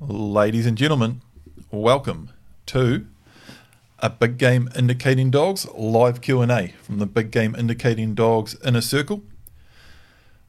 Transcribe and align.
Ladies 0.00 0.64
and 0.64 0.78
gentlemen, 0.78 1.22
welcome 1.72 2.30
to 2.66 3.08
a 3.98 4.08
Big 4.08 4.38
Game 4.38 4.68
Indicating 4.76 5.28
Dogs 5.28 5.66
live 5.74 6.20
Q&A 6.20 6.68
from 6.80 7.00
the 7.00 7.06
Big 7.06 7.32
Game 7.32 7.56
Indicating 7.56 8.14
Dogs 8.14 8.56
Inner 8.64 8.80
Circle. 8.80 9.24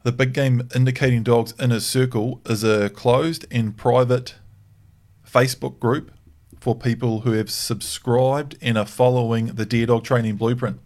The 0.04 0.12
Big 0.12 0.34
Game 0.34 0.70
Indicating 0.76 1.24
Dogs 1.24 1.56
Inner 1.60 1.80
Circle 1.80 2.42
is 2.46 2.64
a 2.64 2.92
closed 2.92 3.48
and 3.50 3.76
private 3.76 4.36
Facebook 5.28 5.80
group 5.80 6.12
for 6.60 6.76
people 6.76 7.22
who 7.22 7.32
have 7.32 7.50
subscribed 7.50 8.56
and 8.62 8.78
are 8.78 8.86
following 8.86 9.48
the 9.48 9.66
Deer 9.66 9.88
Dog 9.88 10.04
Training 10.04 10.36
Blueprint. 10.36 10.80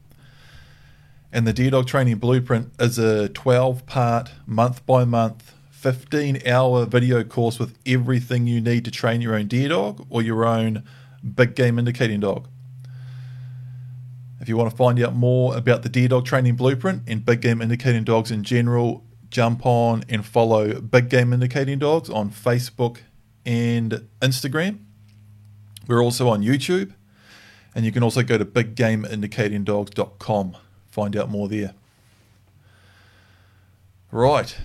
And 1.33 1.45
the 1.45 1.51
Deer 1.51 1.71
Dog 1.71 1.87
Training 1.87 2.15
Blueprint 2.15 2.71
is 2.79 2.97
a 2.97 3.27
12 3.27 3.85
part, 3.85 4.31
month 4.47 4.85
by 4.85 5.03
month 5.03 5.53
15 5.83 6.47
hour 6.47 6.85
video 6.85 7.23
course 7.25 7.59
with 7.59 7.77
everything 7.85 8.47
you 8.47 8.61
need 8.61 8.85
to 8.85 8.91
train 8.91 9.19
your 9.19 9.35
own 9.35 9.47
deer 9.47 9.67
dog 9.67 10.07
or 10.09 10.21
your 10.21 10.45
own 10.45 10.81
big 11.35 11.55
game 11.55 11.77
indicating 11.77 12.21
dog. 12.21 12.47
If 14.39 14.47
you 14.47 14.55
want 14.55 14.71
to 14.71 14.77
find 14.77 14.97
out 15.01 15.13
more 15.13 15.57
about 15.57 15.83
the 15.83 15.89
deer 15.89 16.07
Dog 16.07 16.25
Training 16.25 16.55
Blueprint 16.55 17.03
and 17.05 17.25
big 17.25 17.41
game 17.41 17.61
indicating 17.61 18.05
dogs 18.05 18.31
in 18.31 18.43
general, 18.43 19.03
jump 19.29 19.65
on 19.65 20.05
and 20.07 20.25
follow 20.25 20.79
Big 20.79 21.09
Game 21.09 21.33
Indicating 21.33 21.79
Dogs 21.79 22.09
on 22.09 22.29
Facebook 22.29 22.99
and 23.45 24.07
Instagram. 24.21 24.85
We're 25.85 26.01
also 26.01 26.29
on 26.29 26.43
YouTube, 26.43 26.93
and 27.75 27.83
you 27.83 27.91
can 27.91 28.03
also 28.03 28.23
go 28.23 28.37
to 28.37 28.45
biggameindicatingdogs.com. 28.45 30.55
Find 30.91 31.17
out 31.17 31.29
more 31.29 31.49
there. 31.49 31.73
Right, 34.11 34.55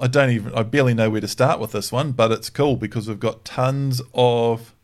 I 0.00 0.06
don't 0.06 0.30
even, 0.30 0.54
I 0.54 0.62
barely 0.62 0.94
know 0.94 1.10
where 1.10 1.20
to 1.20 1.28
start 1.28 1.60
with 1.60 1.72
this 1.72 1.92
one, 1.92 2.12
but 2.12 2.32
it's 2.32 2.48
cool 2.48 2.76
because 2.76 3.06
we've 3.06 3.20
got 3.20 3.44
tons 3.44 4.00
of 4.14 4.74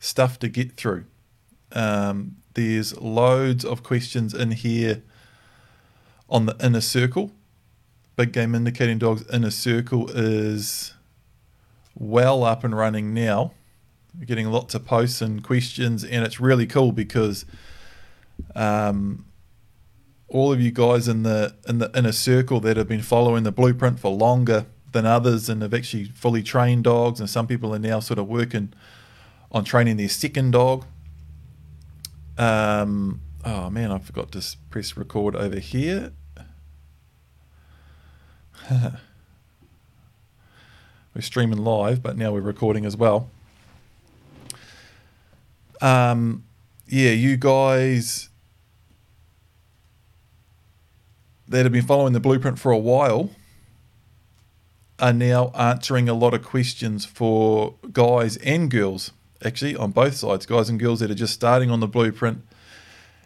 stuff 0.00 0.38
to 0.40 0.48
get 0.48 0.72
through. 0.72 1.04
Um, 1.72 2.36
there's 2.54 3.00
loads 3.00 3.64
of 3.64 3.84
questions 3.84 4.34
in 4.34 4.50
here 4.50 5.02
on 6.28 6.46
the 6.46 6.56
inner 6.60 6.80
circle. 6.80 7.30
Big 8.16 8.32
Game 8.32 8.54
Indicating 8.54 8.98
Dogs 8.98 9.24
inner 9.32 9.50
circle 9.50 10.10
is 10.10 10.94
well 11.94 12.42
up 12.42 12.64
and 12.64 12.76
running 12.76 13.14
now. 13.14 13.52
We're 14.18 14.26
getting 14.26 14.50
lots 14.50 14.74
of 14.74 14.84
posts 14.84 15.20
and 15.20 15.42
questions, 15.42 16.04
and 16.04 16.24
it's 16.24 16.40
really 16.40 16.66
cool 16.66 16.92
because 16.92 17.44
um, 18.54 19.24
all 20.28 20.52
of 20.52 20.60
you 20.60 20.70
guys 20.70 21.08
in 21.08 21.22
the 21.22 21.54
in 21.68 21.78
the 21.78 21.90
inner 21.96 22.12
circle 22.12 22.60
that 22.60 22.76
have 22.76 22.88
been 22.88 23.02
following 23.02 23.44
the 23.44 23.52
blueprint 23.52 24.00
for 24.00 24.10
longer 24.10 24.66
than 24.92 25.06
others 25.06 25.48
and 25.48 25.62
have 25.62 25.74
actually 25.74 26.04
fully 26.04 26.42
trained 26.42 26.84
dogs 26.84 27.20
and 27.20 27.28
some 27.28 27.46
people 27.46 27.74
are 27.74 27.78
now 27.78 28.00
sort 28.00 28.18
of 28.18 28.26
working 28.26 28.72
on 29.52 29.64
training 29.64 29.96
their 29.96 30.08
second 30.08 30.52
dog. 30.52 30.84
Um, 32.36 33.20
oh 33.44 33.70
man 33.70 33.92
i 33.92 33.98
forgot 33.98 34.32
to 34.32 34.44
press 34.70 34.96
record 34.96 35.36
over 35.36 35.58
here. 35.58 36.12
We're 38.70 38.98
streaming 41.20 41.58
live 41.58 42.02
but 42.02 42.16
now 42.16 42.32
we're 42.32 42.40
recording 42.40 42.84
as 42.84 42.96
well. 42.96 43.30
Um, 45.80 46.44
yeah 46.88 47.10
you 47.10 47.36
guys 47.36 48.30
that 51.48 51.64
have 51.64 51.72
been 51.72 51.86
following 51.86 52.12
the 52.12 52.20
blueprint 52.20 52.58
for 52.58 52.72
a 52.72 52.78
while 52.78 53.30
are 54.98 55.12
now 55.12 55.48
answering 55.50 56.08
a 56.08 56.14
lot 56.14 56.34
of 56.34 56.42
questions 56.42 57.04
for 57.04 57.74
guys 57.92 58.36
and 58.38 58.70
girls, 58.70 59.12
actually, 59.44 59.76
on 59.76 59.90
both 59.90 60.14
sides. 60.14 60.46
Guys 60.46 60.68
and 60.68 60.78
girls 60.78 61.00
that 61.00 61.10
are 61.10 61.16
just 61.16 61.34
starting 61.34 61.70
on 61.70 61.80
the 61.80 61.88
blueprint, 61.88 62.44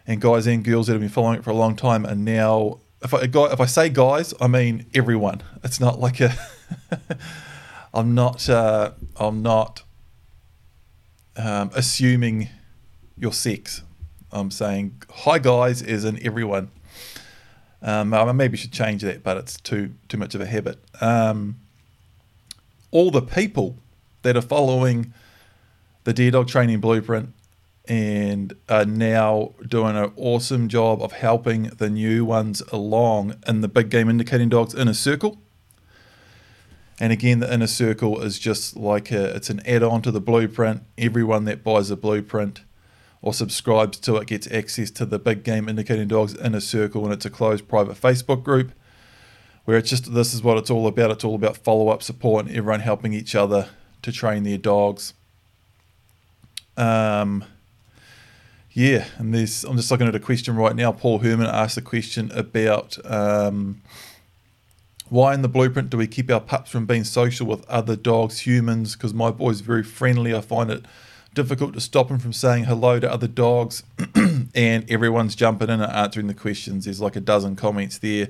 and 0.07 0.19
guys 0.19 0.47
and 0.47 0.63
girls 0.63 0.87
that 0.87 0.93
have 0.93 1.01
been 1.01 1.09
following 1.09 1.37
it 1.37 1.43
for 1.43 1.51
a 1.51 1.55
long 1.55 1.75
time 1.75 2.05
are 2.05 2.15
now. 2.15 2.79
If 3.01 3.13
I, 3.13 3.21
if 3.21 3.61
I 3.61 3.65
say 3.65 3.87
guys, 3.89 4.33
I 4.41 4.47
mean 4.47 4.85
everyone. 4.93 5.41
It's 5.63 5.79
not 5.79 5.99
like 5.99 6.19
a. 6.19 6.33
I'm 7.93 8.13
not. 8.13 8.49
Uh, 8.49 8.91
I'm 9.15 9.41
not 9.41 9.83
um, 11.37 11.71
assuming 11.75 12.49
your 13.17 13.33
sex. 13.33 13.83
I'm 14.31 14.51
saying 14.51 15.01
hi 15.09 15.39
guys, 15.39 15.81
as 15.81 16.03
in 16.03 16.21
everyone. 16.25 16.71
Um, 17.81 18.13
I 18.13 18.31
maybe 18.31 18.57
should 18.57 18.73
change 18.73 19.01
that, 19.03 19.23
but 19.23 19.37
it's 19.37 19.59
too 19.59 19.93
too 20.07 20.17
much 20.17 20.35
of 20.35 20.41
a 20.41 20.45
habit. 20.45 20.79
Um, 20.99 21.59
all 22.91 23.11
the 23.11 23.21
people 23.21 23.77
that 24.23 24.35
are 24.35 24.41
following 24.41 25.13
the 26.03 26.13
Deer 26.13 26.31
Dog 26.31 26.47
Training 26.47 26.79
Blueprint 26.79 27.33
and 27.87 28.53
are 28.67 28.85
now 28.85 29.53
doing 29.67 29.95
an 29.95 30.11
awesome 30.15 30.67
job 30.67 31.01
of 31.01 31.13
helping 31.13 31.63
the 31.63 31.89
new 31.89 32.25
ones 32.25 32.61
along 32.71 33.35
in 33.47 33.61
the 33.61 33.67
Big 33.67 33.89
Game 33.89 34.09
Indicating 34.09 34.49
Dogs 34.49 34.75
Inner 34.75 34.93
Circle. 34.93 35.39
And 36.99 37.13
again, 37.13 37.39
the 37.39 37.51
Inner 37.51 37.67
Circle 37.67 38.21
is 38.21 38.37
just 38.37 38.75
like 38.75 39.11
a, 39.11 39.35
it's 39.35 39.49
an 39.49 39.61
add-on 39.65 40.01
to 40.03 40.11
the 40.11 40.19
blueprint. 40.19 40.83
Everyone 40.97 41.45
that 41.45 41.63
buys 41.63 41.89
a 41.89 41.95
blueprint 41.95 42.61
or 43.21 43.33
subscribes 43.33 43.97
to 43.99 44.15
it 44.17 44.27
gets 44.27 44.49
access 44.51 44.89
to 44.91 45.05
the 45.05 45.19
Big 45.19 45.43
Game 45.43 45.67
Indicating 45.67 46.07
Dogs 46.07 46.35
Inner 46.37 46.59
Circle, 46.59 47.03
and 47.03 47.13
it's 47.13 47.25
a 47.25 47.29
closed 47.29 47.67
private 47.67 47.99
Facebook 47.99 48.43
group 48.43 48.71
where 49.65 49.77
it's 49.77 49.89
just 49.89 50.13
this 50.13 50.33
is 50.33 50.41
what 50.41 50.57
it's 50.57 50.69
all 50.69 50.87
about. 50.87 51.11
It's 51.11 51.23
all 51.23 51.35
about 51.35 51.57
follow 51.57 51.89
up 51.89 52.01
support 52.01 52.45
and 52.45 52.55
everyone 52.55 52.79
helping 52.79 53.13
each 53.13 53.35
other 53.35 53.69
to 54.01 54.11
train 54.11 54.43
their 54.43 54.57
dogs. 54.57 55.13
Um, 56.77 57.43
yeah, 58.71 59.05
and 59.17 59.33
there's 59.33 59.63
I'm 59.65 59.75
just 59.75 59.91
looking 59.91 60.07
at 60.07 60.15
a 60.15 60.19
question 60.19 60.55
right 60.55 60.75
now. 60.75 60.91
Paul 60.91 61.19
Herman 61.19 61.47
asked 61.47 61.77
a 61.77 61.81
question 61.81 62.31
about 62.33 62.97
um, 63.05 63.81
why 65.09 65.33
in 65.33 65.41
the 65.41 65.49
blueprint 65.49 65.89
do 65.89 65.97
we 65.97 66.07
keep 66.07 66.31
our 66.31 66.39
pups 66.39 66.71
from 66.71 66.85
being 66.85 67.03
social 67.03 67.45
with 67.45 67.67
other 67.69 67.95
dogs, 67.95 68.39
humans? 68.41 68.95
Because 68.95 69.13
my 69.13 69.31
boy's 69.31 69.61
very 69.61 69.83
friendly. 69.83 70.33
I 70.33 70.41
find 70.41 70.71
it 70.71 70.85
difficult 71.33 71.73
to 71.73 71.81
stop 71.81 72.09
him 72.09 72.19
from 72.19 72.33
saying 72.33 72.65
hello 72.65 72.99
to 72.99 73.11
other 73.11 73.27
dogs, 73.27 73.83
and 74.55 74.89
everyone's 74.89 75.35
jumping 75.35 75.69
in 75.69 75.81
and 75.81 75.91
answering 75.91 76.27
the 76.27 76.33
questions. 76.33 76.85
There's 76.85 77.01
like 77.01 77.15
a 77.15 77.21
dozen 77.21 77.55
comments 77.55 77.97
there. 77.97 78.27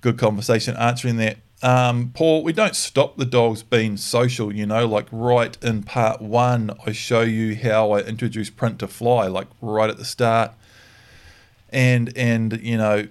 Good 0.00 0.18
conversation 0.18 0.76
answering 0.76 1.16
that. 1.16 1.38
Um, 1.62 2.12
Paul, 2.14 2.42
we 2.42 2.54
don't 2.54 2.74
stop 2.74 3.18
the 3.18 3.26
dogs 3.26 3.62
being 3.62 3.98
social, 3.98 4.54
you 4.54 4.64
know, 4.64 4.86
like 4.86 5.06
right 5.12 5.56
in 5.62 5.82
part 5.82 6.22
one, 6.22 6.70
I 6.86 6.92
show 6.92 7.20
you 7.20 7.54
how 7.54 7.92
I 7.92 8.00
introduce 8.00 8.48
print 8.48 8.78
to 8.78 8.88
fly, 8.88 9.26
like 9.26 9.48
right 9.60 9.90
at 9.90 9.98
the 9.98 10.06
start. 10.06 10.52
And, 11.68 12.16
and 12.16 12.58
you 12.62 12.78
know, 12.78 13.08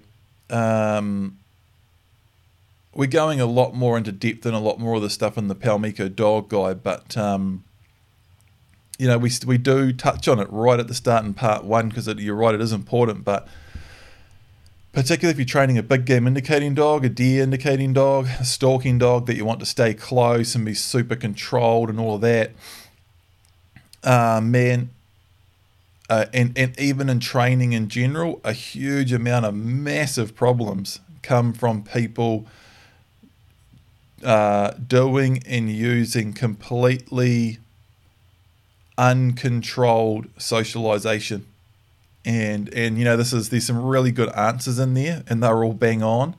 um, 0.50 1.38
we're 2.96 3.06
going 3.06 3.40
a 3.40 3.46
lot 3.46 3.76
more 3.76 3.98
into 3.98 4.12
depth 4.12 4.48
and 4.48 4.56
a 4.56 4.60
lot 4.60 4.80
more 4.80 4.96
of 4.96 5.04
the 5.04 5.12
stuff 5.12 5.38
in 5.38 5.48
the 5.48 5.56
Palmico 5.56 6.14
dog 6.14 6.50
guide, 6.50 6.82
but 6.82 7.16
um, 7.16 7.64
you 9.00 9.08
know, 9.08 9.18
we 9.18 9.32
we 9.48 9.58
do 9.58 9.94
touch 9.94 10.28
on 10.28 10.40
it 10.40 10.48
right 10.52 10.80
at 10.80 10.88
the 10.90 10.94
start 10.94 11.24
in 11.24 11.34
part 11.34 11.64
one 11.64 11.88
because 11.88 12.08
you're 12.08 12.36
right, 12.36 12.54
it 12.54 12.62
is 12.62 12.74
important. 12.74 13.24
But 13.24 13.48
particularly 14.92 15.32
if 15.32 15.38
you're 15.38 15.46
training 15.46 15.78
a 15.78 15.84
big 15.84 16.06
game 16.06 16.28
indicating 16.28 16.76
dog, 16.76 17.06
a 17.06 17.10
deer 17.10 17.42
indicating 17.42 17.94
dog, 17.94 18.28
a 18.40 18.46
stalking 18.46 18.98
dog 18.98 19.26
that 19.28 19.38
you 19.38 19.46
want 19.46 19.62
to 19.62 19.66
stay 19.66 19.94
close 19.94 20.54
and 20.54 20.66
be 20.66 20.74
super 20.74 21.16
controlled 21.16 21.90
and 21.90 21.98
all 21.98 22.16
of 22.16 22.22
that, 22.22 22.52
uh, 24.04 24.42
man. 24.44 24.90
Uh, 26.10 26.26
and 26.34 26.58
and 26.58 26.78
even 26.78 27.08
in 27.08 27.22
training 27.22 27.72
in 27.72 27.88
general, 27.88 28.42
a 28.44 28.52
huge 28.52 29.14
amount 29.14 29.46
of 29.46 29.56
massive 29.56 30.36
problems 30.36 31.00
come 31.22 31.54
from 31.54 31.84
people 31.84 32.48
uh, 34.26 34.72
doing 34.72 35.42
and 35.46 35.70
using 35.70 36.34
completely 36.34 37.60
uncontrolled 39.00 40.28
socialization. 40.38 41.46
And 42.26 42.72
and 42.74 43.00
you 43.00 43.06
know 43.06 43.16
this 43.16 43.32
is 43.32 43.50
there's 43.50 43.66
some 43.66 43.82
really 43.82 44.12
good 44.12 44.30
answers 44.36 44.78
in 44.78 44.94
there, 44.94 45.24
and 45.28 45.42
they're 45.42 45.64
all 45.64 45.74
bang 45.74 46.04
on. 46.04 46.36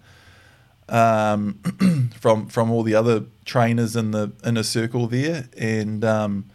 Um, 0.89 2.11
from 2.21 2.49
from 2.49 2.71
all 2.71 2.83
the 2.83 2.95
other 2.95 3.25
trainers 3.47 3.97
in 3.97 4.11
the 4.11 4.31
inner 4.45 4.63
circle 4.63 5.07
there, 5.07 5.49
and 5.57 6.05
um, 6.05 6.51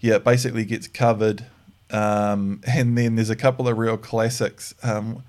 yeah, 0.00 0.16
it 0.16 0.24
basically 0.24 0.64
gets 0.64 0.88
covered. 0.88 1.46
Um, 1.90 2.60
and 2.66 2.98
then 2.98 3.14
there's 3.14 3.30
a 3.30 3.36
couple 3.36 3.68
of 3.68 3.78
real 3.78 3.96
classics. 3.96 4.74
Um, 4.82 5.22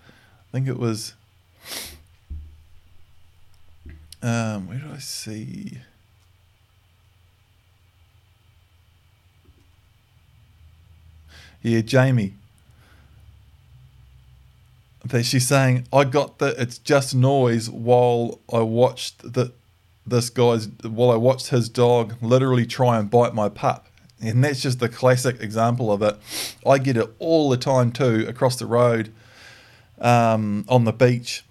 I 0.49 0.51
think 0.51 0.67
it 0.67 0.79
was. 0.79 1.13
Um, 4.23 4.67
where 4.67 4.79
did 4.79 4.91
I 4.91 4.97
see? 4.97 5.77
Yeah, 11.65 11.81
Jamie. 11.81 12.35
That 15.03 15.23
she's 15.23 15.47
saying, 15.47 15.87
I 15.91 16.03
got 16.03 16.37
the 16.37 16.49
it's 16.61 16.77
just 16.77 17.15
noise 17.15 17.71
while 17.71 18.39
I 18.53 18.59
watched 18.59 19.33
the 19.33 19.51
this 20.05 20.29
guy's 20.29 20.67
while 20.83 21.09
I 21.09 21.15
watched 21.15 21.47
his 21.47 21.67
dog 21.67 22.13
literally 22.21 22.67
try 22.67 22.99
and 22.99 23.09
bite 23.09 23.33
my 23.33 23.49
pup. 23.49 23.87
And 24.21 24.43
that's 24.43 24.61
just 24.61 24.79
the 24.79 24.87
classic 24.87 25.41
example 25.41 25.91
of 25.91 26.03
it. 26.03 26.17
I 26.67 26.77
get 26.77 26.97
it 26.97 27.11
all 27.17 27.49
the 27.49 27.57
time 27.57 27.91
too 27.91 28.27
across 28.27 28.57
the 28.57 28.67
road 28.67 29.11
um, 29.99 30.65
on 30.69 30.83
the 30.83 30.93
beach. 30.93 31.43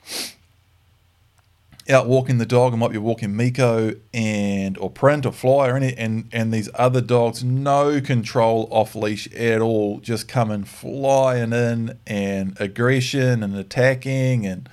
Out 1.89 2.07
walking 2.07 2.39
the 2.39 2.47
dog, 2.47 2.73
I 2.73 2.77
might 2.77 2.93
be 2.93 2.99
walking 2.99 3.37
Miko 3.37 3.95
and 4.15 4.79
or 4.79 4.89
Print 4.89 5.27
or 5.27 5.33
Fly 5.33 5.69
or 5.69 5.77
any 5.77 5.95
and 5.95 6.31
and 6.33 6.53
these 6.53 6.71
other 6.75 7.03
dogs, 7.03 7.45
no 7.45 8.01
control 8.01 8.69
off 8.71 8.95
leash 8.95 9.31
at 9.35 9.61
all, 9.61 10.01
just 10.01 10.27
coming 10.27 10.65
flying 10.65 11.53
in 11.53 11.99
and 12.07 12.57
aggression 12.59 13.43
and 13.43 13.55
attacking 13.55 14.47
and 14.47 14.69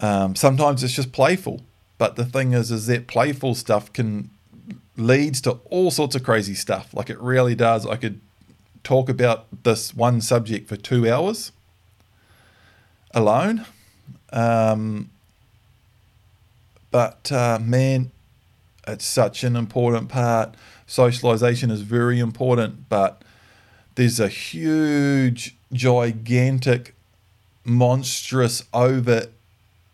um, 0.00 0.36
sometimes 0.36 0.84
it's 0.84 0.94
just 0.94 1.12
playful. 1.12 1.62
But 1.98 2.16
the 2.16 2.24
thing 2.24 2.52
is, 2.52 2.70
is 2.70 2.86
that 2.86 3.06
playful 3.06 3.54
stuff 3.54 3.92
can 3.92 4.30
leads 4.96 5.40
to 5.40 5.52
all 5.70 5.90
sorts 5.90 6.14
of 6.14 6.22
crazy 6.22 6.54
stuff. 6.54 6.92
Like 6.94 7.10
it 7.10 7.20
really 7.20 7.54
does. 7.54 7.86
I 7.86 7.96
could 7.96 8.20
talk 8.82 9.08
about 9.08 9.64
this 9.64 9.94
one 9.94 10.20
subject 10.20 10.68
for 10.68 10.76
two 10.76 11.10
hours 11.10 11.52
alone. 13.12 13.64
Um, 14.32 15.10
but 16.94 17.32
uh, 17.32 17.58
man, 17.60 18.12
it's 18.86 19.04
such 19.04 19.42
an 19.42 19.56
important 19.56 20.08
part. 20.08 20.54
Socialization 20.86 21.68
is 21.68 21.80
very 21.80 22.20
important, 22.20 22.88
but 22.88 23.20
there's 23.96 24.20
a 24.20 24.28
huge, 24.28 25.56
gigantic, 25.72 26.94
monstrous 27.64 28.62
over 28.72 29.26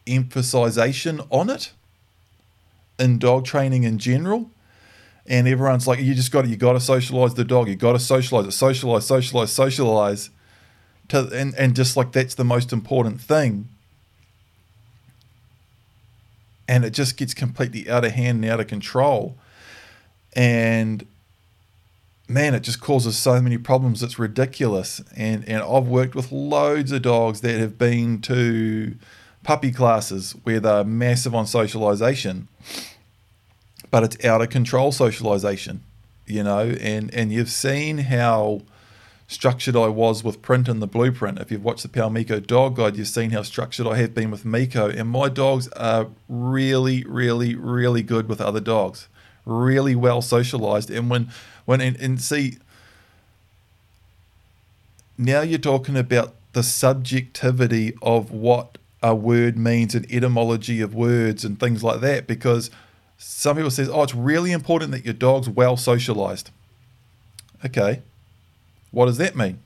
emphasization 0.07 1.23
on 1.31 1.49
it 1.49 1.73
in 2.99 3.19
dog 3.19 3.47
training 3.47 3.85
in 3.85 3.97
general. 3.97 4.51
And 5.25 5.49
everyone's 5.49 5.87
like, 5.87 6.01
you 6.01 6.15
just 6.15 6.31
got 6.31 6.43
to, 6.43 6.49
you 6.49 6.57
got 6.57 6.75
to 6.75 6.81
socialize 6.81 7.33
the 7.33 7.45
dog. 7.45 7.69
You 7.69 7.77
got 7.77 7.93
to 7.93 7.99
socialize 7.99 8.47
it, 8.47 8.53
socialize, 8.53 9.07
socialize, 9.07 9.51
socialize. 9.51 10.29
To, 11.09 11.31
and, 11.33 11.55
and 11.55 11.75
just 11.75 11.97
like 11.97 12.13
that's 12.13 12.35
the 12.35 12.45
most 12.45 12.75
important 12.75 13.23
thing 13.23 13.69
and 16.71 16.85
it 16.85 16.91
just 16.91 17.17
gets 17.17 17.35
completely 17.35 17.91
out 17.91 18.05
of 18.05 18.13
hand 18.13 18.45
and 18.45 18.53
out 18.53 18.61
of 18.61 18.69
control. 18.69 19.37
And 20.35 21.05
man, 22.29 22.55
it 22.55 22.61
just 22.61 22.81
causes 22.81 23.19
so 23.19 23.43
many 23.43 23.59
problems. 23.59 24.05
It's 24.05 24.21
ridiculous. 24.21 25.03
And 25.17 25.47
and 25.49 25.65
I've 25.65 25.89
worked 25.89 26.15
with 26.15 26.31
loads 26.31 26.93
of 26.93 27.03
dogs 27.03 27.41
that 27.41 27.59
have 27.59 27.77
been 27.77 28.21
to 28.23 28.95
puppy 29.43 29.73
classes 29.73 30.37
where 30.45 30.61
they're 30.61 30.85
massive 30.85 31.35
on 31.35 31.45
socialization, 31.49 32.47
but 33.91 34.05
it's 34.05 34.25
out 34.25 34.41
of 34.41 34.51
control 34.51 34.93
socialization, 34.93 35.83
you 36.27 36.45
know. 36.45 36.69
And 36.81 37.13
and 37.13 37.33
you've 37.33 37.51
seen 37.51 37.99
how 37.99 38.63
structured 39.31 39.77
I 39.77 39.87
was 39.87 40.25
with 40.25 40.43
print 40.43 40.69
and 40.69 40.83
the 40.83 40.89
blueprint. 40.89 41.39
If 41.39 41.53
you've 41.53 41.63
watched 41.63 41.85
the 41.85 41.89
Pal 41.89 42.11
Miko 42.11 42.41
dog 42.41 42.75
guide, 42.75 42.97
you've 42.97 43.07
seen 43.07 43.31
how 43.31 43.43
structured 43.43 43.87
I 43.87 43.95
have 43.99 44.13
been 44.13 44.33
with 44.33 44.45
Miko. 44.45 44.91
And 44.91 45.09
my 45.09 45.29
dogs 45.29 45.69
are 45.69 46.09
really, 46.29 47.05
really, 47.05 47.55
really 47.55 48.03
good 48.03 48.29
with 48.29 48.41
other 48.41 48.59
dogs, 48.59 49.07
really 49.47 49.95
well 49.95 50.21
socialized. 50.21 50.91
And 50.91 51.09
when, 51.09 51.31
when, 51.65 51.81
and, 51.81 51.97
and 52.01 52.21
see, 52.21 52.59
now 55.17 55.43
you're 55.43 55.61
talking 55.61 55.97
about 55.97 56.35
the 56.53 56.65
subjectivity 56.65 57.95
of 58.03 58.33
what 58.33 58.79
a 59.01 59.15
word 59.15 59.57
means 59.57 59.95
and 59.95 60.11
etymology 60.13 60.81
of 60.81 60.93
words 60.93 61.45
and 61.45 61.61
things 61.61 61.85
like 61.85 62.01
that 62.01 62.27
because 62.27 62.69
some 63.17 63.57
people 63.57 63.71
says 63.71 63.89
oh 63.89 64.03
it's 64.03 64.15
really 64.15 64.53
important 64.53 64.91
that 64.91 65.07
your 65.07 65.15
dog's 65.15 65.49
well 65.49 65.75
socialized 65.75 66.51
okay 67.65 68.03
what 68.91 69.07
does 69.07 69.19
that 69.19 69.37
mean? 69.37 69.61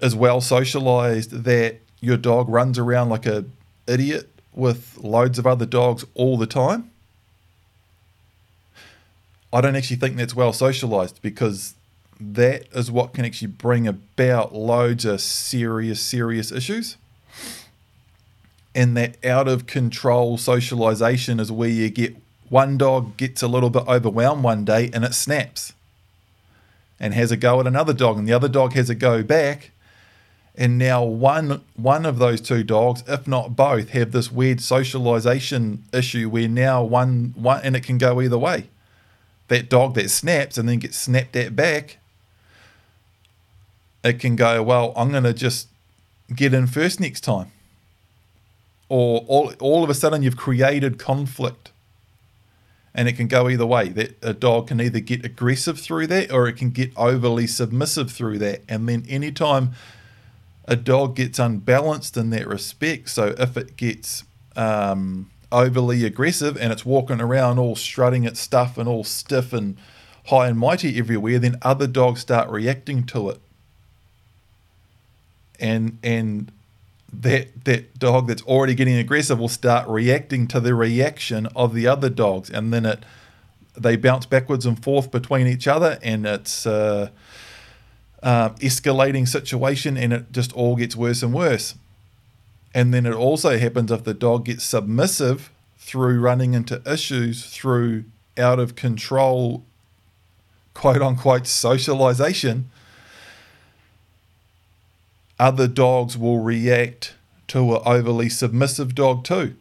As 0.00 0.14
well 0.14 0.40
socialized 0.40 1.44
that 1.44 1.80
your 2.00 2.16
dog 2.16 2.48
runs 2.48 2.78
around 2.78 3.08
like 3.08 3.26
a 3.26 3.44
idiot 3.86 4.28
with 4.54 4.98
loads 4.98 5.38
of 5.38 5.46
other 5.46 5.66
dogs 5.66 6.04
all 6.14 6.36
the 6.36 6.46
time? 6.46 6.90
I 9.52 9.60
don't 9.60 9.76
actually 9.76 9.96
think 9.96 10.16
that's 10.16 10.34
well 10.34 10.52
socialized 10.52 11.22
because 11.22 11.74
that 12.20 12.66
is 12.74 12.90
what 12.90 13.14
can 13.14 13.24
actually 13.24 13.48
bring 13.48 13.86
about 13.86 14.54
loads 14.54 15.04
of 15.04 15.20
serious, 15.20 16.00
serious 16.00 16.50
issues. 16.52 16.96
And 18.74 18.96
that 18.96 19.24
out 19.24 19.48
of 19.48 19.66
control 19.66 20.36
socialization 20.36 21.40
is 21.40 21.50
where 21.50 21.68
you 21.68 21.88
get 21.88 22.16
one 22.48 22.76
dog 22.76 23.16
gets 23.16 23.42
a 23.42 23.48
little 23.48 23.70
bit 23.70 23.84
overwhelmed 23.88 24.42
one 24.42 24.64
day 24.64 24.90
and 24.92 25.04
it 25.04 25.14
snaps 25.14 25.72
and 26.98 27.14
has 27.14 27.30
a 27.30 27.36
go 27.36 27.60
at 27.60 27.66
another 27.66 27.92
dog, 27.92 28.18
and 28.18 28.26
the 28.28 28.32
other 28.32 28.48
dog 28.48 28.72
has 28.74 28.90
a 28.90 28.94
go 28.94 29.22
back. 29.22 29.70
And 30.58 30.78
now 30.78 31.04
one 31.04 31.62
one 31.74 32.06
of 32.06 32.18
those 32.18 32.40
two 32.40 32.64
dogs, 32.64 33.04
if 33.06 33.28
not 33.28 33.54
both, 33.54 33.90
have 33.90 34.12
this 34.12 34.32
weird 34.32 34.60
socialization 34.62 35.84
issue 35.92 36.30
where 36.30 36.48
now 36.48 36.82
one 36.82 37.34
one 37.36 37.60
and 37.62 37.76
it 37.76 37.82
can 37.82 37.98
go 37.98 38.22
either 38.22 38.38
way. 38.38 38.68
That 39.48 39.68
dog 39.68 39.94
that 39.94 40.10
snaps 40.10 40.56
and 40.56 40.66
then 40.68 40.78
gets 40.78 40.96
snapped 40.96 41.36
at 41.36 41.54
back, 41.54 41.98
it 44.02 44.18
can 44.18 44.34
go, 44.34 44.62
well, 44.62 44.94
I'm 44.96 45.12
gonna 45.12 45.34
just 45.34 45.68
get 46.34 46.54
in 46.54 46.66
first 46.66 47.00
next 47.00 47.20
time. 47.20 47.52
Or 48.88 49.24
all 49.28 49.52
all 49.60 49.84
of 49.84 49.90
a 49.90 49.94
sudden 49.94 50.22
you've 50.22 50.38
created 50.38 50.98
conflict 50.98 51.70
and 52.96 53.08
it 53.08 53.12
can 53.12 53.28
go 53.28 53.48
either 53.48 53.66
way. 53.66 53.90
That 53.90 54.16
a 54.22 54.32
dog 54.32 54.68
can 54.68 54.80
either 54.80 55.00
get 55.00 55.24
aggressive 55.24 55.78
through 55.78 56.06
that 56.08 56.32
or 56.32 56.48
it 56.48 56.54
can 56.54 56.70
get 56.70 56.92
overly 56.96 57.46
submissive 57.46 58.10
through 58.10 58.38
that. 58.38 58.62
And 58.68 58.88
then 58.88 59.04
anytime 59.06 59.72
a 60.64 60.74
dog 60.74 61.14
gets 61.14 61.38
unbalanced 61.38 62.16
in 62.16 62.30
that 62.30 62.48
respect, 62.48 63.10
so 63.10 63.34
if 63.38 63.56
it 63.58 63.76
gets 63.76 64.24
um, 64.56 65.30
overly 65.52 66.06
aggressive 66.06 66.56
and 66.56 66.72
it's 66.72 66.86
walking 66.86 67.20
around 67.20 67.58
all 67.58 67.76
strutting 67.76 68.24
its 68.24 68.40
stuff 68.40 68.78
and 68.78 68.88
all 68.88 69.04
stiff 69.04 69.52
and 69.52 69.76
high 70.28 70.48
and 70.48 70.58
mighty 70.58 70.98
everywhere, 70.98 71.38
then 71.38 71.56
other 71.60 71.86
dogs 71.86 72.22
start 72.22 72.48
reacting 72.48 73.04
to 73.04 73.28
it. 73.28 73.40
And 75.60 75.98
and 76.02 76.50
that 77.22 77.64
that 77.64 77.98
dog 77.98 78.28
that's 78.28 78.42
already 78.42 78.74
getting 78.74 78.96
aggressive 78.96 79.38
will 79.38 79.48
start 79.48 79.88
reacting 79.88 80.46
to 80.48 80.60
the 80.60 80.74
reaction 80.74 81.46
of 81.56 81.74
the 81.74 81.86
other 81.86 82.10
dogs, 82.10 82.50
and 82.50 82.72
then 82.72 82.86
it 82.86 83.04
they 83.76 83.96
bounce 83.96 84.26
backwards 84.26 84.64
and 84.64 84.82
forth 84.82 85.10
between 85.10 85.46
each 85.46 85.68
other, 85.68 85.98
and 86.02 86.26
it's 86.26 86.66
uh, 86.66 87.10
uh, 88.22 88.50
escalating 88.50 89.28
situation, 89.28 89.96
and 89.96 90.12
it 90.12 90.32
just 90.32 90.52
all 90.54 90.76
gets 90.76 90.96
worse 90.96 91.22
and 91.22 91.34
worse. 91.34 91.74
And 92.74 92.92
then 92.92 93.06
it 93.06 93.14
also 93.14 93.58
happens 93.58 93.90
if 93.90 94.04
the 94.04 94.14
dog 94.14 94.46
gets 94.46 94.64
submissive 94.64 95.50
through 95.78 96.20
running 96.20 96.54
into 96.54 96.82
issues 96.90 97.46
through 97.46 98.04
out 98.36 98.58
of 98.58 98.74
control, 98.74 99.64
quote 100.74 101.00
unquote, 101.00 101.46
socialization 101.46 102.70
other 105.38 105.68
dogs 105.68 106.16
will 106.16 106.38
react 106.38 107.14
to 107.48 107.76
an 107.76 107.82
overly 107.84 108.28
submissive 108.28 108.94
dog 108.94 109.24
too. 109.24 109.54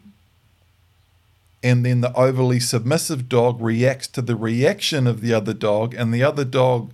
And 1.63 1.85
then 1.85 2.01
the 2.01 2.13
overly 2.15 2.59
submissive 2.59 3.27
dog 3.27 3.59
reacts 3.59 4.07
to 4.09 4.21
the 4.21 4.35
reaction 4.35 5.07
of 5.07 5.21
the 5.21 5.33
other 5.33 5.53
dog, 5.53 5.93
and 5.95 6.13
the 6.13 6.23
other 6.23 6.45
dog 6.45 6.91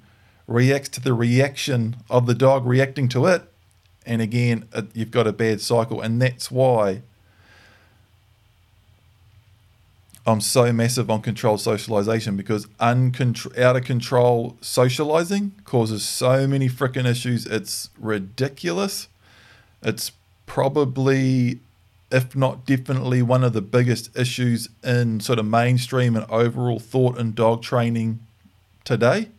reacts 0.47 0.89
to 0.89 1.01
the 1.01 1.13
reaction 1.13 1.97
of 2.09 2.25
the 2.25 2.35
dog 2.35 2.65
reacting 2.65 3.07
to 3.09 3.25
it. 3.25 3.43
And 4.05 4.21
again, 4.21 4.67
you've 4.93 5.11
got 5.11 5.27
a 5.27 5.33
bad 5.33 5.61
cycle. 5.61 6.01
And 6.01 6.21
that's 6.21 6.49
why 6.49 7.01
I'm 10.25 10.41
so 10.41 10.71
massive 10.71 11.09
on 11.09 11.21
controlled 11.21 11.61
socialization 11.61 12.37
because 12.37 12.67
uncontro- 12.79 13.57
out 13.57 13.75
of 13.75 13.83
control 13.83 14.55
socializing 14.61 15.53
causes 15.65 16.03
so 16.03 16.45
many 16.45 16.69
freaking 16.69 17.09
issues. 17.09 17.45
It's 17.47 17.89
ridiculous. 17.97 19.07
It's 19.81 20.11
probably, 20.45 21.59
if 22.11 22.35
not 22.35 22.65
definitely, 22.65 23.23
one 23.23 23.43
of 23.43 23.53
the 23.53 23.61
biggest 23.61 24.15
issues 24.15 24.69
in 24.83 25.21
sort 25.21 25.39
of 25.39 25.45
mainstream 25.45 26.15
and 26.15 26.29
overall 26.29 26.79
thought 26.79 27.17
and 27.17 27.33
dog 27.33 27.63
training 27.63 28.19
today 28.83 29.29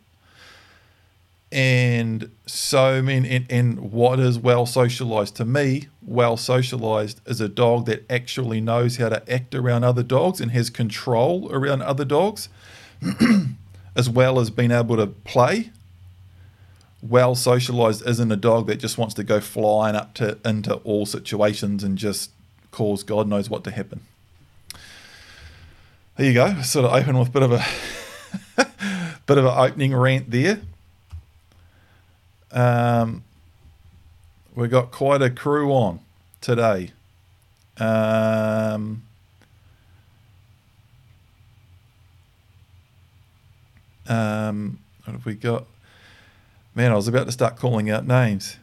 and 1.53 2.29
so 2.45 3.01
many 3.01 3.29
and, 3.29 3.45
and 3.49 3.91
what 3.91 4.19
is 4.19 4.39
well 4.39 4.65
socialized 4.65 5.35
to 5.35 5.45
me 5.45 5.87
well 6.01 6.35
socialized 6.35 7.21
is 7.27 7.39
a 7.39 7.47
dog 7.47 7.85
that 7.85 8.03
actually 8.09 8.59
knows 8.59 8.97
how 8.97 9.07
to 9.07 9.31
act 9.31 9.53
around 9.53 9.83
other 9.83 10.03
dogs 10.03 10.41
and 10.41 10.51
has 10.51 10.69
control 10.69 11.49
around 11.51 11.81
other 11.81 12.03
dogs 12.03 12.49
as 13.95 14.09
well 14.09 14.39
as 14.39 14.49
being 14.49 14.71
able 14.71 14.97
to 14.97 15.07
play 15.07 15.69
well 17.01 17.35
socialized 17.35 18.05
isn't 18.07 18.31
a 18.31 18.35
dog 18.35 18.67
that 18.67 18.77
just 18.77 18.97
wants 18.97 19.13
to 19.13 19.23
go 19.23 19.39
flying 19.39 19.95
up 19.95 20.13
to 20.13 20.37
into 20.43 20.73
all 20.77 21.05
situations 21.05 21.83
and 21.83 21.97
just 21.97 22.31
cause 22.71 23.03
god 23.03 23.27
knows 23.27 23.49
what 23.49 23.63
to 23.63 23.71
happen 23.71 24.01
there 26.15 26.27
you 26.27 26.33
go. 26.33 26.61
Sort 26.61 26.85
of 26.85 26.93
open 26.93 27.17
with 27.17 27.29
a 27.29 27.31
bit 27.31 27.41
of 27.41 27.51
a 27.53 27.65
bit 29.25 29.37
of 29.39 29.45
an 29.45 29.53
opening 29.57 29.95
rant 29.95 30.29
there. 30.29 30.61
Um, 32.53 33.23
we 34.55 34.67
got 34.67 34.91
quite 34.91 35.21
a 35.21 35.29
crew 35.29 35.71
on 35.71 35.99
today. 36.39 36.91
Um, 37.77 39.03
um, 44.07 44.79
what 45.03 45.13
have 45.13 45.25
we 45.25 45.33
got? 45.33 45.65
Man, 46.75 46.91
I 46.91 46.95
was 46.95 47.07
about 47.07 47.25
to 47.25 47.31
start 47.31 47.57
calling 47.57 47.89
out 47.89 48.05
names. 48.05 48.57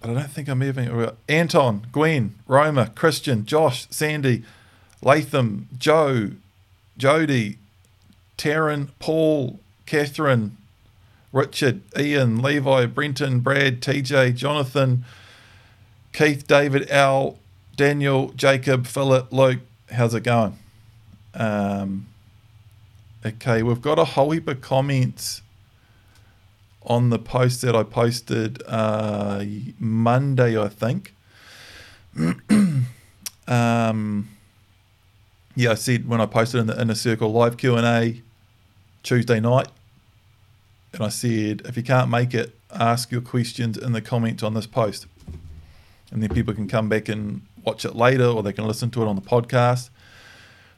But 0.00 0.10
I 0.10 0.14
don't 0.14 0.30
think 0.30 0.48
I'm 0.48 0.62
even. 0.62 1.10
Anton, 1.28 1.86
Gwen, 1.92 2.34
Roma, 2.46 2.90
Christian, 2.94 3.44
Josh, 3.44 3.86
Sandy, 3.90 4.44
Latham, 5.02 5.68
Joe, 5.78 6.30
Jody, 6.96 7.58
Taryn, 8.38 8.88
Paul, 8.98 9.60
Catherine, 9.84 10.56
Richard, 11.32 11.82
Ian, 11.98 12.42
Levi, 12.42 12.86
Brenton, 12.86 13.40
Brad, 13.40 13.80
TJ, 13.80 14.34
Jonathan, 14.34 15.04
Keith, 16.12 16.46
David, 16.46 16.90
Al, 16.90 17.38
Daniel, 17.76 18.28
Jacob, 18.30 18.86
Philip, 18.86 19.32
Luke. 19.32 19.60
How's 19.92 20.14
it 20.14 20.22
going? 20.22 20.58
Um, 21.34 22.06
okay, 23.24 23.62
we've 23.62 23.80
got 23.80 23.98
a 23.98 24.04
whole 24.04 24.32
heap 24.32 24.48
of 24.48 24.60
comments 24.60 25.42
on 26.82 27.10
the 27.10 27.18
post 27.18 27.62
that 27.62 27.76
I 27.76 27.82
posted 27.82 28.62
uh, 28.66 29.44
Monday, 29.78 30.60
I 30.60 30.68
think. 30.68 31.14
um, 33.46 34.28
yeah, 35.54 35.72
I 35.72 35.74
said 35.74 36.08
when 36.08 36.20
I 36.20 36.26
posted 36.26 36.60
in 36.60 36.66
the 36.66 36.80
inner 36.80 36.94
circle 36.94 37.30
live 37.32 37.56
Q 37.56 37.76
and 37.76 37.86
A 37.86 38.22
Tuesday 39.02 39.40
night, 39.40 39.68
and 40.92 41.02
I 41.02 41.08
said 41.08 41.62
if 41.64 41.76
you 41.76 41.82
can't 41.82 42.10
make 42.10 42.34
it, 42.34 42.54
ask 42.72 43.10
your 43.10 43.20
questions 43.20 43.76
in 43.76 43.92
the 43.92 44.00
comments 44.00 44.42
on 44.42 44.54
this 44.54 44.66
post, 44.66 45.06
and 46.10 46.22
then 46.22 46.30
people 46.30 46.54
can 46.54 46.68
come 46.68 46.88
back 46.88 47.08
and 47.08 47.42
watch 47.64 47.84
it 47.84 47.94
later, 47.94 48.26
or 48.26 48.42
they 48.42 48.52
can 48.52 48.66
listen 48.66 48.90
to 48.90 49.02
it 49.02 49.08
on 49.08 49.16
the 49.16 49.22
podcast. 49.22 49.90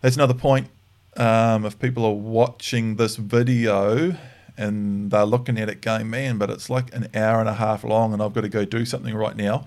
That's 0.00 0.16
another 0.16 0.34
point. 0.34 0.68
Um, 1.16 1.64
if 1.66 1.78
people 1.78 2.04
are 2.04 2.12
watching 2.12 2.96
this 2.96 3.16
video 3.16 4.16
and 4.56 5.10
they're 5.10 5.24
looking 5.24 5.58
at 5.58 5.68
it 5.68 5.80
going, 5.80 6.10
man, 6.10 6.38
but 6.38 6.50
it's 6.50 6.68
like 6.68 6.94
an 6.94 7.08
hour 7.14 7.40
and 7.40 7.48
a 7.48 7.54
half 7.54 7.84
long, 7.84 8.12
and 8.12 8.22
I've 8.22 8.32
got 8.32 8.42
to 8.42 8.48
go 8.48 8.64
do 8.64 8.84
something 8.84 9.14
right 9.14 9.36
now. 9.36 9.66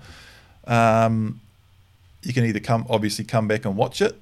Um, 0.66 1.40
you 2.22 2.32
can 2.32 2.44
either 2.44 2.60
come, 2.60 2.86
obviously, 2.88 3.24
come 3.24 3.48
back 3.48 3.64
and 3.64 3.76
watch 3.76 4.00
it, 4.00 4.20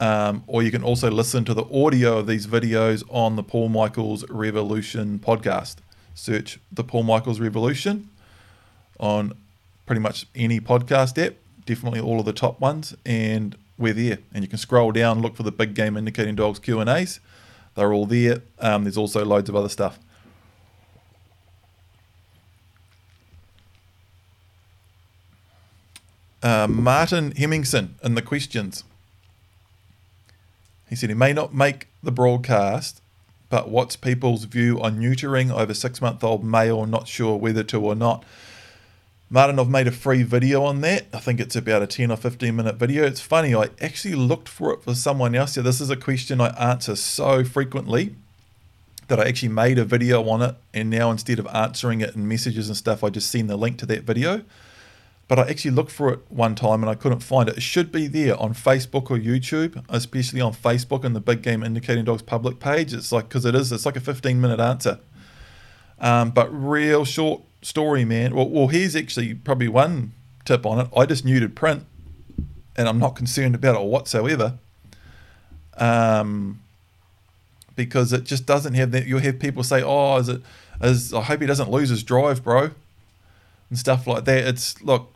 um, 0.00 0.44
or 0.46 0.62
you 0.62 0.70
can 0.70 0.82
also 0.82 1.10
listen 1.10 1.44
to 1.44 1.54
the 1.54 1.64
audio 1.64 2.18
of 2.18 2.26
these 2.26 2.46
videos 2.46 3.02
on 3.10 3.36
the 3.36 3.42
Paul 3.42 3.68
Michaels 3.68 4.28
Revolution 4.28 5.18
podcast. 5.18 5.76
Search 6.14 6.58
the 6.70 6.84
Paul 6.84 7.02
Michaels 7.02 7.40
Revolution 7.40 8.08
on 9.00 9.32
pretty 9.86 10.00
much 10.00 10.26
any 10.34 10.60
podcast 10.60 11.24
app, 11.24 11.34
definitely 11.66 12.00
all 12.00 12.20
of 12.20 12.26
the 12.26 12.32
top 12.32 12.60
ones, 12.60 12.94
and 13.06 13.56
we're 13.76 13.94
there. 13.94 14.18
And 14.32 14.44
you 14.44 14.48
can 14.48 14.58
scroll 14.58 14.92
down, 14.92 15.20
look 15.20 15.36
for 15.36 15.42
the 15.42 15.52
big 15.52 15.74
game 15.74 15.96
indicating 15.96 16.34
dogs 16.34 16.58
Q 16.58 16.80
and 16.80 16.90
A's. 16.90 17.20
They're 17.74 17.92
all 17.92 18.06
there. 18.06 18.42
Um, 18.58 18.84
there's 18.84 18.96
also 18.96 19.24
loads 19.24 19.48
of 19.48 19.56
other 19.56 19.68
stuff. 19.68 19.98
Uh, 26.42 26.66
Martin 26.68 27.32
Hemmingson 27.32 27.90
in 28.02 28.14
the 28.14 28.22
questions. 28.22 28.84
He 30.88 30.96
said 30.96 31.10
he 31.10 31.14
may 31.14 31.32
not 31.32 31.54
make 31.54 31.88
the 32.02 32.12
broadcast, 32.12 33.02
but 33.50 33.68
what's 33.68 33.96
people's 33.96 34.44
view 34.44 34.80
on 34.80 34.98
neutering 34.98 35.50
over 35.50 35.74
six 35.74 36.00
month 36.00 36.22
old 36.24 36.44
male? 36.44 36.86
Not 36.86 37.08
sure 37.08 37.36
whether 37.36 37.62
to 37.64 37.80
or 37.80 37.94
not. 37.94 38.24
Martin, 39.30 39.58
I've 39.58 39.68
made 39.68 39.86
a 39.86 39.92
free 39.92 40.22
video 40.22 40.64
on 40.64 40.80
that. 40.80 41.06
I 41.12 41.18
think 41.18 41.38
it's 41.38 41.54
about 41.54 41.82
a 41.82 41.86
10 41.86 42.10
or 42.10 42.16
15 42.16 42.56
minute 42.56 42.76
video. 42.76 43.04
It's 43.04 43.20
funny, 43.20 43.54
I 43.54 43.68
actually 43.80 44.14
looked 44.14 44.48
for 44.48 44.72
it 44.72 44.82
for 44.82 44.94
someone 44.94 45.34
else. 45.34 45.56
Yeah, 45.56 45.62
this 45.62 45.82
is 45.82 45.90
a 45.90 45.96
question 45.96 46.40
I 46.40 46.48
answer 46.48 46.96
so 46.96 47.44
frequently 47.44 48.14
that 49.08 49.20
I 49.20 49.28
actually 49.28 49.50
made 49.50 49.78
a 49.78 49.84
video 49.84 50.26
on 50.28 50.40
it. 50.40 50.54
And 50.72 50.88
now 50.88 51.10
instead 51.10 51.38
of 51.38 51.46
answering 51.48 52.00
it 52.00 52.14
in 52.14 52.26
messages 52.26 52.68
and 52.68 52.76
stuff, 52.76 53.04
I 53.04 53.10
just 53.10 53.30
send 53.30 53.50
the 53.50 53.56
link 53.56 53.78
to 53.78 53.86
that 53.86 54.04
video. 54.04 54.44
But 55.28 55.38
I 55.38 55.48
actually 55.48 55.72
looked 55.72 55.90
for 55.90 56.10
it 56.10 56.20
one 56.30 56.54
time 56.54 56.82
and 56.82 56.88
I 56.88 56.94
couldn't 56.94 57.20
find 57.20 57.48
it. 57.48 57.58
It 57.58 57.62
should 57.62 57.92
be 57.92 58.06
there 58.06 58.40
on 58.40 58.54
Facebook 58.54 59.10
or 59.10 59.18
YouTube, 59.18 59.84
especially 59.90 60.40
on 60.40 60.54
Facebook 60.54 61.04
and 61.04 61.14
the 61.14 61.20
Big 61.20 61.42
Game 61.42 61.62
Indicating 61.62 62.04
Dogs 62.04 62.22
public 62.22 62.58
page. 62.58 62.94
It's 62.94 63.12
like, 63.12 63.28
because 63.28 63.44
it 63.44 63.54
is, 63.54 63.70
it's 63.70 63.84
like 63.84 63.96
a 63.96 64.00
15 64.00 64.40
minute 64.40 64.58
answer. 64.58 65.00
Um, 66.00 66.30
but 66.30 66.48
real 66.50 67.04
short 67.04 67.42
story, 67.62 68.04
man. 68.04 68.34
Well, 68.34 68.48
well, 68.48 68.68
here's 68.68 68.96
actually 68.96 69.34
probably 69.34 69.68
one 69.68 70.12
tip 70.44 70.64
on 70.64 70.78
it. 70.78 70.88
I 70.96 71.06
just 71.06 71.26
neutered 71.26 71.54
print, 71.54 71.84
and 72.76 72.88
I'm 72.88 72.98
not 72.98 73.16
concerned 73.16 73.54
about 73.54 73.76
it 73.76 73.84
whatsoever. 73.84 74.58
Um, 75.76 76.60
because 77.76 78.12
it 78.12 78.24
just 78.24 78.46
doesn't 78.46 78.74
have 78.74 78.90
that. 78.92 79.06
You'll 79.06 79.20
have 79.20 79.38
people 79.38 79.62
say, 79.62 79.82
"Oh, 79.82 80.16
is 80.16 80.28
it? 80.28 80.42
Is 80.80 81.14
I 81.14 81.22
hope 81.22 81.40
he 81.40 81.46
doesn't 81.46 81.70
lose 81.70 81.90
his 81.90 82.02
drive, 82.02 82.42
bro," 82.42 82.70
and 83.70 83.78
stuff 83.78 84.06
like 84.06 84.24
that. 84.24 84.44
It's 84.44 84.82
look. 84.82 85.12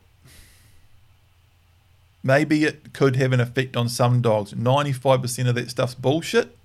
Maybe 2.22 2.64
it 2.64 2.92
could 2.92 3.16
have 3.16 3.32
an 3.32 3.40
effect 3.40 3.76
on 3.76 3.88
some 3.88 4.20
dogs. 4.20 4.54
95% 4.54 5.48
of 5.48 5.54
that 5.56 5.70
stuff's 5.70 5.94
bullshit. 5.94 6.56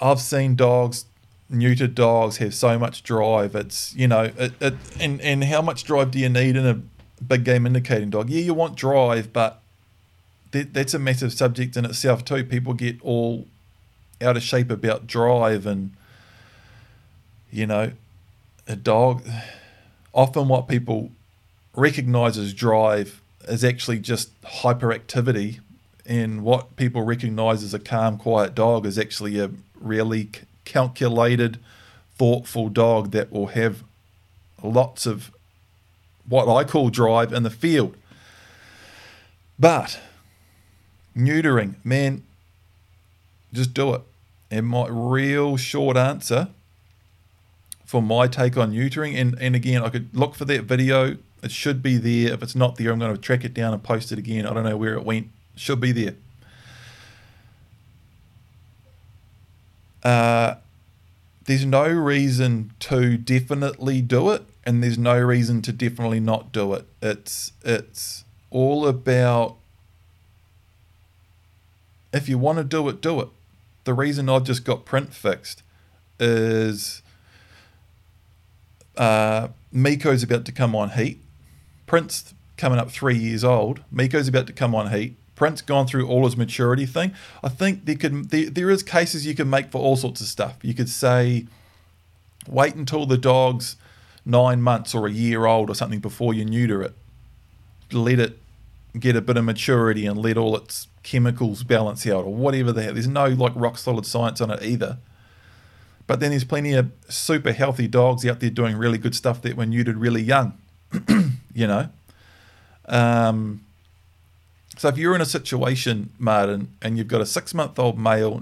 I've 0.00 0.20
seen 0.20 0.56
dogs 0.56 1.04
neutered 1.52 1.94
dogs 1.94 2.38
have 2.38 2.54
so 2.54 2.78
much 2.78 3.02
drive. 3.02 3.54
It's 3.54 3.94
you 3.94 4.08
know, 4.08 4.30
it, 4.36 4.52
it 4.60 4.74
and 5.00 5.20
and 5.20 5.44
how 5.44 5.62
much 5.62 5.84
drive 5.84 6.10
do 6.10 6.18
you 6.18 6.28
need 6.28 6.56
in 6.56 6.66
a 6.66 6.80
big 7.22 7.44
game 7.44 7.66
indicating 7.66 8.10
dog? 8.10 8.30
Yeah, 8.30 8.40
you 8.40 8.54
want 8.54 8.76
drive, 8.76 9.32
but 9.32 9.60
that, 10.52 10.74
that's 10.74 10.94
a 10.94 10.98
massive 10.98 11.32
subject 11.32 11.76
in 11.76 11.84
itself 11.84 12.24
too. 12.24 12.44
People 12.44 12.74
get 12.74 13.00
all 13.02 13.46
out 14.20 14.36
of 14.36 14.42
shape 14.42 14.70
about 14.70 15.06
drive, 15.06 15.66
and 15.66 15.92
you 17.50 17.66
know, 17.66 17.92
a 18.66 18.76
dog. 18.76 19.26
Often, 20.14 20.48
what 20.48 20.68
people 20.68 21.10
recognize 21.74 22.36
as 22.36 22.52
drive 22.52 23.20
is 23.48 23.64
actually 23.64 23.98
just 23.98 24.40
hyperactivity, 24.42 25.60
and 26.06 26.42
what 26.42 26.76
people 26.76 27.02
recognize 27.02 27.62
as 27.62 27.74
a 27.74 27.78
calm, 27.78 28.16
quiet 28.18 28.54
dog 28.54 28.86
is 28.86 28.98
actually 28.98 29.38
a 29.38 29.50
really 29.78 30.30
calculated, 30.64 31.58
thoughtful 32.16 32.68
dog 32.68 33.10
that 33.12 33.30
will 33.30 33.48
have 33.48 33.84
lots 34.62 35.06
of 35.06 35.30
what 36.26 36.48
I 36.48 36.64
call 36.64 36.90
drive 36.90 37.32
in 37.32 37.42
the 37.42 37.50
field. 37.50 37.96
But 39.58 39.98
neutering, 41.16 41.74
man, 41.84 42.22
just 43.52 43.74
do 43.74 43.94
it. 43.94 44.02
And 44.50 44.66
my 44.66 44.86
real 44.88 45.56
short 45.56 45.96
answer 45.96 46.48
for 47.84 48.02
my 48.02 48.26
take 48.26 48.56
on 48.56 48.72
neutering, 48.72 49.14
and, 49.14 49.36
and 49.40 49.56
again, 49.56 49.82
I 49.82 49.88
could 49.88 50.14
look 50.14 50.34
for 50.34 50.44
that 50.44 50.64
video. 50.64 51.16
It 51.42 51.50
should 51.52 51.82
be 51.82 51.96
there. 51.96 52.34
If 52.34 52.42
it's 52.42 52.54
not 52.54 52.76
there, 52.76 52.90
I'm 52.90 52.98
going 52.98 53.14
to 53.14 53.20
track 53.20 53.44
it 53.44 53.54
down 53.54 53.72
and 53.72 53.82
post 53.82 54.12
it 54.12 54.18
again. 54.18 54.46
I 54.46 54.52
don't 54.52 54.64
know 54.64 54.76
where 54.76 54.94
it 54.94 55.04
went. 55.04 55.28
It 55.54 55.60
should 55.60 55.80
be 55.80 55.92
there. 55.92 56.14
Uh, 60.02 60.56
there's 61.44 61.64
no 61.64 61.86
reason 61.88 62.72
to 62.80 63.16
definitely 63.16 64.00
do 64.02 64.30
it, 64.30 64.44
and 64.64 64.82
there's 64.82 64.98
no 64.98 65.18
reason 65.18 65.62
to 65.62 65.72
definitely 65.72 66.20
not 66.20 66.52
do 66.52 66.74
it. 66.74 66.86
It's 67.00 67.52
it's 67.64 68.24
all 68.50 68.86
about 68.86 69.56
if 72.12 72.28
you 72.28 72.38
want 72.38 72.58
to 72.58 72.64
do 72.64 72.88
it, 72.88 73.00
do 73.00 73.20
it. 73.20 73.28
The 73.84 73.94
reason 73.94 74.28
I've 74.28 74.44
just 74.44 74.64
got 74.64 74.84
print 74.84 75.14
fixed 75.14 75.62
is 76.20 77.02
uh, 78.96 79.48
Miko's 79.72 80.22
about 80.22 80.44
to 80.46 80.52
come 80.52 80.74
on 80.74 80.90
heat. 80.90 81.20
Print's 81.88 82.34
coming 82.56 82.78
up 82.78 82.90
three 82.90 83.16
years 83.16 83.42
old. 83.42 83.82
Miko's 83.90 84.28
about 84.28 84.46
to 84.46 84.52
come 84.52 84.74
on 84.74 84.92
heat. 84.92 85.16
Print's 85.34 85.62
gone 85.62 85.86
through 85.86 86.06
all 86.06 86.24
his 86.24 86.36
maturity 86.36 86.86
thing. 86.86 87.12
I 87.42 87.48
think 87.48 87.86
there 87.86 87.96
could 87.96 88.30
there, 88.30 88.50
there 88.50 88.70
is 88.70 88.82
cases 88.82 89.26
you 89.26 89.34
can 89.34 89.48
make 89.48 89.72
for 89.72 89.78
all 89.78 89.96
sorts 89.96 90.20
of 90.20 90.26
stuff. 90.26 90.56
You 90.62 90.74
could 90.74 90.88
say, 90.88 91.46
wait 92.46 92.74
until 92.74 93.06
the 93.06 93.18
dog's 93.18 93.76
nine 94.24 94.60
months 94.60 94.94
or 94.94 95.06
a 95.06 95.10
year 95.10 95.46
old 95.46 95.70
or 95.70 95.74
something 95.74 96.00
before 96.00 96.34
you 96.34 96.44
neuter 96.44 96.82
it. 96.82 96.94
Let 97.92 98.18
it 98.18 98.38
get 98.98 99.16
a 99.16 99.20
bit 99.20 99.36
of 99.36 99.44
maturity 99.44 100.06
and 100.06 100.18
let 100.18 100.36
all 100.36 100.56
its 100.56 100.88
chemicals 101.02 101.62
balance 101.62 102.06
out 102.06 102.24
or 102.24 102.34
whatever 102.34 102.72
they 102.72 102.84
have. 102.84 102.94
There's 102.94 103.08
no 103.08 103.28
like 103.28 103.52
rock 103.54 103.78
solid 103.78 104.04
science 104.04 104.40
on 104.40 104.50
it 104.50 104.62
either. 104.62 104.98
But 106.06 106.20
then 106.20 106.30
there's 106.30 106.44
plenty 106.44 106.74
of 106.74 106.90
super 107.08 107.52
healthy 107.52 107.86
dogs 107.86 108.26
out 108.26 108.40
there 108.40 108.50
doing 108.50 108.76
really 108.76 108.98
good 108.98 109.14
stuff 109.14 109.40
that 109.42 109.56
were 109.56 109.66
neutered 109.66 109.94
really 109.96 110.22
young. 110.22 110.58
you 111.58 111.66
know. 111.66 111.88
Um, 112.86 113.64
So 114.78 114.86
if 114.88 114.96
you're 114.96 115.16
in 115.16 115.20
a 115.20 115.26
situation, 115.26 116.10
Martin, 116.18 116.68
and 116.80 116.96
you've 116.96 117.08
got 117.08 117.20
a 117.20 117.26
six 117.26 117.52
month 117.52 117.78
old 117.80 117.98
male, 117.98 118.40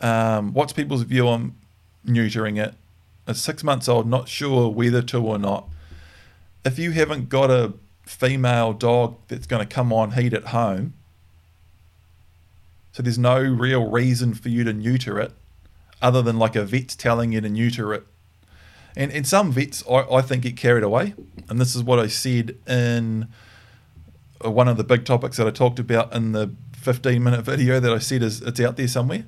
um, 0.00 0.52
what's 0.52 0.74
people's 0.74 1.04
view 1.04 1.26
on 1.26 1.54
neutering 2.06 2.62
it? 2.62 2.74
A 3.26 3.34
six 3.34 3.64
months 3.64 3.88
old, 3.88 4.06
not 4.06 4.28
sure 4.28 4.68
whether 4.68 5.00
to 5.00 5.18
or 5.32 5.38
not. 5.38 5.62
If 6.64 6.78
you 6.78 6.90
haven't 6.90 7.30
got 7.30 7.50
a 7.50 7.72
female 8.04 8.74
dog 8.74 9.16
that's 9.28 9.46
going 9.46 9.66
to 9.66 9.74
come 9.74 9.90
on 9.90 10.12
heat 10.12 10.34
at 10.34 10.48
home, 10.48 10.92
so 12.92 13.02
there's 13.02 13.18
no 13.18 13.40
real 13.40 13.90
reason 13.90 14.34
for 14.34 14.50
you 14.50 14.64
to 14.64 14.72
neuter 14.74 15.18
it, 15.18 15.32
other 16.02 16.20
than 16.20 16.38
like 16.38 16.56
a 16.56 16.64
vet's 16.64 16.94
telling 16.94 17.32
you 17.32 17.40
to 17.40 17.48
neuter 17.48 17.94
it. 17.94 18.04
And, 18.96 19.10
and 19.12 19.26
some 19.26 19.52
vets, 19.52 19.82
I, 19.90 20.00
I 20.00 20.22
think, 20.22 20.42
get 20.42 20.56
carried 20.56 20.84
away. 20.84 21.14
And 21.48 21.60
this 21.60 21.74
is 21.74 21.82
what 21.82 21.98
I 21.98 22.06
said 22.06 22.56
in 22.66 23.28
uh, 24.44 24.50
one 24.50 24.68
of 24.68 24.76
the 24.76 24.84
big 24.84 25.04
topics 25.04 25.36
that 25.38 25.46
I 25.46 25.50
talked 25.50 25.78
about 25.78 26.12
in 26.12 26.32
the 26.32 26.52
15 26.74 27.22
minute 27.22 27.42
video 27.42 27.80
that 27.80 27.92
I 27.92 27.98
said 27.98 28.22
is 28.22 28.42
it's 28.42 28.60
out 28.60 28.76
there 28.76 28.88
somewhere. 28.88 29.24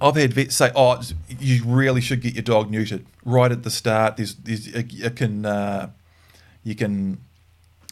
I've 0.00 0.16
had 0.16 0.32
vets 0.32 0.56
say, 0.56 0.70
"Oh, 0.74 1.00
you 1.38 1.62
really 1.64 2.00
should 2.00 2.22
get 2.22 2.34
your 2.34 2.42
dog 2.42 2.72
neutered 2.72 3.04
right 3.24 3.52
at 3.52 3.64
the 3.64 3.70
start. 3.70 4.16
There's, 4.16 4.34
there's 4.34 4.66
you 4.66 5.10
can, 5.10 5.44
uh, 5.44 5.90
you 6.64 6.74
can 6.74 7.18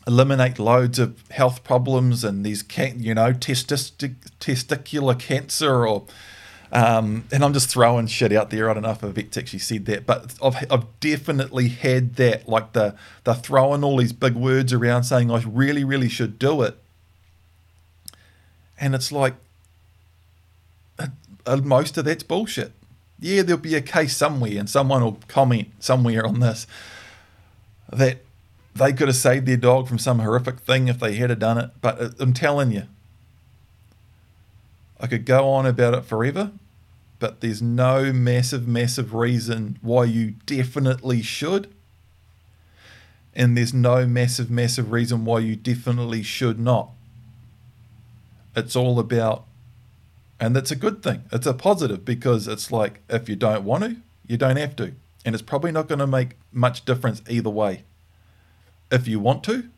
eliminate 0.06 0.58
loads 0.58 0.98
of 0.98 1.22
health 1.30 1.64
problems 1.64 2.24
and 2.24 2.46
these, 2.46 2.62
can, 2.62 3.02
you 3.02 3.14
know, 3.14 3.32
testic- 3.32 4.14
testicular 4.40 5.18
cancer 5.18 5.86
or." 5.86 6.06
Um, 6.70 7.24
and 7.32 7.42
I'm 7.42 7.54
just 7.54 7.70
throwing 7.70 8.06
shit 8.06 8.32
out 8.32 8.50
there. 8.50 8.68
I 8.68 8.74
don't 8.74 8.82
know 8.82 8.90
if 8.90 9.02
a 9.02 9.08
vet's 9.08 9.38
actually 9.38 9.60
said 9.60 9.86
that, 9.86 10.06
but 10.06 10.34
I've, 10.42 10.70
I've 10.70 11.00
definitely 11.00 11.68
had 11.68 12.16
that. 12.16 12.48
Like 12.48 12.72
the 12.72 12.94
they're 13.24 13.34
throwing 13.34 13.82
all 13.82 13.96
these 13.96 14.12
big 14.12 14.34
words 14.34 14.72
around, 14.72 15.04
saying 15.04 15.30
I 15.30 15.42
really, 15.46 15.84
really 15.84 16.08
should 16.08 16.38
do 16.38 16.62
it, 16.62 16.76
and 18.78 18.94
it's 18.94 19.10
like 19.10 19.34
uh, 20.98 21.56
most 21.56 21.96
of 21.96 22.04
that's 22.04 22.22
bullshit. 22.22 22.72
Yeah, 23.18 23.42
there'll 23.42 23.60
be 23.60 23.74
a 23.74 23.80
case 23.80 24.16
somewhere, 24.16 24.58
and 24.58 24.68
someone 24.68 25.02
will 25.02 25.18
comment 25.26 25.68
somewhere 25.80 26.24
on 26.26 26.40
this 26.40 26.66
that 27.90 28.18
they 28.74 28.92
could 28.92 29.08
have 29.08 29.16
saved 29.16 29.46
their 29.46 29.56
dog 29.56 29.88
from 29.88 29.98
some 29.98 30.18
horrific 30.18 30.60
thing 30.60 30.88
if 30.88 31.00
they 31.00 31.14
had 31.16 31.36
done 31.38 31.58
it. 31.58 31.70
But 31.80 32.00
uh, 32.00 32.10
I'm 32.20 32.34
telling 32.34 32.70
you, 32.70 32.84
I 35.00 35.06
could 35.06 35.24
go 35.24 35.48
on 35.48 35.66
about 35.66 35.94
it 35.94 36.04
forever, 36.04 36.52
but 37.18 37.40
there's 37.40 37.62
no 37.62 38.12
massive, 38.12 38.66
massive 38.66 39.14
reason 39.14 39.78
why 39.80 40.04
you 40.04 40.32
definitely 40.46 41.22
should. 41.22 41.72
And 43.34 43.56
there's 43.56 43.74
no 43.74 44.06
massive, 44.06 44.50
massive 44.50 44.90
reason 44.90 45.24
why 45.24 45.38
you 45.40 45.54
definitely 45.54 46.22
should 46.22 46.58
not. 46.58 46.90
It's 48.56 48.74
all 48.74 48.98
about 48.98 49.44
and 50.40 50.54
that's 50.54 50.70
a 50.70 50.76
good 50.76 51.02
thing. 51.02 51.24
It's 51.32 51.46
a 51.46 51.54
positive 51.54 52.04
because 52.04 52.46
it's 52.46 52.70
like 52.70 53.00
if 53.08 53.28
you 53.28 53.36
don't 53.36 53.64
want 53.64 53.84
to, 53.84 53.96
you 54.26 54.36
don't 54.36 54.56
have 54.56 54.76
to. 54.76 54.92
And 55.24 55.34
it's 55.34 55.42
probably 55.42 55.72
not 55.72 55.88
going 55.88 55.98
to 55.98 56.06
make 56.06 56.36
much 56.52 56.84
difference 56.84 57.22
either 57.28 57.50
way. 57.50 57.84
If 58.90 59.08
you 59.08 59.18
want 59.20 59.42
to, 59.44 59.68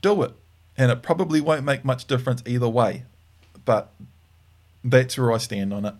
do 0.00 0.22
it. 0.22 0.32
And 0.76 0.90
it 0.90 1.02
probably 1.02 1.40
won't 1.40 1.64
make 1.64 1.84
much 1.84 2.06
difference 2.06 2.42
either 2.46 2.68
way. 2.68 3.04
But 3.64 3.92
that's 4.84 5.18
where 5.18 5.32
I 5.32 5.38
stand 5.38 5.72
on 5.72 5.84
it. 5.84 5.94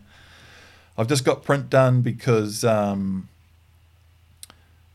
I've 0.96 1.08
just 1.08 1.24
got 1.24 1.42
print 1.44 1.70
done 1.70 2.02
because 2.02 2.64
um, 2.64 3.28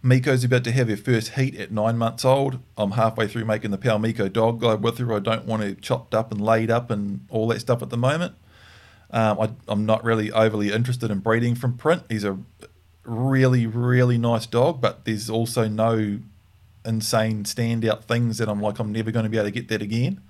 Miko's 0.04 0.44
about 0.44 0.64
to 0.66 0.72
have 0.72 0.88
her 0.90 0.98
first 0.98 1.30
heat 1.30 1.56
at 1.56 1.72
nine 1.72 1.98
months 1.98 2.24
old. 2.24 2.60
I'm 2.78 2.92
halfway 2.92 3.28
through 3.28 3.46
making 3.46 3.72
the 3.72 3.78
Pal 3.78 3.98
Miko 3.98 4.28
dog 4.28 4.62
guide 4.62 4.84
with 4.84 5.00
her. 5.00 5.14
I 5.14 5.20
don't 5.20 5.46
want 5.46 5.64
to 5.64 5.74
chopped 5.76 6.14
up 6.14 6.32
and 6.32 6.40
laid 6.40 6.70
up 6.70 6.92
and 6.92 7.26
all 7.30 7.48
that 7.48 7.60
stuff 7.60 7.82
at 7.82 7.90
the 7.90 7.98
moment. 7.98 8.36
Um, 9.12 9.40
I, 9.40 9.72
am 9.72 9.86
not 9.86 10.04
really 10.04 10.32
overly 10.32 10.72
interested 10.72 11.10
in 11.10 11.20
breeding 11.20 11.56
from 11.56 11.78
print. 11.78 12.04
He's 12.10 12.24
a 12.24 12.38
really, 13.04 13.66
really 13.66 14.18
nice 14.18 14.46
dog, 14.46 14.82
but 14.82 15.06
there's 15.06 15.30
also 15.30 15.68
no 15.68 16.20
insane 16.86 17.44
standout 17.44 18.04
things 18.04 18.38
that 18.38 18.48
I'm 18.48 18.62
like, 18.62 18.78
I'm 18.80 18.92
never 18.92 19.12
going 19.12 19.24
to 19.24 19.30
be 19.30 19.38
able 19.38 19.48
to 19.48 19.52
get 19.52 19.70
that 19.70 19.82
again. 19.82 20.22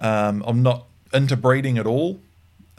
Um, 0.00 0.42
I'm 0.46 0.62
not 0.62 0.86
into 1.12 1.36
breeding 1.36 1.78
at 1.78 1.86
all. 1.86 2.20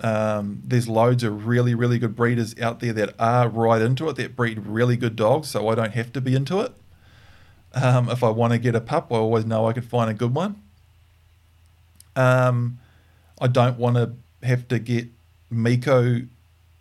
Um, 0.01 0.63
there's 0.65 0.87
loads 0.87 1.23
of 1.23 1.45
really, 1.45 1.75
really 1.75 1.99
good 1.99 2.15
breeders 2.15 2.59
out 2.59 2.79
there 2.79 2.93
that 2.93 3.13
are 3.19 3.47
right 3.47 3.81
into 3.81 4.09
it, 4.09 4.15
that 4.15 4.35
breed 4.35 4.65
really 4.65 4.97
good 4.97 5.15
dogs, 5.15 5.49
so 5.49 5.67
I 5.69 5.75
don't 5.75 5.93
have 5.93 6.11
to 6.13 6.21
be 6.21 6.35
into 6.35 6.59
it. 6.59 6.73
Um, 7.73 8.09
if 8.09 8.23
I 8.23 8.29
want 8.29 8.53
to 8.53 8.59
get 8.59 8.75
a 8.75 8.81
pup, 8.81 9.11
I 9.11 9.15
always 9.15 9.45
know 9.45 9.67
I 9.67 9.73
can 9.73 9.83
find 9.83 10.09
a 10.09 10.13
good 10.13 10.33
one. 10.33 10.61
Um, 12.15 12.79
I 13.39 13.47
don't 13.47 13.77
want 13.77 13.95
to 13.95 14.13
have 14.45 14.67
to 14.69 14.79
get 14.79 15.07
Miko 15.49 16.21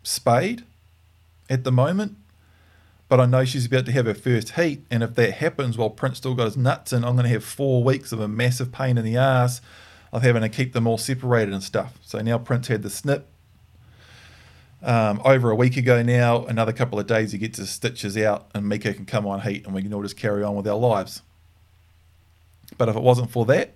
spayed 0.03 0.65
at 1.49 1.65
the 1.65 1.73
moment. 1.73 2.17
But 3.09 3.21
I 3.21 3.27
know 3.27 3.45
she's 3.45 3.67
about 3.67 3.87
to 3.87 3.93
have 3.93 4.07
her 4.07 4.15
first 4.15 4.53
heat, 4.53 4.85
and 4.89 5.03
if 5.03 5.17
that 5.17 5.33
happens 5.35 5.77
while 5.77 5.91
Print's 5.91 6.19
still 6.19 6.37
got 6.37 6.45
his 6.45 6.57
nuts 6.57 6.93
in, 6.93 7.05
I'm 7.05 7.17
going 7.17 7.25
to 7.25 7.33
have 7.33 7.43
four 7.43 7.83
weeks 7.83 8.13
of 8.13 8.21
a 8.21 8.29
massive 8.29 8.71
pain 8.71 8.97
in 8.97 9.05
the 9.05 9.17
ass 9.17 9.61
of 10.13 10.23
having 10.23 10.43
to 10.43 10.49
keep 10.49 10.73
them 10.73 10.87
all 10.87 10.99
separated 10.99 11.55
and 11.55 11.63
stuff. 11.63 11.99
So 12.03 12.21
now 12.21 12.39
Print 12.39 12.67
had 12.67 12.83
the 12.83 12.91
snip 12.91 13.27
um, 14.83 15.21
over 15.25 15.51
a 15.51 15.55
week 15.55 15.77
ago 15.77 16.03
now. 16.03 16.45
Another 16.47 16.73
couple 16.73 16.99
of 16.99 17.07
days 17.07 17.33
he 17.33 17.39
gets 17.39 17.59
his 17.59 17.71
stitches 17.71 18.17
out, 18.17 18.51
and 18.55 18.69
Miko 18.69 18.93
can 18.93 19.07
come 19.07 19.27
on 19.27 19.43
heat, 19.43 19.65
and 19.65 19.75
we 19.75 19.83
can 19.83 19.93
all 19.95 20.03
just 20.03 20.17
carry 20.17 20.43
on 20.43 20.57
with 20.57 20.67
our 20.67 20.79
lives. 20.79 21.23
But 22.77 22.89
if 22.89 22.97
it 22.97 23.03
wasn't 23.03 23.31
for 23.31 23.45
that, 23.47 23.75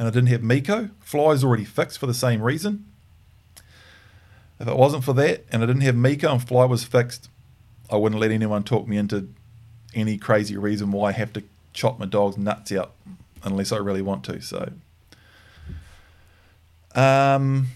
and 0.00 0.08
I 0.08 0.10
didn't 0.10 0.28
have 0.28 0.42
Miko. 0.42 0.88
Fly's 1.00 1.44
already 1.44 1.66
fixed 1.66 1.98
for 1.98 2.06
the 2.06 2.14
same 2.14 2.40
reason. 2.40 2.86
If 4.58 4.66
it 4.66 4.76
wasn't 4.76 5.04
for 5.04 5.12
that 5.14 5.44
and 5.52 5.62
I 5.62 5.66
didn't 5.66 5.82
have 5.82 5.94
Miko 5.94 6.32
and 6.32 6.46
Fly 6.46 6.64
was 6.64 6.84
fixed, 6.84 7.28
I 7.90 7.96
wouldn't 7.96 8.20
let 8.20 8.30
anyone 8.30 8.62
talk 8.62 8.88
me 8.88 8.96
into 8.96 9.28
any 9.94 10.16
crazy 10.16 10.56
reason 10.56 10.90
why 10.90 11.10
I 11.10 11.12
have 11.12 11.34
to 11.34 11.42
chop 11.74 11.98
my 11.98 12.06
dog's 12.06 12.38
nuts 12.38 12.72
out 12.72 12.92
unless 13.42 13.72
I 13.72 13.76
really 13.76 14.02
want 14.02 14.24
to. 14.24 14.40
So, 14.40 14.72
um, 16.94 17.68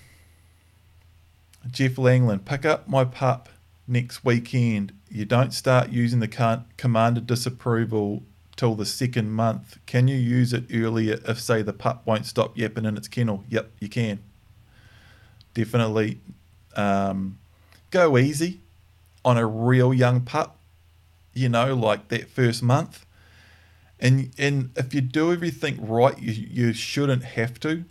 Jeff 1.71 1.99
Langland, 1.99 2.45
pick 2.45 2.65
up 2.65 2.89
my 2.89 3.05
pup 3.05 3.49
next 3.87 4.25
weekend. 4.25 4.93
You 5.11 5.25
don't 5.25 5.53
start 5.53 5.91
using 5.91 6.21
the 6.21 6.65
commanded 6.77 7.27
disapproval 7.27 8.23
till 8.57 8.75
the 8.75 8.87
second 8.87 9.31
month. 9.31 9.79
Can 9.87 10.09
you 10.09 10.17
use 10.17 10.53
it 10.53 10.65
earlier 10.73 11.21
if, 11.27 11.41
say, 11.41 11.63
the 11.63 11.73
pup 11.73 12.03
won't 12.05 12.27
stop 12.27 12.57
yapping 12.57 12.85
in 12.85 12.97
its 12.97 13.09
kennel? 13.09 13.45
Yep, 13.49 13.71
you 13.81 13.89
can. 13.89 14.21
Definitely 15.55 16.19
um, 16.77 17.39
go 17.91 18.19
easy 18.19 18.61
on 19.25 19.39
a 19.39 19.47
real 19.47 19.95
young 19.95 20.21
pup, 20.21 20.59
you 21.33 21.49
know, 21.49 21.75
like 21.75 22.09
that 22.09 22.29
first 22.29 22.63
month. 22.63 23.07
And, 24.01 24.31
and 24.39 24.71
if 24.77 24.93
you 24.93 25.01
do 25.01 25.33
everything 25.33 25.87
right, 25.87 26.19
you, 26.21 26.33
you 26.33 26.73
shouldn't 26.73 27.25
have 27.25 27.59
to, 27.61 27.85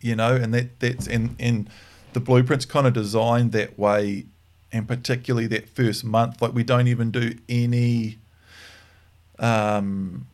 you 0.00 0.16
know, 0.16 0.34
and 0.34 0.52
that 0.52 0.78
that's 0.80 1.06
and, 1.06 1.36
and 1.38 1.70
the 2.12 2.20
blueprint's 2.20 2.64
kind 2.64 2.86
of 2.86 2.92
designed 2.92 3.52
that 3.52 3.78
way, 3.78 4.26
and 4.72 4.86
particularly 4.86 5.46
that 5.48 5.68
first 5.68 6.04
month. 6.04 6.42
Like 6.42 6.54
we 6.54 6.64
don't 6.64 6.88
even 6.88 7.10
do 7.10 7.34
any 7.48 8.18
um, 9.38 10.26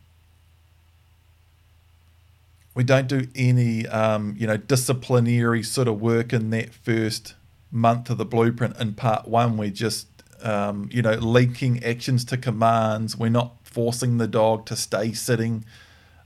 we 2.75 2.83
don't 2.83 3.07
do 3.07 3.27
any 3.35 3.87
um, 3.87 4.35
you 4.37 4.47
know 4.47 4.57
disciplinary 4.57 5.63
sort 5.63 5.87
of 5.87 6.01
work 6.01 6.33
in 6.33 6.49
that 6.51 6.73
first 6.73 7.35
month 7.71 8.09
of 8.09 8.17
the 8.17 8.25
blueprint 8.25 8.77
in 8.79 8.93
part 8.93 9.27
one 9.27 9.57
we're 9.57 9.69
just 9.69 10.07
um, 10.41 10.89
you 10.91 11.01
know 11.01 11.13
linking 11.13 11.83
actions 11.83 12.23
to 12.25 12.37
commands 12.37 13.17
we're 13.17 13.29
not 13.29 13.55
forcing 13.73 14.17
the 14.17 14.27
dog 14.27 14.65
to 14.67 14.75
stay 14.75 15.13
sitting. 15.13 15.65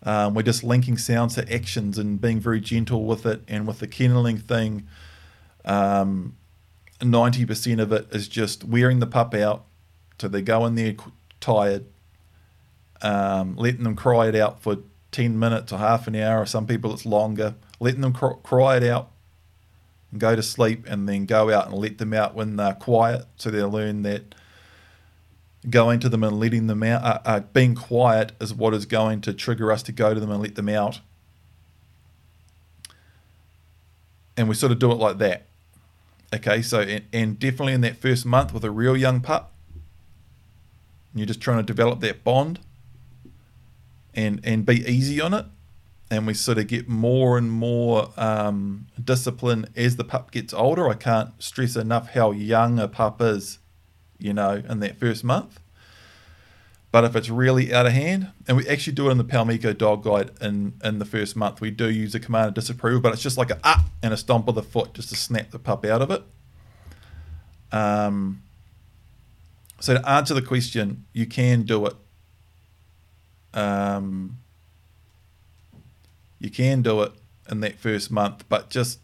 Um, 0.03 0.36
we're 0.36 0.43
just 0.43 0.63
linking 0.63 0.97
sounds 0.97 1.36
to 1.36 1.53
actions 1.53 1.97
and 1.97 2.21
being 2.21 2.39
very 2.39 2.62
gentle 2.62 3.05
with 3.05 3.25
it. 3.25 3.41
And 3.47 3.65
with 3.65 3.79
the 3.79 3.88
kenneling 3.88 4.38
thing 4.38 4.88
90% 5.65 7.73
um, 7.73 7.79
of 7.79 7.91
it 7.91 8.07
is 8.12 8.27
just 8.27 8.63
wearing 8.63 8.99
the 8.99 9.07
pup 9.07 9.33
out 9.33 9.65
so 10.19 10.27
they 10.27 10.41
go 10.41 10.65
in 10.65 10.75
there 10.75 10.95
tired 11.39 11.86
um, 13.01 13.55
letting 13.55 13.83
them 13.83 13.95
cry 13.95 14.27
it 14.27 14.36
out 14.36 14.62
for 14.62 14.77
10 15.12 15.38
minutes 15.38 15.71
or 15.71 15.77
half 15.77 16.07
an 16.07 16.15
hour, 16.15 16.41
or 16.41 16.45
some 16.45 16.67
people 16.67 16.93
it's 16.93 17.05
longer, 17.05 17.55
letting 17.79 18.01
them 18.01 18.13
cry 18.13 18.77
it 18.77 18.83
out 18.83 19.12
and 20.12 20.19
go 20.19 20.36
to 20.36 20.43
sleep, 20.43 20.86
and 20.88 21.07
then 21.07 21.25
go 21.25 21.51
out 21.51 21.67
and 21.67 21.75
let 21.75 21.97
them 21.97 22.13
out 22.13 22.36
when 22.36 22.55
they're 22.55 22.73
quiet 22.73 23.25
so 23.36 23.49
they 23.49 23.63
learn 23.63 24.03
that 24.03 24.36
going 25.69 25.99
to 25.99 26.10
them 26.10 26.23
and 26.23 26.39
letting 26.39 26.67
them 26.67 26.84
out, 26.84 27.03
uh, 27.03 27.19
uh, 27.25 27.39
being 27.39 27.75
quiet 27.75 28.32
is 28.39 28.53
what 28.53 28.73
is 28.73 28.86
going 28.86 29.21
to 29.21 29.34
trigger 29.34 29.71
us 29.71 29.84
to 29.84 29.91
go 29.91 30.13
to 30.13 30.19
them 30.19 30.32
and 30.32 30.41
let 30.41 30.56
them 30.56 30.69
out. 30.69 30.99
And 34.36 34.47
we 34.47 34.56
sort 34.56 34.71
of 34.71 34.80
do 34.80 34.91
it 34.91 34.95
like 34.95 35.17
that. 35.17 35.47
Okay, 36.34 36.62
so, 36.62 36.82
and, 36.82 37.06
and 37.12 37.39
definitely 37.39 37.73
in 37.73 37.82
that 37.82 37.97
first 37.97 38.25
month 38.25 38.53
with 38.53 38.63
a 38.63 38.71
real 38.71 38.95
young 38.95 39.21
pup, 39.21 39.53
you're 41.15 41.25
just 41.25 41.41
trying 41.41 41.58
to 41.58 41.63
develop 41.63 41.99
that 42.01 42.23
bond 42.23 42.60
and 44.13 44.39
and 44.43 44.65
be 44.65 44.86
easy 44.88 45.19
on 45.21 45.34
it 45.34 45.45
and 46.10 46.25
we 46.25 46.34
sort 46.34 46.58
of 46.58 46.67
get 46.67 46.88
more 46.88 47.38
and 47.38 47.51
more 47.51 48.10
um, 48.17 48.88
discipline 49.01 49.65
as 49.75 49.97
the 49.97 50.03
pup 50.03 50.32
gets 50.32 50.53
older. 50.53 50.88
I 50.89 50.93
can't 50.93 51.32
stress 51.41 51.75
enough 51.75 52.12
how 52.12 52.32
young 52.32 52.80
a 52.80 52.88
pup 52.88 53.21
is, 53.21 53.60
you 54.19 54.34
know, 54.34 54.63
in 54.67 54.80
that 54.80 54.97
first 54.97 55.23
month. 55.23 55.60
But 56.91 57.03
if 57.03 57.15
it's 57.15 57.30
really 57.30 57.73
out 57.73 57.86
of 57.86 57.91
hand, 57.91 58.32
and 58.47 58.58
we 58.58 58.67
actually 58.67 58.93
do 58.93 59.10
it 59.10 59.12
in 59.12 59.17
the 59.17 59.23
Palmico 59.23 59.77
Dog 59.77 60.03
Guide 60.03 60.32
in, 60.41 60.73
in 60.84 60.99
the 60.99 61.06
first 61.06 61.36
month, 61.36 61.60
we 61.60 61.69
do 61.69 61.89
use 61.89 62.15
a 62.15 62.19
command 62.19 62.47
of 62.47 62.53
disapproval, 62.53 63.01
but 63.01 63.13
it's 63.13 63.21
just 63.21 63.38
like 63.38 63.51
a 63.51 63.60
up 63.63 63.82
and 64.01 64.13
a 64.13 64.17
stomp 64.17 64.47
of 64.47 64.56
the 64.56 64.63
foot 64.63 64.93
just 64.93 65.10
to 65.10 65.15
snap 65.15 65.51
the 65.51 65.60
pup 65.60 65.84
out 65.86 66.01
of 66.01 66.12
it. 66.12 66.23
Um, 67.71 68.41
so 69.80 69.95
to 69.95 70.10
answer 70.10 70.34
the 70.34 70.41
question, 70.41 71.06
you 71.13 71.25
can 71.25 71.63
do 71.63 71.86
it. 71.86 71.93
Um, 73.53 74.38
you 76.39 76.49
can 76.49 76.82
do 76.82 77.01
it 77.01 77.12
in 77.49 77.60
that 77.62 77.77
first 77.77 78.12
month, 78.12 78.45
but 78.47 78.69
just 78.69 78.99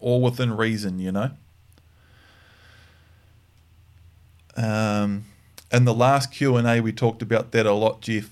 all 0.00 0.22
within 0.22 0.56
reason, 0.56 0.98
you 0.98 1.12
know. 1.12 1.30
Um, 4.56 5.24
in 5.72 5.84
the 5.84 5.94
last 5.94 6.32
Q 6.32 6.56
and 6.56 6.66
A, 6.66 6.80
we 6.80 6.92
talked 6.92 7.22
about 7.22 7.52
that 7.52 7.66
a 7.66 7.72
lot, 7.72 8.00
Jeff. 8.00 8.30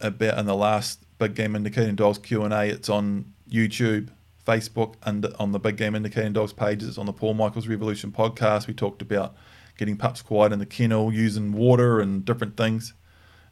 About 0.00 0.38
in 0.38 0.46
the 0.46 0.56
last 0.56 1.00
Big 1.18 1.34
Game 1.34 1.56
Indicating 1.56 1.94
Dogs 1.94 2.18
Q 2.18 2.42
and 2.42 2.52
A, 2.52 2.64
it's 2.64 2.88
on 2.88 3.32
YouTube, 3.48 4.08
Facebook, 4.46 4.94
and 5.04 5.26
on 5.38 5.52
the 5.52 5.58
Big 5.58 5.76
Game 5.76 5.94
Indicating 5.94 6.32
Dogs 6.32 6.52
pages. 6.52 6.98
On 6.98 7.06
the 7.06 7.12
Paul 7.12 7.34
Michaels 7.34 7.68
Revolution 7.68 8.12
podcast. 8.12 8.66
We 8.66 8.74
talked 8.74 9.00
about 9.00 9.34
getting 9.78 9.96
pups 9.96 10.22
quiet 10.22 10.52
in 10.52 10.58
the 10.58 10.66
kennel, 10.66 11.12
using 11.12 11.52
water 11.52 12.00
and 12.00 12.24
different 12.24 12.56
things. 12.56 12.92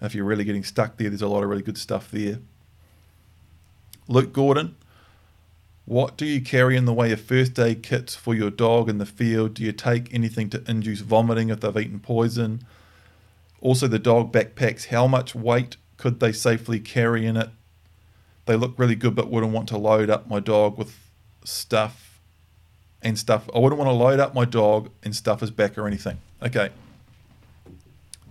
If 0.00 0.14
you're 0.14 0.24
really 0.24 0.44
getting 0.44 0.64
stuck 0.64 0.96
there, 0.96 1.08
there's 1.08 1.22
a 1.22 1.28
lot 1.28 1.44
of 1.44 1.48
really 1.48 1.62
good 1.62 1.78
stuff 1.78 2.10
there. 2.10 2.38
Luke 4.08 4.32
Gordon, 4.32 4.74
what 5.84 6.16
do 6.16 6.24
you 6.24 6.40
carry 6.40 6.76
in 6.76 6.84
the 6.84 6.92
way 6.92 7.10
of 7.12 7.20
first 7.20 7.58
aid 7.58 7.82
kits 7.82 8.14
for 8.14 8.34
your 8.34 8.50
dog 8.50 8.88
in 8.88 8.98
the 8.98 9.06
field? 9.06 9.54
Do 9.54 9.64
you 9.64 9.72
take 9.72 10.12
anything 10.14 10.48
to 10.50 10.62
induce 10.68 11.00
vomiting 11.00 11.48
if 11.50 11.60
they've 11.60 11.76
eaten 11.76 11.98
poison? 11.98 12.64
Also, 13.60 13.88
the 13.88 13.98
dog 13.98 14.32
backpacks, 14.32 14.86
how 14.86 15.06
much 15.06 15.34
weight 15.34 15.76
could 15.96 16.20
they 16.20 16.32
safely 16.32 16.80
carry 16.80 17.26
in 17.26 17.36
it? 17.36 17.50
They 18.46 18.56
look 18.56 18.74
really 18.76 18.96
good, 18.96 19.14
but 19.14 19.30
wouldn't 19.30 19.52
want 19.52 19.68
to 19.68 19.78
load 19.78 20.10
up 20.10 20.28
my 20.28 20.40
dog 20.40 20.78
with 20.78 20.98
stuff 21.44 22.20
and 23.02 23.18
stuff. 23.18 23.48
I 23.54 23.58
wouldn't 23.58 23.78
want 23.78 23.88
to 23.88 23.94
load 23.94 24.20
up 24.20 24.34
my 24.34 24.44
dog 24.44 24.90
and 25.02 25.14
stuff 25.14 25.40
his 25.40 25.50
back 25.50 25.76
or 25.78 25.86
anything. 25.86 26.18
Okay. 26.42 26.70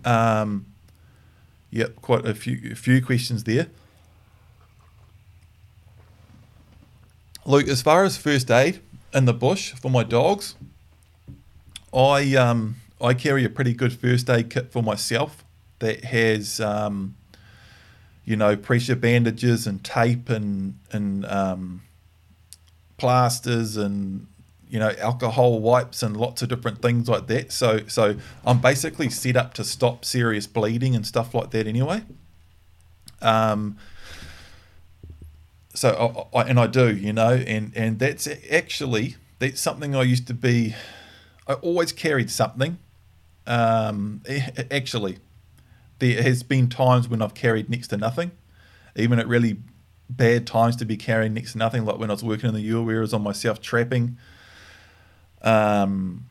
Um, 0.04 0.66
yep, 1.70 1.96
quite 1.98 2.26
a 2.26 2.34
few 2.34 2.72
a 2.72 2.76
few 2.76 3.02
questions 3.04 3.44
there. 3.44 3.68
Luke, 7.46 7.68
as 7.68 7.82
far 7.82 8.04
as 8.04 8.18
first 8.18 8.52
aid 8.52 8.82
in 9.14 9.26
the 9.26 9.34
bush 9.34 9.74
for 9.74 9.90
my 9.90 10.04
dogs, 10.04 10.56
I 11.94 12.36
um 12.36 12.76
I 13.02 13.14
carry 13.14 13.44
a 13.46 13.50
pretty 13.50 13.74
good 13.74 13.94
first 13.94 14.30
aid 14.30 14.50
kit 14.50 14.72
for 14.72 14.84
myself 14.84 15.44
that 15.80 16.06
has 16.06 16.60
um, 16.60 17.16
you 18.24 18.36
know 18.36 18.56
pressure 18.56 18.96
bandages 18.96 19.68
and 19.68 19.84
tape 19.84 20.30
and 20.30 20.78
and 20.92 21.26
um, 21.26 21.82
plasters 22.98 23.76
and 23.76 24.28
you 24.70 24.80
know 24.80 24.94
alcohol 25.00 25.60
wipes 25.60 26.02
and 26.02 26.16
lots 26.16 26.42
of 26.42 26.50
different 26.50 26.82
things 26.82 27.10
like 27.10 27.28
that. 27.28 27.52
So 27.52 27.82
so 27.88 28.16
I'm 28.46 28.62
basically 28.62 29.10
set 29.10 29.36
up 29.36 29.54
to 29.56 29.64
stop 29.64 30.06
serious 30.06 30.48
bleeding 30.48 30.96
and 30.96 31.06
stuff 31.06 31.34
like 31.34 31.52
that 31.52 31.68
anyway. 31.68 32.04
Um, 33.22 33.78
so 35.74 36.30
I, 36.34 36.40
I, 36.40 36.44
and 36.50 36.60
I 36.60 36.68
do, 36.68 36.96
you 36.96 37.14
know, 37.14 37.34
and 37.34 37.72
and 37.76 38.00
that's 38.00 38.28
actually 38.52 39.16
that's 39.40 39.60
something 39.60 39.96
I 39.96 40.04
used 40.04 40.28
to 40.28 40.34
be. 40.34 40.76
I 41.48 41.54
always 41.54 41.92
carried 41.92 42.30
something. 42.30 42.78
Um, 43.48 44.22
actually, 44.70 45.18
there 46.00 46.22
has 46.22 46.44
been 46.44 46.70
times 46.70 47.08
when 47.10 47.22
I've 47.22 47.34
carried 47.34 47.70
next 47.70 47.88
to 47.90 47.98
nothing, 47.98 48.32
even 48.96 49.20
at 49.20 49.28
really 49.28 49.58
bad 50.10 50.46
times 50.46 50.76
to 50.78 50.86
be 50.86 50.98
carrying 50.98 51.34
next 51.34 51.54
to 51.54 51.58
nothing, 51.58 51.86
like 51.86 51.98
when 51.98 52.10
I 52.10 52.14
was 52.14 52.24
working 52.24 52.50
in 52.50 52.54
the 52.54 52.62
U 52.62 52.84
where 52.84 52.98
I 52.98 53.02
was 53.02 53.14
on 53.14 53.24
myself 53.24 53.62
trapping. 53.62 54.18
Um, 55.42 56.26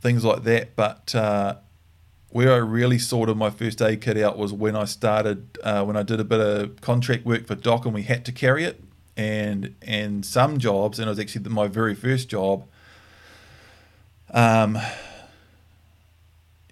things 0.00 0.24
like 0.24 0.44
that, 0.44 0.76
but 0.76 1.14
uh, 1.14 1.56
where 2.30 2.52
I 2.52 2.56
really 2.56 2.98
sorted 2.98 3.36
my 3.36 3.50
first 3.50 3.80
aid 3.80 4.02
kit 4.02 4.18
out 4.18 4.36
was 4.36 4.52
when 4.52 4.76
I 4.76 4.84
started 4.84 5.58
uh, 5.62 5.84
when 5.84 5.96
I 5.96 6.02
did 6.02 6.20
a 6.20 6.24
bit 6.24 6.40
of 6.40 6.80
contract 6.80 7.24
work 7.24 7.46
for 7.46 7.54
DOC 7.54 7.86
and 7.86 7.94
we 7.94 8.02
had 8.02 8.24
to 8.26 8.32
carry 8.32 8.64
it. 8.64 8.82
And 9.16 9.74
and 9.82 10.24
some 10.24 10.58
jobs 10.58 10.98
and 10.98 11.08
it 11.08 11.10
was 11.10 11.18
actually 11.18 11.48
my 11.50 11.66
very 11.66 11.96
first 11.96 12.28
job 12.28 12.64
um 14.32 14.78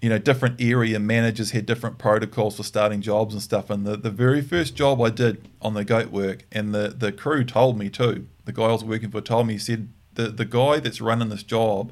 you 0.01 0.07
know 0.07 0.17
different 0.17 0.61
area 0.61 0.97
managers 0.97 1.51
had 1.51 1.65
different 1.65 1.97
protocols 1.97 2.55
for 2.55 2.63
starting 2.63 3.01
jobs 3.01 3.33
and 3.33 3.43
stuff. 3.43 3.69
And 3.69 3.85
the, 3.85 3.97
the 3.97 4.11
very 4.11 4.41
first 4.41 4.75
job 4.75 5.01
I 5.01 5.09
did 5.09 5.45
on 5.61 5.73
the 5.73 5.83
goat 5.83 6.09
work 6.09 6.45
and 6.51 6.73
the 6.73 6.89
the 6.89 7.11
crew 7.11 7.43
told 7.43 7.77
me 7.77 7.89
too 7.89 8.27
the 8.45 8.53
guy 8.53 8.65
I 8.65 8.71
was 8.71 8.83
working 8.83 9.11
for 9.11 9.19
told 9.19 9.47
me 9.47 9.53
he 9.53 9.59
said 9.59 9.89
the 10.13 10.29
the 10.29 10.45
guy 10.45 10.79
that's 10.79 11.01
running 11.01 11.27
this 11.27 11.43
job 11.43 11.91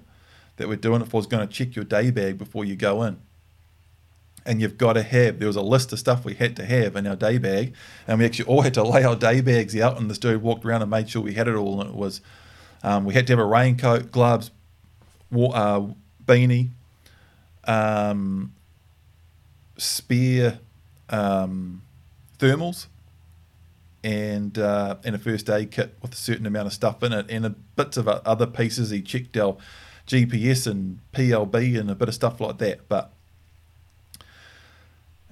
that 0.56 0.70
we're 0.70 0.78
doing 0.78 1.02
it 1.02 1.10
for 1.10 1.20
is 1.20 1.28
going 1.28 1.46
to 1.46 1.54
check 1.54 1.76
your 1.76 1.84
day 1.84 2.12
bag 2.12 2.38
before 2.38 2.64
you 2.64 2.78
go 2.78 3.04
in 3.04 3.18
and 4.46 4.62
you've 4.62 4.78
got 4.78 4.94
to 4.94 5.04
have 5.04 5.40
there 5.40 5.48
was 5.48 5.56
a 5.56 5.62
list 5.62 5.92
of 5.92 6.00
stuff 6.00 6.24
we 6.24 6.36
had 6.36 6.56
to 6.56 6.66
have 6.66 6.96
in 6.96 7.08
our 7.08 7.16
day 7.16 7.38
bag 7.38 7.74
and 8.08 8.20
we 8.20 8.26
actually 8.26 8.46
all 8.50 8.62
had 8.62 8.74
to 8.74 8.84
lay 8.84 9.04
our 9.04 9.16
day 9.16 9.42
bags 9.42 9.76
out 9.78 10.00
and 10.00 10.10
this 10.10 10.18
dude 10.18 10.42
walked 10.42 10.66
around 10.66 10.82
and 10.82 10.92
made 10.92 11.10
sure 11.10 11.22
we 11.22 11.34
had 11.34 11.48
it 11.48 11.56
all 11.56 11.82
and 11.82 11.90
it 11.90 11.96
was 11.96 12.22
um, 12.84 13.06
we 13.06 13.14
had 13.14 13.26
to 13.28 13.34
have 13.34 13.40
a 13.40 13.46
raincoat 13.46 14.12
gloves 14.12 14.52
uh, 15.34 15.82
beanie 16.26 16.70
um, 17.66 18.54
spare 19.78 20.60
um, 21.10 21.82
thermals 22.38 22.88
and 24.04 24.60
uh, 24.60 24.98
and 25.04 25.16
a 25.16 25.20
first 25.20 25.50
aid 25.50 25.72
kit 25.72 25.96
with 26.02 26.14
a 26.14 26.18
certain 26.18 26.46
amount 26.46 26.68
of 26.68 26.74
stuff 26.74 27.02
in 27.02 27.12
it 27.12 27.26
and 27.30 27.46
a 27.46 27.50
bits 27.50 27.98
of 27.98 28.08
other 28.08 28.46
pieces 28.46 28.92
he 28.92 29.02
checked 29.02 29.36
our 29.36 29.58
GPS 30.08 30.68
and 30.68 31.00
PLB 31.12 31.80
and 31.80 31.90
a 31.90 31.96
bit 31.96 32.08
of 32.08 32.14
stuff 32.14 32.40
like 32.40 32.60
that 32.60 32.88
but 32.88 33.12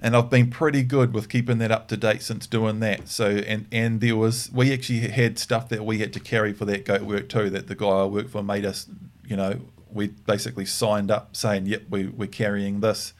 and 0.04 0.14
I've 0.14 0.28
been 0.28 0.50
pretty 0.50 0.82
good 0.82 1.14
with 1.14 1.30
keeping 1.30 1.56
that 1.58 1.70
up 1.70 1.88
to 1.88 1.96
date 1.96 2.20
since 2.20 2.46
doing 2.46 2.80
that. 2.80 3.08
So 3.08 3.26
and 3.30 3.66
and 3.72 4.02
there 4.02 4.16
was 4.16 4.50
we 4.52 4.70
actually 4.70 5.00
had 5.00 5.38
stuff 5.38 5.70
that 5.70 5.86
we 5.86 5.98
had 6.00 6.12
to 6.12 6.20
carry 6.20 6.52
for 6.52 6.66
that 6.66 6.84
goat 6.84 7.00
work 7.00 7.30
too. 7.30 7.48
That 7.48 7.68
the 7.68 7.74
guy 7.74 7.88
I 7.88 8.04
work 8.04 8.28
for 8.28 8.42
made 8.42 8.66
us, 8.66 8.86
you 9.26 9.34
know, 9.34 9.60
we 9.90 10.08
basically 10.08 10.66
signed 10.66 11.10
up 11.10 11.34
saying, 11.34 11.64
"Yep, 11.64 11.84
we 11.88 12.08
we're 12.08 12.28
carrying 12.28 12.80
this," 12.80 13.14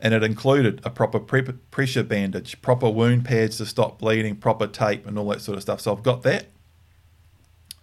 and 0.00 0.12
it 0.12 0.24
included 0.24 0.80
a 0.82 0.90
proper 0.90 1.20
pre- 1.20 1.42
pressure 1.42 2.02
bandage, 2.02 2.60
proper 2.60 2.90
wound 2.90 3.24
pads 3.24 3.58
to 3.58 3.66
stop 3.66 4.00
bleeding, 4.00 4.34
proper 4.34 4.66
tape, 4.66 5.06
and 5.06 5.16
all 5.16 5.28
that 5.28 5.40
sort 5.40 5.58
of 5.58 5.62
stuff. 5.62 5.80
So 5.80 5.94
I've 5.94 6.02
got 6.02 6.24
that. 6.24 6.46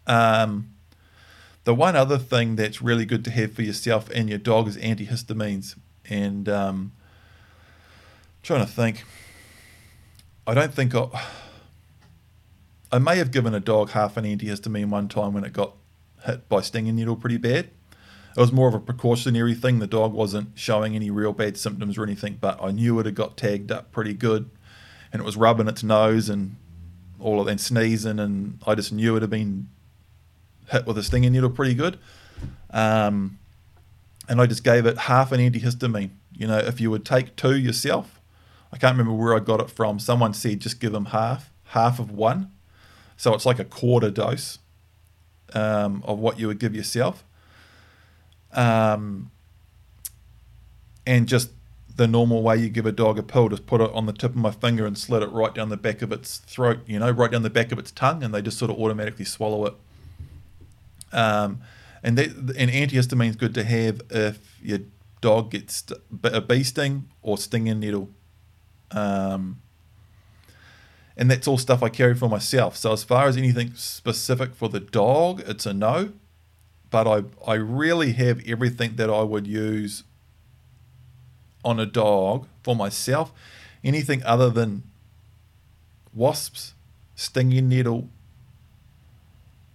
Um, 0.06 0.74
the 1.63 1.74
one 1.74 1.96
other 1.96 2.18
thing 2.18 2.58
that's 2.58 2.82
really 2.82 3.06
good 3.06 3.24
to 3.24 3.32
have 3.32 3.54
for 3.54 3.62
yourself 3.62 4.10
and 4.10 4.28
your 4.28 4.38
dog 4.38 4.68
is 4.68 4.76
antihistamines, 4.76 5.78
and 6.10 6.50
um, 6.50 6.92
trying 8.43 8.65
to 8.65 8.71
think. 8.71 9.04
I 10.45 10.54
don't 10.54 10.73
think 10.73 10.95
I. 10.95 11.08
I 12.89 13.00
may 13.00 13.17
have 13.17 13.32
given 13.32 13.54
a 13.54 13.60
dog 13.60 13.89
half 13.89 14.15
an 14.15 14.23
antihistamine 14.23 14.89
one 14.89 15.10
time 15.10 15.34
when 15.34 15.43
it 15.43 15.52
got 15.52 15.73
hit 16.26 16.47
by 16.47 16.62
stinging 16.62 16.95
nettle 16.95 17.17
pretty 17.17 17.38
bad. 17.38 17.69
It 18.38 18.39
was 18.39 18.52
more 18.52 18.67
of 18.69 18.73
a 18.73 18.80
precautionary 18.80 19.56
thing. 19.56 19.80
The 19.80 19.88
dog 19.88 20.13
wasn't 20.13 20.50
showing 20.56 20.95
any 20.95 21.10
real 21.10 21.34
bad 21.34 21.58
symptoms 21.58 21.97
or 21.97 22.04
anything, 22.04 22.38
but 22.39 22.62
I 22.62 22.71
knew 22.71 22.97
it 23.00 23.06
had 23.06 23.15
got 23.15 23.36
tagged 23.36 23.71
up 23.71 23.91
pretty 23.91 24.13
good, 24.13 24.50
and 25.12 25.21
it 25.21 25.26
was 25.26 25.36
rubbing 25.36 25.67
its 25.67 25.84
nose 25.84 26.30
and 26.30 26.56
all 27.19 27.41
of 27.41 27.47
and 27.47 27.60
sneezing, 27.60 28.19
and 28.19 28.60
I 28.65 28.76
just 28.76 28.93
knew 28.93 29.15
it 29.15 29.21
had 29.21 29.32
been 29.32 29.67
hit 30.69 30.86
with 30.86 30.97
a 30.97 31.04
stinging 31.04 31.34
nettle 31.34 31.50
pretty 31.50 31.73
good. 31.73 31.97
Um, 32.69 33.39
and 34.30 34.39
I 34.39 34.45
just 34.45 34.63
gave 34.63 34.86
it 34.86 34.97
half 34.97 35.32
an 35.32 35.39
antihistamine. 35.39 36.12
You 36.34 36.47
know, 36.47 36.58
if 36.58 36.80
you 36.80 36.91
would 36.91 37.06
take 37.06 37.36
two 37.36 37.58
yourself, 37.58 38.16
I 38.78 38.80
can't 38.80 38.96
remember 38.96 39.20
where 39.20 39.36
I 39.36 39.40
got 39.40 39.60
it 39.60 39.72
from. 39.72 39.98
Someone 39.98 40.36
said 40.36 40.60
just 40.60 40.80
give 40.80 40.92
them 40.92 41.06
half, 41.06 41.52
half 41.63 41.98
of 41.98 42.12
one. 42.12 42.52
So 43.16 43.34
it's 43.34 43.44
like 43.44 43.58
a 43.58 43.66
quarter 43.66 44.12
dose 44.12 44.60
um, 45.56 46.04
of 46.06 46.20
what 46.20 46.40
you 46.40 46.46
would 46.46 46.60
give 46.60 46.76
yourself. 46.76 47.24
Um, 48.54 49.32
and 51.08 51.28
just 51.28 51.50
the 51.96 52.06
normal 52.08 52.44
way 52.44 52.58
you 52.58 52.70
give 52.70 52.86
a 52.86 52.92
dog 52.92 53.18
a 53.18 53.24
pill, 53.24 53.50
just 53.50 53.66
put 53.66 53.82
it 53.82 53.92
on 53.94 54.06
the 54.06 54.13
tip 54.13 54.30
of 54.30 54.38
my 54.38 54.52
finger 54.52 54.86
and 54.86 54.96
slit 54.96 55.24
it 55.24 55.32
right 55.32 55.56
down 55.56 55.70
the 55.70 55.78
back 55.78 56.04
of 56.04 56.12
its 56.12 56.38
throat, 56.38 56.82
you 56.86 57.00
know, 57.00 57.10
right 57.10 57.32
down 57.32 57.42
the 57.42 57.50
back 57.50 57.72
of 57.72 57.80
its 57.80 57.92
tongue, 57.92 58.22
and 58.22 58.32
they 58.32 58.44
just 58.44 58.60
sort 58.60 58.70
of 58.70 58.78
automatically 58.78 59.26
swallow 59.26 59.66
it. 59.66 59.74
Um, 61.12 61.62
and 62.04 62.16
that, 62.16 62.28
an 62.30 62.70
antihistamine 62.70 63.30
is 63.30 63.36
good 63.36 63.56
to 63.56 63.63
have 63.63 64.04
if 64.12 64.60
you're 64.62 64.82
dog 65.20 65.50
gets 65.50 65.84
a 66.26 66.42
bee 66.42 66.62
sting 66.62 67.10
or 67.24 67.40
stinging 67.40 67.80
nettle. 67.80 68.10
Um, 68.91 69.62
and 71.17 71.32
that's 71.32 71.47
all 71.47 71.58
stuff 71.58 71.82
I 71.82 71.89
carry 71.89 72.13
for 72.13 72.30
myself. 72.30 72.78
So 72.78 72.93
as 72.93 73.04
far 73.04 73.28
as 73.28 73.38
anything 73.38 73.73
specific 73.76 74.56
for 74.56 74.69
the 74.69 74.80
dog, 74.80 75.41
it's 75.45 75.65
a 75.65 75.73
no. 75.73 76.13
But 76.89 77.08
I 77.08 77.23
I 77.45 77.56
really 77.56 78.13
have 78.13 78.41
everything 78.47 78.95
that 78.95 79.10
I 79.10 79.23
would 79.23 79.47
use 79.47 80.04
on 81.65 81.80
a 81.80 81.86
dog 81.86 82.47
for 82.63 82.76
myself. 82.76 83.34
Anything 83.84 84.23
other 84.23 84.50
than 84.50 84.84
wasps, 86.13 86.73
stinging 87.15 87.69
nettle, 87.69 88.10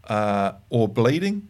uh, 0.05 0.53
or 0.70 0.88
bleeding, 0.88 1.48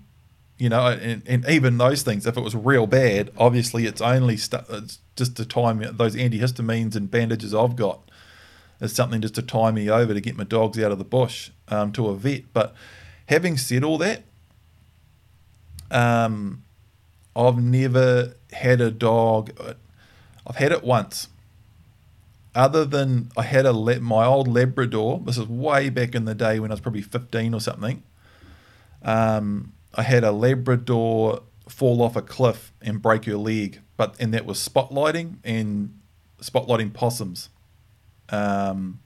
you 0.62 0.68
know, 0.68 0.86
and, 0.86 1.24
and 1.26 1.44
even 1.48 1.76
those 1.76 2.04
things, 2.04 2.24
if 2.24 2.36
it 2.36 2.40
was 2.40 2.54
real 2.54 2.86
bad, 2.86 3.32
obviously 3.36 3.84
it's 3.84 4.00
only 4.00 4.36
stu- 4.36 4.58
it's 4.68 5.00
just 5.16 5.36
to 5.38 5.44
time 5.44 5.84
those 5.96 6.14
antihistamines 6.14 6.94
and 6.94 7.10
bandages 7.10 7.52
I've 7.52 7.74
got 7.74 8.08
is 8.80 8.94
something 8.94 9.20
just 9.20 9.34
to 9.34 9.42
tie 9.42 9.72
me 9.72 9.90
over 9.90 10.14
to 10.14 10.20
get 10.20 10.36
my 10.36 10.44
dogs 10.44 10.78
out 10.78 10.92
of 10.92 10.98
the 10.98 11.04
bush 11.04 11.50
um, 11.66 11.90
to 11.94 12.06
a 12.06 12.14
vet. 12.14 12.44
But 12.52 12.76
having 13.26 13.58
said 13.58 13.82
all 13.82 13.98
that, 13.98 14.22
um, 15.90 16.62
I've 17.34 17.58
never 17.58 18.36
had 18.52 18.80
a 18.80 18.92
dog. 18.92 19.50
I've 20.46 20.56
had 20.56 20.70
it 20.70 20.84
once. 20.84 21.26
Other 22.54 22.84
than 22.84 23.32
I 23.36 23.42
had 23.42 23.66
a 23.66 23.72
my 23.72 24.24
old 24.24 24.46
Labrador. 24.46 25.22
This 25.24 25.38
is 25.38 25.48
way 25.48 25.88
back 25.88 26.14
in 26.14 26.24
the 26.24 26.36
day 26.36 26.60
when 26.60 26.70
I 26.70 26.74
was 26.74 26.80
probably 26.80 27.02
fifteen 27.02 27.52
or 27.52 27.60
something. 27.60 28.04
Um, 29.04 29.72
I 29.94 30.02
had 30.02 30.24
a 30.24 30.32
Labrador 30.32 31.42
fall 31.68 32.02
off 32.02 32.16
a 32.16 32.22
cliff 32.22 32.72
and 32.80 33.00
break 33.00 33.24
her 33.26 33.36
leg, 33.36 33.80
but 33.96 34.14
and 34.20 34.32
that 34.34 34.46
was 34.46 34.58
spotlighting 34.58 35.36
and 35.44 35.98
spotlighting 36.40 36.92
possums. 36.92 37.50
Um, 38.28 39.00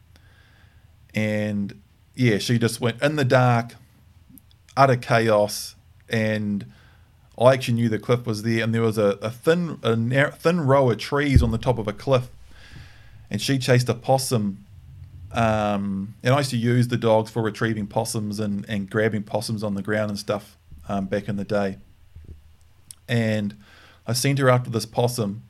and 1.14 1.80
yeah, 2.14 2.38
she 2.38 2.58
just 2.58 2.80
went 2.80 3.02
in 3.02 3.16
the 3.16 3.24
dark, 3.24 3.74
utter 4.76 4.96
chaos, 4.96 5.74
and 6.08 6.66
I 7.38 7.52
actually 7.52 7.74
knew 7.74 7.88
the 7.88 7.98
cliff 7.98 8.26
was 8.26 8.42
there, 8.42 8.62
and 8.62 8.74
there 8.74 8.82
was 8.82 8.98
a, 8.98 9.18
a 9.22 9.30
thin 9.30 9.78
a 9.82 9.96
narrow, 9.96 10.30
thin 10.30 10.60
row 10.60 10.90
of 10.90 10.98
trees 10.98 11.42
on 11.42 11.50
the 11.50 11.58
top 11.58 11.78
of 11.78 11.88
a 11.88 11.92
cliff, 11.92 12.30
and 13.30 13.40
she 13.40 13.58
chased 13.58 13.88
a 13.88 13.94
possum. 13.94 14.64
Um, 15.32 16.14
and 16.22 16.32
I 16.32 16.38
used 16.38 16.50
to 16.50 16.56
use 16.56 16.88
the 16.88 16.96
dogs 16.96 17.30
for 17.30 17.42
retrieving 17.42 17.88
possums 17.88 18.40
and, 18.40 18.64
and 18.70 18.88
grabbing 18.88 19.24
possums 19.24 19.62
on 19.62 19.74
the 19.74 19.82
ground 19.82 20.08
and 20.08 20.18
stuff 20.18 20.56
um, 20.88 21.06
back 21.06 21.28
in 21.28 21.36
the 21.36 21.44
day. 21.44 21.78
And 23.08 23.56
I 24.06 24.12
seen 24.12 24.36
her 24.38 24.48
after 24.48 24.70
this 24.70 24.86
possum 24.86 25.42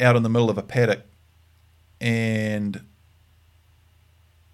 out 0.00 0.16
in 0.16 0.22
the 0.22 0.28
middle 0.28 0.50
of 0.50 0.58
a 0.58 0.62
paddock, 0.62 1.02
and 2.00 2.82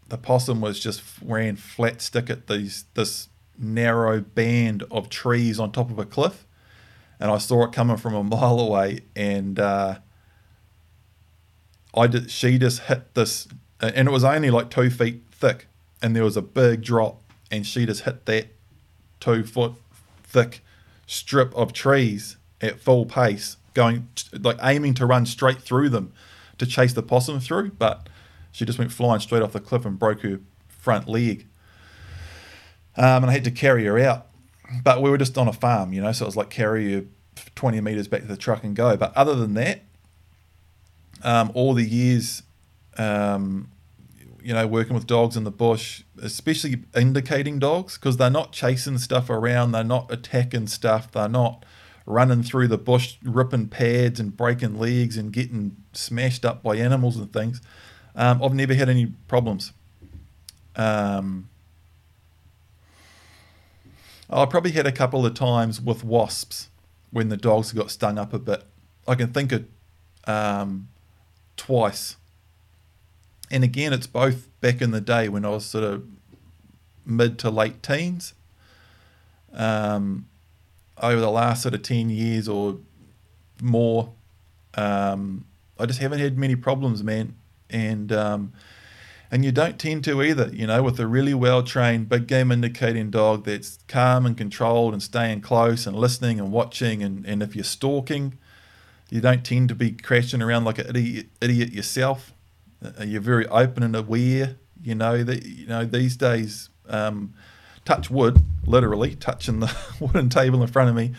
the 0.08 0.18
possum 0.18 0.60
was 0.60 0.80
just 0.80 1.02
ran 1.22 1.56
flat 1.56 2.00
stick 2.00 2.30
at 2.30 2.46
these 2.46 2.84
this 2.94 3.28
narrow 3.58 4.20
band 4.20 4.84
of 4.90 5.08
trees 5.08 5.60
on 5.60 5.70
top 5.72 5.90
of 5.90 5.98
a 5.98 6.04
cliff, 6.04 6.46
and 7.20 7.30
I 7.30 7.38
saw 7.38 7.64
it 7.64 7.72
coming 7.72 7.96
from 7.96 8.14
a 8.14 8.24
mile 8.36 8.58
away, 8.60 9.00
and 9.14 9.58
uh, 9.58 9.98
I 11.94 12.06
did. 12.06 12.30
She 12.30 12.58
just 12.58 12.82
hit 12.82 13.14
this, 13.14 13.48
and 13.80 14.08
it 14.08 14.12
was 14.12 14.24
only 14.24 14.50
like 14.50 14.70
two 14.70 14.90
feet 14.90 15.24
thick, 15.30 15.66
and 16.02 16.16
there 16.16 16.24
was 16.24 16.36
a 16.36 16.42
big 16.42 16.82
drop, 16.82 17.22
and 17.50 17.66
she 17.66 17.86
just 17.86 18.02
hit 18.02 18.24
that 18.26 18.53
two 19.20 19.44
foot 19.44 19.74
thick 20.22 20.62
strip 21.06 21.54
of 21.54 21.72
trees 21.72 22.36
at 22.60 22.80
full 22.80 23.06
pace, 23.06 23.56
going 23.74 24.08
like 24.38 24.58
aiming 24.62 24.94
to 24.94 25.06
run 25.06 25.26
straight 25.26 25.60
through 25.60 25.88
them 25.88 26.12
to 26.58 26.66
chase 26.66 26.92
the 26.92 27.02
possum 27.02 27.40
through, 27.40 27.70
but 27.70 28.08
she 28.52 28.64
just 28.64 28.78
went 28.78 28.92
flying 28.92 29.20
straight 29.20 29.42
off 29.42 29.52
the 29.52 29.60
cliff 29.60 29.84
and 29.84 29.98
broke 29.98 30.20
her 30.20 30.40
front 30.68 31.08
leg. 31.08 31.46
Um, 32.96 33.24
and 33.24 33.26
I 33.26 33.32
had 33.32 33.44
to 33.44 33.50
carry 33.50 33.84
her 33.86 33.98
out. 33.98 34.26
But 34.82 35.02
we 35.02 35.10
were 35.10 35.18
just 35.18 35.36
on 35.36 35.48
a 35.48 35.52
farm, 35.52 35.92
you 35.92 36.00
know, 36.00 36.12
so 36.12 36.24
it 36.24 36.28
was 36.28 36.36
like 36.36 36.50
carry 36.50 36.94
her 36.94 37.04
20 37.54 37.80
meters 37.80 38.08
back 38.08 38.22
to 38.22 38.26
the 38.26 38.36
truck 38.36 38.64
and 38.64 38.74
go. 38.74 38.96
But 38.96 39.14
other 39.16 39.34
than 39.34 39.54
that, 39.54 39.82
um, 41.22 41.50
all 41.54 41.74
the 41.74 41.84
years, 41.84 42.42
um, 42.96 43.70
you 44.44 44.52
know, 44.52 44.66
working 44.66 44.94
with 44.94 45.06
dogs 45.06 45.36
in 45.36 45.44
the 45.44 45.50
bush, 45.50 46.02
especially 46.22 46.82
indicating 46.94 47.58
dogs, 47.58 47.96
because 47.96 48.18
they're 48.18 48.28
not 48.28 48.52
chasing 48.52 48.98
stuff 48.98 49.30
around, 49.30 49.72
they're 49.72 49.82
not 49.82 50.12
attacking 50.12 50.66
stuff, 50.66 51.10
they're 51.10 51.28
not 51.28 51.64
running 52.04 52.42
through 52.42 52.68
the 52.68 52.76
bush, 52.76 53.16
ripping 53.22 53.68
pads 53.68 54.20
and 54.20 54.36
breaking 54.36 54.78
legs 54.78 55.16
and 55.16 55.32
getting 55.32 55.76
smashed 55.94 56.44
up 56.44 56.62
by 56.62 56.76
animals 56.76 57.16
and 57.16 57.32
things. 57.32 57.62
Um, 58.14 58.42
I've 58.42 58.52
never 58.52 58.74
had 58.74 58.90
any 58.90 59.06
problems. 59.28 59.72
Um, 60.76 61.48
I 64.28 64.44
probably 64.44 64.72
had 64.72 64.86
a 64.86 64.92
couple 64.92 65.24
of 65.24 65.32
times 65.32 65.80
with 65.80 66.04
wasps 66.04 66.68
when 67.10 67.30
the 67.30 67.38
dogs 67.38 67.72
got 67.72 67.90
stung 67.90 68.18
up 68.18 68.34
a 68.34 68.38
bit. 68.38 68.62
I 69.08 69.14
can 69.14 69.32
think 69.32 69.52
of 69.52 69.64
um, 70.26 70.88
twice. 71.56 72.16
And 73.54 73.62
again, 73.62 73.92
it's 73.92 74.08
both 74.08 74.48
back 74.60 74.82
in 74.82 74.90
the 74.90 75.00
day 75.00 75.28
when 75.28 75.44
I 75.44 75.50
was 75.50 75.64
sort 75.64 75.84
of 75.84 76.04
mid 77.06 77.38
to 77.38 77.50
late 77.50 77.84
teens. 77.84 78.34
Um, 79.52 80.26
over 81.00 81.20
the 81.20 81.30
last 81.30 81.62
sort 81.62 81.72
of 81.72 81.82
10 81.82 82.10
years 82.10 82.48
or 82.48 82.78
more, 83.62 84.12
um, 84.74 85.44
I 85.78 85.86
just 85.86 86.00
haven't 86.00 86.18
had 86.18 86.36
many 86.36 86.56
problems, 86.56 87.04
man. 87.04 87.36
And 87.70 88.10
um, 88.10 88.52
and 89.30 89.44
you 89.44 89.52
don't 89.52 89.78
tend 89.78 90.02
to 90.02 90.20
either, 90.20 90.50
you 90.52 90.66
know, 90.66 90.82
with 90.82 90.98
a 90.98 91.06
really 91.06 91.34
well 91.34 91.62
trained 91.62 92.08
big 92.08 92.26
game 92.26 92.50
indicating 92.50 93.10
dog 93.10 93.44
that's 93.44 93.78
calm 93.86 94.26
and 94.26 94.36
controlled 94.36 94.94
and 94.94 95.02
staying 95.02 95.42
close 95.42 95.86
and 95.86 95.96
listening 95.96 96.40
and 96.40 96.50
watching. 96.50 97.04
And, 97.04 97.24
and 97.24 97.40
if 97.40 97.54
you're 97.54 97.62
stalking, 97.62 98.36
you 99.10 99.20
don't 99.20 99.44
tend 99.44 99.68
to 99.68 99.76
be 99.76 99.92
crashing 99.92 100.42
around 100.42 100.64
like 100.64 100.78
an 100.78 100.88
idiot, 100.88 101.26
idiot 101.40 101.72
yourself. 101.72 102.33
Uh, 102.84 103.04
you're 103.04 103.20
very 103.20 103.46
open 103.48 103.82
and 103.82 103.96
aware. 103.96 104.56
You 104.82 104.94
know 104.94 105.22
that 105.24 105.44
you 105.44 105.66
know 105.66 105.84
these 105.84 106.16
days. 106.16 106.70
Um, 106.88 107.34
touch 107.84 108.10
wood, 108.10 108.42
literally 108.66 109.14
touching 109.14 109.60
the 109.60 109.74
wooden 110.00 110.28
table 110.28 110.62
in 110.62 110.68
front 110.68 110.88
of 110.88 110.96
me. 110.96 111.12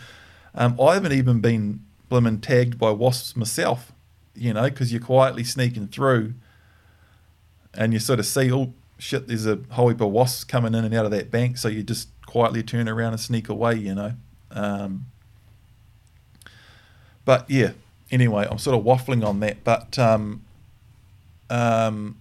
Um, 0.54 0.78
I 0.80 0.94
haven't 0.94 1.12
even 1.12 1.40
been 1.40 1.84
blimmin' 2.10 2.40
tagged 2.40 2.78
by 2.78 2.90
wasps 2.90 3.36
myself, 3.36 3.92
you 4.34 4.52
know, 4.52 4.64
because 4.64 4.92
you're 4.92 5.00
quietly 5.00 5.44
sneaking 5.44 5.88
through 5.88 6.34
and 7.74 7.92
you 7.92 7.98
sort 7.98 8.18
of 8.18 8.26
see, 8.26 8.50
oh 8.52 8.72
shit, 8.98 9.28
there's 9.28 9.46
a 9.46 9.60
whole 9.70 9.88
heap 9.88 10.00
of 10.00 10.10
wasps 10.10 10.44
coming 10.44 10.74
in 10.74 10.84
and 10.84 10.94
out 10.94 11.04
of 11.04 11.10
that 11.10 11.30
bank, 11.30 11.58
so 11.58 11.68
you 11.68 11.82
just 11.82 12.08
quietly 12.24 12.62
turn 12.62 12.88
around 12.88 13.12
and 13.12 13.20
sneak 13.20 13.48
away, 13.48 13.74
you 13.74 13.94
know. 13.94 14.12
Um, 14.50 15.06
but 17.24 17.48
yeah, 17.50 17.72
anyway, 18.10 18.46
I'm 18.50 18.58
sort 18.58 18.78
of 18.78 18.84
waffling 18.84 19.26
on 19.26 19.40
that, 19.40 19.62
but 19.62 19.98
um, 19.98 20.44
um, 21.50 22.18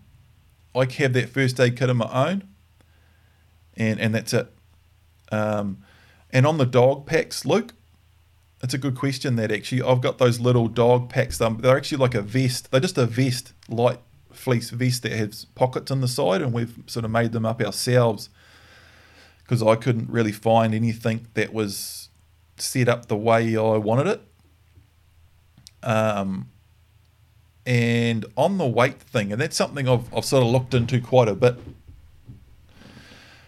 I 0.75 0.85
have 0.91 1.13
that 1.13 1.29
first 1.29 1.59
aid 1.59 1.77
kit 1.77 1.89
of 1.89 1.97
my 1.97 2.09
own 2.11 2.43
and 3.77 3.99
and 3.99 4.15
that's 4.15 4.33
it. 4.33 4.51
Um, 5.31 5.79
and 6.31 6.45
on 6.45 6.57
the 6.57 6.65
dog 6.65 7.05
packs, 7.05 7.45
Luke, 7.45 7.73
it's 8.61 8.73
a 8.73 8.77
good 8.77 8.95
question. 8.95 9.35
That 9.35 9.51
actually, 9.51 9.81
I've 9.81 10.01
got 10.01 10.17
those 10.17 10.39
little 10.39 10.67
dog 10.67 11.09
packs. 11.09 11.39
Um, 11.41 11.59
they're 11.61 11.77
actually 11.77 11.97
like 11.97 12.15
a 12.15 12.21
vest. 12.21 12.71
They're 12.71 12.79
just 12.79 12.97
a 12.97 13.05
vest, 13.05 13.53
light 13.69 13.99
fleece 14.31 14.69
vest 14.69 15.03
that 15.03 15.13
has 15.13 15.45
pockets 15.55 15.91
on 15.91 16.01
the 16.01 16.07
side, 16.07 16.41
and 16.41 16.53
we've 16.53 16.77
sort 16.87 17.05
of 17.05 17.11
made 17.11 17.31
them 17.31 17.45
up 17.45 17.61
ourselves 17.61 18.29
because 19.39 19.61
I 19.61 19.75
couldn't 19.75 20.09
really 20.09 20.31
find 20.31 20.73
anything 20.73 21.27
that 21.35 21.53
was 21.53 22.09
set 22.57 22.89
up 22.89 23.07
the 23.07 23.17
way 23.17 23.55
I 23.55 23.77
wanted 23.77 24.07
it. 24.07 24.21
Um, 25.83 26.49
and 27.65 28.25
on 28.37 28.57
the 28.57 28.67
weight 28.67 29.01
thing, 29.01 29.31
and 29.31 29.41
that's 29.41 29.55
something 29.55 29.87
I've, 29.89 30.13
I've 30.13 30.25
sort 30.25 30.43
of 30.43 30.49
looked 30.49 30.73
into 30.73 31.01
quite 31.01 31.27
a 31.27 31.35
bit 31.35 31.55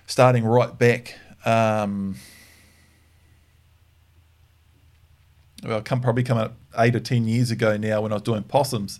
starting 0.08 0.44
right 0.44 0.78
back. 0.78 1.18
Um, 1.46 2.16
well, 5.64 5.82
come 5.82 6.02
probably 6.02 6.24
come 6.24 6.38
up 6.38 6.56
eight 6.78 6.96
or 6.96 7.00
ten 7.00 7.28
years 7.28 7.52
ago 7.52 7.78
now 7.78 8.02
when 8.02 8.12
I 8.12 8.16
was 8.16 8.24
doing 8.24 8.44
possums, 8.44 9.00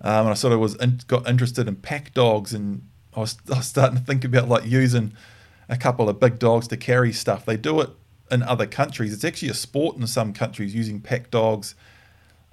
um, 0.00 0.26
and 0.26 0.30
I 0.30 0.34
sort 0.34 0.52
of 0.52 0.60
was 0.60 0.74
in, 0.76 1.00
got 1.06 1.28
interested 1.28 1.68
in 1.68 1.76
pack 1.76 2.12
dogs, 2.12 2.52
and 2.52 2.82
I 3.14 3.20
was, 3.20 3.38
I 3.52 3.58
was 3.58 3.66
starting 3.66 3.98
to 3.98 4.04
think 4.04 4.24
about 4.24 4.48
like 4.48 4.64
using 4.66 5.12
a 5.68 5.76
couple 5.76 6.08
of 6.08 6.18
big 6.18 6.38
dogs 6.38 6.66
to 6.68 6.76
carry 6.76 7.12
stuff. 7.12 7.44
They 7.44 7.56
do 7.56 7.80
it 7.80 7.90
in 8.30 8.42
other 8.42 8.66
countries. 8.66 9.12
It's 9.12 9.24
actually 9.24 9.50
a 9.50 9.54
sport 9.54 9.96
in 9.96 10.06
some 10.06 10.32
countries 10.32 10.74
using 10.74 11.00
pack 11.00 11.30
dogs. 11.30 11.76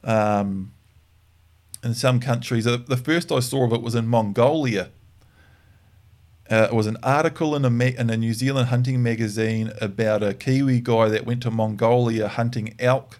Um, 0.03 0.73
in 1.83 1.93
some 1.93 2.19
countries, 2.19 2.65
the 2.65 3.01
first 3.03 3.31
I 3.31 3.39
saw 3.39 3.65
of 3.65 3.73
it 3.73 3.81
was 3.81 3.95
in 3.95 4.07
Mongolia 4.07 4.89
uh, 6.49 6.67
it 6.69 6.73
was 6.73 6.87
an 6.87 6.97
article 7.01 7.55
in 7.55 7.63
a, 7.63 7.69
ma- 7.69 7.85
in 7.85 8.09
a 8.09 8.17
New 8.17 8.33
Zealand 8.33 8.67
hunting 8.67 9.01
magazine 9.01 9.71
about 9.79 10.21
a 10.21 10.33
Kiwi 10.33 10.81
guy 10.81 11.07
that 11.09 11.25
went 11.25 11.41
to 11.43 11.51
Mongolia 11.51 12.27
hunting 12.27 12.75
elk. 12.79 13.19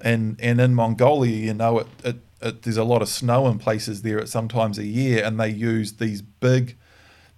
and 0.00 0.38
and 0.40 0.60
in 0.60 0.74
Mongolia, 0.74 1.36
you 1.36 1.54
know, 1.54 1.80
it, 1.80 1.86
it, 2.04 2.16
it 2.40 2.62
there's 2.62 2.76
a 2.76 2.84
lot 2.84 3.02
of 3.02 3.08
snow 3.08 3.48
in 3.48 3.58
places 3.58 4.02
there 4.02 4.20
at 4.20 4.28
sometimes 4.28 4.78
a 4.78 4.86
year, 4.86 5.24
and 5.24 5.38
they 5.40 5.48
use 5.48 5.94
these 5.94 6.22
big. 6.22 6.76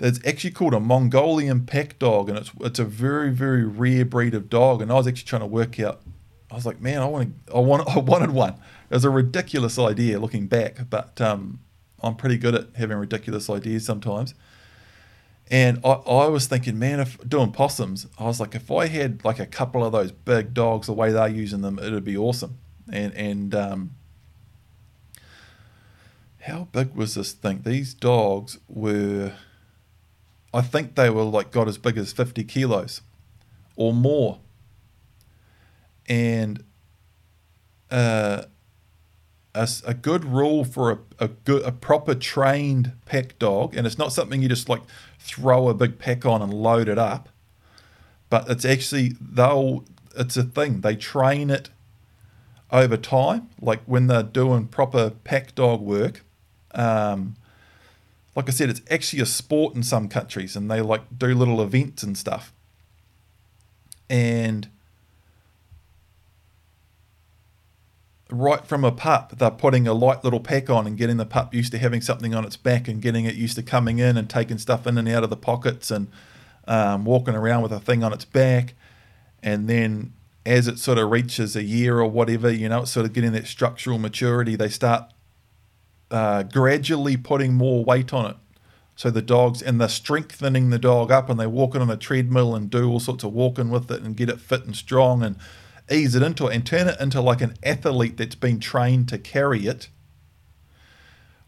It's 0.00 0.20
actually 0.24 0.52
called 0.52 0.74
a 0.74 0.80
Mongolian 0.80 1.66
pack 1.66 1.98
dog, 1.98 2.28
and 2.28 2.38
it's 2.38 2.52
it's 2.60 2.78
a 2.78 2.84
very 2.84 3.30
very 3.30 3.64
rare 3.64 4.04
breed 4.04 4.34
of 4.34 4.50
dog. 4.50 4.82
And 4.82 4.92
I 4.92 4.94
was 4.94 5.06
actually 5.06 5.26
trying 5.26 5.42
to 5.42 5.46
work 5.46 5.80
out. 5.80 6.02
I 6.50 6.54
was 6.54 6.66
like, 6.66 6.80
man, 6.80 7.00
I 7.00 7.06
want 7.06 7.46
to, 7.46 7.54
I 7.54 7.60
want 7.60 7.88
I 7.96 7.98
wanted 7.98 8.32
one. 8.32 8.54
It 8.90 8.94
was 8.94 9.04
a 9.04 9.10
ridiculous 9.10 9.78
idea 9.78 10.18
looking 10.18 10.46
back, 10.46 10.88
but 10.88 11.20
um, 11.20 11.60
I'm 12.02 12.14
pretty 12.14 12.38
good 12.38 12.54
at 12.54 12.68
having 12.76 12.96
ridiculous 12.96 13.50
ideas 13.50 13.84
sometimes. 13.84 14.34
And 15.50 15.80
I, 15.84 15.90
I 15.90 16.26
was 16.28 16.46
thinking, 16.46 16.78
man, 16.78 17.00
if 17.00 17.18
doing 17.28 17.52
possums, 17.52 18.06
I 18.18 18.24
was 18.24 18.38
like, 18.40 18.54
if 18.54 18.70
I 18.70 18.86
had 18.86 19.24
like 19.24 19.38
a 19.38 19.46
couple 19.46 19.84
of 19.84 19.92
those 19.92 20.12
big 20.12 20.54
dogs 20.54 20.86
the 20.86 20.92
way 20.92 21.10
they're 21.10 21.28
using 21.28 21.62
them, 21.62 21.78
it'd 21.78 22.04
be 22.04 22.16
awesome. 22.16 22.58
And 22.90 23.14
and 23.14 23.54
um, 23.54 23.94
how 26.40 26.68
big 26.72 26.94
was 26.94 27.14
this 27.14 27.32
thing? 27.32 27.62
These 27.64 27.94
dogs 27.94 28.58
were, 28.68 29.32
I 30.54 30.60
think 30.62 30.94
they 30.94 31.10
were 31.10 31.24
like 31.24 31.50
got 31.50 31.68
as 31.68 31.76
big 31.78 31.98
as 31.98 32.12
fifty 32.12 32.44
kilos, 32.44 33.02
or 33.76 33.92
more. 33.92 34.40
And 36.08 36.64
uh, 37.90 38.44
a, 39.58 39.68
a 39.86 39.94
good 39.94 40.24
rule 40.24 40.64
for 40.64 40.92
a, 40.92 40.98
a 41.18 41.28
good 41.28 41.62
a 41.64 41.72
proper 41.72 42.14
trained 42.14 42.92
pack 43.06 43.38
dog, 43.38 43.76
and 43.76 43.86
it's 43.86 43.98
not 43.98 44.12
something 44.12 44.40
you 44.40 44.48
just 44.48 44.68
like 44.68 44.82
throw 45.18 45.68
a 45.68 45.74
big 45.74 45.98
pack 45.98 46.24
on 46.24 46.40
and 46.40 46.54
load 46.54 46.88
it 46.88 46.98
up, 46.98 47.28
but 48.30 48.48
it's 48.48 48.64
actually 48.64 49.14
they'll 49.20 49.84
it's 50.16 50.36
a 50.36 50.44
thing 50.44 50.80
they 50.80 50.96
train 50.96 51.50
it 51.50 51.70
over 52.70 52.96
time, 52.96 53.48
like 53.60 53.80
when 53.86 54.06
they're 54.06 54.22
doing 54.22 54.66
proper 54.68 55.10
pack 55.10 55.54
dog 55.54 55.80
work. 55.80 56.24
Um, 56.72 57.34
like 58.36 58.48
I 58.48 58.52
said, 58.52 58.70
it's 58.70 58.82
actually 58.90 59.20
a 59.22 59.26
sport 59.26 59.74
in 59.74 59.82
some 59.82 60.08
countries, 60.08 60.54
and 60.54 60.70
they 60.70 60.80
like 60.80 61.18
do 61.18 61.34
little 61.34 61.60
events 61.60 62.04
and 62.04 62.16
stuff. 62.16 62.52
And 64.08 64.68
right 68.30 68.64
from 68.64 68.84
a 68.84 68.92
pup, 68.92 69.38
they're 69.38 69.50
putting 69.50 69.86
a 69.86 69.94
light 69.94 70.22
little 70.22 70.40
pack 70.40 70.68
on 70.68 70.86
and 70.86 70.96
getting 70.96 71.16
the 71.16 71.26
pup 71.26 71.54
used 71.54 71.72
to 71.72 71.78
having 71.78 72.00
something 72.00 72.34
on 72.34 72.44
its 72.44 72.56
back 72.56 72.88
and 72.88 73.00
getting 73.00 73.24
it 73.24 73.34
used 73.34 73.56
to 73.56 73.62
coming 73.62 73.98
in 73.98 74.16
and 74.16 74.28
taking 74.28 74.58
stuff 74.58 74.86
in 74.86 74.98
and 74.98 75.08
out 75.08 75.24
of 75.24 75.30
the 75.30 75.36
pockets 75.36 75.90
and 75.90 76.08
um, 76.66 77.04
walking 77.04 77.34
around 77.34 77.62
with 77.62 77.72
a 77.72 77.80
thing 77.80 78.04
on 78.04 78.12
its 78.12 78.24
back. 78.24 78.74
And 79.42 79.68
then 79.68 80.12
as 80.44 80.68
it 80.68 80.78
sort 80.78 80.98
of 80.98 81.10
reaches 81.10 81.56
a 81.56 81.62
year 81.62 81.98
or 82.00 82.10
whatever, 82.10 82.50
you 82.50 82.68
know, 82.68 82.82
it's 82.82 82.90
sort 82.90 83.06
of 83.06 83.12
getting 83.12 83.32
that 83.32 83.46
structural 83.46 83.98
maturity, 83.98 84.56
they 84.56 84.68
start 84.68 85.12
uh, 86.10 86.42
gradually 86.42 87.16
putting 87.16 87.54
more 87.54 87.84
weight 87.84 88.12
on 88.12 88.30
it. 88.30 88.36
So 88.94 89.10
the 89.10 89.22
dogs, 89.22 89.62
and 89.62 89.80
they're 89.80 89.88
strengthening 89.88 90.70
the 90.70 90.78
dog 90.78 91.12
up 91.12 91.30
and 91.30 91.38
they 91.38 91.46
walk 91.46 91.76
it 91.76 91.80
on 91.80 91.88
a 91.88 91.96
treadmill 91.96 92.54
and 92.54 92.68
do 92.68 92.90
all 92.90 92.98
sorts 92.98 93.22
of 93.24 93.32
walking 93.32 93.70
with 93.70 93.90
it 93.90 94.02
and 94.02 94.16
get 94.16 94.28
it 94.28 94.40
fit 94.40 94.64
and 94.64 94.74
strong 94.74 95.22
and 95.22 95.36
ease 95.90 96.14
it 96.14 96.22
into 96.22 96.46
it 96.46 96.54
and 96.54 96.66
turn 96.66 96.88
it 96.88 97.00
into 97.00 97.20
like 97.20 97.40
an 97.40 97.54
athlete 97.62 98.16
that's 98.16 98.34
been 98.34 98.60
trained 98.60 99.08
to 99.08 99.18
carry 99.18 99.66
it. 99.66 99.88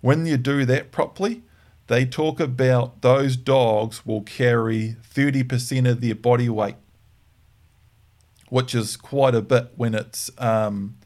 When 0.01 0.27
you 0.27 0.37
do 0.37 0.65
that 0.65 0.93
properly, 0.93 1.43
they 1.89 2.07
talk 2.07 2.41
about 2.41 3.03
those 3.03 3.37
dogs 3.37 4.07
will 4.07 4.23
carry 4.23 4.97
30% 5.15 5.91
of 5.91 6.01
their 6.01 6.15
body 6.15 6.49
weight, 6.49 6.77
which 8.49 8.75
is 8.75 8.97
quite 8.97 9.35
a 9.35 9.43
bit 9.43 9.73
when 9.77 9.95
it's, 9.95 10.31
um, 10.39 10.97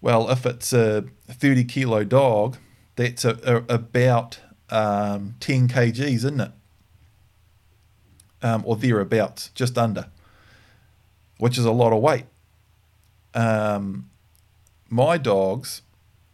well, 0.00 0.30
if 0.30 0.46
it's 0.46 0.72
a 0.72 1.04
30 1.28 1.64
kilo 1.64 2.04
dog, 2.04 2.58
that's 2.96 3.24
a, 3.24 3.38
a, 3.44 3.74
about 3.74 4.38
um, 4.68 5.34
10 5.40 5.68
kgs, 5.68 5.98
isn't 5.98 6.40
it? 6.40 6.52
Um, 8.42 8.62
or 8.64 8.76
thereabouts, 8.76 9.50
just 9.54 9.76
under 9.76 10.06
which 11.40 11.56
is 11.56 11.64
a 11.64 11.72
lot 11.72 11.92
of 11.92 12.00
weight. 12.00 12.26
Um, 13.34 14.10
my 14.90 15.16
dogs, 15.16 15.82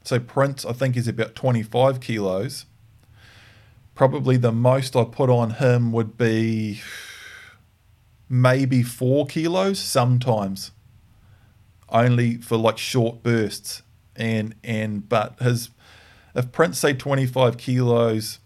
so 0.02 0.18
Print, 0.18 0.64
I 0.68 0.72
think 0.72 0.96
is 0.96 1.06
about 1.06 1.34
25 1.34 2.00
kilos. 2.00 2.66
Probably 3.94 4.36
the 4.36 4.52
most 4.52 4.96
I 4.96 5.04
put 5.04 5.30
on 5.30 5.52
him 5.52 5.92
would 5.92 6.18
be 6.18 6.80
maybe 8.28 8.82
four 8.82 9.26
kilos 9.26 9.78
sometimes, 9.78 10.72
only 11.88 12.36
for 12.36 12.56
like 12.56 12.76
short 12.76 13.22
bursts. 13.22 13.82
And 14.16 14.54
and 14.64 15.08
but 15.08 15.38
his 15.40 15.70
if 16.34 16.50
Print 16.50 16.74
say 16.74 16.94
25 16.94 17.58
kilos, 17.58 18.40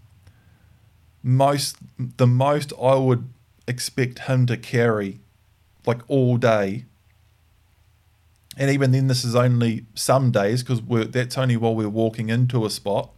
most 1.23 1.77
the 1.97 2.27
most 2.27 2.73
I 2.81 2.97
would 2.97 3.29
expect 3.67 4.21
him 4.21 4.47
to 4.47 4.57
carry 4.57 5.20
like 5.87 6.01
all 6.09 6.37
day. 6.37 6.87
And 8.57 8.71
even 8.71 8.93
then, 8.93 9.07
this 9.07 9.25
is 9.25 9.35
only 9.35 9.87
some 9.95 10.31
days 10.31 10.63
because 10.63 10.81
that's 11.11 11.39
only 11.39 11.57
while 11.57 11.75
we're 11.75 11.89
walking 11.89 12.29
into 12.29 12.67
a 12.67 12.71
spot. 12.71 13.11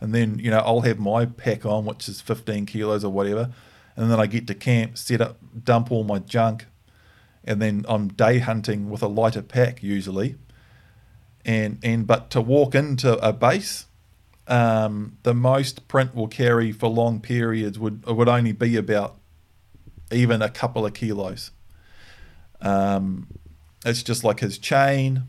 And 0.00 0.14
then, 0.14 0.38
you 0.38 0.50
know, 0.50 0.58
I'll 0.58 0.82
have 0.82 0.98
my 0.98 1.26
pack 1.26 1.66
on, 1.66 1.84
which 1.84 2.08
is 2.08 2.20
15 2.20 2.66
kilos 2.66 3.04
or 3.04 3.12
whatever. 3.12 3.50
And 3.96 4.10
then 4.10 4.20
I 4.20 4.26
get 4.26 4.46
to 4.46 4.54
camp, 4.54 4.96
set 4.96 5.20
up, 5.20 5.38
dump 5.64 5.90
all 5.90 6.04
my 6.04 6.20
junk. 6.20 6.66
And 7.44 7.60
then 7.60 7.84
I'm 7.88 8.08
day 8.08 8.38
hunting 8.38 8.88
with 8.88 9.02
a 9.02 9.08
lighter 9.08 9.42
pack 9.42 9.82
usually. 9.82 10.36
And, 11.44 11.78
and 11.82 12.06
but 12.06 12.30
to 12.30 12.40
walk 12.40 12.74
into 12.74 13.18
a 13.18 13.32
base, 13.32 13.86
um, 14.48 15.18
the 15.22 15.34
most 15.34 15.88
Print 15.88 16.14
will 16.14 16.28
carry 16.28 16.72
for 16.72 16.88
long 16.88 17.20
periods 17.20 17.78
would 17.78 18.04
would 18.06 18.28
only 18.28 18.52
be 18.52 18.76
about 18.76 19.18
even 20.10 20.42
a 20.42 20.48
couple 20.48 20.86
of 20.86 20.94
kilos. 20.94 21.50
Um, 22.60 23.28
it's 23.84 24.02
just 24.02 24.24
like 24.24 24.40
his 24.40 24.58
chain, 24.58 25.24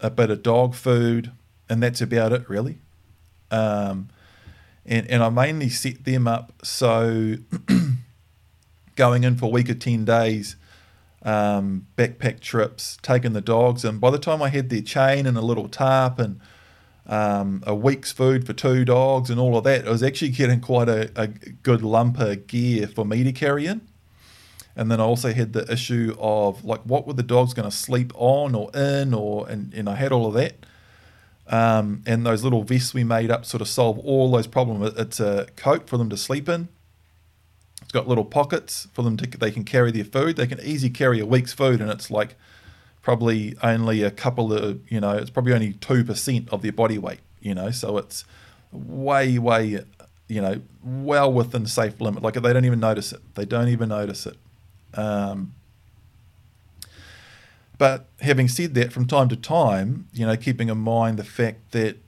a 0.00 0.10
bit 0.10 0.30
of 0.30 0.42
dog 0.42 0.74
food, 0.74 1.32
and 1.68 1.82
that's 1.82 2.00
about 2.00 2.32
it 2.32 2.48
really. 2.48 2.78
Um, 3.50 4.08
and, 4.86 5.06
and 5.10 5.22
I 5.22 5.28
mainly 5.28 5.68
set 5.68 6.04
them 6.04 6.26
up 6.26 6.52
so 6.62 7.36
going 8.96 9.24
in 9.24 9.36
for 9.36 9.46
a 9.46 9.50
week 9.50 9.68
or 9.68 9.74
10 9.74 10.04
days, 10.04 10.56
um, 11.22 11.86
backpack 11.96 12.40
trips, 12.40 12.98
taking 13.02 13.32
the 13.32 13.40
dogs. 13.40 13.84
And 13.84 14.00
by 14.00 14.10
the 14.10 14.18
time 14.18 14.40
I 14.40 14.48
had 14.48 14.70
their 14.70 14.80
chain 14.80 15.26
and 15.26 15.36
a 15.36 15.42
little 15.42 15.68
tarp 15.68 16.18
and 16.18 16.40
um, 17.06 17.62
a 17.66 17.74
week's 17.74 18.12
food 18.12 18.46
for 18.46 18.52
two 18.52 18.84
dogs 18.84 19.30
and 19.30 19.38
all 19.38 19.56
of 19.56 19.64
that, 19.64 19.86
I 19.86 19.90
was 19.90 20.02
actually 20.02 20.30
getting 20.30 20.60
quite 20.60 20.88
a, 20.88 21.10
a 21.16 21.26
good 21.26 21.82
lump 21.82 22.18
of 22.18 22.46
gear 22.46 22.86
for 22.86 23.04
me 23.04 23.24
to 23.24 23.32
carry 23.32 23.66
in. 23.66 23.82
And 24.78 24.92
then 24.92 25.00
I 25.00 25.04
also 25.04 25.32
had 25.32 25.52
the 25.54 25.70
issue 25.70 26.14
of 26.20 26.64
like 26.64 26.80
what 26.82 27.04
were 27.04 27.12
the 27.12 27.24
dogs 27.24 27.52
going 27.52 27.68
to 27.68 27.76
sleep 27.76 28.12
on 28.14 28.54
or 28.54 28.70
in 28.74 29.12
or 29.12 29.48
and, 29.48 29.74
and 29.74 29.88
I 29.88 29.96
had 29.96 30.12
all 30.12 30.28
of 30.28 30.34
that. 30.34 30.54
Um, 31.48 32.04
and 32.06 32.24
those 32.24 32.44
little 32.44 32.62
vests 32.62 32.94
we 32.94 33.02
made 33.02 33.28
up 33.28 33.44
sort 33.44 33.60
of 33.60 33.66
solve 33.66 33.98
all 33.98 34.30
those 34.30 34.46
problems. 34.46 34.94
It's 34.96 35.18
a 35.18 35.48
coat 35.56 35.88
for 35.88 35.98
them 35.98 36.08
to 36.10 36.16
sleep 36.16 36.48
in. 36.48 36.68
It's 37.82 37.90
got 37.90 38.06
little 38.06 38.24
pockets 38.24 38.86
for 38.92 39.02
them 39.02 39.16
to 39.16 39.26
they 39.26 39.50
can 39.50 39.64
carry 39.64 39.90
their 39.90 40.04
food. 40.04 40.36
They 40.36 40.46
can 40.46 40.60
easily 40.60 40.90
carry 40.90 41.18
a 41.18 41.26
week's 41.26 41.52
food, 41.52 41.80
and 41.80 41.90
it's 41.90 42.08
like 42.08 42.36
probably 43.02 43.56
only 43.62 44.02
a 44.04 44.12
couple 44.12 44.52
of 44.52 44.80
you 44.92 45.00
know 45.00 45.12
it's 45.12 45.30
probably 45.30 45.54
only 45.54 45.72
two 45.72 46.04
percent 46.04 46.48
of 46.50 46.62
their 46.62 46.72
body 46.72 46.98
weight. 46.98 47.20
You 47.40 47.54
know, 47.54 47.72
so 47.72 47.98
it's 47.98 48.24
way 48.70 49.38
way 49.38 49.80
you 50.28 50.40
know 50.40 50.60
well 50.84 51.32
within 51.32 51.66
safe 51.66 52.00
limit. 52.00 52.22
Like 52.22 52.34
they 52.34 52.52
don't 52.52 52.64
even 52.64 52.78
notice 52.78 53.12
it. 53.12 53.22
They 53.34 53.44
don't 53.44 53.68
even 53.68 53.88
notice 53.88 54.24
it. 54.26 54.36
Um, 54.94 55.54
but 57.78 58.08
having 58.20 58.48
said 58.48 58.74
that, 58.74 58.92
from 58.92 59.06
time 59.06 59.28
to 59.28 59.36
time, 59.36 60.08
you 60.12 60.26
know, 60.26 60.36
keeping 60.36 60.68
in 60.68 60.78
mind 60.78 61.18
the 61.18 61.24
fact 61.24 61.70
that 61.70 61.98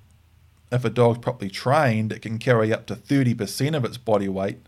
if 0.72 0.84
a 0.84 0.90
dog's 0.90 1.18
properly 1.18 1.50
trained, 1.50 2.12
it 2.12 2.22
can 2.22 2.38
carry 2.38 2.72
up 2.72 2.86
to 2.86 2.96
30% 2.96 3.76
of 3.76 3.84
its 3.84 3.96
body 3.96 4.28
weight. 4.28 4.58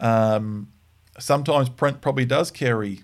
Um, 0.00 0.72
sometimes 1.18 1.68
Print 1.68 2.00
probably 2.00 2.24
does 2.24 2.50
carry, 2.50 3.00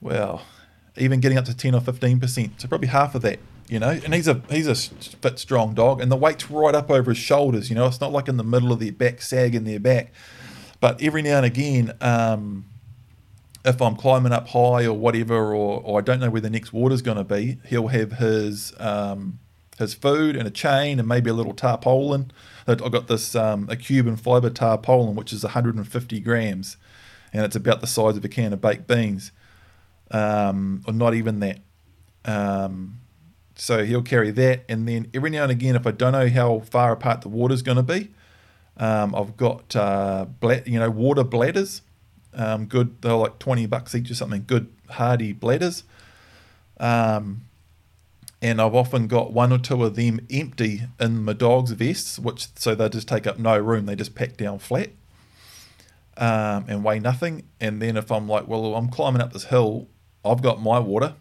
well, 0.00 0.42
even 0.96 1.20
getting 1.20 1.38
up 1.38 1.44
to 1.46 1.56
10 1.56 1.74
or 1.74 1.80
15%. 1.80 2.60
So 2.60 2.68
probably 2.68 2.88
half 2.88 3.14
of 3.14 3.22
that, 3.22 3.38
you 3.68 3.78
know. 3.78 3.90
And 3.90 4.14
he's 4.14 4.28
a 4.28 4.42
he's 4.50 4.66
a 4.66 4.74
fit, 4.74 5.38
strong 5.38 5.74
dog, 5.74 6.00
and 6.00 6.10
the 6.10 6.16
weight's 6.16 6.50
right 6.50 6.74
up 6.74 6.90
over 6.90 7.10
his 7.10 7.18
shoulders, 7.18 7.68
you 7.70 7.76
know. 7.76 7.86
It's 7.86 8.00
not 8.00 8.12
like 8.12 8.28
in 8.28 8.36
the 8.36 8.44
middle 8.44 8.72
of 8.72 8.80
their 8.80 8.92
back, 8.92 9.22
sagging 9.22 9.64
their 9.64 9.80
back. 9.80 10.12
But 10.80 11.02
every 11.02 11.22
now 11.22 11.38
and 11.38 11.46
again, 11.46 11.92
um, 12.00 12.66
if 13.64 13.82
I'm 13.82 13.96
climbing 13.96 14.32
up 14.32 14.48
high 14.48 14.84
or 14.86 14.94
whatever, 14.94 15.54
or, 15.54 15.82
or 15.84 15.98
I 15.98 16.02
don't 16.02 16.20
know 16.20 16.30
where 16.30 16.40
the 16.40 16.50
next 16.50 16.72
water's 16.72 17.02
going 17.02 17.18
to 17.18 17.24
be, 17.24 17.58
he'll 17.66 17.88
have 17.88 18.12
his 18.12 18.72
um, 18.78 19.38
his 19.78 19.94
food 19.94 20.36
and 20.36 20.46
a 20.46 20.50
chain 20.50 20.98
and 20.98 21.08
maybe 21.08 21.30
a 21.30 21.34
little 21.34 21.54
tarpaulin. 21.54 22.32
I've 22.66 22.92
got 22.92 23.08
this 23.08 23.34
um, 23.34 23.64
a 23.70 23.76
Cuben 23.76 24.18
fiber 24.18 24.50
tarpaulin, 24.50 25.14
which 25.16 25.32
is 25.32 25.44
150 25.44 26.20
grams, 26.20 26.76
and 27.32 27.44
it's 27.44 27.56
about 27.56 27.80
the 27.80 27.86
size 27.86 28.16
of 28.16 28.24
a 28.24 28.28
can 28.28 28.52
of 28.52 28.60
baked 28.60 28.86
beans. 28.86 29.32
um, 30.10 30.82
or 30.86 30.92
not 30.92 31.14
even 31.14 31.40
that. 31.40 31.60
Um, 32.24 33.00
so 33.54 33.84
he'll 33.84 34.02
carry 34.02 34.30
that, 34.32 34.64
and 34.68 34.88
then 34.88 35.10
every 35.14 35.30
now 35.30 35.42
and 35.44 35.52
again, 35.52 35.76
if 35.76 35.86
I 35.86 35.90
don't 35.90 36.12
know 36.12 36.28
how 36.28 36.60
far 36.60 36.92
apart 36.92 37.22
the 37.22 37.28
water's 37.28 37.62
going 37.62 37.76
to 37.76 37.82
be, 37.82 38.10
um, 38.78 39.14
I've 39.14 39.36
got 39.36 39.74
uh, 39.76 40.26
you 40.64 40.78
know 40.78 40.90
water 40.90 41.24
bladders. 41.24 41.82
Um, 42.34 42.66
good, 42.66 43.02
they're 43.02 43.14
like 43.14 43.38
twenty 43.38 43.66
bucks 43.66 43.94
each 43.94 44.10
or 44.10 44.14
something. 44.14 44.44
Good 44.46 44.68
hardy 44.90 45.32
bladders. 45.32 45.84
Um, 46.78 47.42
and 48.40 48.60
I've 48.60 48.74
often 48.74 49.08
got 49.08 49.32
one 49.32 49.52
or 49.52 49.58
two 49.58 49.82
of 49.84 49.96
them 49.96 50.20
empty 50.30 50.82
in 51.00 51.24
my 51.24 51.32
dog's 51.32 51.72
vests, 51.72 52.18
which 52.18 52.48
so 52.54 52.74
they 52.74 52.88
just 52.88 53.08
take 53.08 53.26
up 53.26 53.38
no 53.38 53.58
room. 53.58 53.86
They 53.86 53.96
just 53.96 54.14
pack 54.14 54.36
down 54.36 54.60
flat 54.60 54.90
um, 56.18 56.64
and 56.68 56.84
weigh 56.84 56.98
nothing. 56.98 57.44
And 57.60 57.80
then 57.80 57.96
if 57.96 58.10
I'm 58.10 58.28
like, 58.28 58.46
well, 58.48 58.74
I'm 58.74 58.88
climbing 58.88 59.22
up 59.22 59.32
this 59.32 59.44
hill, 59.44 59.88
I've 60.24 60.42
got 60.42 60.60
my 60.60 60.78
water. 60.78 61.14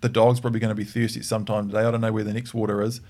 The 0.00 0.08
dog's 0.08 0.40
probably 0.40 0.60
going 0.60 0.70
to 0.70 0.74
be 0.74 0.84
thirsty 0.84 1.22
sometime 1.22 1.68
today. 1.68 1.84
I 1.84 1.90
don't 1.90 2.00
know 2.00 2.12
where 2.12 2.24
the 2.24 2.34
next 2.34 2.52
water 2.52 2.82
is, 2.82 3.00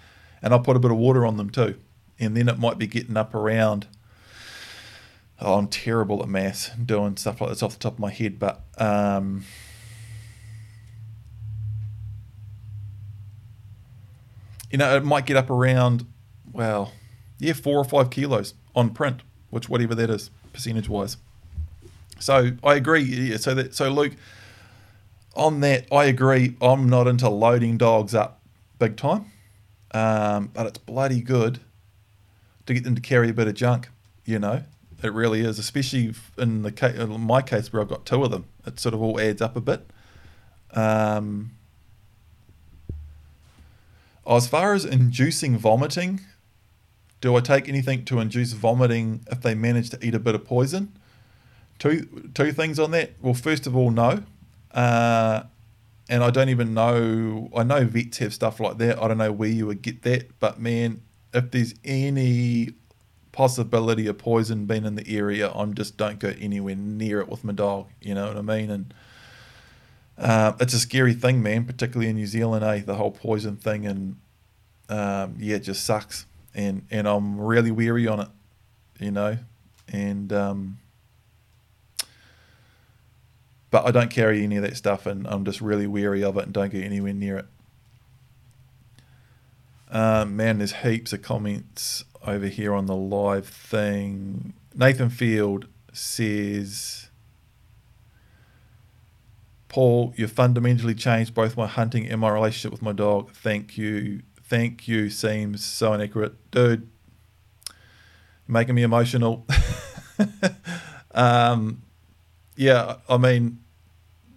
and 0.41 0.53
I'll 0.53 0.61
put 0.61 0.77
a 0.77 0.79
bit 0.81 0.91
of 0.91 0.99
water 0.99 1.27
on 1.27 1.37
them 1.37 1.51
too. 1.51 1.77
And 2.19 2.37
then 2.37 2.49
it 2.49 2.59
might 2.59 2.79
be 2.79 2.87
getting 2.87 3.17
up 3.17 3.35
around. 3.35 3.87
Oh, 5.41 5.59
I'm 5.59 5.69
terrible 5.69 6.23
at 6.23 6.29
maths, 6.29 6.71
doing 6.71 7.17
stuff 7.17 7.41
like 7.41 7.51
this 7.51 7.63
off 7.63 7.75
the 7.75 7.79
top 7.79 7.95
of 7.95 7.99
my 7.99 8.11
head, 8.11 8.39
but 8.39 8.63
um, 8.79 9.45
you 14.71 14.79
know, 14.79 14.97
it 14.97 15.05
might 15.05 15.27
get 15.27 15.37
up 15.37 15.51
around, 15.51 16.07
well, 16.53 16.93
yeah, 17.39 17.53
four 17.53 17.79
or 17.79 17.85
five 17.85 18.09
kilos 18.09 18.55
on 18.75 18.91
Print, 18.91 19.23
which 19.51 19.69
whatever 19.69 19.95
that 19.95 20.09
is, 20.09 20.31
percentage 20.55 20.89
wise. 20.89 21.19
So 22.19 22.53
I 22.65 22.75
agree. 22.77 23.03
Yeah, 23.03 23.37
so 23.37 23.55
that 23.55 23.75
so 23.75 23.91
Luke, 23.91 24.15
on 25.35 25.61
that, 25.61 25.87
I 25.93 26.07
agree. 26.07 26.57
I'm 26.63 26.89
not 26.89 27.07
into 27.07 27.29
loading 27.29 27.77
dogs 27.77 28.15
up 28.15 28.41
big 28.79 28.97
time, 28.97 29.31
um, 29.93 30.51
but 30.55 30.67
it's 30.67 30.79
bloody 30.79 31.21
good 31.21 31.61
to 32.67 32.75
get 32.75 32.85
them 32.85 32.95
to 32.95 33.01
carry 33.01 33.31
a 33.31 33.35
bit 33.35 33.49
of 33.49 33.55
junk. 33.55 33.89
You 34.25 34.39
know, 34.39 34.63
it 35.03 35.13
really 35.13 35.41
is, 35.41 35.59
especially 35.59 36.15
in 36.37 36.63
the 36.63 36.73
case, 36.73 36.99
in 36.99 37.21
my 37.21 37.43
case 37.43 37.73
where 37.73 37.81
I've 37.83 37.89
got 37.89 38.05
two 38.05 38.23
of 38.25 38.31
them. 38.31 38.47
It 38.67 38.81
sort 38.81 38.95
of 38.95 39.01
all 39.01 39.21
adds 39.21 39.41
up 39.41 39.57
a 39.57 39.61
bit. 39.61 39.89
Um, 40.73 41.53
as 44.27 44.49
far 44.49 44.75
as 44.75 44.85
inducing 44.85 45.57
vomiting, 45.57 46.21
do 47.21 47.37
I 47.37 47.41
take 47.41 47.69
anything 47.69 48.05
to 48.07 48.19
induce 48.19 48.53
vomiting 48.53 49.25
if 49.31 49.41
they 49.41 49.55
manage 49.55 49.91
to 49.91 50.05
eat 50.05 50.15
a 50.15 50.19
bit 50.19 50.35
of 50.35 50.45
poison? 50.45 50.93
Two 51.79 52.31
two 52.35 52.53
things 52.53 52.79
on 52.79 52.91
that. 52.93 53.13
Well, 53.21 53.35
first 53.35 53.67
of 53.67 53.77
all, 53.77 53.91
no. 53.91 54.23
Uh, 54.73 55.45
and 56.09 56.23
I 56.23 56.31
don't 56.31 56.49
even 56.49 56.75
know. 56.75 57.51
I 57.55 57.63
know 57.63 57.85
vets 57.85 58.19
have 58.19 58.35
stuff 58.35 58.61
like 58.61 58.79
that. 58.79 59.01
I 59.01 59.09
don't 59.09 59.19
know 59.19 59.33
where 59.33 59.49
you 59.49 59.67
would 59.67 59.83
get 59.83 60.03
that, 60.03 60.39
but 60.41 60.61
man, 60.61 61.03
if 61.33 61.51
there's 61.51 61.75
any 61.85 62.71
possibility 63.33 64.07
of 64.07 64.17
poison 64.17 64.65
being 64.65 64.85
in 64.85 64.95
the 64.95 65.07
area, 65.15 65.51
I'm 65.53 65.75
just 65.75 65.97
don't 65.97 66.19
go 66.19 66.33
anywhere 66.41 66.75
near 66.75 67.21
it 67.21 67.29
with 67.29 67.45
my 67.45 67.53
dog. 67.53 67.89
You 68.01 68.15
know 68.15 68.29
what 68.29 68.37
I 68.37 68.43
mean? 68.43 68.71
And 68.71 68.95
uh, 70.19 70.53
it's 70.59 70.73
a 70.73 70.81
scary 70.81 71.13
thing, 71.13 71.43
man, 71.43 71.67
particularly 71.67 72.09
in 72.09 72.17
New 72.17 72.27
Zealand, 72.27 72.65
eh? 72.65 72.81
The 72.85 72.95
whole 72.95 73.11
poison 73.11 73.57
thing, 73.57 73.87
and 73.87 74.17
um, 74.89 75.37
yeah, 75.39 75.57
it 75.57 75.61
just 75.61 75.85
sucks. 75.85 76.27
And 76.55 76.87
and 76.91 77.07
I'm 77.07 77.39
really 77.39 77.71
weary 77.71 78.09
on 78.09 78.21
it, 78.21 78.29
you 78.99 79.11
know, 79.11 79.37
and 79.93 80.33
um, 80.33 80.79
but 83.71 83.87
I 83.87 83.91
don't 83.91 84.11
carry 84.11 84.43
any 84.43 84.57
of 84.57 84.63
that 84.63 84.79
stuff, 84.79 85.05
and 85.05 85.27
I'm 85.27 85.45
just 85.45 85.61
really 85.61 85.87
weary 85.87 86.25
of 86.25 86.39
it, 86.39 86.45
and 86.45 86.55
don't 86.55 86.73
get 86.73 86.83
anywhere 86.83 87.13
near 87.13 87.37
it. 87.37 87.47
Um, 89.97 90.37
man, 90.37 90.59
there's 90.59 90.75
heaps 90.75 91.15
of 91.15 91.23
comments 91.23 92.05
over 92.27 92.49
here 92.49 92.75
on 92.75 92.85
the 92.85 92.95
live 92.95 93.49
thing. 93.49 94.53
Nathan 94.75 95.09
Field 95.09 95.69
says 95.91 97.09
Paul, 99.71 100.13
you've 100.15 100.33
fundamentally 100.33 100.95
changed 100.95 101.33
both 101.33 101.57
my 101.57 101.67
hunting 101.67 102.07
and 102.09 102.21
my 102.21 102.29
relationship 102.29 102.73
with 102.73 102.83
my 102.83 102.93
dog. 102.93 103.33
Thank 103.33 103.79
you. 103.79 104.21
Thank 104.45 104.87
you 104.87 105.09
seems 105.09 105.65
so 105.65 105.95
inaccurate. 105.95 106.51
Dude, 106.51 106.91
making 108.47 108.75
me 108.75 108.83
emotional. 108.83 109.47
um, 111.13 111.81
yeah, 112.55 112.97
I 113.09 113.17
mean, 113.17 113.61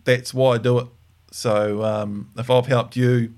that's 0.05 0.33
why 0.33 0.53
I 0.53 0.57
do 0.57 0.79
it. 0.79 0.87
So 1.31 1.83
um, 1.83 2.31
if 2.37 2.49
I've 2.49 2.67
helped 2.67 2.95
you, 2.95 3.33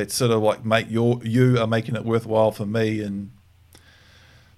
that's 0.00 0.14
sort 0.14 0.30
of 0.30 0.40
like 0.40 0.64
make 0.64 0.90
your 0.90 1.20
you 1.22 1.58
are 1.58 1.66
making 1.66 1.94
it 1.94 2.06
worthwhile 2.06 2.52
for 2.52 2.64
me 2.64 3.02
and 3.02 3.30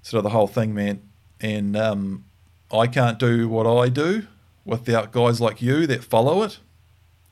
sort 0.01 0.19
of 0.19 0.25
the 0.25 0.31
whole 0.31 0.47
thing, 0.47 0.73
man. 0.73 1.03
And 1.41 1.77
um, 1.77 2.25
I 2.73 2.87
can't 2.87 3.19
do 3.19 3.49
what 3.49 3.67
I 3.67 3.89
do 3.89 4.29
without 4.65 5.11
guys 5.11 5.41
like 5.41 5.61
you 5.61 5.85
that 5.89 6.05
follow 6.05 6.45
it 6.45 6.61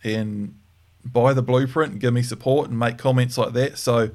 and 0.03 0.57
buy 1.05 1.33
the 1.33 1.43
blueprint 1.43 1.93
and 1.93 2.01
give 2.01 2.13
me 2.13 2.23
support 2.23 2.69
and 2.69 2.77
make 2.77 2.99
comments 2.99 3.39
like 3.39 3.53
that. 3.53 3.79
So 3.79 4.11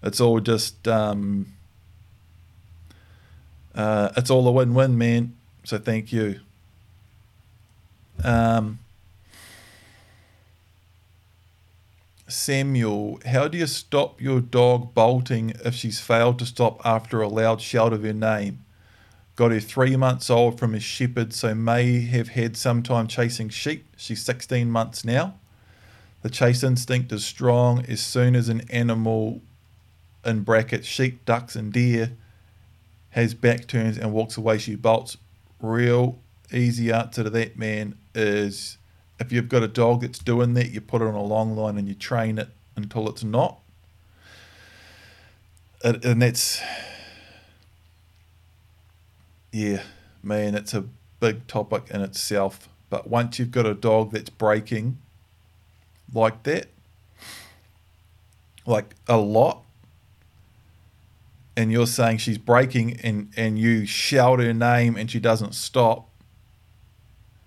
it's 0.00 0.20
all 0.20 0.38
just 0.38 0.86
um, 0.86 1.54
uh, 3.74 4.10
it's 4.16 4.30
all 4.30 4.46
a 4.46 4.52
win-win, 4.52 4.96
man. 4.96 5.36
So 5.64 5.78
thank 5.78 6.12
you. 6.12 6.38
Um, 8.22 8.78
Samuel, 12.26 13.20
how 13.26 13.48
do 13.48 13.58
you 13.58 13.66
stop 13.66 14.20
your 14.20 14.40
dog 14.40 14.94
bolting 14.94 15.52
if 15.64 15.74
she's 15.74 16.00
failed 16.00 16.38
to 16.38 16.46
stop 16.46 16.80
after 16.84 17.20
a 17.20 17.28
loud 17.28 17.60
shout 17.60 17.92
of 17.92 18.02
her 18.02 18.14
name? 18.14 18.64
Got 19.36 19.50
her 19.50 19.60
three 19.60 19.96
months 19.96 20.30
old 20.30 20.58
from 20.58 20.74
a 20.74 20.80
shepherd, 20.80 21.34
so 21.34 21.54
may 21.54 22.00
have 22.02 22.28
had 22.28 22.56
some 22.56 22.82
time 22.82 23.08
chasing 23.08 23.50
sheep. 23.50 23.86
She's 23.96 24.22
16 24.22 24.70
months 24.70 25.04
now. 25.04 25.34
The 26.22 26.30
chase 26.30 26.62
instinct 26.62 27.12
is 27.12 27.26
strong. 27.26 27.84
As 27.86 28.00
soon 28.00 28.34
as 28.34 28.48
an 28.48 28.62
animal, 28.70 29.42
in 30.24 30.40
brackets, 30.40 30.86
sheep, 30.86 31.26
ducks, 31.26 31.56
and 31.56 31.72
deer, 31.72 32.12
has 33.10 33.34
back 33.34 33.66
turns 33.66 33.98
and 33.98 34.12
walks 34.12 34.38
away, 34.38 34.56
she 34.56 34.76
bolts. 34.76 35.18
Real 35.60 36.18
easy 36.52 36.90
answer 36.90 37.24
to 37.24 37.30
that, 37.30 37.58
man, 37.58 37.96
is 38.14 38.78
if 39.24 39.32
you've 39.32 39.48
got 39.48 39.62
a 39.62 39.68
dog 39.68 40.02
that's 40.02 40.18
doing 40.18 40.54
that, 40.54 40.70
you 40.70 40.80
put 40.80 41.02
it 41.02 41.06
on 41.06 41.14
a 41.14 41.22
long 41.22 41.56
line 41.56 41.78
and 41.78 41.88
you 41.88 41.94
train 41.94 42.38
it 42.38 42.48
until 42.76 43.08
it's 43.08 43.24
not. 43.24 43.58
And 45.82 46.22
that's 46.22 46.62
yeah, 49.54 49.82
man, 50.22 50.56
it's 50.56 50.74
a 50.74 50.84
big 51.20 51.46
topic 51.46 51.84
in 51.90 52.00
itself. 52.00 52.68
But 52.90 53.08
once 53.08 53.38
you've 53.38 53.52
got 53.52 53.66
a 53.66 53.74
dog 53.74 54.10
that's 54.10 54.30
breaking 54.30 54.98
like 56.12 56.42
that, 56.42 56.66
like 58.66 58.96
a 59.06 59.16
lot, 59.16 59.62
and 61.56 61.70
you're 61.70 61.86
saying 61.86 62.18
she's 62.18 62.36
breaking 62.38 62.98
and, 63.04 63.32
and 63.36 63.56
you 63.56 63.86
shout 63.86 64.40
her 64.40 64.52
name 64.52 64.96
and 64.96 65.08
she 65.08 65.20
doesn't 65.20 65.54
stop, 65.54 66.08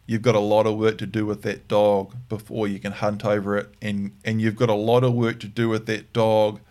you've 0.07 0.21
got 0.21 0.35
a 0.35 0.39
lot 0.39 0.65
of 0.65 0.77
work 0.77 0.97
to 0.97 1.05
do 1.05 1.25
with 1.25 1.43
that 1.43 1.67
dog 1.67 2.15
before 2.29 2.67
you 2.67 2.79
can 2.79 2.93
hunt 2.93 3.23
over 3.25 3.57
it. 3.57 3.75
And, 3.81 4.13
and 4.23 4.41
you've 4.41 4.55
got 4.55 4.69
a 4.69 4.73
lot 4.73 5.03
of 5.03 5.13
work 5.13 5.39
to 5.41 5.47
do 5.47 5.69
with 5.69 5.85
that 5.85 6.13
dog 6.13 6.61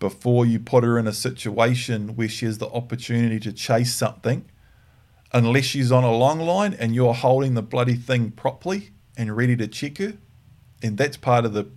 before 0.00 0.44
you 0.44 0.58
put 0.58 0.82
her 0.82 0.98
in 0.98 1.06
a 1.06 1.12
situation 1.12 2.16
where 2.16 2.28
she 2.28 2.46
has 2.46 2.58
the 2.58 2.68
opportunity 2.68 3.38
to 3.40 3.52
chase 3.52 3.94
something 3.94 4.46
unless 5.32 5.64
she's 5.64 5.92
on 5.92 6.04
a 6.04 6.12
long 6.12 6.40
line 6.40 6.74
and 6.74 6.94
you're 6.94 7.14
holding 7.14 7.54
the 7.54 7.62
bloody 7.62 7.94
thing 7.94 8.30
properly 8.30 8.90
and 9.16 9.36
ready 9.36 9.56
to 9.56 9.68
check 9.68 9.98
her. 9.98 10.14
And 10.82 10.96
that's 10.96 11.18
part 11.18 11.44
of 11.44 11.52
the 11.52 11.68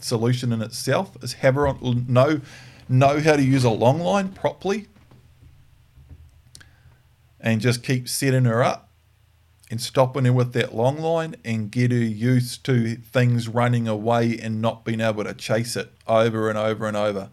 solution 0.00 0.52
in 0.52 0.60
itself 0.60 1.16
is 1.22 1.34
have 1.34 1.54
her 1.54 1.66
on, 1.66 2.04
know 2.06 2.40
know 2.88 3.20
how 3.20 3.36
to 3.36 3.42
use 3.42 3.64
a 3.64 3.70
long 3.70 3.98
line 3.98 4.30
properly 4.30 4.88
and 7.40 7.60
just 7.60 7.82
keep 7.82 8.08
setting 8.08 8.44
her 8.44 8.62
up 8.62 8.87
and 9.70 9.80
stopping 9.80 10.24
her 10.24 10.32
with 10.32 10.52
that 10.54 10.74
long 10.74 10.98
line 10.98 11.36
and 11.44 11.70
get 11.70 11.90
her 11.90 11.98
used 11.98 12.64
to 12.64 12.96
things 12.96 13.48
running 13.48 13.86
away 13.86 14.38
and 14.38 14.62
not 14.62 14.84
being 14.84 15.00
able 15.00 15.24
to 15.24 15.34
chase 15.34 15.76
it 15.76 15.92
over 16.06 16.48
and 16.48 16.58
over 16.58 16.86
and 16.86 16.96
over. 16.96 17.28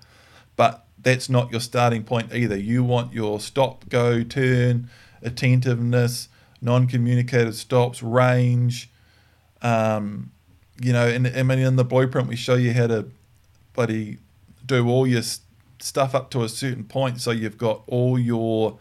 But 0.55 0.85
that's 1.01 1.29
not 1.29 1.51
your 1.51 1.61
starting 1.61 2.03
point 2.03 2.33
either. 2.33 2.57
You 2.57 2.83
want 2.83 3.13
your 3.13 3.39
stop, 3.39 3.87
go, 3.89 4.23
turn, 4.23 4.89
attentiveness, 5.21 6.29
non-communicative 6.61 7.55
stops, 7.55 8.03
range. 8.03 8.89
Um, 9.61 10.31
you 10.81 10.91
know, 10.91 11.07
and 11.07 11.27
I 11.27 11.43
mean, 11.43 11.59
in 11.59 11.75
the 11.77 11.85
blueprint 11.85 12.27
we 12.27 12.35
show 12.35 12.55
you 12.55 12.73
how 12.73 12.87
to, 12.87 13.07
bloody, 13.73 14.17
do 14.65 14.89
all 14.89 15.07
your 15.07 15.23
stuff 15.79 16.15
up 16.15 16.31
to 16.31 16.43
a 16.43 16.49
certain 16.49 16.83
point. 16.83 17.21
So 17.21 17.31
you've 17.31 17.57
got 17.57 17.83
all 17.87 18.19
your, 18.19 18.77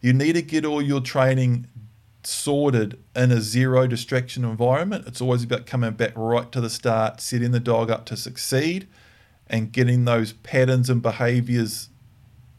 you 0.00 0.12
need 0.12 0.34
to 0.34 0.42
get 0.42 0.64
all 0.64 0.82
your 0.82 1.00
training 1.00 1.66
sorted 2.26 2.98
in 3.14 3.32
a 3.32 3.40
zero 3.40 3.86
distraction 3.86 4.44
environment. 4.44 5.06
It's 5.06 5.20
always 5.20 5.44
about 5.44 5.66
coming 5.66 5.92
back 5.92 6.12
right 6.14 6.50
to 6.52 6.60
the 6.60 6.70
start, 6.70 7.20
setting 7.20 7.50
the 7.50 7.60
dog 7.60 7.90
up 7.90 8.04
to 8.06 8.16
succeed, 8.16 8.88
and 9.46 9.72
getting 9.72 10.04
those 10.04 10.32
patterns 10.32 10.88
and 10.88 11.02
behaviors 11.02 11.90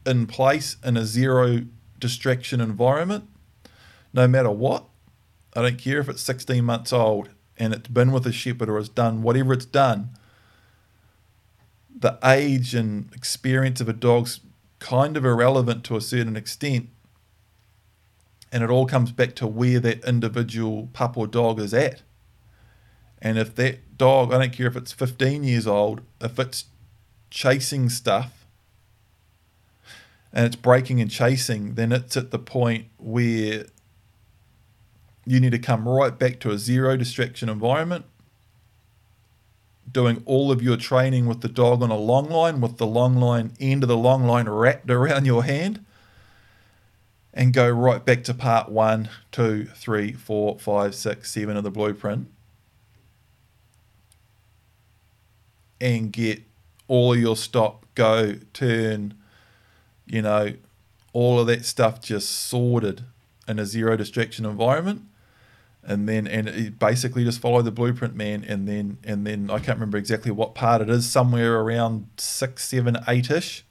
in 0.04 0.26
place 0.26 0.76
in 0.84 0.96
a 0.96 1.04
zero 1.04 1.64
distraction 1.98 2.60
environment, 2.60 3.28
no 4.12 4.28
matter 4.28 4.50
what. 4.50 4.84
I 5.54 5.62
don't 5.62 5.78
care 5.78 6.00
if 6.00 6.08
it's 6.08 6.22
16 6.22 6.64
months 6.64 6.92
old 6.92 7.30
and 7.58 7.72
it's 7.72 7.88
been 7.88 8.12
with 8.12 8.26
a 8.26 8.32
shepherd 8.32 8.68
or 8.68 8.78
it's 8.78 8.88
done 8.88 9.22
whatever 9.22 9.52
it's 9.52 9.64
done. 9.64 10.10
The 11.98 12.18
age 12.22 12.74
and 12.74 13.10
experience 13.14 13.80
of 13.80 13.88
a 13.88 13.94
dog's 13.94 14.40
kind 14.78 15.16
of 15.16 15.24
irrelevant 15.24 15.82
to 15.84 15.96
a 15.96 16.00
certain 16.00 16.36
extent. 16.36 16.90
And 18.56 18.64
it 18.64 18.70
all 18.70 18.86
comes 18.86 19.12
back 19.12 19.34
to 19.34 19.46
where 19.46 19.78
that 19.80 20.02
individual 20.06 20.88
pup 20.94 21.18
or 21.18 21.26
dog 21.26 21.60
is 21.60 21.74
at. 21.74 22.00
And 23.20 23.36
if 23.36 23.54
that 23.56 23.98
dog, 23.98 24.32
I 24.32 24.38
don't 24.38 24.50
care 24.50 24.66
if 24.66 24.76
it's 24.76 24.92
15 24.92 25.44
years 25.44 25.66
old, 25.66 26.00
if 26.22 26.38
it's 26.38 26.64
chasing 27.28 27.90
stuff 27.90 28.46
and 30.32 30.46
it's 30.46 30.56
breaking 30.56 31.02
and 31.02 31.10
chasing, 31.10 31.74
then 31.74 31.92
it's 31.92 32.16
at 32.16 32.30
the 32.30 32.38
point 32.38 32.86
where 32.96 33.66
you 35.26 35.38
need 35.38 35.52
to 35.52 35.58
come 35.58 35.86
right 35.86 36.18
back 36.18 36.40
to 36.40 36.50
a 36.50 36.56
zero 36.56 36.96
distraction 36.96 37.50
environment, 37.50 38.06
doing 39.92 40.22
all 40.24 40.50
of 40.50 40.62
your 40.62 40.78
training 40.78 41.26
with 41.26 41.42
the 41.42 41.48
dog 41.48 41.82
on 41.82 41.90
a 41.90 41.98
long 41.98 42.30
line, 42.30 42.62
with 42.62 42.78
the 42.78 42.86
long 42.86 43.16
line 43.16 43.52
end 43.60 43.82
of 43.82 43.90
the 43.90 43.98
long 43.98 44.24
line 44.26 44.48
wrapped 44.48 44.90
around 44.90 45.26
your 45.26 45.44
hand, 45.44 45.84
and 47.36 47.52
go 47.52 47.68
right 47.68 48.02
back 48.02 48.24
to 48.24 48.32
part 48.32 48.70
one, 48.70 49.10
two, 49.30 49.66
three, 49.66 50.10
four, 50.10 50.58
five, 50.58 50.94
six, 50.94 51.30
seven 51.30 51.54
of 51.54 51.64
the 51.64 51.70
blueprint. 51.70 52.28
And 55.78 56.10
get 56.10 56.42
all 56.88 57.12
of 57.12 57.20
your 57.20 57.36
stop, 57.36 57.84
go, 57.94 58.36
turn, 58.54 59.12
you 60.06 60.22
know, 60.22 60.54
all 61.12 61.38
of 61.38 61.46
that 61.48 61.66
stuff 61.66 62.00
just 62.00 62.30
sorted 62.30 63.04
in 63.46 63.58
a 63.58 63.66
zero 63.66 63.98
distraction 63.98 64.46
environment. 64.46 65.02
And 65.84 66.08
then 66.08 66.26
and 66.26 66.78
basically 66.78 67.22
just 67.22 67.38
follow 67.38 67.60
the 67.60 67.70
blueprint, 67.70 68.16
man. 68.16 68.44
And 68.48 68.66
then 68.66 68.96
and 69.04 69.26
then 69.26 69.50
I 69.50 69.58
can't 69.58 69.76
remember 69.76 69.98
exactly 69.98 70.30
what 70.30 70.54
part 70.54 70.80
it 70.80 70.88
is, 70.88 71.08
somewhere 71.08 71.60
around 71.60 72.08
six, 72.16 72.66
seven, 72.66 72.96
eight 73.06 73.30
ish. 73.30 73.64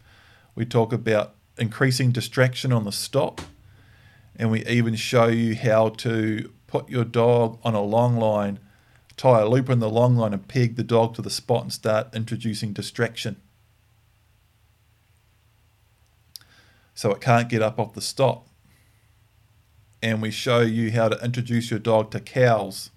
We 0.53 0.65
talk 0.65 0.93
about 0.93 1.33
increasing 1.57 2.11
distraction 2.11 2.71
on 2.71 2.85
the 2.85 2.91
stop. 2.91 3.41
And 4.37 4.51
we 4.51 4.65
even 4.65 4.95
show 4.95 5.27
you 5.27 5.55
how 5.55 5.89
to 5.89 6.51
put 6.67 6.89
your 6.89 7.05
dog 7.05 7.59
on 7.63 7.73
a 7.73 7.81
long 7.81 8.17
line, 8.17 8.59
tie 9.15 9.41
a 9.41 9.47
loop 9.47 9.69
in 9.69 9.79
the 9.79 9.89
long 9.89 10.17
line, 10.17 10.33
and 10.33 10.47
peg 10.47 10.75
the 10.75 10.83
dog 10.83 11.15
to 11.15 11.21
the 11.21 11.29
spot 11.29 11.63
and 11.63 11.73
start 11.73 12.13
introducing 12.13 12.73
distraction. 12.73 13.37
so 16.95 17.11
it 17.11 17.19
can't 17.19 17.49
get 17.49 17.61
up 17.61 17.77
off 17.77 17.93
the 17.93 18.01
stop. 18.01 18.47
And 20.01 20.21
we 20.21 20.31
show 20.31 20.61
you 20.61 20.91
how 20.91 21.09
to 21.09 21.23
introduce 21.23 21.69
your 21.69 21.79
dog 21.79 22.09
to 22.11 22.19
cows 22.19 22.89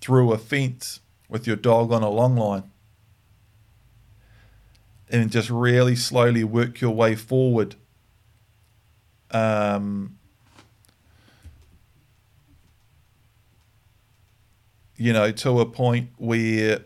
through 0.00 0.32
a 0.32 0.38
fence 0.38 1.00
with 1.28 1.46
your 1.46 1.56
dog 1.56 1.92
on 1.92 2.02
a 2.02 2.08
long 2.08 2.36
line. 2.36 2.70
And 5.10 5.30
just 5.30 5.50
really 5.50 5.94
slowly 5.94 6.42
work 6.42 6.80
your 6.80 6.92
way 6.92 7.14
forward. 7.14 7.76
Um, 9.32 10.18
you 14.96 15.12
know, 15.12 15.30
to 15.32 15.60
a 15.60 15.66
point 15.66 16.10
where 16.16 16.80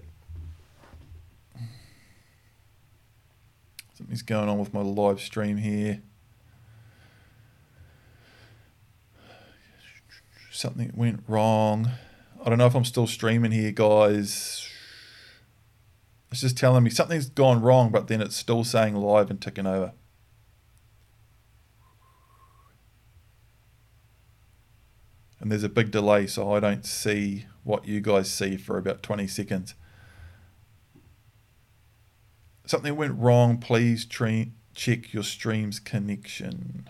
Something's 3.94 4.22
going 4.22 4.48
on 4.48 4.58
with 4.58 4.74
my 4.74 4.80
live 4.80 5.20
stream 5.20 5.56
here. 5.56 6.02
Something 10.50 10.92
went 10.94 11.22
wrong. 11.28 11.90
I 12.44 12.48
don't 12.48 12.58
know 12.58 12.66
if 12.66 12.74
I'm 12.74 12.84
still 12.84 13.06
streaming 13.06 13.52
here, 13.52 13.70
guys. 13.70 14.68
It's 16.32 16.40
just 16.40 16.58
telling 16.58 16.82
me 16.82 16.90
something's 16.90 17.30
gone 17.30 17.62
wrong, 17.62 17.90
but 17.90 18.08
then 18.08 18.20
it's 18.20 18.36
still 18.36 18.62
saying 18.64 18.94
live 18.96 19.30
and 19.30 19.40
ticking 19.40 19.66
over. 19.66 19.92
And 25.44 25.52
there's 25.52 25.62
a 25.62 25.68
big 25.68 25.92
delay, 25.92 26.26
so 26.26 26.52
I 26.52 26.58
don't 26.58 26.84
see 26.84 27.44
what 27.62 27.86
you 27.86 28.00
guys 28.00 28.30
see 28.30 28.56
for 28.56 28.78
about 28.78 29.02
20 29.04 29.28
seconds 29.28 29.74
something 32.66 32.96
went 32.96 33.18
wrong, 33.18 33.58
please 33.58 34.06
check 34.06 35.12
your 35.12 35.22
stream's 35.22 35.78
connection. 35.78 36.88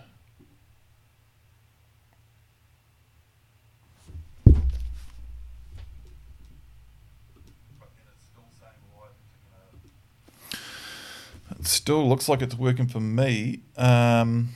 It 11.59 11.67
still 11.67 12.07
looks 12.07 12.27
like 12.29 12.41
it's 12.41 12.55
working 12.55 12.87
for 12.87 12.99
me. 12.99 13.61
Um, 13.77 14.49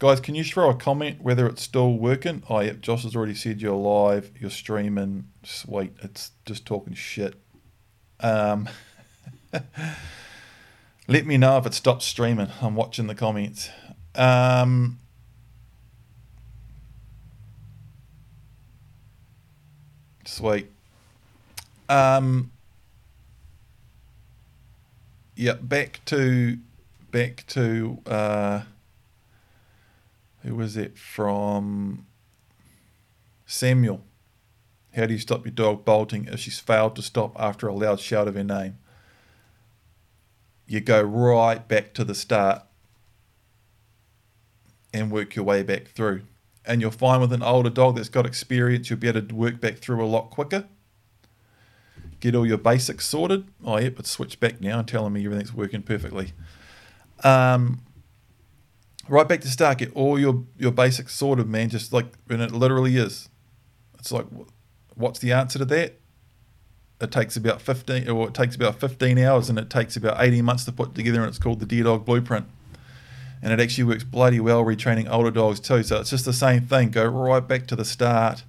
guys, 0.00 0.18
can 0.18 0.34
you 0.34 0.42
throw 0.42 0.70
a 0.70 0.74
comment 0.74 1.20
whether 1.20 1.46
it's 1.46 1.62
still 1.62 1.92
working? 1.92 2.42
Oh, 2.48 2.58
yep, 2.58 2.80
Josh 2.80 3.04
has 3.04 3.14
already 3.14 3.34
said 3.34 3.62
you're 3.62 3.76
live, 3.76 4.32
you're 4.40 4.50
streaming. 4.50 5.28
Sweet, 5.44 5.92
it's 6.02 6.32
just 6.44 6.66
talking 6.66 6.94
shit. 6.94 7.34
Um, 8.18 8.68
Let 11.08 11.26
me 11.26 11.36
know 11.36 11.58
if 11.58 11.66
it 11.66 11.74
stops 11.74 12.06
streaming. 12.06 12.48
I'm 12.62 12.74
watching 12.76 13.08
the 13.08 13.14
comments. 13.14 13.68
Um, 14.14 14.98
sweet. 20.24 20.70
Um, 21.88 22.52
yeah, 25.36 25.54
back 25.54 26.00
to 26.06 26.58
back 27.10 27.44
to 27.48 27.98
uh, 28.06 28.62
who 30.42 30.54
was 30.54 30.76
it 30.76 30.98
from? 30.98 32.06
Samuel. 33.46 34.04
How 34.94 35.06
do 35.06 35.12
you 35.12 35.18
stop 35.18 35.44
your 35.44 35.52
dog 35.52 35.84
bolting 35.84 36.26
if 36.26 36.40
she's 36.40 36.58
failed 36.58 36.96
to 36.96 37.02
stop 37.02 37.34
after 37.38 37.68
a 37.68 37.74
loud 37.74 38.00
shout 38.00 38.28
of 38.28 38.34
her 38.34 38.44
name? 38.44 38.78
you 40.70 40.78
go 40.78 41.02
right 41.02 41.66
back 41.66 41.92
to 41.94 42.04
the 42.04 42.14
start 42.14 42.62
and 44.94 45.10
work 45.10 45.34
your 45.34 45.44
way 45.44 45.64
back 45.64 45.88
through. 45.88 46.22
And 46.64 46.80
you'll 46.80 46.92
find 46.92 47.20
with 47.20 47.32
an 47.32 47.42
older 47.42 47.70
dog 47.70 47.96
that's 47.96 48.08
got 48.08 48.24
experience, 48.24 48.88
you'll 48.88 49.00
be 49.00 49.08
able 49.08 49.22
to 49.22 49.34
work 49.34 49.60
back 49.60 49.78
through 49.78 50.04
a 50.04 50.06
lot 50.06 50.30
quicker. 50.30 50.68
Get 52.20 52.36
all 52.36 52.46
your 52.46 52.56
basics 52.56 53.04
sorted. 53.04 53.48
Oh, 53.64 53.78
yep, 53.78 53.98
it's 53.98 54.10
switched 54.10 54.38
back 54.38 54.60
now 54.60 54.78
and 54.78 54.86
telling 54.86 55.12
me 55.12 55.24
everything's 55.24 55.52
working 55.52 55.82
perfectly. 55.82 56.34
Um, 57.24 57.80
right 59.08 59.28
back 59.28 59.40
to 59.42 59.48
start. 59.48 59.78
Get 59.78 59.92
all 59.94 60.18
your, 60.18 60.44
your 60.58 60.72
basics 60.72 61.14
sorted, 61.14 61.48
man. 61.48 61.68
Just 61.68 61.92
like, 61.92 62.06
and 62.28 62.42
it 62.42 62.52
literally 62.52 62.96
is. 62.96 63.28
It's 63.98 64.12
like, 64.12 64.26
what's 64.94 65.18
the 65.18 65.32
answer 65.32 65.58
to 65.58 65.64
that? 65.66 66.00
it 67.00 67.10
takes 67.10 67.36
about 67.36 67.62
15 67.62 68.08
or 68.08 68.28
it 68.28 68.34
takes 68.34 68.54
about 68.54 68.78
15 68.78 69.18
hours 69.18 69.48
and 69.48 69.58
it 69.58 69.70
takes 69.70 69.96
about 69.96 70.22
18 70.22 70.44
months 70.44 70.64
to 70.64 70.72
put 70.72 70.94
together 70.94 71.20
and 71.20 71.28
it's 71.28 71.38
called 71.38 71.60
the 71.60 71.66
deer 71.66 71.84
dog 71.84 72.04
blueprint 72.04 72.46
and 73.42 73.52
it 73.52 73.60
actually 73.60 73.84
works 73.84 74.04
bloody 74.04 74.38
well 74.38 74.62
retraining 74.64 75.10
older 75.10 75.30
dogs 75.30 75.60
too 75.60 75.82
so 75.82 76.00
it's 76.00 76.10
just 76.10 76.24
the 76.24 76.32
same 76.32 76.60
thing 76.60 76.90
go 76.90 77.04
right 77.06 77.48
back 77.48 77.66
to 77.66 77.74
the 77.74 77.84
start 77.84 78.44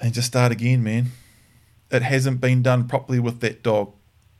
and 0.00 0.12
just 0.12 0.26
start 0.26 0.50
again 0.50 0.82
man 0.82 1.06
it 1.90 2.02
hasn't 2.02 2.40
been 2.40 2.62
done 2.62 2.88
properly 2.88 3.20
with 3.20 3.40
that 3.40 3.62
dog 3.62 3.92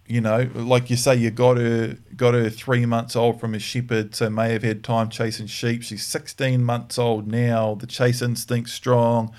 you 0.06 0.20
know 0.20 0.48
like 0.54 0.90
you 0.90 0.96
say 0.96 1.14
you 1.14 1.30
got 1.30 1.56
her 1.56 1.96
got 2.16 2.34
her 2.34 2.50
three 2.50 2.84
months 2.84 3.14
old 3.14 3.38
from 3.38 3.54
a 3.54 3.58
shepherd 3.58 4.14
so 4.14 4.28
may 4.28 4.52
have 4.52 4.62
had 4.62 4.82
time 4.82 5.08
chasing 5.08 5.46
sheep 5.46 5.82
she's 5.82 6.04
16 6.04 6.62
months 6.62 6.98
old 6.98 7.26
now 7.26 7.74
the 7.76 7.86
chase 7.86 8.20
instinct's 8.20 8.72
strong 8.72 9.32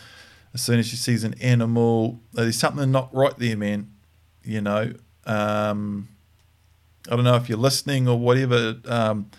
as 0.53 0.61
soon 0.61 0.80
as 0.80 0.88
she 0.88 0.95
sees 0.95 1.24
an 1.24 1.34
animal, 1.41 2.20
there's 2.32 2.57
something 2.57 2.91
not 2.91 3.14
right 3.14 3.36
there, 3.38 3.57
man. 3.57 3.91
You 4.43 4.61
know, 4.61 4.93
um, 5.26 6.09
I 7.09 7.16
don't 7.16 7.26
know 7.26 7.36
if 7.36 7.49
you're 7.49 7.57
listening 7.57 8.07
or 8.07 8.20
whatever. 8.20 8.76
Um, 8.86 9.32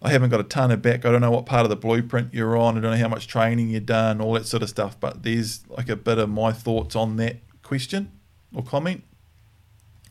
I 0.00 0.10
haven't 0.10 0.30
got 0.30 0.40
a 0.40 0.44
ton 0.44 0.70
of 0.70 0.80
back. 0.80 1.04
I 1.04 1.12
don't 1.12 1.20
know 1.20 1.30
what 1.30 1.44
part 1.44 1.64
of 1.64 1.68
the 1.68 1.76
blueprint 1.76 2.32
you're 2.32 2.56
on. 2.56 2.78
I 2.78 2.80
don't 2.80 2.92
know 2.92 2.96
how 2.96 3.08
much 3.08 3.26
training 3.26 3.68
you've 3.68 3.86
done, 3.86 4.20
all 4.20 4.32
that 4.32 4.46
sort 4.46 4.62
of 4.62 4.70
stuff. 4.70 4.98
But 4.98 5.22
there's 5.22 5.68
like 5.68 5.90
a 5.90 5.96
bit 5.96 6.16
of 6.16 6.30
my 6.30 6.52
thoughts 6.52 6.96
on 6.96 7.16
that 7.16 7.36
question 7.62 8.10
or 8.54 8.62
comment. 8.62 9.04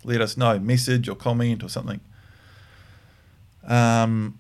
Let 0.10 0.22
us 0.22 0.36
know, 0.36 0.57
message 0.57 1.07
or 1.07 1.16
comment 1.16 1.64
or 1.64 1.70
something. 1.70 1.99
Um, 3.64 4.39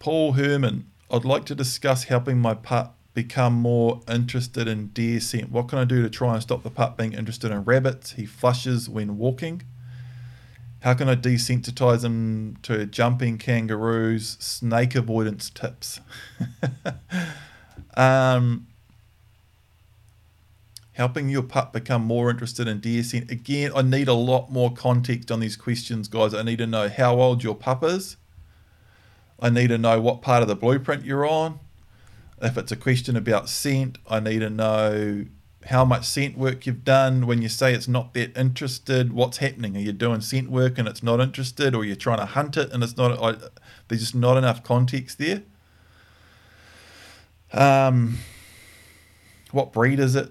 Paul 0.00 0.32
Herman, 0.32 0.90
I'd 1.08 1.24
like 1.24 1.44
to 1.44 1.54
discuss 1.54 2.04
helping 2.04 2.38
my 2.38 2.54
pup 2.54 2.96
become 3.14 3.54
more 3.54 4.02
interested 4.08 4.66
in 4.66 4.88
deer 4.88 5.20
scent? 5.20 5.50
What 5.50 5.68
can 5.68 5.78
I 5.78 5.84
do 5.84 6.02
to 6.02 6.10
try 6.10 6.34
and 6.34 6.42
stop 6.42 6.64
the 6.64 6.70
pup 6.70 6.98
being 6.98 7.12
interested 7.12 7.52
in 7.52 7.64
rabbits? 7.64 8.12
He 8.12 8.26
flushes 8.26 8.90
when 8.90 9.16
walking. 9.18 9.62
How 10.80 10.94
can 10.94 11.08
I 11.08 11.14
desensitize 11.14 12.04
him 12.04 12.58
to 12.62 12.86
jumping 12.86 13.38
kangaroos? 13.38 14.36
Snake 14.40 14.96
avoidance 14.96 15.48
tips. 15.48 16.00
um, 17.96 18.65
helping 20.96 21.28
your 21.28 21.42
pup 21.42 21.74
become 21.74 22.02
more 22.02 22.30
interested 22.30 22.66
in 22.66 22.82
scent. 23.04 23.30
Again, 23.30 23.70
I 23.76 23.82
need 23.82 24.08
a 24.08 24.14
lot 24.14 24.50
more 24.50 24.72
context 24.72 25.30
on 25.30 25.40
these 25.40 25.54
questions, 25.54 26.08
guys. 26.08 26.32
I 26.32 26.42
need 26.42 26.56
to 26.56 26.66
know 26.66 26.88
how 26.88 27.20
old 27.20 27.44
your 27.44 27.54
pup 27.54 27.84
is. 27.84 28.16
I 29.38 29.50
need 29.50 29.68
to 29.68 29.76
know 29.76 30.00
what 30.00 30.22
part 30.22 30.40
of 30.40 30.48
the 30.48 30.56
blueprint 30.56 31.04
you're 31.04 31.26
on. 31.26 31.60
If 32.40 32.56
it's 32.56 32.72
a 32.72 32.76
question 32.76 33.14
about 33.14 33.50
scent, 33.50 33.98
I 34.08 34.20
need 34.20 34.38
to 34.38 34.48
know 34.48 35.26
how 35.66 35.84
much 35.84 36.06
scent 36.06 36.38
work 36.38 36.64
you've 36.64 36.82
done. 36.82 37.26
When 37.26 37.42
you 37.42 37.50
say 37.50 37.74
it's 37.74 37.88
not 37.88 38.14
that 38.14 38.34
interested, 38.34 39.12
what's 39.12 39.36
happening? 39.36 39.76
Are 39.76 39.80
you 39.80 39.92
doing 39.92 40.22
scent 40.22 40.50
work 40.50 40.78
and 40.78 40.88
it's 40.88 41.02
not 41.02 41.20
interested, 41.20 41.74
or 41.74 41.84
you're 41.84 41.96
trying 41.96 42.20
to 42.20 42.26
hunt 42.26 42.56
it 42.56 42.72
and 42.72 42.82
it's 42.82 42.96
not? 42.96 43.22
I, 43.22 43.36
there's 43.88 44.00
just 44.00 44.14
not 44.14 44.38
enough 44.38 44.64
context 44.64 45.18
there. 45.18 45.42
Um, 47.52 48.16
what 49.52 49.74
breed 49.74 50.00
is 50.00 50.16
it? 50.16 50.30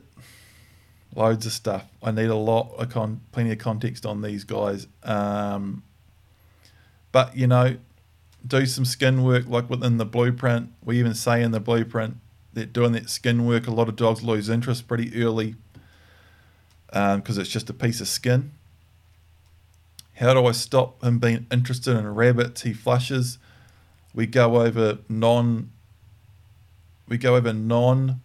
Loads 1.16 1.46
of 1.46 1.54
stuff. 1.54 1.86
I 2.04 2.12
need 2.12 2.28
a 2.28 2.36
lot 2.36 2.74
of 2.78 2.90
con, 2.90 3.22
plenty 3.32 3.52
of 3.52 3.58
context 3.58 4.06
on 4.06 4.22
these 4.22 4.44
guys. 4.44 4.88
Um, 5.04 5.84
but 7.12 7.38
you 7.38 7.48
know, 7.48 7.78
do 8.46 8.66
some 8.66 8.86
skin 8.86 9.24
work 9.24 9.48
like 9.48 9.70
within 9.70 9.98
the 9.98 10.06
blueprint. 10.06 10.72
We 10.84 11.00
even 11.00 11.14
say 11.14 11.42
in 11.42 11.52
the 11.52 11.62
blueprint 11.62 12.18
that 12.54 12.74
doing 12.74 12.92
that 12.92 13.10
skin 13.10 13.46
work, 13.46 13.68
a 13.68 13.72
lot 13.72 13.88
of 13.88 13.96
dogs 13.96 14.24
lose 14.24 14.50
interest 14.50 14.88
pretty 14.88 15.24
early 15.24 15.56
because 16.88 17.38
um, 17.38 17.42
it's 17.42 17.50
just 17.50 17.70
a 17.70 17.74
piece 17.74 18.02
of 18.02 18.08
skin. 18.08 18.52
How 20.16 20.34
do 20.34 20.46
I 20.46 20.54
stop 20.54 21.04
him 21.04 21.20
being 21.20 21.46
interested 21.52 21.98
in 21.98 22.14
rabbits? 22.14 22.62
He 22.62 22.74
flushes. 22.74 23.38
We 24.14 24.26
go 24.28 24.62
over 24.62 25.00
non. 25.10 25.72
We 27.08 27.18
go 27.18 27.36
over 27.36 27.52
non. 27.52 28.22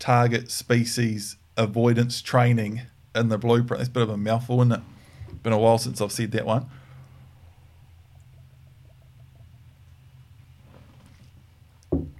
Target 0.00 0.50
species 0.50 1.36
avoidance 1.56 2.20
training 2.20 2.80
in 3.14 3.28
the 3.28 3.38
blueprint. 3.38 3.80
It's 3.80 3.88
a 3.88 3.92
bit 3.92 4.02
of 4.02 4.10
a 4.10 4.16
mouthful, 4.16 4.60
isn't 4.62 4.72
it? 4.72 4.80
Been 5.42 5.52
a 5.52 5.58
while 5.58 5.78
since 5.78 6.00
I've 6.00 6.10
said 6.10 6.32
that 6.32 6.44
one. 6.44 6.66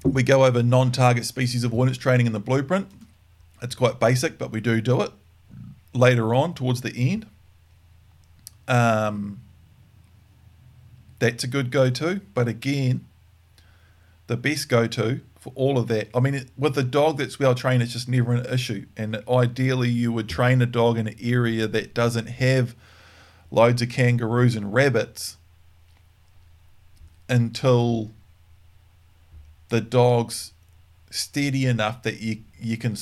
We 0.04 0.22
go 0.22 0.44
over 0.44 0.62
non-target 0.62 1.24
species 1.24 1.64
avoidance 1.64 1.96
training 1.98 2.26
in 2.26 2.32
the 2.32 2.40
blueprint. 2.40 2.88
It's 3.62 3.74
quite 3.74 3.98
basic, 3.98 4.38
but 4.38 4.52
we 4.52 4.60
do 4.60 4.80
do 4.80 5.00
it 5.02 5.10
later 5.94 6.34
on 6.34 6.54
towards 6.54 6.82
the 6.82 6.92
end. 6.94 7.26
Um, 8.68 9.40
that's 11.18 11.44
a 11.44 11.46
good 11.46 11.70
go-to, 11.70 12.20
but 12.34 12.46
again, 12.46 13.06
the 14.26 14.36
best 14.36 14.68
go-to 14.68 15.20
for 15.40 15.52
all 15.56 15.78
of 15.78 15.88
that. 15.88 16.10
I 16.14 16.20
mean, 16.20 16.48
with 16.56 16.76
a 16.76 16.82
dog 16.82 17.16
that's 17.16 17.40
well 17.40 17.54
trained, 17.54 17.82
it's 17.82 17.94
just 17.94 18.08
never 18.08 18.34
an 18.34 18.46
issue. 18.46 18.84
And 18.96 19.24
ideally, 19.28 19.88
you 19.88 20.12
would 20.12 20.28
train 20.28 20.60
a 20.60 20.66
dog 20.66 20.98
in 20.98 21.08
an 21.08 21.16
area 21.20 21.66
that 21.66 21.94
doesn't 21.94 22.26
have 22.26 22.76
loads 23.50 23.80
of 23.82 23.88
kangaroos 23.88 24.54
and 24.54 24.72
rabbits 24.72 25.38
until 27.28 28.10
the 29.70 29.80
dog's 29.80 30.52
steady 31.10 31.64
enough 31.66 32.02
that 32.02 32.20
you 32.20 32.38
you 32.60 32.76
can 32.76 32.96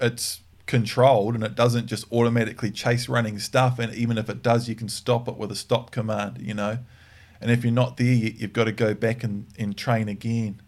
it's 0.00 0.40
controlled 0.66 1.34
and 1.34 1.44
it 1.44 1.54
doesn't 1.54 1.86
just 1.86 2.10
automatically 2.10 2.70
chase 2.70 3.08
running 3.08 3.38
stuff 3.38 3.78
and 3.78 3.94
even 3.94 4.16
if 4.16 4.28
it 4.28 4.42
does 4.42 4.68
you 4.68 4.74
can 4.74 4.88
stop 4.88 5.28
it 5.28 5.36
with 5.36 5.52
a 5.52 5.56
stop 5.56 5.90
command 5.90 6.38
you 6.40 6.54
know 6.54 6.78
and 7.40 7.50
if 7.50 7.62
you're 7.62 7.72
not 7.72 7.96
there 7.96 8.06
you, 8.06 8.32
have 8.40 8.52
got 8.52 8.64
to 8.64 8.72
go 8.72 8.94
back 8.94 9.22
and, 9.22 9.46
and 9.58 9.76
train 9.76 10.08
again 10.08 10.60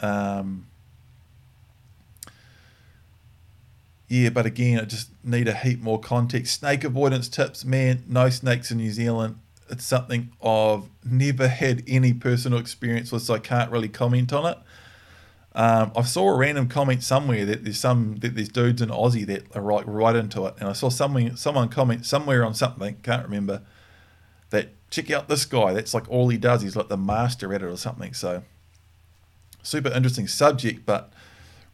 um, 0.00 0.66
yeah 4.08 4.30
but 4.30 4.46
again 4.46 4.78
i 4.78 4.84
just 4.84 5.10
need 5.22 5.48
a 5.48 5.54
heap 5.54 5.80
more 5.80 6.00
context 6.00 6.60
snake 6.60 6.84
avoidance 6.84 7.28
tips 7.28 7.64
man 7.64 8.02
no 8.08 8.30
snakes 8.30 8.70
in 8.70 8.78
new 8.78 8.90
zealand 8.90 9.38
it's 9.70 9.84
something 9.84 10.32
i've 10.42 10.84
never 11.04 11.48
had 11.48 11.82
any 11.86 12.14
personal 12.14 12.58
experience 12.58 13.12
with 13.12 13.22
so 13.22 13.34
i 13.34 13.38
can't 13.38 13.70
really 13.70 13.88
comment 13.88 14.32
on 14.32 14.46
it 14.46 14.58
um, 15.58 15.90
I 15.96 16.02
saw 16.02 16.28
a 16.28 16.36
random 16.36 16.68
comment 16.68 17.02
somewhere 17.02 17.44
that 17.44 17.64
there's 17.64 17.80
some 17.80 18.16
that 18.18 18.36
there's 18.36 18.48
dudes 18.48 18.80
in 18.80 18.90
Aussie 18.90 19.26
that 19.26 19.56
are 19.56 19.60
right 19.60 19.84
right 19.88 20.14
into 20.14 20.46
it, 20.46 20.54
and 20.60 20.68
I 20.68 20.72
saw 20.72 20.88
someone 20.88 21.36
someone 21.36 21.68
comment 21.68 22.06
somewhere 22.06 22.44
on 22.44 22.54
something 22.54 22.94
can't 23.02 23.24
remember 23.24 23.62
that 24.50 24.68
check 24.90 25.10
out 25.10 25.28
this 25.28 25.44
guy. 25.44 25.72
That's 25.72 25.94
like 25.94 26.08
all 26.08 26.28
he 26.28 26.38
does. 26.38 26.62
He's 26.62 26.76
like 26.76 26.88
the 26.88 26.96
master 26.96 27.52
at 27.52 27.62
it 27.62 27.66
or 27.66 27.76
something. 27.76 28.14
So 28.14 28.44
super 29.62 29.90
interesting 29.90 30.26
subject, 30.26 30.86
but 30.86 31.12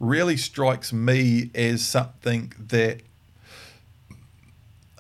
really 0.01 0.37
strikes 0.37 0.93
me 0.93 1.51
as 1.55 1.85
something 1.85 2.53
that 2.59 3.01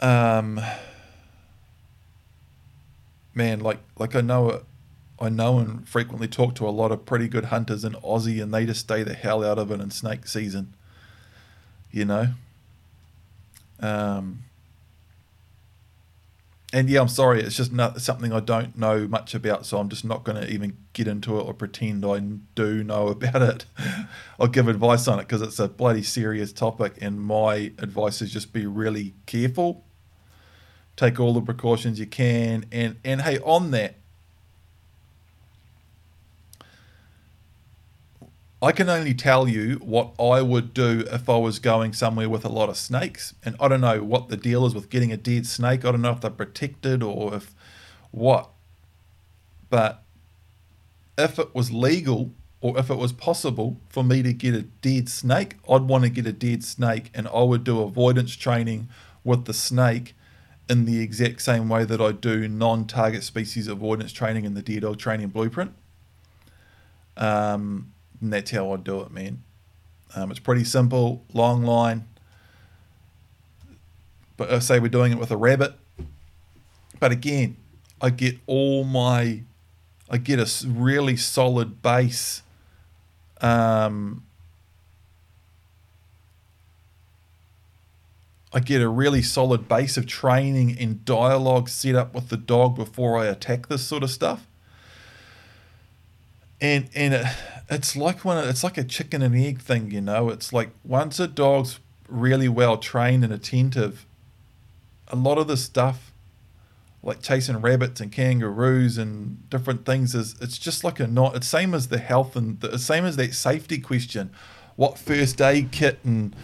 um 0.01 0.61
man 3.35 3.61
like 3.61 3.78
like 3.99 4.14
I 4.14 4.20
know 4.20 4.62
I 5.20 5.28
know 5.28 5.59
and 5.59 5.89
frequently 5.89 6.28
talk 6.28 6.55
to 6.57 6.68
a 6.68 6.70
lot 6.70 6.91
of 6.91 7.07
pretty 7.07 7.28
good 7.28 7.47
hunters 7.47 7.85
in 7.85 7.93
Aussie, 7.95 8.43
and 8.43 8.53
they 8.53 8.66
just 8.66 8.80
stay 8.80 9.03
the 9.03 9.14
hell 9.14 9.45
out 9.45 9.59
of 9.59 9.70
it 9.70 9.80
in 9.80 9.91
snake 9.91 10.26
season. 10.26 10.74
You 11.91 12.05
know. 12.05 12.28
Um, 13.80 14.45
and 16.74 16.90
yeah, 16.90 17.00
I'm 17.00 17.08
sorry, 17.08 17.40
it's 17.40 17.56
just 17.56 17.72
not 17.72 18.00
something 18.02 18.32
I 18.32 18.40
don't 18.40 18.76
know 18.76 19.06
much 19.06 19.32
about, 19.32 19.64
so 19.64 19.78
I'm 19.78 19.88
just 19.88 20.04
not 20.04 20.24
going 20.24 20.42
to 20.42 20.52
even 20.52 20.76
get 20.92 21.06
into 21.06 21.38
it 21.38 21.44
or 21.44 21.54
pretend 21.54 22.04
I 22.04 22.18
do 22.56 22.82
know 22.82 23.06
about 23.16 23.42
it. 23.42 23.66
I'll 24.40 24.48
give 24.48 24.66
advice 24.66 25.06
on 25.06 25.20
it 25.20 25.22
because 25.22 25.40
it's 25.40 25.60
a 25.60 25.68
bloody 25.68 26.02
serious 26.02 26.52
topic, 26.52 26.98
and 27.00 27.20
my 27.20 27.72
advice 27.78 28.20
is 28.20 28.32
just 28.32 28.52
be 28.52 28.66
really 28.66 29.14
careful, 29.24 29.84
take 30.96 31.20
all 31.20 31.32
the 31.32 31.42
precautions 31.42 32.00
you 32.00 32.06
can, 32.06 32.66
and 32.72 32.96
and 33.04 33.22
hey, 33.22 33.38
on 33.38 33.70
that, 33.70 34.00
I 38.64 38.72
can 38.72 38.88
only 38.88 39.12
tell 39.12 39.46
you 39.46 39.74
what 39.82 40.14
I 40.18 40.40
would 40.40 40.72
do 40.72 41.04
if 41.12 41.28
I 41.28 41.36
was 41.36 41.58
going 41.58 41.92
somewhere 41.92 42.30
with 42.30 42.46
a 42.46 42.48
lot 42.48 42.70
of 42.70 42.78
snakes. 42.78 43.34
And 43.44 43.56
I 43.60 43.68
don't 43.68 43.82
know 43.82 44.02
what 44.02 44.28
the 44.28 44.38
deal 44.38 44.64
is 44.64 44.74
with 44.74 44.88
getting 44.88 45.12
a 45.12 45.18
dead 45.18 45.46
snake. 45.46 45.84
I 45.84 45.92
don't 45.92 46.00
know 46.00 46.12
if 46.12 46.22
they're 46.22 46.30
protected 46.30 47.02
or 47.02 47.34
if 47.34 47.54
what. 48.10 48.48
But 49.68 50.02
if 51.18 51.38
it 51.38 51.54
was 51.54 51.72
legal 51.72 52.32
or 52.62 52.78
if 52.78 52.88
it 52.88 52.94
was 52.94 53.12
possible 53.12 53.82
for 53.90 54.02
me 54.02 54.22
to 54.22 54.32
get 54.32 54.54
a 54.54 54.62
dead 54.62 55.10
snake, 55.10 55.56
I'd 55.68 55.82
want 55.82 56.04
to 56.04 56.10
get 56.10 56.26
a 56.26 56.32
dead 56.32 56.64
snake 56.64 57.10
and 57.12 57.28
I 57.28 57.42
would 57.42 57.64
do 57.64 57.82
avoidance 57.82 58.34
training 58.34 58.88
with 59.24 59.44
the 59.44 59.52
snake 59.52 60.14
in 60.70 60.86
the 60.86 61.00
exact 61.00 61.42
same 61.42 61.68
way 61.68 61.84
that 61.84 62.00
I 62.00 62.12
do 62.12 62.48
non 62.48 62.86
target 62.86 63.24
species 63.24 63.68
avoidance 63.68 64.10
training 64.10 64.46
in 64.46 64.54
the 64.54 64.62
deer 64.62 64.80
dog 64.80 64.96
training 64.96 65.28
blueprint. 65.28 65.74
Um, 67.18 67.92
and 68.24 68.32
that's 68.32 68.50
how 68.50 68.72
I 68.72 68.76
do 68.76 69.02
it, 69.02 69.10
man. 69.12 69.42
Um, 70.16 70.30
it's 70.30 70.40
pretty 70.40 70.64
simple, 70.64 71.24
long 71.34 71.62
line. 71.62 72.06
But 74.36 74.50
I 74.50 74.58
say 74.60 74.80
we're 74.80 74.88
doing 74.88 75.12
it 75.12 75.18
with 75.18 75.30
a 75.30 75.36
rabbit. 75.36 75.74
But 76.98 77.12
again, 77.12 77.56
I 78.00 78.08
get 78.10 78.38
all 78.46 78.82
my, 78.84 79.42
I 80.08 80.16
get 80.16 80.40
a 80.40 80.66
really 80.66 81.16
solid 81.18 81.82
base. 81.82 82.42
Um, 83.42 84.24
I 88.54 88.60
get 88.60 88.80
a 88.80 88.88
really 88.88 89.20
solid 89.20 89.68
base 89.68 89.98
of 89.98 90.06
training 90.06 90.78
and 90.78 91.04
dialogue 91.04 91.68
set 91.68 91.94
up 91.94 92.14
with 92.14 92.30
the 92.30 92.36
dog 92.38 92.74
before 92.74 93.18
I 93.18 93.26
attack 93.26 93.68
this 93.68 93.82
sort 93.84 94.02
of 94.02 94.10
stuff. 94.10 94.46
And 96.64 96.88
and 96.94 97.12
it, 97.12 97.26
it's 97.68 97.94
like 97.94 98.24
one 98.24 98.48
it's 98.48 98.64
like 98.64 98.78
a 98.78 98.84
chicken 98.84 99.20
and 99.20 99.36
egg 99.36 99.60
thing, 99.60 99.90
you 99.90 100.00
know. 100.00 100.30
It's 100.30 100.50
like 100.50 100.70
once 100.82 101.20
a 101.20 101.28
dog's 101.28 101.78
really 102.08 102.48
well 102.48 102.78
trained 102.78 103.22
and 103.22 103.34
attentive, 103.34 104.06
a 105.08 105.14
lot 105.14 105.36
of 105.36 105.46
the 105.46 105.58
stuff 105.58 106.10
like 107.02 107.20
chasing 107.20 107.58
rabbits 107.58 108.00
and 108.00 108.10
kangaroos 108.10 108.96
and 108.96 109.50
different 109.50 109.84
things 109.84 110.14
is 110.14 110.36
it's 110.40 110.56
just 110.56 110.82
like 110.84 110.98
a 111.00 111.06
not 111.06 111.36
it's 111.36 111.46
same 111.46 111.74
as 111.74 111.88
the 111.88 111.98
health 111.98 112.34
and 112.34 112.58
the 112.60 112.78
same 112.78 113.04
as 113.04 113.16
that 113.16 113.34
safety 113.34 113.78
question. 113.78 114.30
What 114.76 114.96
first 114.96 115.42
aid 115.42 115.70
kit 115.70 115.98
and 116.02 116.34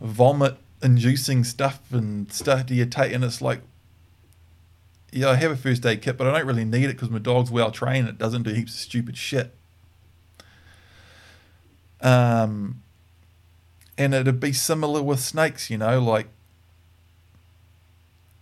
vomit 0.00 0.56
inducing 0.82 1.44
stuff 1.44 1.82
and 1.92 2.32
stuff 2.32 2.64
do 2.64 2.74
you 2.74 2.86
take? 2.86 3.12
And 3.12 3.22
it's 3.22 3.42
like 3.42 3.60
yeah 5.12 5.28
i 5.28 5.34
have 5.34 5.52
a 5.52 5.56
first 5.56 5.86
aid 5.86 6.02
kit 6.02 6.16
but 6.18 6.26
i 6.26 6.32
don't 6.32 6.46
really 6.46 6.64
need 6.64 6.84
it 6.84 6.94
because 6.94 7.08
my 7.08 7.18
dog's 7.18 7.50
well 7.50 7.70
trained 7.70 8.08
it 8.08 8.18
doesn't 8.18 8.42
do 8.42 8.50
heaps 8.50 8.74
of 8.74 8.80
stupid 8.80 9.16
shit 9.16 9.54
Um, 12.00 12.82
and 13.98 14.14
it'd 14.14 14.40
be 14.40 14.52
similar 14.52 15.02
with 15.02 15.20
snakes, 15.20 15.70
you 15.70 15.78
know, 15.78 16.00
like 16.00 16.28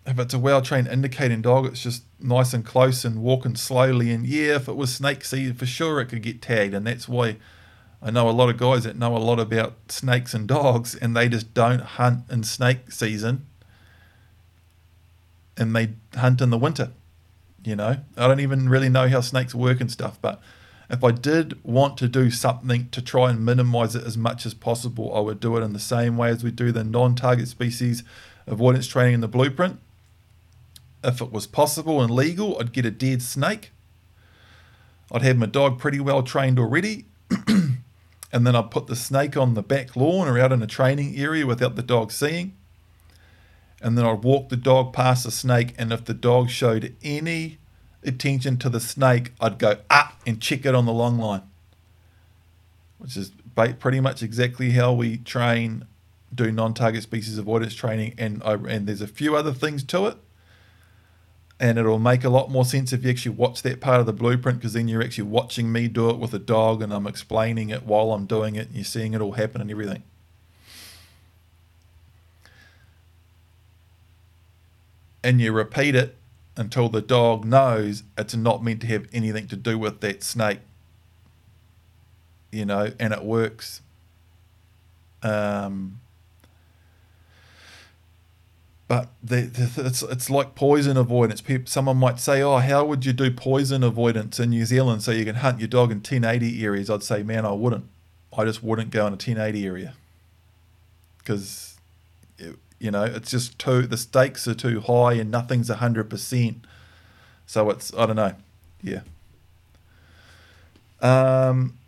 if 0.06 0.18
it's 0.18 0.34
a 0.34 0.38
well 0.38 0.60
trained 0.60 0.88
indicating 0.88 1.42
dog, 1.42 1.66
it's 1.66 1.82
just 1.82 2.04
nice 2.20 2.52
and 2.52 2.64
close 2.64 3.04
and 3.04 3.22
walking 3.22 3.56
slowly. 3.56 4.10
And 4.10 4.26
yeah, 4.26 4.56
if 4.56 4.68
it 4.68 4.76
was 4.76 4.94
snake 4.94 5.24
season, 5.24 5.54
for 5.54 5.66
sure 5.66 6.00
it 6.00 6.06
could 6.06 6.22
get 6.22 6.42
tagged. 6.42 6.74
And 6.74 6.86
that's 6.86 7.08
why 7.08 7.36
I 8.02 8.10
know 8.10 8.28
a 8.28 8.32
lot 8.32 8.50
of 8.50 8.58
guys 8.58 8.84
that 8.84 8.96
know 8.96 9.16
a 9.16 9.18
lot 9.18 9.40
about 9.40 9.74
snakes 9.88 10.34
and 10.34 10.46
dogs, 10.46 10.94
and 10.94 11.16
they 11.16 11.28
just 11.28 11.54
don't 11.54 11.80
hunt 11.80 12.24
in 12.30 12.42
snake 12.42 12.90
season 12.92 13.46
and 15.56 15.74
they 15.74 15.90
hunt 16.14 16.40
in 16.40 16.50
the 16.50 16.58
winter. 16.58 16.90
You 17.64 17.76
know, 17.76 17.96
I 18.16 18.28
don't 18.28 18.40
even 18.40 18.68
really 18.68 18.88
know 18.88 19.08
how 19.08 19.20
snakes 19.20 19.54
work 19.54 19.80
and 19.80 19.90
stuff, 19.90 20.18
but 20.20 20.40
if 20.90 21.02
I 21.02 21.10
did 21.10 21.58
want 21.64 21.96
to 21.98 22.08
do 22.08 22.30
something 22.30 22.88
to 22.90 23.00
try 23.00 23.30
and 23.30 23.44
minimize 23.44 23.94
it 23.94 24.04
as 24.04 24.18
much 24.18 24.44
as 24.44 24.54
possible, 24.54 25.14
I 25.14 25.20
would 25.20 25.40
do 25.40 25.56
it 25.56 25.62
in 25.62 25.72
the 25.72 25.78
same 25.78 26.16
way 26.16 26.28
as 26.28 26.44
we 26.44 26.50
do 26.50 26.72
the 26.72 26.84
non 26.84 27.14
target 27.14 27.48
species 27.48 28.02
avoidance 28.46 28.86
training 28.86 29.14
in 29.14 29.20
the 29.20 29.28
blueprint. 29.28 29.80
If 31.02 31.20
it 31.20 31.32
was 31.32 31.46
possible 31.46 32.02
and 32.02 32.10
legal, 32.10 32.58
I'd 32.58 32.72
get 32.72 32.86
a 32.86 32.90
dead 32.90 33.22
snake. 33.22 33.70
I'd 35.10 35.22
have 35.22 35.36
my 35.36 35.46
dog 35.46 35.78
pretty 35.78 36.00
well 36.00 36.22
trained 36.22 36.58
already. 36.58 37.06
and 38.34 38.46
then 38.46 38.56
I'd 38.56 38.70
put 38.70 38.86
the 38.86 38.96
snake 38.96 39.36
on 39.36 39.54
the 39.54 39.62
back 39.62 39.96
lawn 39.96 40.28
or 40.28 40.38
out 40.38 40.52
in 40.52 40.62
a 40.62 40.66
training 40.66 41.16
area 41.16 41.46
without 41.46 41.76
the 41.76 41.82
dog 41.82 42.10
seeing. 42.10 42.56
And 43.80 43.96
then 43.96 44.04
I'd 44.04 44.24
walk 44.24 44.48
the 44.48 44.56
dog 44.56 44.92
past 44.92 45.24
the 45.24 45.30
snake, 45.30 45.74
and 45.78 45.92
if 45.92 46.04
the 46.04 46.14
dog 46.14 46.50
showed 46.50 46.96
any 47.02 47.58
attention 48.04 48.58
to 48.58 48.68
the 48.68 48.80
snake, 48.80 49.32
I'd 49.40 49.58
go 49.58 49.78
up 49.90 50.20
and 50.26 50.40
check 50.40 50.64
it 50.66 50.74
on 50.74 50.86
the 50.86 50.92
long 50.92 51.18
line, 51.18 51.42
which 52.98 53.16
is 53.16 53.32
pretty 53.54 54.00
much 54.00 54.22
exactly 54.22 54.72
how 54.72 54.92
we 54.92 55.18
train, 55.18 55.86
do 56.34 56.50
non-target 56.50 57.02
species 57.02 57.38
avoidance 57.38 57.74
training, 57.74 58.14
and 58.18 58.42
I, 58.44 58.54
and 58.54 58.86
there's 58.86 59.00
a 59.00 59.06
few 59.06 59.36
other 59.36 59.52
things 59.52 59.84
to 59.84 60.06
it 60.06 60.16
and 61.60 61.78
it'll 61.78 61.98
make 61.98 62.24
a 62.24 62.28
lot 62.28 62.50
more 62.50 62.64
sense 62.64 62.92
if 62.92 63.04
you 63.04 63.10
actually 63.10 63.34
watch 63.34 63.62
that 63.62 63.80
part 63.80 64.00
of 64.00 64.06
the 64.06 64.12
blueprint 64.12 64.58
because 64.58 64.72
then 64.72 64.88
you're 64.88 65.02
actually 65.02 65.24
watching 65.24 65.70
me 65.70 65.88
do 65.88 66.10
it 66.10 66.18
with 66.18 66.34
a 66.34 66.38
dog 66.38 66.82
and 66.82 66.92
I'm 66.92 67.06
explaining 67.06 67.70
it 67.70 67.84
while 67.84 68.12
I'm 68.12 68.26
doing 68.26 68.56
it 68.56 68.66
and 68.66 68.74
you're 68.74 68.84
seeing 68.84 69.14
it 69.14 69.20
all 69.20 69.32
happen 69.32 69.60
and 69.60 69.70
everything. 69.70 70.02
And 75.22 75.40
you 75.40 75.52
repeat 75.52 75.94
it 75.94 76.16
until 76.56 76.88
the 76.88 77.00
dog 77.00 77.44
knows 77.44 78.02
it's 78.16 78.34
not 78.34 78.62
meant 78.62 78.80
to 78.82 78.86
have 78.88 79.06
anything 79.12 79.48
to 79.48 79.56
do 79.56 79.78
with 79.78 80.00
that 80.00 80.22
snake. 80.22 80.60
You 82.52 82.64
know, 82.64 82.92
and 83.00 83.12
it 83.12 83.24
works. 83.24 83.82
Um, 85.22 86.00
but 88.86 89.08
the, 89.22 89.42
the, 89.42 89.86
it's 89.86 90.02
it's 90.02 90.30
like 90.30 90.54
poison 90.54 90.96
avoidance. 90.96 91.40
People, 91.40 91.66
someone 91.66 91.96
might 91.96 92.20
say, 92.20 92.42
"Oh, 92.42 92.58
how 92.58 92.84
would 92.84 93.04
you 93.04 93.12
do 93.12 93.30
poison 93.30 93.82
avoidance 93.82 94.38
in 94.38 94.50
New 94.50 94.64
Zealand 94.66 95.02
so 95.02 95.10
you 95.10 95.24
can 95.24 95.36
hunt 95.36 95.58
your 95.58 95.68
dog 95.68 95.90
in 95.90 95.98
1080 95.98 96.62
areas?" 96.64 96.90
I'd 96.90 97.02
say, 97.02 97.22
"Man, 97.22 97.44
I 97.44 97.52
wouldn't. 97.52 97.86
I 98.36 98.44
just 98.44 98.62
wouldn't 98.62 98.90
go 98.90 99.06
in 99.06 99.12
a 99.12 99.16
1080 99.16 99.66
area 99.66 99.94
because 101.18 101.73
you 102.84 102.90
know 102.90 103.04
it's 103.04 103.30
just 103.30 103.58
too 103.58 103.86
the 103.86 103.96
stakes 103.96 104.46
are 104.46 104.54
too 104.54 104.80
high 104.80 105.14
and 105.14 105.30
nothing's 105.30 105.70
hundred 105.70 106.10
percent. 106.10 106.66
So 107.46 107.70
it's 107.70 107.94
I 107.94 108.04
don't 108.04 108.16
know, 108.16 108.34
yeah." 108.82 109.00
Um, 111.00 111.78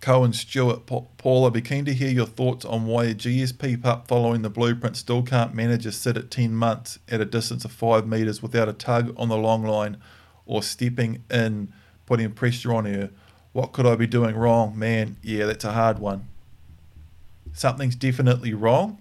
Cohen 0.00 0.32
Stewart, 0.32 0.86
Paul, 0.86 1.46
I'd 1.46 1.52
be 1.52 1.60
keen 1.60 1.84
to 1.84 1.92
hear 1.92 2.10
your 2.10 2.26
thoughts 2.26 2.64
on 2.64 2.86
why 2.86 3.06
a 3.06 3.14
GSP 3.14 3.82
pup 3.82 4.06
following 4.06 4.42
the 4.42 4.50
blueprint 4.50 4.96
still 4.96 5.24
can't 5.24 5.52
manage 5.52 5.84
a 5.84 5.90
sit 5.90 6.16
at 6.16 6.30
10 6.30 6.54
months 6.54 7.00
at 7.08 7.20
a 7.20 7.24
distance 7.24 7.64
of 7.64 7.72
5 7.72 8.06
metres 8.06 8.40
without 8.40 8.68
a 8.68 8.72
tug 8.72 9.12
on 9.16 9.28
the 9.28 9.36
long 9.36 9.64
line 9.64 9.96
or 10.44 10.62
stepping 10.62 11.24
in, 11.28 11.72
putting 12.06 12.30
pressure 12.30 12.72
on 12.72 12.84
her. 12.84 13.10
What 13.56 13.72
could 13.72 13.86
I 13.86 13.96
be 13.96 14.06
doing 14.06 14.36
wrong? 14.36 14.78
Man, 14.78 15.16
yeah, 15.22 15.46
that's 15.46 15.64
a 15.64 15.72
hard 15.72 15.98
one. 15.98 16.28
Something's 17.54 17.96
definitely 17.96 18.52
wrong. 18.52 19.00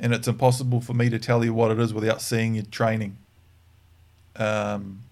And 0.00 0.12
it's 0.12 0.26
impossible 0.26 0.80
for 0.80 0.92
me 0.92 1.08
to 1.08 1.20
tell 1.20 1.44
you 1.44 1.54
what 1.54 1.70
it 1.70 1.78
is 1.78 1.94
without 1.94 2.20
seeing 2.20 2.56
your 2.56 2.64
training. 2.64 3.16
Um, 4.34 5.04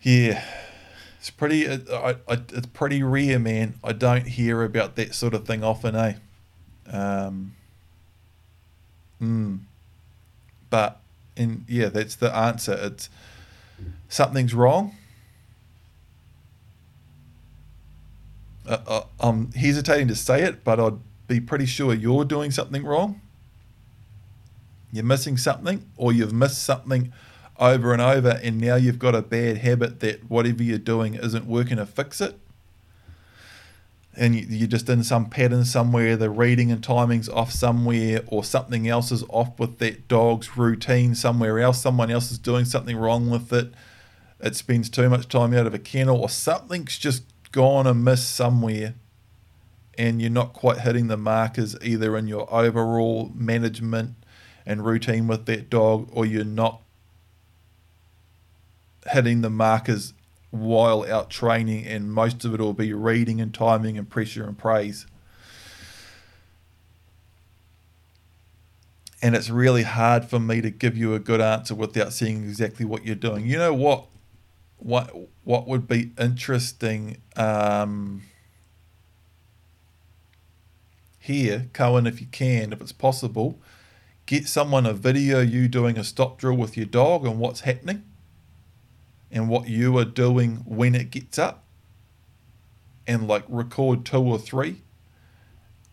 yeah 0.00 0.42
it's 1.18 1.28
pretty. 1.28 1.68
I, 1.68 2.16
I, 2.26 2.40
it's 2.48 2.66
pretty 2.72 3.02
rare, 3.02 3.38
man. 3.38 3.74
I 3.84 3.92
don't 3.92 4.26
hear 4.26 4.64
about 4.64 4.96
that 4.96 5.14
sort 5.14 5.34
of 5.34 5.46
thing 5.46 5.62
often, 5.62 5.94
eh? 5.94 6.14
Um. 6.90 7.52
Mm. 9.20 9.58
But 10.70 10.98
and 11.36 11.66
yeah, 11.68 11.90
that's 11.90 12.16
the 12.16 12.34
answer. 12.34 12.72
It's 12.72 13.10
something's 14.08 14.54
wrong. 14.54 14.96
Uh, 18.66 18.78
uh, 18.86 19.02
I'm 19.20 19.52
hesitating 19.52 20.08
to 20.08 20.14
say 20.14 20.42
it, 20.42 20.64
but 20.64 20.78
I'd 20.78 20.98
be 21.26 21.40
pretty 21.40 21.66
sure 21.66 21.94
you're 21.94 22.24
doing 22.24 22.50
something 22.50 22.84
wrong. 22.84 23.20
You're 24.92 25.04
missing 25.04 25.36
something, 25.36 25.88
or 25.96 26.12
you've 26.12 26.32
missed 26.32 26.62
something 26.62 27.12
over 27.58 27.92
and 27.92 28.02
over, 28.02 28.40
and 28.42 28.60
now 28.60 28.76
you've 28.76 28.98
got 28.98 29.14
a 29.14 29.22
bad 29.22 29.58
habit 29.58 30.00
that 30.00 30.30
whatever 30.30 30.62
you're 30.62 30.78
doing 30.78 31.14
isn't 31.14 31.46
working 31.46 31.78
to 31.78 31.86
fix 31.86 32.20
it. 32.20 32.38
And 34.14 34.34
you, 34.34 34.64
are 34.64 34.68
just 34.68 34.90
in 34.90 35.02
some 35.02 35.30
pattern 35.30 35.64
somewhere, 35.64 36.16
the 36.16 36.28
reading 36.28 36.70
and 36.70 36.84
timing's 36.84 37.30
off 37.30 37.50
somewhere, 37.50 38.20
or 38.26 38.44
something 38.44 38.86
else 38.86 39.10
is 39.10 39.24
off 39.30 39.58
with 39.58 39.78
that 39.78 40.06
dog's 40.06 40.56
routine 40.56 41.14
somewhere 41.14 41.58
else. 41.60 41.80
Someone 41.80 42.10
else 42.10 42.30
is 42.30 42.38
doing 42.38 42.66
something 42.66 42.96
wrong 42.96 43.30
with 43.30 43.52
it. 43.52 43.72
It 44.40 44.54
spends 44.56 44.90
too 44.90 45.08
much 45.08 45.28
time 45.28 45.54
out 45.54 45.66
of 45.66 45.72
a 45.72 45.78
kennel, 45.78 46.20
or 46.20 46.28
something's 46.28 46.98
just 46.98 47.24
gone 47.52 47.86
amiss 47.86 48.26
somewhere 48.26 48.94
and 49.98 50.20
you're 50.20 50.30
not 50.30 50.52
quite 50.52 50.80
hitting 50.80 51.08
the 51.08 51.16
markers 51.16 51.76
either 51.82 52.16
in 52.16 52.26
your 52.26 52.52
overall 52.52 53.30
management 53.34 54.14
and 54.64 54.84
routine 54.84 55.26
with 55.26 55.46
that 55.46 55.68
dog, 55.68 56.08
or 56.12 56.24
you're 56.24 56.44
not 56.44 56.80
hitting 59.10 59.42
the 59.42 59.50
markers 59.50 60.14
while 60.50 61.04
out 61.10 61.30
training, 61.30 61.84
and 61.86 62.12
most 62.12 62.44
of 62.44 62.54
it 62.54 62.60
will 62.60 62.72
be 62.72 62.92
reading 62.92 63.40
and 63.40 63.52
timing 63.52 63.98
and 63.98 64.08
pressure 64.08 64.44
and 64.44 64.56
praise. 64.56 65.06
And 69.20 69.34
it's 69.34 69.50
really 69.50 69.82
hard 69.82 70.24
for 70.24 70.38
me 70.38 70.60
to 70.60 70.70
give 70.70 70.96
you 70.96 71.14
a 71.14 71.18
good 71.18 71.40
answer 71.40 71.74
without 71.74 72.12
seeing 72.12 72.42
exactly 72.42 72.84
what 72.84 73.04
you're 73.04 73.14
doing. 73.14 73.46
You 73.46 73.58
know 73.58 73.74
what? 73.74 74.06
What 74.82 75.14
what 75.44 75.68
would 75.68 75.86
be 75.86 76.10
interesting 76.18 77.18
um, 77.36 78.22
here, 81.20 81.68
Cohen, 81.72 82.06
if 82.08 82.20
you 82.20 82.26
can, 82.26 82.72
if 82.72 82.80
it's 82.80 82.90
possible, 82.90 83.60
get 84.26 84.48
someone 84.48 84.84
a 84.84 84.92
video 84.92 85.40
you 85.40 85.68
doing 85.68 85.96
a 85.96 86.02
stop 86.02 86.38
drill 86.38 86.56
with 86.56 86.76
your 86.76 86.86
dog 86.86 87.24
and 87.24 87.38
what's 87.38 87.60
happening 87.60 88.02
and 89.30 89.48
what 89.48 89.68
you 89.68 89.96
are 89.98 90.04
doing 90.04 90.56
when 90.66 90.96
it 90.96 91.12
gets 91.12 91.38
up 91.38 91.62
and 93.06 93.28
like 93.28 93.44
record 93.48 94.04
two 94.04 94.18
or 94.18 94.38
three 94.38 94.82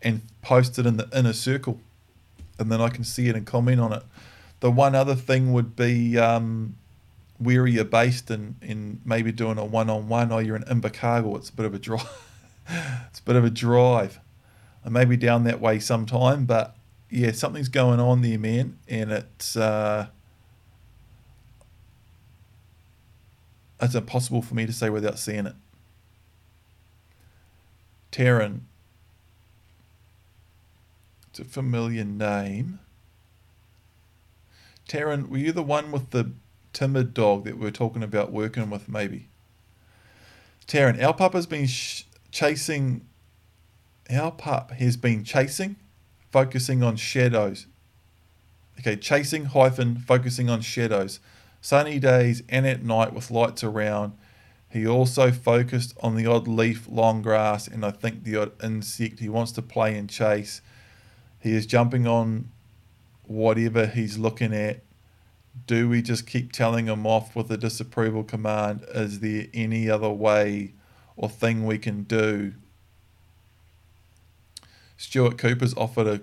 and 0.02 0.22
post 0.42 0.80
it 0.80 0.88
in 0.88 0.98
the 0.98 1.08
inner 1.16 1.34
circle 1.34 1.80
and 2.58 2.72
then 2.72 2.82
I 2.82 2.90
can 2.90 3.04
see 3.04 3.30
it 3.30 3.36
and 3.36 3.46
comment 3.46 3.80
on 3.80 3.94
it. 3.94 4.04
The 4.62 4.72
one 4.72 4.96
other 4.96 5.16
thing 5.16 5.54
would 5.54 5.76
be 5.76 6.18
um, 6.18 6.76
where 7.40 7.62
are 7.62 7.68
you 7.68 7.84
based 7.86 8.30
and, 8.30 8.56
and 8.62 9.02
maybe 9.06 9.32
doing 9.32 9.58
a 9.58 9.66
one 9.66 9.90
on 9.90 10.08
one 10.10 10.32
or 10.32 10.42
you're 10.42 10.58
in 10.58 10.64
Invercargill, 10.64 11.38
it's 11.38 11.50
a 11.50 11.54
bit 11.54 11.66
of 11.66 11.74
a 11.74 11.80
drive. 11.80 12.08
it's 13.10 13.20
a 13.20 13.24
bit 13.24 13.36
of 13.36 13.46
a 13.46 13.50
drive. 13.50 14.20
I 14.86 14.90
may 14.90 15.06
be 15.06 15.18
down 15.18 15.46
that 15.46 15.60
way 15.60 15.80
sometime, 15.80 16.46
but 16.46 16.76
yeah, 17.10 17.32
something's 17.32 17.70
going 17.70 18.00
on 18.00 18.22
there, 18.22 18.38
man, 18.38 18.78
and 18.88 19.12
it's 19.12 19.56
uh, 19.56 20.08
it's 23.82 23.96
impossible 23.96 24.42
for 24.42 24.54
me 24.54 24.66
to 24.66 24.74
say 24.74 24.90
without 24.90 25.18
seeing 25.18 25.48
it. 25.48 25.56
Taryn. 28.12 28.62
It's 31.30 31.40
a 31.40 31.46
familiar 31.46 32.04
name. 32.04 32.80
Taryn, 34.88 35.30
were 35.30 35.38
you 35.38 35.52
the 35.52 35.64
one 35.64 35.92
with 35.92 36.10
the 36.10 36.32
timid 36.74 37.14
dog 37.14 37.46
that 37.46 37.58
we 37.58 37.68
are 37.68 37.72
talking 37.72 38.04
about 38.04 38.32
working 38.32 38.70
with, 38.70 38.90
maybe? 38.90 39.28
Taryn, 40.68 41.02
our 41.04 41.14
pup 41.14 41.34
has 41.34 41.46
been 41.46 41.68
sh- 41.68 42.04
chasing. 42.32 43.06
Our 44.12 44.32
pup 44.32 44.72
has 44.72 44.98
been 44.98 45.24
chasing, 45.24 45.76
focusing 46.32 46.84
on 46.84 46.96
shadows 46.96 47.68
Okay, 48.80 48.96
chasing 48.96 49.46
hyphen 49.46 49.98
focusing 49.98 50.50
on 50.50 50.62
shadows. 50.62 51.20
Sunny 51.60 52.00
days 52.00 52.42
and 52.48 52.66
at 52.66 52.82
night 52.82 53.14
with 53.14 53.30
lights 53.30 53.62
around. 53.62 54.14
He 54.70 54.88
also 54.88 55.32
focused 55.32 55.98
on 56.02 56.16
the 56.16 56.26
odd 56.26 56.48
leaf, 56.48 56.88
long 56.88 57.22
grass, 57.22 57.68
and 57.68 57.86
I 57.86 57.92
think 57.92 58.24
the 58.24 58.38
odd 58.38 58.52
insect. 58.64 59.20
He 59.20 59.28
wants 59.28 59.52
to 59.54 59.62
play 59.62 59.98
and 59.98 60.10
chase. 60.10 60.62
He 61.40 61.54
is 61.54 61.66
jumping 61.66 62.08
on 62.08 62.52
whatever 63.24 63.86
he's 63.86 64.18
looking 64.18 64.54
at. 64.54 64.82
Do 65.66 65.90
we 65.90 66.02
just 66.02 66.28
keep 66.28 66.52
telling 66.52 66.88
him 66.88 67.06
off 67.06 67.36
with 67.36 67.52
a 67.52 67.58
disapproval 67.58 68.24
command? 68.24 68.86
Is 68.94 69.20
there 69.20 69.48
any 69.54 69.90
other 69.90 70.10
way 70.10 70.74
or 71.16 71.30
thing 71.30 71.66
we 71.66 71.78
can 71.78 72.04
do? 72.04 72.54
Stuart 74.98 75.38
Cooper's 75.38 75.74
offered 75.76 76.08
a 76.08 76.22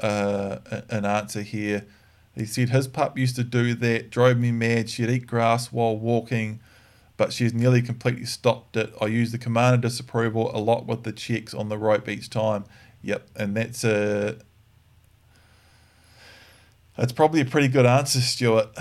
uh, 0.00 0.58
an 0.90 1.04
answer 1.04 1.42
here. 1.42 1.86
He 2.34 2.44
said 2.44 2.68
his 2.68 2.86
pup 2.86 3.18
used 3.18 3.36
to 3.36 3.44
do 3.44 3.74
that, 3.74 4.10
drove 4.10 4.38
me 4.38 4.52
mad. 4.52 4.88
She'd 4.88 5.10
eat 5.10 5.26
grass 5.26 5.72
while 5.72 5.96
walking, 5.96 6.60
but 7.16 7.32
she's 7.32 7.52
nearly 7.52 7.82
completely 7.82 8.26
stopped 8.26 8.76
it. 8.76 8.92
I 9.00 9.06
use 9.06 9.32
the 9.32 9.38
command 9.38 9.74
of 9.74 9.80
disapproval 9.80 10.54
a 10.54 10.58
lot 10.58 10.86
with 10.86 11.02
the 11.02 11.12
checks 11.12 11.52
on 11.52 11.68
the 11.68 11.78
rope 11.78 12.08
each 12.08 12.30
time. 12.30 12.64
Yep, 13.02 13.28
and 13.36 13.56
that's 13.56 13.82
a 13.84 14.38
that's 16.98 17.12
probably 17.12 17.40
a 17.40 17.44
pretty 17.44 17.68
good 17.68 17.86
answer, 17.86 18.20
Stuart. 18.20 18.76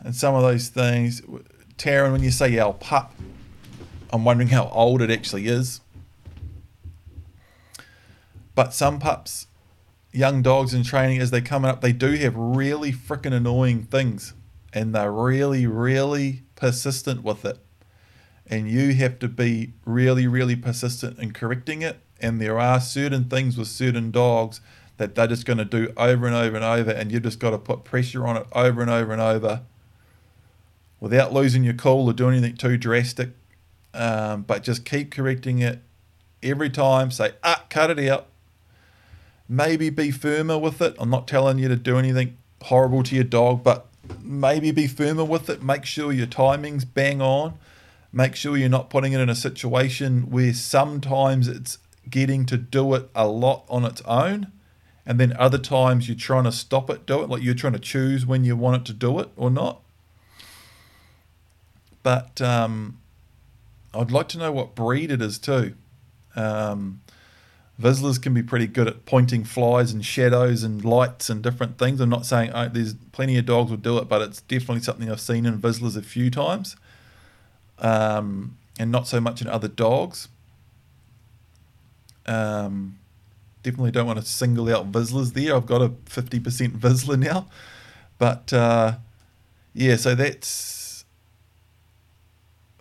And 0.00 0.14
some 0.14 0.34
of 0.34 0.42
those 0.42 0.68
things, 0.68 1.22
Taryn, 1.78 2.10
when 2.12 2.22
you 2.22 2.32
say 2.32 2.58
our 2.58 2.74
pup, 2.74 3.14
I'm 4.12 4.24
wondering 4.24 4.48
how 4.48 4.68
old 4.68 5.00
it 5.00 5.10
actually 5.10 5.46
is. 5.46 5.80
But 8.56 8.74
some 8.74 8.98
pups 8.98 9.46
young 10.12 10.40
dogs 10.42 10.72
in 10.72 10.82
training 10.82 11.20
as 11.20 11.30
they're 11.30 11.40
coming 11.42 11.70
up, 11.70 11.82
they 11.82 11.92
do 11.92 12.12
have 12.12 12.34
really 12.34 12.90
freaking 12.90 13.34
annoying 13.34 13.84
things, 13.84 14.32
and 14.72 14.94
they're 14.94 15.12
really, 15.12 15.66
really 15.66 16.42
persistent 16.54 17.22
with 17.22 17.44
it. 17.44 17.58
And 18.46 18.68
you 18.68 18.94
have 18.94 19.18
to 19.20 19.28
be 19.28 19.74
really, 19.84 20.26
really 20.26 20.56
persistent 20.56 21.18
in 21.18 21.32
correcting 21.32 21.82
it. 21.82 22.00
And 22.18 22.40
there 22.40 22.58
are 22.58 22.80
certain 22.80 23.24
things 23.24 23.58
with 23.58 23.68
certain 23.68 24.10
dogs 24.10 24.60
that 24.98 25.14
they're 25.14 25.26
just 25.26 25.44
going 25.44 25.58
to 25.58 25.64
do 25.64 25.92
over 25.96 26.26
and 26.26 26.34
over 26.34 26.56
and 26.56 26.64
over, 26.64 26.90
and 26.90 27.12
you've 27.12 27.22
just 27.22 27.38
got 27.38 27.50
to 27.50 27.58
put 27.58 27.84
pressure 27.84 28.26
on 28.26 28.36
it 28.36 28.46
over 28.52 28.80
and 28.80 28.90
over 28.90 29.12
and 29.12 29.20
over 29.20 29.62
without 31.00 31.32
losing 31.32 31.64
your 31.64 31.74
cool 31.74 32.08
or 32.08 32.12
doing 32.12 32.36
anything 32.36 32.56
too 32.56 32.76
drastic. 32.76 33.30
Um, 33.92 34.42
but 34.42 34.62
just 34.62 34.84
keep 34.84 35.10
correcting 35.10 35.60
it 35.60 35.80
every 36.42 36.70
time. 36.70 37.10
Say, 37.10 37.32
ah, 37.42 37.64
cut 37.68 37.90
it 37.90 38.08
out 38.08 38.28
maybe 39.48 39.90
be 39.90 40.10
firmer 40.10 40.58
with 40.58 40.80
it. 40.80 40.96
I'm 40.98 41.10
not 41.10 41.28
telling 41.28 41.58
you 41.58 41.68
to 41.68 41.76
do 41.76 41.98
anything 41.98 42.36
horrible 42.62 43.02
to 43.04 43.14
your 43.14 43.24
dog, 43.24 43.62
but 43.62 43.86
maybe 44.22 44.70
be 44.70 44.86
firmer 44.86 45.24
with 45.24 45.48
it. 45.48 45.62
Make 45.62 45.84
sure 45.84 46.12
your 46.12 46.26
timing's 46.26 46.84
bang 46.84 47.20
on. 47.20 47.54
Make 48.12 48.34
sure 48.34 48.56
you're 48.56 48.68
not 48.68 48.90
putting 48.90 49.12
it 49.12 49.20
in 49.20 49.28
a 49.28 49.34
situation 49.34 50.30
where 50.30 50.54
sometimes 50.54 51.48
it's 51.48 51.78
getting 52.08 52.46
to 52.46 52.56
do 52.56 52.94
it 52.94 53.10
a 53.14 53.26
lot 53.26 53.64
on 53.68 53.84
its 53.84 54.00
own, 54.02 54.52
and 55.06 55.20
then 55.20 55.34
other 55.38 55.58
times 55.58 56.08
you're 56.08 56.16
trying 56.16 56.44
to 56.44 56.52
stop 56.52 56.90
it 56.90 57.06
do 57.06 57.22
it, 57.22 57.28
like 57.28 57.42
you're 57.42 57.54
trying 57.54 57.74
to 57.74 57.78
choose 57.78 58.26
when 58.26 58.44
you 58.44 58.56
want 58.56 58.82
it 58.82 58.84
to 58.86 58.92
do 58.92 59.18
it 59.20 59.28
or 59.36 59.50
not. 59.50 59.80
But 62.02 62.40
um, 62.40 62.98
I'd 63.94 64.10
like 64.10 64.28
to 64.28 64.38
know 64.38 64.52
what 64.52 64.74
breed 64.74 65.10
it 65.10 65.22
is 65.22 65.38
too. 65.38 65.74
Um, 66.34 67.00
Vizslas 67.80 68.20
can 68.20 68.32
be 68.32 68.42
pretty 68.42 68.66
good 68.66 68.88
at 68.88 69.04
pointing 69.04 69.44
flies 69.44 69.92
and 69.92 70.04
shadows 70.04 70.62
and 70.62 70.84
lights 70.84 71.28
and 71.28 71.42
different 71.42 71.78
things. 71.78 72.00
I'm 72.00 72.08
not 72.08 72.24
saying 72.26 72.50
oh, 72.54 72.68
there's 72.68 72.94
plenty 73.12 73.36
of 73.38 73.46
dogs 73.46 73.70
will 73.70 73.76
do 73.76 73.98
it, 73.98 74.08
but 74.08 74.22
it's 74.22 74.40
definitely 74.42 74.82
something 74.82 75.10
I've 75.10 75.20
seen 75.20 75.46
in 75.46 75.58
Vizslas 75.58 75.96
a 75.96 76.02
few 76.02 76.30
times, 76.30 76.76
um, 77.78 78.56
and 78.78 78.90
not 78.90 79.06
so 79.06 79.20
much 79.20 79.42
in 79.42 79.46
other 79.46 79.68
dogs. 79.68 80.28
Um, 82.24 82.98
definitely 83.66 83.90
don't 83.90 84.06
want 84.06 84.20
to 84.20 84.24
single 84.24 84.72
out 84.72 84.92
Vizslas 84.92 85.32
there. 85.32 85.56
I've 85.56 85.66
got 85.66 85.82
a 85.82 85.88
50% 85.88 86.78
Vizsla 86.78 87.18
now, 87.18 87.48
but 88.16 88.52
uh, 88.52 88.98
yeah, 89.74 89.96
so 89.96 90.14
that's 90.14 91.04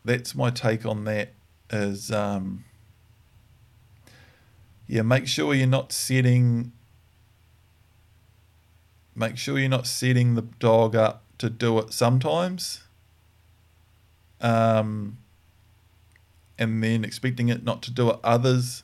that's 0.03 0.36
my 0.36 0.51
take 0.51 0.86
on 0.86 1.05
that. 1.05 1.33
Is 1.71 2.11
um, 2.11 2.65
yeah, 4.88 5.01
make 5.01 5.27
sure 5.27 5.55
you're 5.55 5.65
not 5.65 5.91
setting 5.91 6.71
make 9.15 9.38
sure 9.38 9.57
you're 9.57 9.67
not 9.67 9.88
setting 9.88 10.36
the 10.36 10.43
dog 10.43 10.95
up 10.95 11.23
to 11.39 11.49
do 11.49 11.79
it 11.79 11.93
sometimes. 11.93 12.83
Um, 14.39 15.17
and 16.59 16.83
then 16.83 17.03
expecting 17.03 17.49
it 17.49 17.63
not 17.63 17.81
to 17.83 17.91
do 17.91 18.11
it 18.11 18.19
others. 18.23 18.83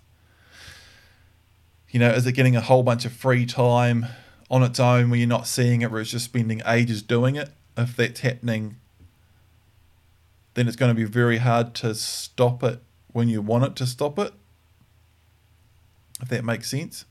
You 1.91 1.99
know, 1.99 2.09
is 2.09 2.25
it 2.25 2.33
getting 2.33 2.55
a 2.55 2.61
whole 2.61 2.83
bunch 2.83 3.05
of 3.05 3.13
free 3.13 3.45
time 3.45 4.05
on 4.49 4.63
its 4.63 4.79
own 4.79 5.09
where 5.09 5.19
you're 5.19 5.27
not 5.27 5.47
seeing 5.47 5.81
it, 5.81 5.91
where 5.91 6.01
it's 6.01 6.11
just 6.11 6.25
spending 6.25 6.61
ages 6.65 7.01
doing 7.01 7.35
it? 7.35 7.49
If 7.77 7.95
that's 7.95 8.21
happening, 8.21 8.77
then 10.53 10.67
it's 10.67 10.75
going 10.75 10.89
to 10.89 10.95
be 10.95 11.05
very 11.05 11.37
hard 11.37 11.73
to 11.75 11.93
stop 11.95 12.63
it 12.63 12.81
when 13.11 13.27
you 13.29 13.41
want 13.41 13.65
it 13.65 13.75
to 13.77 13.85
stop 13.85 14.17
it 14.19 14.33
if 16.21 16.29
that 16.29 16.45
makes 16.45 16.69
sense. 16.69 17.05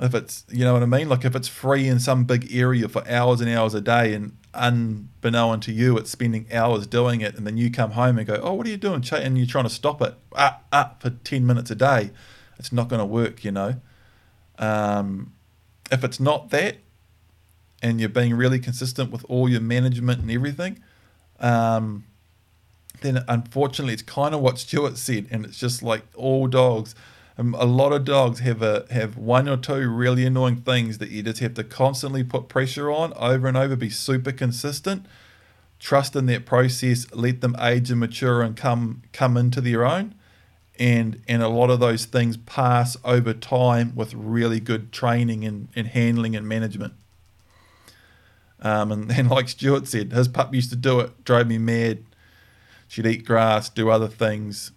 If 0.00 0.14
it's, 0.14 0.44
you 0.48 0.64
know 0.64 0.72
what 0.72 0.82
I 0.82 0.86
mean? 0.86 1.08
Like 1.08 1.24
if 1.24 1.36
it's 1.36 1.48
free 1.48 1.86
in 1.86 2.00
some 2.00 2.24
big 2.24 2.52
area 2.54 2.88
for 2.88 3.06
hours 3.06 3.40
and 3.40 3.50
hours 3.50 3.74
a 3.74 3.80
day 3.80 4.14
and 4.14 4.36
unbeknown 4.54 5.60
to 5.60 5.72
you, 5.72 5.96
it's 5.98 6.10
spending 6.10 6.46
hours 6.52 6.86
doing 6.86 7.20
it, 7.20 7.36
and 7.36 7.46
then 7.46 7.56
you 7.56 7.70
come 7.70 7.92
home 7.92 8.18
and 8.18 8.26
go, 8.26 8.40
oh, 8.42 8.54
what 8.54 8.66
are 8.66 8.70
you 8.70 8.76
doing? 8.76 9.04
And 9.12 9.38
you're 9.38 9.46
trying 9.46 9.64
to 9.64 9.70
stop 9.70 10.00
it 10.02 10.14
ah, 10.34 10.60
ah, 10.72 10.94
for 10.98 11.10
10 11.10 11.46
minutes 11.46 11.70
a 11.70 11.74
day. 11.74 12.10
It's 12.62 12.72
not 12.72 12.88
going 12.88 13.00
to 13.00 13.06
work, 13.06 13.44
you 13.44 13.50
know. 13.50 13.76
Um, 14.58 15.32
if 15.90 16.04
it's 16.04 16.20
not 16.20 16.50
that, 16.50 16.76
and 17.82 18.00
you're 18.00 18.08
being 18.08 18.34
really 18.34 18.58
consistent 18.58 19.10
with 19.10 19.24
all 19.28 19.48
your 19.48 19.60
management 19.60 20.20
and 20.20 20.30
everything, 20.30 20.82
um, 21.40 22.04
then 23.00 23.24
unfortunately 23.28 23.92
it's 23.92 24.02
kind 24.02 24.34
of 24.34 24.40
what 24.40 24.58
Stuart 24.58 24.96
said, 24.96 25.26
and 25.30 25.44
it's 25.44 25.58
just 25.58 25.82
like 25.82 26.02
all 26.14 26.46
dogs– 26.46 26.94
um, 27.38 27.54
a 27.54 27.64
lot 27.64 27.92
of 27.92 28.04
dogs 28.04 28.40
have 28.40 28.62
a 28.62 28.86
have 28.90 29.16
one 29.16 29.48
or 29.48 29.56
two 29.56 29.88
really 29.88 30.24
annoying 30.24 30.56
things 30.56 30.98
that 30.98 31.10
you 31.10 31.22
just 31.22 31.40
have 31.40 31.54
to 31.54 31.64
constantly 31.64 32.22
put 32.22 32.48
pressure 32.48 32.90
on 32.90 33.12
over 33.14 33.48
and 33.48 33.56
over. 33.56 33.74
Be 33.74 33.90
super 33.90 34.32
consistent. 34.32 35.06
Trust 35.78 36.14
in 36.14 36.26
that 36.26 36.44
process. 36.46 37.06
Let 37.12 37.40
them 37.40 37.56
age 37.58 37.90
and 37.90 38.00
mature 38.00 38.42
and 38.42 38.56
come 38.56 39.02
come 39.12 39.36
into 39.36 39.60
their 39.60 39.84
own. 39.84 40.14
And 40.78 41.22
and 41.28 41.42
a 41.42 41.48
lot 41.48 41.70
of 41.70 41.80
those 41.80 42.06
things 42.06 42.36
pass 42.36 42.96
over 43.04 43.34
time 43.34 43.92
with 43.94 44.14
really 44.14 44.58
good 44.58 44.90
training 44.90 45.44
and, 45.44 45.68
and 45.76 45.88
handling 45.88 46.34
and 46.34 46.48
management. 46.48 46.94
Um, 48.60 48.90
and, 48.90 49.10
and 49.12 49.30
like 49.30 49.48
Stuart 49.48 49.86
said, 49.86 50.12
his 50.12 50.28
pup 50.28 50.54
used 50.54 50.70
to 50.70 50.76
do 50.76 51.00
it, 51.00 51.24
drove 51.24 51.46
me 51.46 51.58
mad. 51.58 52.04
She'd 52.88 53.06
eat 53.06 53.24
grass, 53.24 53.68
do 53.68 53.90
other 53.90 54.08
things 54.08 54.72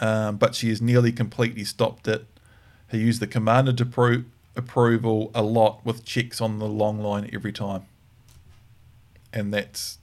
um, 0.00 0.36
but 0.36 0.54
she 0.54 0.70
has 0.70 0.80
nearly 0.80 1.12
completely 1.12 1.64
stopped 1.64 2.08
it. 2.08 2.26
He 2.90 2.98
used 2.98 3.20
the 3.20 3.26
commanded 3.26 3.76
appro- 3.76 4.24
approval 4.56 5.30
a 5.34 5.42
lot 5.42 5.84
with 5.84 6.04
checks 6.04 6.40
on 6.40 6.58
the 6.58 6.66
long 6.66 7.00
line 7.00 7.28
every 7.32 7.52
time. 7.52 7.84
And 9.32 9.54
that's 9.54 9.98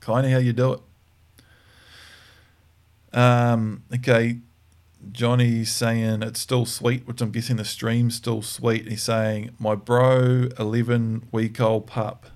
kind 0.00 0.26
of 0.26 0.32
how 0.32 0.38
you 0.38 0.52
do 0.52 0.72
it. 0.74 0.80
Um, 3.14 3.84
okay, 3.94 4.38
Johnny's 5.12 5.70
saying 5.70 6.22
it's 6.22 6.40
still 6.40 6.66
sweet, 6.66 7.06
which 7.06 7.20
I'm 7.20 7.30
guessing 7.30 7.56
the 7.56 7.64
stream's 7.64 8.16
still 8.16 8.42
sweet. 8.42 8.88
He's 8.88 9.02
saying, 9.02 9.50
My 9.58 9.74
bro, 9.74 10.48
11 10.58 11.28
week 11.32 11.60
old 11.60 11.86
pup. 11.86 12.26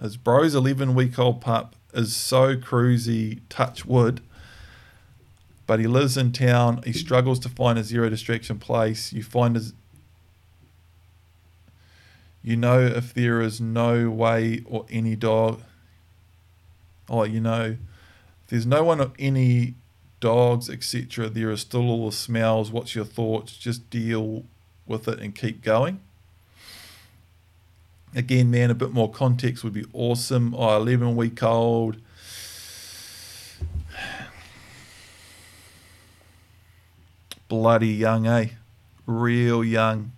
His 0.00 0.16
bro's 0.16 0.54
11 0.54 0.94
week 0.94 1.18
old 1.18 1.40
pup 1.40 1.76
is 1.92 2.16
so 2.16 2.56
cruisy, 2.56 3.40
touch 3.48 3.84
wood 3.84 4.22
but 5.70 5.78
he 5.78 5.86
lives 5.86 6.16
in 6.16 6.32
town. 6.32 6.82
He 6.84 6.92
struggles 6.92 7.38
to 7.38 7.48
find 7.48 7.78
a 7.78 7.84
zero 7.84 8.08
distraction 8.08 8.58
place. 8.58 9.12
You 9.12 9.22
find 9.22 9.54
his, 9.54 9.72
you 12.42 12.56
know, 12.56 12.80
if 12.80 13.14
there 13.14 13.40
is 13.40 13.60
no 13.60 14.10
way 14.10 14.64
or 14.66 14.84
any 14.90 15.14
dog, 15.14 15.60
oh, 17.08 17.22
you 17.22 17.40
know, 17.40 17.76
there's 18.48 18.66
no 18.66 18.82
one 18.82 19.00
or 19.00 19.12
any 19.16 19.74
dogs, 20.20 20.68
etc. 20.70 21.28
There 21.28 21.50
are 21.50 21.56
still 21.56 21.88
all 21.90 22.06
the 22.10 22.16
smells. 22.16 22.70
What's 22.70 22.94
your 22.94 23.04
thoughts? 23.04 23.56
Just 23.56 23.90
deal 23.90 24.44
with 24.86 25.08
it 25.08 25.18
and 25.18 25.34
keep 25.34 25.62
going. 25.62 26.00
Again, 28.14 28.50
man, 28.50 28.70
a 28.70 28.74
bit 28.74 28.92
more 28.92 29.10
context 29.10 29.62
would 29.64 29.72
be 29.72 29.86
awesome. 29.92 30.54
Oh, 30.54 30.76
11 30.76 31.16
week 31.16 31.42
old 31.42 31.96
bloody 37.48 37.88
young, 37.88 38.26
eh? 38.26 38.50
Real 39.06 39.62
young. 39.64 40.12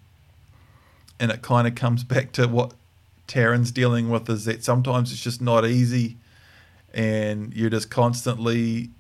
and 1.23 1.31
it 1.31 1.41
kind 1.41 1.69
of 1.69 1.75
comes 1.77 2.03
back 2.03 2.33
to 2.33 2.49
what 2.49 2.75
Taryn's 3.29 3.71
dealing 3.71 4.11
with 4.11 4.29
is 4.29 4.45
that 4.47 4.65
sometimes 4.65 5.13
it's 5.13 5.23
just 5.23 5.41
not 5.41 5.65
easy, 5.65 6.17
and 6.93 7.55
you're 7.55 7.71
just 7.71 7.91
constantly 7.91 8.91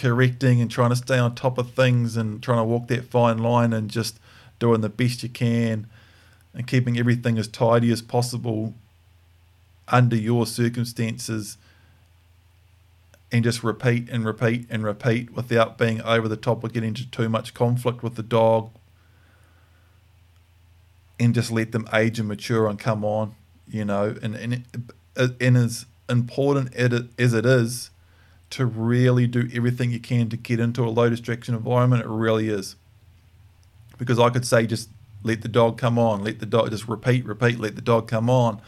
correcting 0.00 0.60
and 0.60 0.70
trying 0.70 0.90
to 0.90 0.96
stay 0.96 1.18
on 1.18 1.34
top 1.34 1.58
of 1.58 1.72
things 1.72 2.16
and 2.16 2.42
trying 2.42 2.58
to 2.58 2.64
walk 2.64 2.88
that 2.88 3.04
fine 3.04 3.38
line 3.38 3.72
and 3.72 3.90
just 3.90 4.18
doing 4.58 4.80
the 4.80 4.88
best 4.88 5.22
you 5.22 5.28
can 5.28 5.86
and 6.54 6.66
keeping 6.66 6.98
everything 6.98 7.36
as 7.38 7.46
tidy 7.46 7.92
as 7.92 8.00
possible 8.00 8.74
under 9.88 10.16
your 10.16 10.46
circumstances 10.46 11.58
and 13.30 13.44
just 13.44 13.62
repeat 13.62 14.08
and 14.08 14.24
repeat 14.24 14.66
and 14.70 14.84
repeat 14.84 15.32
without 15.32 15.76
being 15.76 16.00
over 16.02 16.28
the 16.28 16.36
top 16.36 16.64
or 16.64 16.68
getting 16.68 16.88
into 16.88 17.08
too 17.10 17.28
much 17.28 17.52
conflict 17.52 18.02
with 18.02 18.14
the 18.14 18.22
dog 18.22 18.70
and 21.18 21.34
just 21.34 21.50
let 21.50 21.72
them 21.72 21.86
age 21.92 22.18
and 22.18 22.26
mature 22.26 22.66
and 22.66 22.78
come 22.78 23.04
on 23.04 23.34
you 23.68 23.84
know 23.84 24.16
and 24.22 24.34
and, 24.34 24.64
and 25.16 25.56
as 25.56 25.84
important 26.08 26.74
as 26.74 27.34
it 27.34 27.46
is 27.46 27.90
to 28.50 28.66
really 28.66 29.26
do 29.26 29.48
everything 29.54 29.90
you 29.90 30.00
can 30.00 30.28
to 30.28 30.36
get 30.36 30.60
into 30.60 30.84
a 30.84 30.90
low 30.90 31.08
distraction 31.08 31.54
environment 31.54 32.02
it 32.02 32.08
really 32.08 32.48
is. 32.48 32.76
Because 33.98 34.18
i 34.18 34.30
could 34.30 34.46
say 34.46 34.66
just 34.66 34.88
let 35.22 35.42
the 35.42 35.48
dog 35.48 35.76
come 35.76 35.98
on 35.98 36.24
let 36.24 36.38
the 36.40 36.46
dog 36.46 36.70
just 36.70 36.88
repeat 36.88 37.24
repeat 37.24 37.58
let 37.58 37.76
the 37.76 37.82
dog 37.82 38.08
come 38.08 38.28
on. 38.28 38.60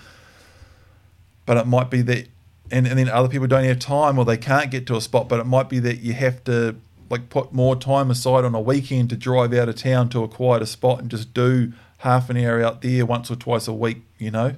But 1.45 1.57
it 1.57 1.66
might 1.66 1.91
be 1.91 2.03
that 2.03 2.28
and, 2.70 2.87
and 2.87 2.99
then 2.99 3.09
other 3.09 3.28
people 3.28 3.47
don't 3.47 3.64
have 3.64 3.78
time 3.78 4.18
or 4.18 4.24
they 4.24 4.37
can't 4.37 4.70
get 4.70 4.87
to 4.87 4.97
a 4.97 5.01
spot 5.01 5.28
but 5.28 5.41
it 5.41 5.47
might 5.47 5.68
be 5.68 5.78
that 5.80 6.01
you 6.01 6.12
have 6.14 6.43
to 6.45 6.76
like 7.11 7.28
put 7.28 7.53
more 7.53 7.76
time 7.76 8.11
aside 8.11 8.45
on 8.45 8.55
a 8.55 8.61
weekend 8.61 9.11
to 9.11 9.16
drive 9.16 9.53
out 9.53 9.68
of 9.68 9.76
town 9.76 10.09
to 10.09 10.22
a 10.22 10.28
quieter 10.28 10.64
spot 10.64 11.01
and 11.01 11.11
just 11.11 11.35
do 11.35 11.72
half 11.99 12.30
an 12.30 12.37
hour 12.37 12.62
out 12.62 12.80
there 12.83 13.05
once 13.05 13.30
or 13.30 13.37
twice 13.37 13.68
a 13.68 13.72
week 13.72 14.03
you 14.18 14.30
know 14.30 14.55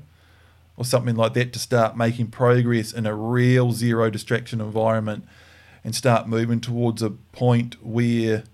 or 0.77 0.85
something 0.85 1.14
like 1.14 1.35
that 1.35 1.53
to 1.53 1.59
start 1.59 1.97
making 1.97 2.29
progress 2.29 2.93
in 2.93 3.07
a 3.07 3.14
real 3.14 3.72
zero 3.72 4.11
distraction 4.11 4.61
environment 4.61 5.25
and 5.85 5.95
start 5.95 6.27
moving 6.27 6.61
towards 6.61 7.03
a 7.03 7.11
point 7.11 7.77
where 7.85 8.45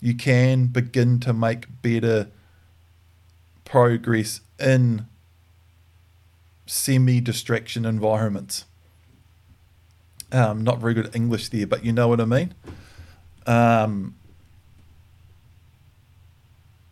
you 0.00 0.14
can 0.14 0.66
begin 0.66 1.20
to 1.20 1.32
make 1.32 1.66
better 1.82 2.28
progress 3.64 4.40
in 4.58 5.06
semi 6.66 7.20
distraction 7.20 7.84
environments. 7.84 8.64
Um, 10.32 10.62
not 10.62 10.78
very 10.78 10.94
good 10.94 11.14
English 11.14 11.48
there, 11.48 11.66
but 11.66 11.84
you 11.84 11.92
know 11.92 12.08
what 12.08 12.20
I 12.20 12.24
mean. 12.24 12.54
Um, 13.46 14.14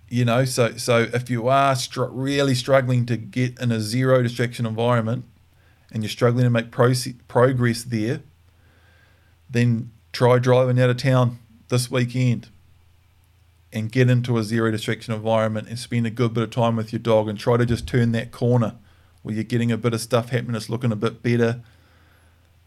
you 0.09 0.25
know, 0.25 0.45
so 0.45 0.77
so 0.77 1.09
if 1.13 1.29
you 1.29 1.49
are 1.49 1.75
str- 1.77 2.05
really 2.05 2.55
struggling 2.55 3.07
to 3.07 3.17
get 3.17 3.59
in 3.61 3.73
a 3.73 3.81
zero 3.81 4.23
distraction 4.23 4.67
environment, 4.67 5.25
and 5.93 6.03
you're 6.03 6.11
struggling 6.11 6.45
to 6.45 6.51
make 6.51 6.71
pro- 6.71 6.95
progress 7.29 7.83
there, 7.83 8.21
then 9.49 9.91
try 10.13 10.39
driving 10.39 10.81
out 10.81 10.91
of 10.91 10.97
town 10.97 11.39
this 11.69 11.91
weekend 11.91 12.49
and 13.73 13.93
get 13.93 14.09
into 14.09 14.39
a 14.39 14.43
zero 14.43 14.71
distraction 14.71 15.13
environment 15.13 15.69
and 15.69 15.79
spend 15.79 16.07
a 16.07 16.11
good 16.11 16.33
bit 16.33 16.43
of 16.43 16.51
time 16.51 16.77
with 16.77 16.93
your 16.93 17.01
dog 17.01 17.29
and 17.29 17.39
try 17.39 17.57
to 17.57 17.67
just 17.67 17.87
turn 17.87 18.13
that 18.13 18.33
corner 18.33 18.75
where 19.23 19.35
you're 19.35 19.45
getting 19.45 19.71
a 19.71 19.77
bit 19.77 19.93
of 19.93 20.01
stuff 20.01 20.31
happening, 20.31 20.55
it's 20.55 20.71
looking 20.71 20.93
a 20.93 20.97
bit 20.97 21.23
better, 21.23 21.61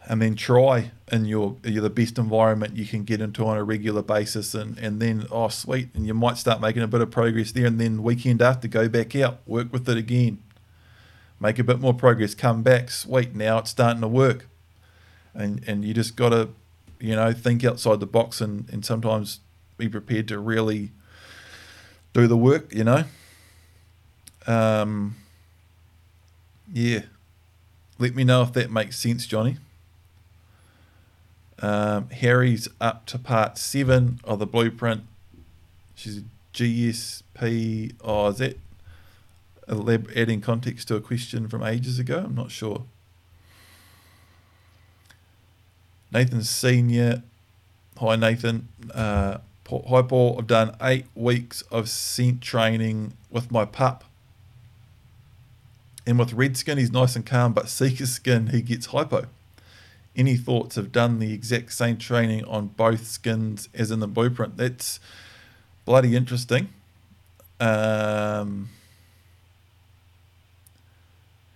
and 0.07 0.21
then 0.21 0.35
try 0.35 0.91
in 1.11 1.25
your 1.25 1.57
you're 1.63 1.83
the 1.83 1.89
best 1.89 2.17
environment 2.17 2.75
you 2.75 2.85
can 2.85 3.03
get 3.03 3.21
into 3.21 3.45
on 3.45 3.57
a 3.57 3.63
regular 3.63 4.01
basis, 4.01 4.53
and 4.53 4.77
and 4.77 4.99
then 5.01 5.27
oh 5.31 5.49
sweet, 5.49 5.89
and 5.93 6.05
you 6.07 6.13
might 6.13 6.37
start 6.37 6.61
making 6.61 6.81
a 6.81 6.87
bit 6.87 7.01
of 7.01 7.11
progress 7.11 7.51
there, 7.51 7.65
and 7.65 7.79
then 7.79 8.03
weekend 8.03 8.41
after 8.41 8.67
go 8.67 8.87
back 8.89 9.15
out, 9.15 9.39
work 9.45 9.71
with 9.71 9.87
it 9.87 9.97
again, 9.97 10.39
make 11.39 11.59
a 11.59 11.63
bit 11.63 11.79
more 11.79 11.93
progress, 11.93 12.33
come 12.33 12.63
back, 12.63 12.89
sweet, 12.89 13.35
now 13.35 13.59
it's 13.59 13.71
starting 13.71 14.01
to 14.01 14.07
work, 14.07 14.47
and 15.33 15.63
and 15.67 15.85
you 15.85 15.93
just 15.93 16.15
gotta 16.15 16.49
you 16.99 17.15
know 17.15 17.31
think 17.31 17.63
outside 17.63 17.99
the 17.99 18.07
box 18.07 18.41
and 18.41 18.69
and 18.69 18.85
sometimes 18.85 19.39
be 19.77 19.89
prepared 19.89 20.27
to 20.27 20.39
really 20.39 20.91
do 22.13 22.27
the 22.27 22.37
work, 22.37 22.73
you 22.73 22.83
know. 22.83 23.03
Um, 24.47 25.15
yeah. 26.71 27.01
Let 27.99 28.15
me 28.15 28.23
know 28.23 28.41
if 28.41 28.53
that 28.53 28.71
makes 28.71 28.97
sense, 28.97 29.25
Johnny. 29.25 29.57
Um, 31.61 32.09
Harry's 32.09 32.67
up 32.79 33.05
to 33.07 33.19
part 33.19 33.57
seven 33.57 34.19
of 34.23 34.39
the 34.39 34.45
blueprint. 34.45 35.03
She's 35.95 36.21
GSP. 36.53 37.93
Oh, 38.03 38.27
is 38.27 38.37
that 38.39 38.57
adding 39.69 40.41
context 40.41 40.87
to 40.87 40.95
a 40.95 41.01
question 41.01 41.47
from 41.47 41.63
ages 41.63 41.99
ago? 41.99 42.23
I'm 42.25 42.35
not 42.35 42.51
sure. 42.51 42.83
Nathan 46.11 46.43
Senior. 46.43 47.23
Hi, 47.99 48.15
Nathan. 48.15 48.67
Uh, 48.93 49.37
hi, 49.69 50.01
Paul. 50.01 50.37
I've 50.39 50.47
done 50.47 50.75
eight 50.81 51.05
weeks 51.15 51.61
of 51.63 51.87
scent 51.87 52.41
training 52.41 53.13
with 53.29 53.51
my 53.51 53.65
pup 53.65 54.03
and 56.05 56.17
with 56.17 56.33
red 56.33 56.57
skin, 56.57 56.77
he's 56.77 56.91
nice 56.91 57.15
and 57.15 57.25
calm, 57.25 57.53
but 57.53 57.69
Sika 57.69 58.05
skin, 58.07 58.47
he 58.47 58.61
gets 58.61 58.87
hypo. 58.87 59.25
Any 60.21 60.37
thoughts 60.37 60.75
have 60.75 60.91
done 60.91 61.17
the 61.17 61.33
exact 61.33 61.73
same 61.73 61.97
training 61.97 62.45
on 62.45 62.67
both 62.67 63.07
skins 63.07 63.67
as 63.73 63.89
in 63.89 64.01
the 64.01 64.07
blueprint? 64.07 64.55
That's 64.55 64.99
bloody 65.83 66.15
interesting. 66.15 66.69
Um, 67.59 68.69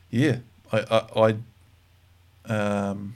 yeah, 0.09 0.37
I, 0.71 0.79
I, 0.89 1.35
I 2.49 2.51
um, 2.51 3.13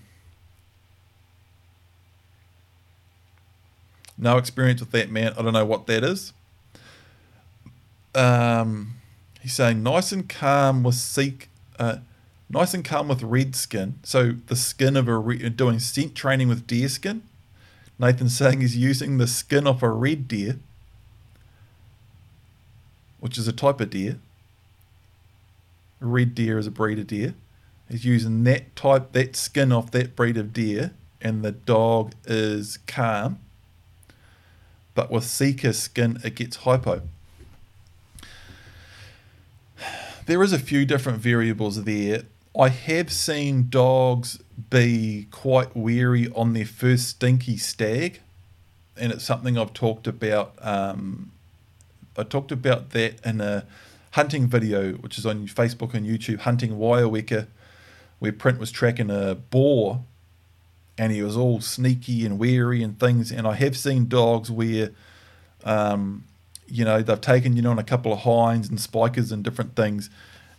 no 4.20 4.38
experience 4.38 4.82
with 4.82 4.92
that, 4.92 5.10
man. 5.10 5.34
I 5.36 5.42
don't 5.42 5.54
know 5.54 5.66
what 5.66 5.88
that 5.88 6.04
is. 6.04 6.32
Um, 8.14 9.00
He's 9.42 9.56
saying 9.56 9.82
nice 9.82 10.12
and 10.12 10.30
calm 10.30 10.84
with 10.84 10.94
seek, 10.94 11.50
uh, 11.80 11.98
nice 12.50 12.74
and 12.74 12.84
calm 12.84 13.08
with 13.08 13.22
red 13.24 13.56
skin. 13.56 14.00
So 14.04 14.34
the 14.48 14.56
skin 14.56 14.98
of 14.98 15.08
a 15.08 15.18
re- 15.18 15.50
doing 15.50 15.80
scent 15.80 16.16
training 16.16 16.48
with 16.48 16.68
deer 16.68 16.90
skin. 16.90 17.24
Nathan's 17.98 18.38
saying 18.38 18.62
he's 18.62 18.78
using 18.78 19.18
the 19.18 19.28
skin 19.28 19.68
of 19.68 19.84
a 19.84 19.90
red 19.90 20.28
deer, 20.28 20.58
which 23.20 23.38
is 23.38 23.48
a 23.48 23.54
type 23.54 23.82
of 23.82 23.90
deer. 23.90 24.20
Red 26.00 26.34
deer 26.34 26.58
is 26.58 26.66
a 26.66 26.72
breed 26.72 26.98
of 26.98 27.08
deer. 27.08 27.34
He's 27.90 28.06
using 28.06 28.44
that 28.46 28.76
type, 28.76 29.12
that 29.12 29.36
skin 29.36 29.72
off 29.72 29.92
that 29.92 30.16
breed 30.16 30.38
of 30.38 30.54
deer, 30.54 30.92
and 31.22 31.44
the 31.44 31.52
dog 31.52 32.14
is 32.26 32.78
calm. 32.88 33.40
But 34.96 35.12
with 35.12 35.26
sika 35.26 35.74
skin, 35.74 36.20
it 36.24 36.36
gets 36.36 36.58
hypo. 36.58 37.02
there 40.26 40.42
is 40.42 40.54
a 40.54 40.60
few 40.60 40.86
different 40.86 41.20
variables 41.20 41.84
there. 41.84 42.24
I 42.58 42.70
have 42.70 43.12
seen 43.12 43.70
dogs 43.70 44.40
be 44.70 45.28
quite 45.32 45.76
weary 45.76 46.30
on 46.36 46.54
their 46.54 46.66
first 46.66 47.08
stinky 47.08 47.58
stag, 47.58 48.22
and 48.98 49.12
it's 49.12 49.24
something 49.24 49.58
I've 49.58 49.74
talked 49.74 50.08
about. 50.08 50.54
Um, 50.62 51.32
I 52.18 52.24
talked 52.24 52.52
about 52.52 52.90
that 52.92 53.24
in 53.24 53.40
a 53.40 53.66
hunting 54.12 54.48
video, 54.48 54.94
which 54.94 55.18
is 55.18 55.26
on 55.26 55.48
Facebook 55.48 55.94
and 55.94 56.06
YouTube, 56.06 56.40
hunting 56.40 56.72
Waioeka, 56.72 57.48
where 58.18 58.34
Print 58.34 58.60
was 58.60 58.72
tracking 58.72 59.12
a 59.12 59.36
boar, 59.36 60.04
and 60.98 61.12
he 61.12 61.22
was 61.22 61.38
all 61.38 61.62
sneaky 61.62 62.26
and 62.26 62.40
weary 62.40 62.82
and 62.82 63.00
things. 63.00 63.32
And 63.32 63.48
I 63.48 63.54
have 63.54 63.78
seen 63.78 64.08
dogs 64.08 64.50
where 64.50 64.90
um, 65.64 66.24
you 66.68 66.84
know 66.84 67.04
they've 67.04 67.22
taken 67.22 67.56
you 67.56 67.62
know 67.62 67.72
on 67.72 67.80
a 67.80 67.84
couple 67.84 68.12
of 68.12 68.20
hinds 68.20 68.70
and 68.70 68.82
spikers 68.82 69.32
and 69.32 69.44
different 69.44 69.76
things, 69.76 70.10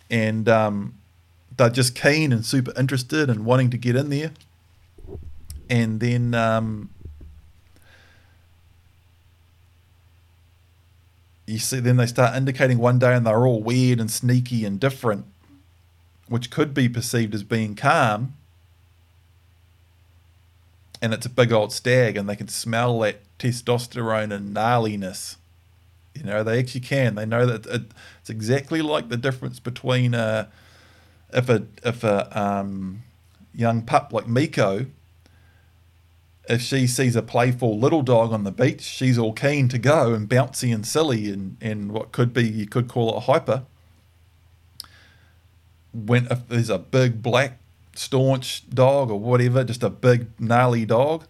and 0.08 0.48
um, 0.48 0.94
they're 1.60 1.68
just 1.68 1.94
keen 1.94 2.32
and 2.32 2.44
super 2.44 2.72
interested 2.78 3.28
and 3.28 3.44
wanting 3.44 3.68
to 3.70 3.76
get 3.76 3.94
in 3.96 4.08
there, 4.08 4.32
and 5.68 6.00
then. 6.00 6.34
Um, 6.34 6.90
you 11.46 11.58
see, 11.58 11.80
then 11.80 11.96
they 11.96 12.06
start 12.06 12.36
indicating 12.36 12.78
one 12.78 13.00
day 13.00 13.12
and 13.12 13.26
they're 13.26 13.44
all 13.44 13.60
weird 13.60 13.98
and 13.98 14.08
sneaky 14.08 14.64
and 14.64 14.78
different, 14.78 15.24
which 16.28 16.48
could 16.48 16.72
be 16.72 16.88
perceived 16.88 17.34
as 17.34 17.42
being 17.42 17.74
calm. 17.74 18.34
And 21.02 21.12
it's 21.12 21.26
a 21.26 21.30
big 21.30 21.50
old 21.50 21.72
stag, 21.72 22.16
and 22.16 22.28
they 22.28 22.36
can 22.36 22.46
smell 22.46 23.00
that 23.00 23.22
testosterone 23.38 24.32
and 24.32 24.54
gnarliness. 24.54 25.36
You 26.14 26.22
know, 26.22 26.44
they 26.44 26.60
actually 26.60 26.82
can. 26.82 27.16
They 27.16 27.26
know 27.26 27.46
that 27.46 27.66
it's 27.66 28.30
exactly 28.30 28.80
like 28.80 29.08
the 29.08 29.16
difference 29.16 29.58
between 29.58 30.14
a, 30.14 30.48
if 31.32 31.48
a 31.48 31.66
if 31.84 32.04
a 32.04 32.38
um, 32.38 33.02
young 33.54 33.82
pup 33.82 34.12
like 34.12 34.26
Miko, 34.26 34.86
if 36.48 36.60
she 36.60 36.86
sees 36.86 37.16
a 37.16 37.22
playful 37.22 37.78
little 37.78 38.02
dog 38.02 38.32
on 38.32 38.44
the 38.44 38.50
beach, 38.50 38.82
she's 38.82 39.18
all 39.18 39.32
keen 39.32 39.68
to 39.68 39.78
go 39.78 40.12
and 40.14 40.28
bouncy 40.28 40.74
and 40.74 40.86
silly 40.86 41.30
and, 41.30 41.56
and 41.60 41.92
what 41.92 42.12
could 42.12 42.32
be 42.32 42.46
you 42.48 42.66
could 42.66 42.88
call 42.88 43.16
it 43.16 43.20
hyper. 43.22 43.64
when 45.92 46.26
if 46.30 46.48
there's 46.48 46.70
a 46.70 46.78
big 46.78 47.22
black 47.22 47.58
staunch 47.94 48.68
dog 48.70 49.10
or 49.10 49.18
whatever, 49.18 49.64
just 49.64 49.82
a 49.82 49.90
big 49.90 50.28
gnarly 50.40 50.86
dog, 50.86 51.24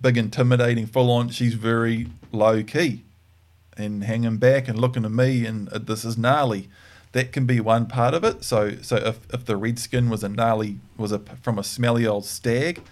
big 0.00 0.16
intimidating 0.16 0.86
full 0.86 1.10
on, 1.10 1.28
she's 1.28 1.54
very 1.54 2.08
low 2.32 2.62
key 2.62 3.02
and 3.76 4.04
hanging 4.04 4.38
back 4.38 4.68
and 4.68 4.78
looking 4.78 5.04
at 5.04 5.10
me 5.10 5.44
and 5.44 5.68
uh, 5.68 5.78
this 5.78 6.04
is 6.04 6.16
gnarly. 6.16 6.68
That 7.16 7.32
can 7.32 7.46
be 7.46 7.60
one 7.60 7.86
part 7.86 8.12
of 8.12 8.24
it. 8.24 8.44
So 8.44 8.76
so 8.82 8.96
if, 8.96 9.18
if 9.32 9.46
the 9.46 9.56
red 9.56 9.78
skin 9.78 10.10
was 10.10 10.22
a 10.22 10.28
gnarly 10.28 10.80
was 10.98 11.12
a 11.12 11.20
from 11.40 11.58
a 11.58 11.64
smelly 11.64 12.06
old 12.06 12.26
stag, 12.26 12.82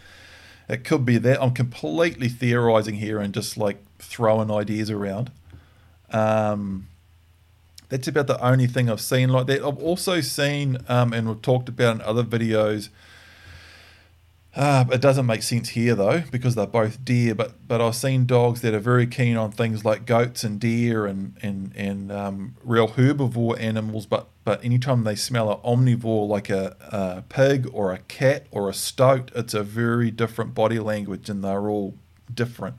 it 0.67 0.83
could 0.83 1.05
be 1.05 1.19
that. 1.19 1.43
I'm 1.43 1.53
completely 1.53 2.31
theorizing 2.31 2.95
here 2.95 3.19
and 3.19 3.35
just 3.35 3.59
like 3.59 3.85
throwing 3.99 4.51
ideas 4.51 4.89
around. 4.89 5.31
Um, 6.11 6.87
that's 7.91 8.09
about 8.09 8.27
the 8.27 8.43
only 8.43 8.67
thing 8.67 8.89
I've 8.89 9.03
seen 9.03 9.29
like 9.29 9.47
that. 9.49 9.63
I've 9.63 9.83
also 9.83 10.23
seen, 10.23 10.79
um, 10.89 11.13
and 11.13 11.29
we've 11.29 11.43
talked 11.43 11.69
about 11.69 11.97
in 11.97 12.01
other 12.01 12.25
videos. 12.25 12.89
Uh, 14.57 14.85
it 14.93 15.01
doesn't 15.01 15.27
make 15.27 15.43
sense 15.43 15.71
here 15.71 15.97
though 15.97 16.23
because 16.31 16.55
they're 16.55 16.67
both 16.67 17.05
deer. 17.05 17.35
But 17.35 17.67
but 17.67 17.81
I've 17.81 17.97
seen 17.97 18.25
dogs 18.25 18.61
that 18.61 18.73
are 18.73 18.81
very 18.81 19.07
keen 19.07 19.37
on 19.37 19.51
things 19.51 19.85
like 19.85 20.07
goats 20.07 20.45
and 20.45 20.61
deer 20.61 21.07
and 21.07 21.37
and 21.43 21.73
and 21.75 22.13
um, 22.13 22.55
real 22.63 22.89
herbivore 22.89 23.59
animals. 23.59 24.07
But 24.07 24.29
but 24.45 24.65
anytime 24.65 25.05
they 25.05 25.17
smell 25.17 25.51
an 25.51 25.59
omnivore 25.59 26.29
like 26.29 26.51
a, 26.51 26.77
a 26.81 27.23
pig 27.23 27.69
or 27.73 27.93
a 27.93 27.99
cat 27.99 28.47
or 28.51 28.69
a 28.69 28.75
stoat, 28.75 29.33
it's 29.35 29.55
a 29.55 29.65
very 29.65 30.11
different 30.11 30.55
body 30.55 30.79
language, 30.79 31.29
and 31.29 31.43
they're 31.43 31.69
all 31.69 31.95
different 32.33 32.77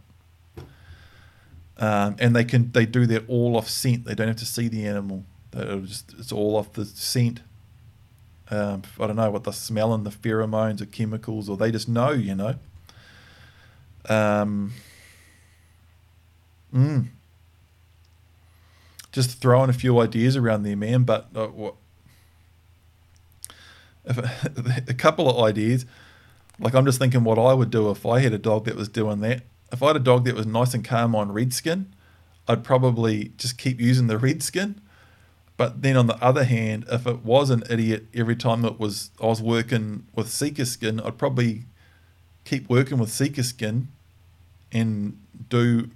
um, 1.77 2.15
and 2.19 2.35
they 2.35 2.43
can 2.43 2.71
they 2.71 2.85
do 2.85 3.05
that 3.07 3.27
all 3.27 3.57
off 3.57 3.69
scent. 3.69 4.05
They 4.05 4.15
don't 4.15 4.27
have 4.27 4.37
to 4.37 4.45
see 4.45 4.67
the 4.67 4.85
animal. 4.85 5.25
Just, 5.53 6.13
it's 6.17 6.31
all 6.31 6.55
off 6.57 6.73
the 6.73 6.85
scent. 6.85 7.41
Um, 8.49 8.83
I 8.99 9.07
don't 9.07 9.15
know 9.15 9.31
what 9.31 9.43
the 9.43 9.51
smell 9.51 9.93
and 9.93 10.05
the 10.05 10.11
pheromones 10.11 10.81
or 10.81 10.85
chemicals, 10.85 11.49
or 11.49 11.57
they 11.57 11.71
just 11.71 11.89
know, 11.89 12.11
you 12.11 12.35
know. 12.35 12.55
Um, 14.07 14.73
mm, 16.73 17.07
just 19.11 19.39
throwing 19.39 19.69
a 19.69 19.73
few 19.73 19.99
ideas 19.99 20.35
around 20.35 20.63
there, 20.63 20.77
man. 20.77 21.03
But 21.03 21.29
uh, 21.35 21.47
what? 21.47 21.75
If, 24.05 24.17
a 24.89 24.93
couple 24.93 25.29
of 25.29 25.43
ideas. 25.43 25.85
Like 26.59 26.73
I'm 26.73 26.85
just 26.85 26.99
thinking 26.99 27.23
what 27.23 27.37
I 27.37 27.53
would 27.53 27.69
do 27.69 27.89
if 27.89 28.05
I 28.05 28.19
had 28.19 28.31
a 28.31 28.37
dog 28.37 28.65
that 28.65 28.75
was 28.75 28.87
doing 28.87 29.19
that 29.21 29.41
if 29.71 29.81
I 29.81 29.87
had 29.87 29.95
a 29.95 29.99
dog 29.99 30.25
that 30.25 30.35
was 30.35 30.45
nice 30.45 30.73
and 30.73 30.83
calm 30.83 31.15
on 31.15 31.31
red 31.31 31.53
skin, 31.53 31.93
I'd 32.47 32.63
probably 32.63 33.33
just 33.37 33.57
keep 33.57 33.79
using 33.79 34.07
the 34.07 34.17
red 34.17 34.43
skin. 34.43 34.81
But 35.57 35.81
then 35.81 35.95
on 35.95 36.07
the 36.07 36.21
other 36.23 36.43
hand, 36.43 36.85
if 36.91 37.07
it 37.07 37.23
was 37.23 37.49
an 37.49 37.63
idiot 37.69 38.05
every 38.13 38.35
time 38.35 38.65
it 38.65 38.79
was 38.79 39.11
I 39.21 39.27
was 39.27 39.41
working 39.41 40.05
with 40.13 40.29
sika 40.29 40.65
skin, 40.65 40.99
I'd 40.99 41.17
probably 41.17 41.65
keep 42.43 42.69
working 42.69 42.97
with 42.97 43.09
sika 43.09 43.43
skin 43.43 43.87
and 44.71 45.17
do 45.49 45.89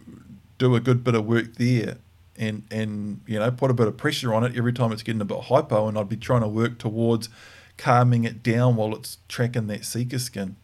do 0.58 0.76
a 0.76 0.80
good 0.80 1.04
bit 1.04 1.16
of 1.16 1.26
work 1.26 1.56
there 1.56 1.98
and 2.38 2.64
and 2.72 3.20
you 3.28 3.38
know 3.38 3.52
put 3.52 3.70
a 3.70 3.74
bit 3.74 3.88
of 3.88 3.98
pressure 3.98 4.34
on 4.34 4.44
it 4.44 4.56
every 4.56 4.74
time 4.74 4.92
it's 4.92 5.04
getting 5.04 5.22
a 5.22 5.26
bit 5.26 5.42
hypo 5.44 5.88
and 5.88 5.98
I'd 5.98 6.10
be 6.10 6.18
trying 6.18 6.42
to 6.42 6.48
work 6.48 6.78
towards 6.78 7.30
calming 7.78 8.24
it 8.24 8.42
down 8.42 8.76
while 8.76 8.96
it's 8.96 9.18
tracking 9.28 9.68
that 9.68 9.86
sika 9.86 10.20
skin. 10.20 10.56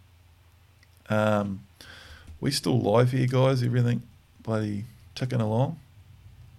Um, 1.09 1.65
we 2.39 2.51
still 2.51 2.79
live 2.79 3.11
here, 3.11 3.27
guys. 3.27 3.61
Everything 3.63 4.03
bloody 4.41 4.85
ticking 5.15 5.41
along. 5.41 5.79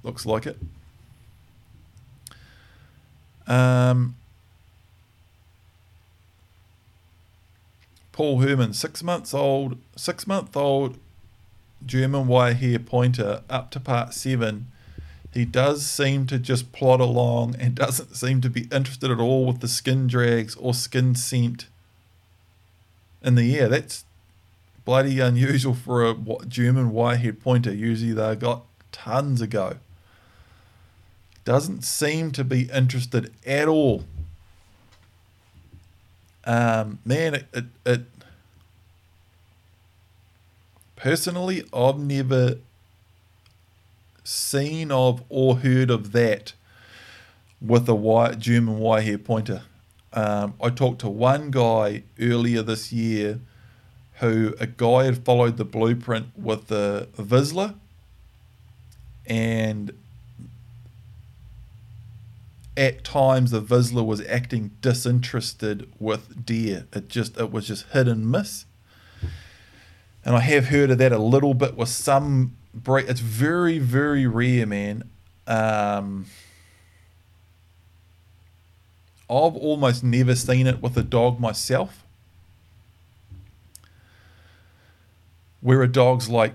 Looks 0.02 0.26
like 0.26 0.46
it. 0.46 0.58
Um, 3.46 4.16
Paul 8.12 8.40
Herman, 8.40 8.72
six 8.72 9.02
months 9.02 9.34
old, 9.34 9.78
six 9.94 10.26
month 10.26 10.56
old 10.56 10.98
German 11.84 12.26
wire 12.26 12.78
pointer 12.78 13.42
up 13.50 13.70
to 13.72 13.80
part 13.80 14.14
seven. 14.14 14.68
He 15.32 15.44
does 15.44 15.84
seem 15.84 16.26
to 16.28 16.38
just 16.38 16.72
plod 16.72 17.00
along 17.00 17.56
and 17.58 17.74
doesn't 17.74 18.16
seem 18.16 18.40
to 18.40 18.48
be 18.48 18.68
interested 18.72 19.10
at 19.10 19.20
all 19.20 19.46
with 19.46 19.60
the 19.60 19.68
skin 19.68 20.06
drags 20.06 20.56
or 20.56 20.72
skin 20.72 21.14
scent 21.14 21.66
in 23.22 23.34
the 23.34 23.58
air. 23.58 23.68
That's 23.68 24.04
bloody 24.86 25.20
unusual 25.20 25.74
for 25.74 26.08
a 26.08 26.14
German 26.48 26.92
wirehaired 26.92 27.40
pointer. 27.40 27.74
Usually 27.74 28.12
they 28.12 28.34
got 28.36 28.64
tons 28.92 29.42
of 29.42 29.50
go. 29.50 29.76
Doesn't 31.46 31.84
seem 31.84 32.32
to 32.32 32.42
be 32.42 32.68
interested 32.74 33.32
at 33.46 33.68
all. 33.68 34.04
Um, 36.44 36.98
man, 37.04 37.36
it, 37.36 37.46
it, 37.52 37.64
it 37.86 38.02
personally, 40.96 41.62
I've 41.72 42.00
never 42.00 42.56
seen 44.24 44.90
of 44.90 45.22
or 45.28 45.58
heard 45.58 45.88
of 45.88 46.10
that 46.10 46.54
with 47.62 47.88
a 47.88 47.94
white 47.94 48.40
German 48.40 48.80
white 48.80 49.24
pointer. 49.24 49.62
Um, 50.12 50.54
I 50.60 50.70
talked 50.70 51.00
to 51.02 51.08
one 51.08 51.52
guy 51.52 52.02
earlier 52.20 52.62
this 52.62 52.92
year 52.92 53.38
who 54.14 54.52
a 54.58 54.66
guy 54.66 55.04
had 55.04 55.24
followed 55.24 55.58
the 55.58 55.64
blueprint 55.64 56.26
with 56.36 56.66
the 56.66 57.06
Vizsla 57.16 57.76
and 59.26 59.92
at 62.76 63.04
times 63.04 63.50
the 63.50 63.62
Vizsla 63.62 64.04
was 64.04 64.24
acting 64.26 64.72
disinterested 64.80 65.90
with 65.98 66.44
deer. 66.44 66.86
It 66.92 67.08
just 67.08 67.38
it 67.38 67.50
was 67.50 67.66
just 67.66 67.86
hit 67.92 68.08
and 68.08 68.30
miss. 68.30 68.66
And 70.24 70.34
I 70.34 70.40
have 70.40 70.66
heard 70.66 70.90
of 70.90 70.98
that 70.98 71.12
a 71.12 71.18
little 71.18 71.54
bit 71.54 71.76
with 71.76 71.88
some 71.88 72.56
breed. 72.74 73.06
It's 73.08 73.20
very 73.20 73.78
very 73.78 74.26
rare, 74.26 74.66
man. 74.66 75.08
Um, 75.46 76.26
I've 79.28 79.56
almost 79.56 80.04
never 80.04 80.34
seen 80.34 80.66
it 80.66 80.82
with 80.82 80.96
a 80.96 81.02
dog 81.02 81.40
myself. 81.40 82.06
where 85.66 85.82
a 85.82 85.88
dog's 85.88 86.28
like 86.28 86.52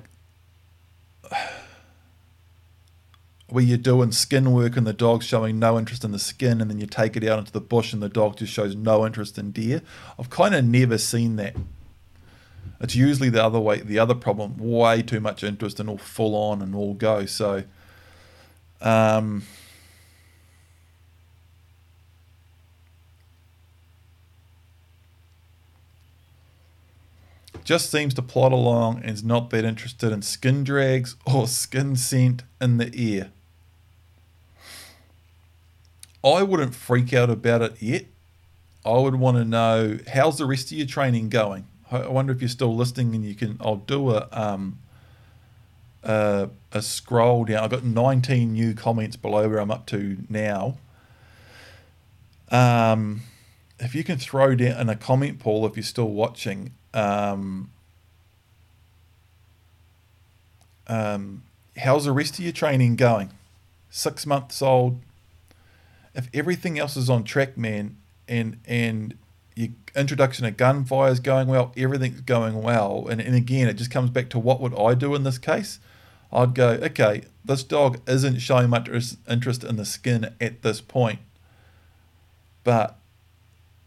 where 3.52 3.64
you're 3.64 3.78
doing 3.78 4.12
skin 4.12 4.52
work 4.52 4.78
and 4.78 4.88
the 4.88 4.94
dog's 4.94 5.26
showing 5.26 5.60
no 5.60 5.78
interest 5.78 6.04
in 6.04 6.12
the 6.12 6.20
skin 6.20 6.62
and 6.62 6.72
then 6.72 6.80
you 6.80 6.86
take 6.86 7.18
it 7.18 7.24
out 7.28 7.38
into 7.38 7.52
the 7.52 7.60
bush 7.62 7.92
and 7.92 8.02
the 8.02 8.10
dog 8.10 8.38
just 8.38 8.54
shows 8.54 8.76
no 8.76 9.06
interest 9.06 9.38
in 9.38 9.52
deer. 9.52 9.82
I've 10.18 10.30
kind 10.30 10.56
of 10.56 10.64
never 10.64 10.98
seen 10.98 11.36
that. 11.36 11.56
It's 12.80 12.96
usually 12.96 13.30
the 13.30 13.44
other 13.44 13.60
way, 13.60 13.82
the 13.82 14.00
other 14.00 14.16
problem, 14.16 14.58
way 14.58 15.02
too 15.02 15.20
much 15.20 15.44
interest 15.44 15.80
and 15.80 15.90
all 15.90 15.98
full 15.98 16.36
on 16.36 16.62
and 16.62 16.74
all 16.74 16.94
go. 16.94 17.26
So, 17.26 17.64
um, 18.82 19.44
just 27.64 27.92
seems 27.92 28.14
to 28.16 28.22
plod 28.22 28.52
along 28.52 29.02
and 29.02 29.12
is 29.12 29.24
not 29.24 29.50
that 29.52 29.64
interested 29.64 30.12
in 30.12 30.22
skin 30.22 30.64
drags 30.64 31.16
or 31.26 31.48
skin 31.48 31.96
scent 31.96 32.44
in 32.60 32.78
the 32.78 32.90
ear. 32.94 33.32
I 36.24 36.44
wouldn't 36.44 36.76
freak 36.76 37.14
out 37.14 37.30
about 37.30 37.62
it 37.62 37.82
yet. 37.82 38.06
I 38.86 38.98
would 38.98 39.16
want 39.16 39.38
to 39.38 39.46
know 39.46 40.00
how's 40.14 40.38
the 40.38 40.46
rest 40.46 40.72
of 40.72 40.78
your 40.78 40.88
training 40.88 41.30
going. 41.30 41.66
I 41.92 42.08
wonder 42.08 42.34
if 42.34 42.42
you're 42.42 42.50
still 42.50 42.76
listening 42.76 43.14
and 43.16 43.26
you 43.26 43.36
can. 43.36 43.58
I'll 43.60 43.76
do 43.76 44.12
a 44.12 44.28
um, 44.32 44.80
a, 46.04 46.50
a 46.72 46.82
scroll 46.82 47.46
down. 47.46 47.64
I've 47.64 47.70
got 47.70 47.84
19 47.84 48.54
new 48.54 48.74
comments 48.74 49.16
below 49.16 49.50
where 49.50 49.60
I'm 49.60 49.72
up 49.72 49.86
to 49.88 50.18
now. 50.30 50.78
Um, 52.50 53.22
if 53.80 53.96
you 53.96 54.04
can 54.04 54.18
throw 54.18 54.56
down 54.56 54.80
in 54.80 54.90
a 54.90 54.96
comment 54.96 55.40
pool 55.40 55.66
if 55.66 55.76
you're 55.76 55.84
still 55.84 56.10
watching 56.10 56.74
um, 56.94 57.72
um, 60.88 61.44
how's 61.78 62.06
the 62.06 62.12
rest 62.12 62.38
of 62.38 62.40
your 62.42 62.54
training 62.54 62.96
going? 62.96 63.32
Six 63.90 64.26
months 64.26 64.62
old. 64.62 65.00
If 66.14 66.30
everything 66.34 66.78
else 66.78 66.98
is 66.98 67.10
on 67.10 67.24
track, 67.24 67.58
man, 67.58 67.98
and 68.28 68.58
and 68.66 69.18
your 69.56 69.70
introduction 69.96 70.46
of 70.46 70.58
gunfire 70.58 71.12
is 71.12 71.20
going 71.20 71.48
well, 71.48 71.74
everything's 71.76 72.22
going 72.22 72.62
well, 72.62 73.08
and, 73.10 73.22
and 73.22 73.36
again, 73.36 73.68
it 73.68 73.74
just 73.74 73.92
comes 73.92 74.10
back 74.10 74.30
to 74.30 74.40
what 74.40 74.62
would 74.62 74.78
I 74.78 74.94
do 74.94 75.16
in 75.16 75.24
this 75.24 75.38
case? 75.38 75.80
I'd 76.32 76.56
go, 76.56 76.70
okay, 76.70 77.24
this 77.44 77.64
dog 77.64 78.00
isn't 78.08 78.40
showing 78.40 78.70
much 78.70 78.90
interest 79.30 79.64
in 79.64 79.76
the 79.76 79.86
skin 79.86 80.34
at 80.40 80.62
this 80.62 80.80
point, 80.80 81.20
but 82.64 82.98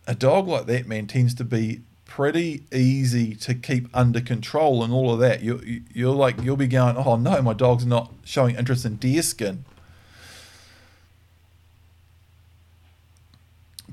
a 0.06 0.14
dog 0.14 0.46
like 0.46 0.66
that, 0.66 0.86
man, 0.86 1.06
tends 1.06 1.34
to 1.34 1.44
be 1.44 1.80
pretty 2.04 2.64
easy 2.72 3.34
to 3.34 3.54
keep 3.54 3.88
under 3.94 4.20
control 4.20 4.84
and 4.84 4.92
all 4.92 5.12
of 5.12 5.18
that. 5.20 5.42
You 5.42 5.82
you're 5.92 6.14
like 6.14 6.40
you'll 6.42 6.56
be 6.56 6.66
going, 6.66 6.96
oh 6.96 7.16
no, 7.16 7.40
my 7.42 7.54
dog's 7.54 7.86
not 7.86 8.12
showing 8.24 8.56
interest 8.56 8.84
in 8.84 8.96
deer 8.96 9.22
skin. 9.22 9.64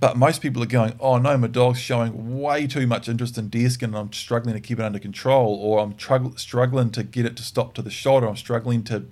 But 0.01 0.17
most 0.17 0.41
people 0.41 0.63
are 0.63 0.67
going, 0.67 0.95
oh 0.99 1.19
no, 1.19 1.37
my 1.37 1.45
dog's 1.45 1.79
showing 1.79 2.41
way 2.41 2.65
too 2.65 2.87
much 2.87 3.07
interest 3.07 3.37
in 3.37 3.49
deer 3.49 3.69
skin 3.69 3.91
and 3.91 3.97
I'm 3.99 4.11
struggling 4.11 4.55
to 4.55 4.59
keep 4.59 4.79
it 4.79 4.83
under 4.83 4.97
control, 4.97 5.53
or 5.61 5.79
I'm 5.79 5.93
trug- 5.93 6.39
struggling 6.39 6.89
to 6.91 7.03
get 7.03 7.27
it 7.27 7.37
to 7.37 7.43
stop 7.43 7.75
to 7.75 7.83
the 7.83 7.91
shoulder, 7.91 8.27
I'm 8.27 8.35
struggling 8.35 8.83
to 8.85 9.05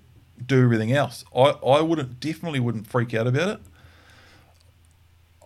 do 0.43 0.63
everything 0.63 0.91
else. 0.91 1.23
I, 1.33 1.51
I 1.63 1.81
wouldn't 1.81 2.19
definitely 2.19 2.59
wouldn't 2.59 2.87
freak 2.87 3.13
out 3.13 3.27
about 3.27 3.49
it. 3.49 3.59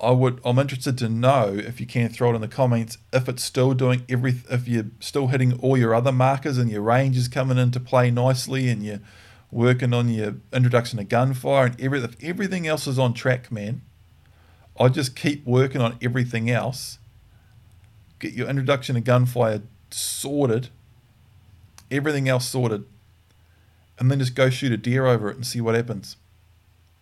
I 0.02 0.11
would 0.11 0.40
I'm 0.45 0.60
interested 0.60 0.98
to 0.99 1.10
know 1.10 1.53
if 1.53 1.82
you 1.82 1.88
can 1.88 2.07
throw 2.07 2.32
it 2.32 2.36
in 2.36 2.41
the 2.41 2.48
comments 2.48 2.98
if 3.11 3.28
it's 3.28 3.44
still 3.44 3.74
doing 3.74 4.06
every 4.07 4.36
if 4.49 4.68
you're 4.68 4.91
still 5.02 5.28
hitting 5.28 5.60
all 5.60 5.78
your 5.78 5.94
other 5.94 6.11
markers 6.14 6.57
and 6.57 6.70
your 6.70 6.82
range 6.82 7.18
is 7.18 7.28
coming 7.28 7.57
into 7.57 7.82
play 7.82 8.11
nicely 8.11 8.70
and 8.70 8.82
you're 8.82 9.02
working 9.52 9.94
on 9.94 10.07
your 10.07 10.36
introduction 10.53 10.99
to 10.99 11.03
gunfire 11.03 11.65
and 11.65 11.82
every, 11.82 12.02
if 12.02 12.15
everything 12.24 12.65
else 12.65 12.88
is 12.88 12.98
on 12.98 13.14
track, 13.14 13.52
man. 13.52 13.82
I 14.80 14.90
just 14.90 15.16
keep 15.16 15.45
working 15.45 15.82
on 15.82 15.98
everything 16.02 16.50
else. 16.50 16.98
Get 18.20 18.34
your 18.34 18.48
introduction 18.48 18.95
to 18.95 19.02
gunfire 19.02 19.62
sorted, 19.91 20.70
everything 21.91 22.28
else 22.28 22.48
sorted, 22.48 22.86
and 24.00 24.10
then 24.10 24.20
just 24.20 24.36
go 24.36 24.50
shoot 24.50 24.72
a 24.72 24.78
deer 24.78 25.06
over 25.06 25.30
it 25.30 25.36
and 25.36 25.45
see 25.45 25.62
what 25.62 25.76
happens. 25.76 26.18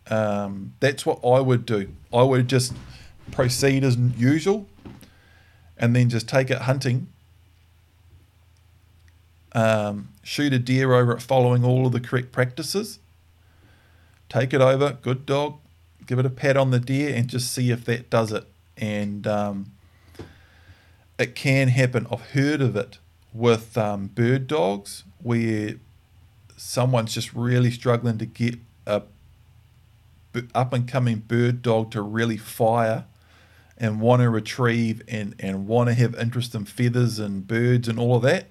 Um, 0.09 0.73
that's 0.79 1.05
what 1.05 1.19
I 1.25 1.39
would 1.39 1.65
do. 1.65 1.89
I 2.11 2.23
would 2.23 2.47
just 2.47 2.73
proceed 3.31 3.83
as 3.83 3.95
usual 3.95 4.67
and 5.77 5.95
then 5.95 6.09
just 6.09 6.27
take 6.27 6.49
it 6.49 6.59
hunting. 6.59 7.07
Um, 9.53 10.09
shoot 10.23 10.53
a 10.53 10.59
deer 10.59 10.93
over 10.93 11.13
it 11.13 11.21
following 11.21 11.63
all 11.63 11.85
of 11.85 11.91
the 11.91 11.99
correct 11.99 12.31
practices. 12.31 12.99
Take 14.29 14.53
it 14.53 14.61
over, 14.61 14.97
good 15.01 15.25
dog, 15.25 15.59
give 16.05 16.19
it 16.19 16.25
a 16.25 16.29
pat 16.29 16.57
on 16.57 16.71
the 16.71 16.79
deer 16.79 17.13
and 17.15 17.27
just 17.27 17.51
see 17.51 17.71
if 17.71 17.85
that 17.85 18.09
does 18.09 18.31
it. 18.31 18.45
And 18.77 19.27
um, 19.27 19.71
it 21.19 21.35
can 21.35 21.67
happen. 21.69 22.07
I've 22.11 22.31
heard 22.31 22.61
of 22.61 22.75
it 22.75 22.97
with 23.33 23.77
um, 23.77 24.07
bird 24.07 24.47
dogs 24.47 25.03
where 25.21 25.75
someone's 26.57 27.13
just 27.13 27.33
really 27.33 27.71
struggling 27.71 28.17
to 28.17 28.25
get 28.25 28.55
a 28.85 29.03
up 30.55 30.71
and 30.73 30.87
coming 30.87 31.17
bird 31.19 31.61
dog 31.61 31.91
to 31.91 32.01
really 32.01 32.37
fire 32.37 33.05
and 33.77 33.99
want 33.99 34.21
to 34.21 34.29
retrieve 34.29 35.01
and, 35.07 35.35
and 35.39 35.67
want 35.67 35.89
to 35.89 35.93
have 35.93 36.15
interest 36.15 36.55
in 36.55 36.65
feathers 36.65 37.19
and 37.19 37.47
birds 37.47 37.87
and 37.87 37.99
all 37.99 38.15
of 38.15 38.21
that. 38.21 38.47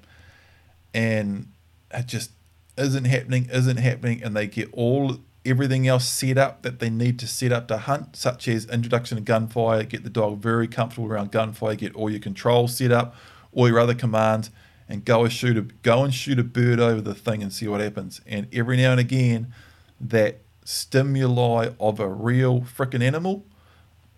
And 0.93 1.53
it 1.93 2.07
just 2.07 2.33
isn't 2.77 3.05
happening, 3.05 3.49
isn't 3.51 3.77
happening. 3.77 4.23
And 4.23 4.37
they 4.37 4.47
get 4.47 4.69
all 4.73 5.19
everything 5.45 5.87
else 5.87 6.09
set 6.09 6.37
up 6.37 6.63
that 6.63 6.79
they 6.81 6.91
need 6.91 7.19
to 7.19 7.27
set 7.27 7.53
up 7.53 7.69
to 7.69 7.79
hunt, 7.79 8.17
such 8.17 8.47
as 8.49 8.67
introduction 8.67 9.17
to 9.17 9.23
gunfire, 9.23 9.85
get 9.85 10.05
the 10.05 10.11
dog 10.11 10.39
very 10.39 10.69
comfortable 10.69 11.09
around 11.09 11.33
gunfire, 11.33 11.75
get 11.75 11.95
all 11.95 12.11
your 12.11 12.21
controls 12.21 12.77
set 12.77 12.93
up, 12.93 13.15
all 13.53 13.69
your 13.69 13.81
other 13.81 13.95
commands, 13.95 14.51
and 14.89 15.05
go 15.05 15.25
and 15.25 15.33
shoot 15.33 15.57
a 15.57 15.63
go 15.63 16.05
and 16.05 16.15
shoot 16.15 16.39
a 16.39 16.45
bird 16.45 16.81
over 16.81 17.01
the 17.01 17.15
thing 17.15 17.43
and 17.43 17.53
see 17.53 17.67
what 17.69 17.81
happens. 17.81 18.21
And 18.27 18.49
every 18.53 18.77
now 18.77 18.91
and 18.91 19.01
again, 19.01 19.53
that 20.01 20.41
stimuli 20.65 21.71
of 21.79 22.01
a 22.01 22.09
real 22.09 22.61
freaking 22.61 23.03
animal, 23.03 23.45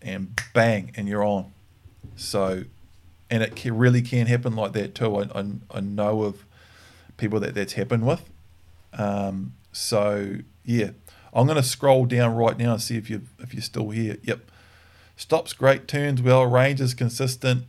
and 0.01 0.41
bang, 0.55 0.93
and 0.97 1.09
you're 1.09 1.25
on. 1.25 1.53
So, 2.17 2.65
and 3.31 3.43
it 3.43 3.55
can, 3.55 3.77
really 3.77 4.03
can 4.03 4.27
happen 4.27 4.57
like 4.57 4.73
that 4.73 4.95
too. 4.95 5.17
I, 5.17 5.41
I, 5.41 5.45
I 5.71 5.81
know 5.81 6.23
of 6.23 6.45
people 7.17 7.39
that 7.41 7.55
that's 7.55 7.75
happened 7.75 8.07
with. 8.07 8.29
Um, 8.93 9.55
so 9.73 10.37
yeah, 10.65 10.91
I'm 11.33 11.47
going 11.47 11.57
to 11.57 11.63
scroll 11.63 12.05
down 12.05 12.35
right 12.35 12.57
now 12.59 12.73
and 12.73 12.83
see 12.83 12.97
if 12.97 13.09
you 13.09 13.23
if 13.39 13.55
you're 13.55 13.63
still 13.63 13.91
here. 13.91 14.19
Yep, 14.23 14.51
stops 15.17 15.53
great, 15.53 15.89
turns 15.89 16.21
well, 16.21 16.45
range 16.45 16.81
is 16.81 16.95
consistent. 16.95 17.65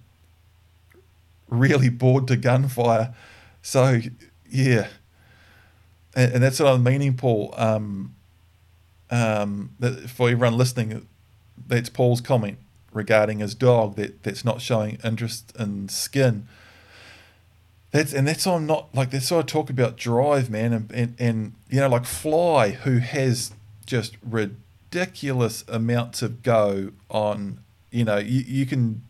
Really 1.48 1.90
bored 1.90 2.27
to 2.27 2.35
gunfire. 2.35 3.14
So 3.61 4.02
yeah, 4.49 4.88
and, 6.15 6.34
and 6.34 6.44
that's 6.44 6.60
what 6.60 6.73
I'm 6.73 6.84
meaning, 6.84 7.15
Paul. 7.15 7.53
Um, 7.57 8.15
um, 9.10 9.72
for 10.07 10.30
everyone 10.30 10.57
listening, 10.57 11.07
that's 11.68 11.90
Paul's 11.90 12.22
comment 12.22 12.57
regarding 12.91 13.40
his 13.40 13.56
dog 13.56 13.95
that, 13.95 14.23
that's 14.23 14.44
not 14.44 14.61
showing 14.61 14.98
interest 15.03 15.53
in 15.57 15.90
skin. 15.90 16.48
That's 17.94 18.11
and 18.11 18.28
that's 18.28 18.48
why 18.48 18.56
I'm 18.56 18.65
not 18.65 18.90
like 18.95 19.11
that's 19.11 19.30
why 19.30 19.38
I 19.38 19.41
talk 19.44 19.70
about 19.70 19.98
drive, 19.98 20.49
man, 20.49 20.74
and, 20.74 20.91
and 20.91 21.15
and 21.20 21.53
you 21.70 21.80
know 21.80 21.88
like 21.88 22.06
Fly, 22.06 22.72
who 22.72 22.98
has 22.98 23.53
just 23.86 24.18
ridiculous 24.28 25.64
amounts 25.68 26.24
of 26.24 26.41
go 26.41 26.90
on. 27.10 27.60
You 27.91 28.03
know, 28.03 28.18
you, 28.18 28.40
you 28.48 28.65
can 28.65 29.03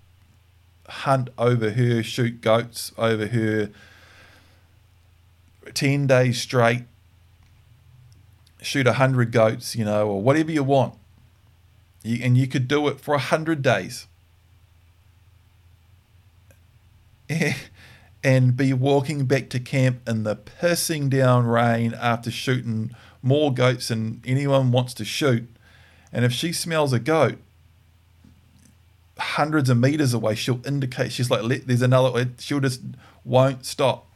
hunt 0.90 1.30
over 1.38 1.72
her, 1.72 2.04
shoot 2.04 2.42
goats 2.42 2.92
over 2.98 3.28
her, 3.28 3.70
ten 5.74 6.06
days 6.06 6.42
straight, 6.42 6.84
shoot 8.62 8.86
a 8.86 8.94
hundred 8.94 9.32
goats, 9.32 9.78
you 9.78 9.86
know, 9.86 10.10
or 10.10 10.22
whatever 10.22 10.52
you 10.52 10.66
want. 10.66 10.96
You, 12.04 12.22
and 12.22 12.38
you 12.38 12.48
could 12.48 12.68
do 12.68 12.90
it 12.90 13.00
for 13.00 13.14
a 13.16 13.20
hundred 13.20 13.62
days. 13.62 14.08
and 18.24 18.56
be 18.56 18.74
walking 18.74 19.26
back 19.26 19.50
to 19.50 19.60
camp 19.60 20.08
in 20.08 20.24
the 20.24 20.36
pissing 20.36 21.10
down 21.10 21.46
rain 21.46 21.94
after 21.94 22.32
shooting 22.32 22.96
more 23.22 23.54
goats 23.54 23.90
than 23.90 24.22
anyone 24.26 24.72
wants 24.72 24.94
to 24.96 25.06
shoot. 25.06 25.48
And 26.12 26.24
if 26.24 26.32
she 26.32 26.54
smells 26.54 26.94
a 26.94 27.00
goat 27.00 27.38
hundreds 29.18 29.70
of 29.70 29.78
meters 29.78 30.14
away, 30.14 30.36
she'll 30.36 30.66
indicate, 30.66 31.12
she's 31.12 31.30
like, 31.30 31.66
there's 31.66 31.82
another, 31.82 32.30
she'll 32.40 32.60
just 32.60 32.82
won't 33.24 33.66
stop. 33.66 34.08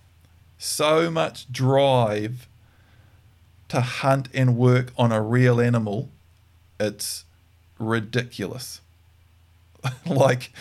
So 0.57 1.11
much 1.11 1.51
drive 1.51 2.47
to 3.69 3.81
hunt 3.81 4.29
and 4.34 4.57
work 4.57 4.91
on 4.97 5.11
a 5.11 5.21
real 5.21 5.59
animal, 5.59 6.09
it's 6.79 7.25
ridiculous. 7.79 8.81
like, 10.05 10.51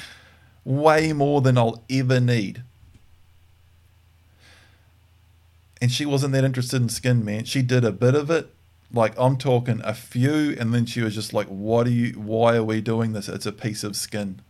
way 0.65 1.13
more 1.13 1.41
than 1.41 1.57
I'll 1.57 1.83
ever 1.89 2.21
need. 2.21 2.63
And 5.81 5.93
she 5.93 6.07
wasn't 6.07 6.33
that 6.33 6.45
interested 6.45 6.81
in 6.81 6.89
skin, 6.89 7.25
man. 7.25 7.45
She 7.45 7.63
did 7.63 7.85
a 7.85 7.93
bit 7.93 8.15
of 8.15 8.31
it. 8.31 8.53
Like 8.93 9.15
I'm 9.19 9.37
talking 9.37 9.81
a 9.85 9.95
few, 9.95 10.57
and 10.59 10.73
then 10.73 10.87
she 10.87 11.03
was 11.03 11.15
just 11.15 11.33
like, 11.33 11.49
"What 11.49 11.87
are 11.87 11.91
you? 11.91 12.13
Why 12.13 12.57
are 12.57 12.65
we 12.65 12.81
doing 12.81 13.13
this? 13.13 13.29
It's 13.29 13.47
a 13.47 13.53
piece 13.53 13.83
of 13.83 13.97
skin." 13.97 14.41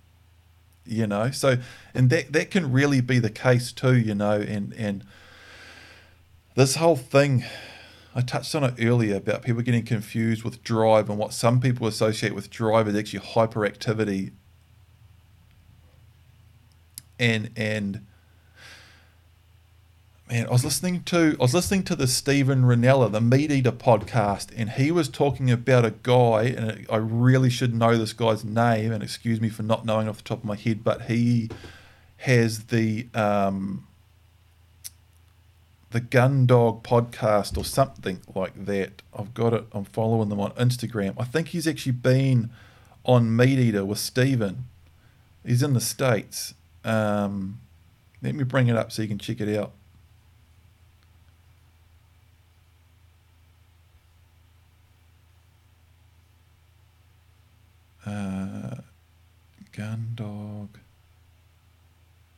You 0.85 1.07
know. 1.07 1.31
So, 1.31 1.57
and 1.95 2.11
that 2.11 2.33
that 2.33 2.51
can 2.51 2.71
really 2.71 3.01
be 3.01 3.19
the 3.19 3.31
case 3.31 3.73
too. 3.73 3.97
You 3.97 4.15
know, 4.15 4.39
and 4.39 4.75
and 4.75 5.05
this 6.55 6.77
whole 6.77 6.97
thing 6.97 7.45
I 8.17 8.23
touched 8.23 8.55
on 8.55 8.65
it 8.65 8.75
earlier 8.81 9.17
about 9.17 9.43
people 9.43 9.61
getting 9.61 9.85
confused 9.85 10.43
with 10.43 10.63
drive 10.63 11.11
and 11.11 11.19
what 11.19 11.35
some 11.35 11.61
people 11.61 11.87
associate 11.87 12.35
with 12.35 12.49
drive 12.49 12.89
is 12.89 12.97
actually 12.97 13.21
hyperactivity. 13.21 14.33
And 17.19 17.51
and 17.57 18.07
man, 20.29 20.47
I 20.47 20.51
was 20.51 20.65
listening 20.65 21.03
to 21.05 21.37
I 21.39 21.43
was 21.43 21.55
listening 21.55 21.85
to 21.85 21.97
the 21.97 22.07
Steven 22.07 22.63
Rinella, 22.63 23.11
the 23.11 23.21
Meat 23.21 23.51
Eater 23.51 23.73
podcast, 23.73 24.51
and 24.57 24.71
he 24.71 24.91
was 24.91 25.09
talking 25.09 25.51
about 25.51 25.85
a 25.85 25.91
guy, 25.91 26.45
and 26.45 26.87
I 26.91 26.97
really 26.97 27.51
should 27.51 27.75
know 27.75 27.97
this 27.97 28.13
guy's 28.13 28.45
name, 28.45 28.93
and 28.93 29.03
excuse 29.03 29.41
me 29.41 29.49
for 29.49 29.63
not 29.63 29.85
knowing 29.85 30.09
off 30.09 30.19
the 30.19 30.25
top 30.25 30.39
of 30.39 30.45
my 30.45 30.57
head, 30.57 30.83
but 30.83 31.03
he 31.03 31.51
has 32.19 32.65
the 32.65 33.07
um, 33.15 33.87
the 35.91 36.01
Gun 36.01 36.47
Dog 36.47 36.83
podcast 36.83 37.57
or 37.57 37.65
something 37.65 38.21
like 38.35 38.67
that. 38.67 39.03
I've 39.17 39.33
got 39.33 39.55
it. 39.55 39.65
I'm 39.73 39.85
following 39.85 40.29
them 40.29 40.41
on 40.41 40.51
Instagram. 40.53 41.15
I 41.19 41.25
think 41.25 41.49
he's 41.49 41.69
actually 41.69 41.93
been 41.93 42.51
on 43.05 43.35
Meat 43.35 43.59
Eater 43.59 43.85
with 43.85 43.99
Steven. 43.99 44.65
He's 45.45 45.63
in 45.63 45.75
the 45.75 45.81
States. 45.81 46.55
Um, 46.85 47.61
let 48.21 48.35
me 48.35 48.43
bring 48.43 48.67
it 48.67 48.77
up 48.77 48.91
so 48.91 49.03
you 49.03 49.09
can 49.09 49.19
check 49.19 49.41
it 49.41 49.57
out. 49.57 49.73
Uh, 58.07 58.77
Gun 59.73 60.13
Dog 60.15 60.79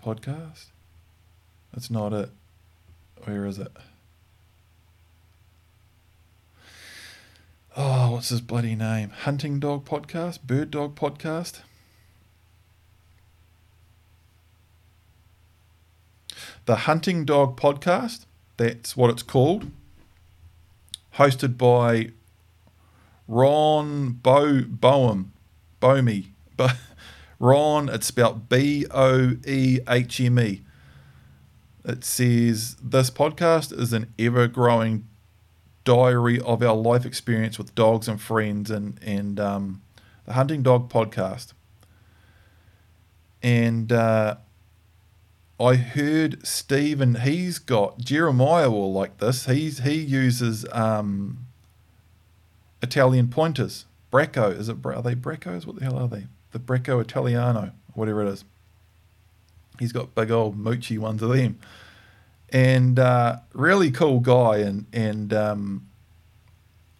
podcast? 0.03 0.67
That's 1.73 1.91
not 1.91 2.13
it. 2.13 2.31
Where 3.25 3.45
is 3.45 3.59
it? 3.59 3.73
Oh, 7.77 8.13
what's 8.13 8.31
his 8.31 8.41
bloody 8.41 8.75
name? 8.75 9.11
Hunting 9.11 9.61
Dog 9.61 9.85
Podcast? 9.85 10.43
Bird 10.43 10.71
Dog 10.71 10.97
Podcast? 10.97 11.61
The 16.65 16.77
Hunting 16.77 17.25
Dog 17.25 17.57
Podcast, 17.57 18.27
that's 18.57 18.97
what 18.97 19.11
it's 19.11 19.23
called. 19.23 19.71
Hosted 21.15 21.57
by 21.57 22.11
Ron 23.27 24.11
Bo 24.11 24.63
Boehm, 24.63 25.33
Bomi, 25.81 26.29
But 26.57 26.77
Ron, 27.39 27.89
it's 27.89 28.07
spelled 28.07 28.49
B 28.49 28.87
O 28.91 29.37
E 29.47 29.81
H 29.89 30.21
M 30.21 30.39
E. 30.39 30.63
It 31.85 32.05
says 32.05 32.77
this 32.83 33.11
podcast 33.11 33.77
is 33.79 33.93
an 33.93 34.13
ever 34.19 34.49
growing 34.49 35.07
diary 35.85 36.41
of 36.41 36.63
our 36.63 36.77
life 36.77 37.07
experience 37.07 37.57
with 37.57 37.75
dogs 37.75 38.09
and 38.09 38.21
friends 38.21 38.71
and, 38.71 39.01
and 39.03 39.41
um, 39.41 39.83
the 40.27 40.35
Hunting 40.35 40.63
Dog 40.63 40.91
podcast. 40.91 41.55
And 43.43 43.91
uh, 43.93 44.37
I 45.59 45.77
heard 45.77 46.47
Steven, 46.47 47.15
he's 47.17 47.59
got 47.59 47.99
Jeremiah 47.99 48.71
will 48.71 48.93
like 48.93 49.19
this. 49.19 49.47
He's 49.47 49.79
he 49.79 49.95
uses 49.95 50.67
um, 50.73 51.47
Italian 52.83 53.29
pointers. 53.29 53.87
Bracco, 54.11 54.57
is 54.57 54.69
it? 54.69 54.77
Are 54.85 55.03
they 55.03 55.15
Breccos? 55.15 55.67
What 55.67 55.77
the 55.77 55.85
hell 55.85 55.99
are 55.99 56.09
they? 56.09 56.27
The 56.53 56.59
Brecco 56.59 57.01
Italiano, 57.01 57.73
whatever 57.95 58.23
it 58.25 58.29
is. 58.29 58.45
He's 59.79 59.93
got 59.93 60.15
big 60.15 60.31
old 60.31 60.59
moochy 60.59 60.99
ones 60.99 61.23
of 61.23 61.31
them, 61.31 61.59
and 62.51 62.99
uh, 62.99 63.39
really 63.53 63.91
cool 63.91 64.21
guy. 64.21 64.59
And 64.59 64.87
and 64.93 65.33
um, 65.33 65.89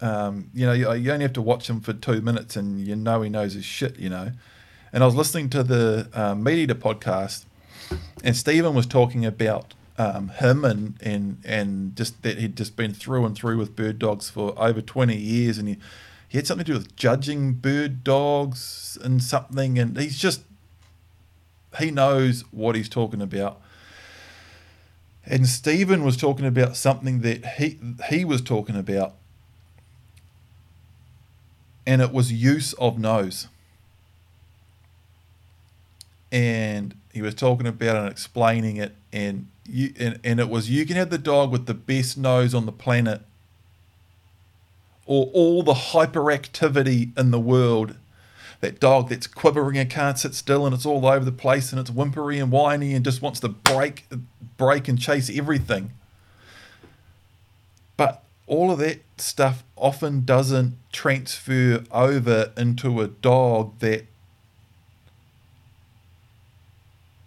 um, 0.01 0.51
you 0.55 0.67
know 0.67 0.73
you, 0.73 0.93
you 0.95 1.13
only 1.13 1.25
have 1.25 1.33
to 1.35 1.43
watch 1.43 1.69
him 1.69 1.81
for 1.81 1.93
two 1.93 2.21
minutes, 2.21 2.57
and 2.57 2.87
you 2.87 2.95
know 2.95 3.23
he 3.23 3.31
knows 3.31 3.55
his 3.55 3.65
shit. 3.65 3.99
You 3.99 4.11
know. 4.11 4.33
And 4.93 5.03
I 5.03 5.07
was 5.07 5.15
listening 5.15 5.51
to 5.51 5.63
the 5.63 6.09
uh, 6.15 6.35
Meat 6.35 6.59
Eater 6.59 6.75
podcast, 6.75 7.45
and 8.23 8.37
Steven 8.37 8.75
was 8.75 8.87
talking 8.87 9.27
about 9.27 9.75
um, 9.99 10.29
him 10.29 10.65
and, 10.65 10.95
and 11.03 11.39
and 11.45 11.97
just 11.97 12.23
that 12.23 12.39
he'd 12.39 12.57
just 12.57 12.77
been 12.77 12.95
through 12.95 13.27
and 13.27 13.37
through 13.37 13.59
with 13.59 13.75
bird 13.75 13.99
dogs 13.99 14.31
for 14.31 14.55
over 14.57 14.81
20 14.81 15.17
years 15.17 15.59
and 15.59 15.69
he, 15.69 15.77
he 16.29 16.39
had 16.39 16.47
something 16.47 16.65
to 16.67 16.73
do 16.73 16.79
with 16.79 16.95
judging 16.95 17.55
bird 17.55 18.05
dogs 18.05 18.99
and 19.03 19.23
something 19.23 19.79
and 19.79 19.99
he's 19.99 20.19
just 20.19 20.43
he 21.79 21.91
knows 21.91 22.43
what 22.51 22.75
he's 22.77 22.89
talking 22.89 23.21
about. 23.21 23.61
And 25.25 25.47
Steven 25.47 26.05
was 26.05 26.17
talking 26.17 26.47
about 26.47 26.77
something 26.77 27.21
that 27.21 27.45
he 27.59 27.79
he 28.09 28.25
was 28.25 28.43
talking 28.43 28.77
about 28.77 29.15
and 31.87 32.03
it 32.03 32.13
was 32.13 32.31
use 32.33 32.75
of 32.75 32.99
nose. 32.99 33.49
And 36.31 36.95
he 37.13 37.23
was 37.23 37.35
talking 37.35 37.67
about 37.67 37.97
and 37.97 38.09
explaining 38.11 38.77
it 38.77 38.95
and 39.13 39.49
you 39.67 39.95
and, 39.99 40.21
and 40.23 40.41
it 40.41 40.49
was 40.49 40.71
you 40.71 40.85
can 40.85 40.97
have 40.97 41.11
the 41.11 41.19
dog 41.19 41.51
with 41.51 41.67
the 41.67 41.75
best 41.75 42.19
nose 42.19 42.55
on 42.55 42.67
the 42.67 42.73
planet 42.73 43.23
or 45.09 45.31
all 45.33 45.63
the 45.63 45.73
hyperactivity 45.73 47.19
in 47.19 47.33
the 47.33 47.41
world. 47.41 47.97
That 48.61 48.79
dog 48.79 49.09
that's 49.09 49.27
quivering 49.27 49.79
and 49.79 49.89
can't 49.89 50.19
sit 50.19 50.35
still 50.35 50.67
and 50.67 50.75
it's 50.75 50.85
all 50.85 51.07
over 51.07 51.25
the 51.25 51.33
place 51.33 51.73
and 51.73 51.81
it's 51.81 51.91
whimpery 51.91 52.39
and 52.39 52.53
whiny 52.53 52.93
and 52.93 53.05
just 53.05 53.23
wants 53.23 53.41
to 53.41 53.49
break 53.49 54.07
break 54.57 54.87
and 54.87 54.99
chase 54.99 55.31
everything. 55.35 55.93
But 57.97 58.23
all 58.47 58.71
of 58.71 58.79
that 58.81 59.01
stuff 59.17 59.63
often 59.77 60.25
doesn't 60.25 60.77
transfer 60.93 61.85
over 61.91 62.53
into 62.57 63.01
a 63.01 63.09
dog 63.09 63.79
that 63.79 64.07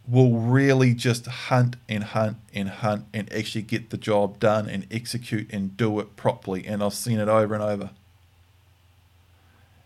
will 0.07 0.38
really 0.38 0.94
just 0.94 1.26
hunt 1.26 1.76
and 1.88 2.03
hunt 2.03 2.38
and 2.53 2.69
hunt 2.69 3.06
and 3.14 3.32
actually 3.32 3.61
get 3.61 3.91
the 3.91 3.98
job 3.98 4.40
done 4.40 4.68
and 4.68 4.88
execute 4.91 5.48
and 5.53 5.78
do 5.78 5.99
it 5.99 6.15
properly. 6.15 6.65
And 6.65 6.84
I've 6.84 6.94
seen 6.94 7.19
it 7.19 7.28
over 7.28 7.53
and 7.53 7.64
over. 7.64 7.91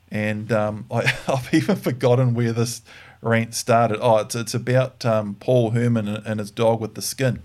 And 0.09 0.51
um, 0.51 0.85
I, 0.91 1.05
have 1.05 1.49
even 1.51 1.75
forgotten 1.75 2.33
where 2.33 2.53
this 2.53 2.81
rant 3.21 3.53
started. 3.53 3.99
Oh, 4.01 4.17
it's, 4.17 4.35
it's 4.35 4.53
about 4.53 5.05
um, 5.05 5.35
Paul 5.39 5.71
Herman 5.71 6.07
and, 6.07 6.39
his 6.39 6.51
dog 6.51 6.79
with 6.79 6.95
the 6.95 7.01
skin. 7.01 7.41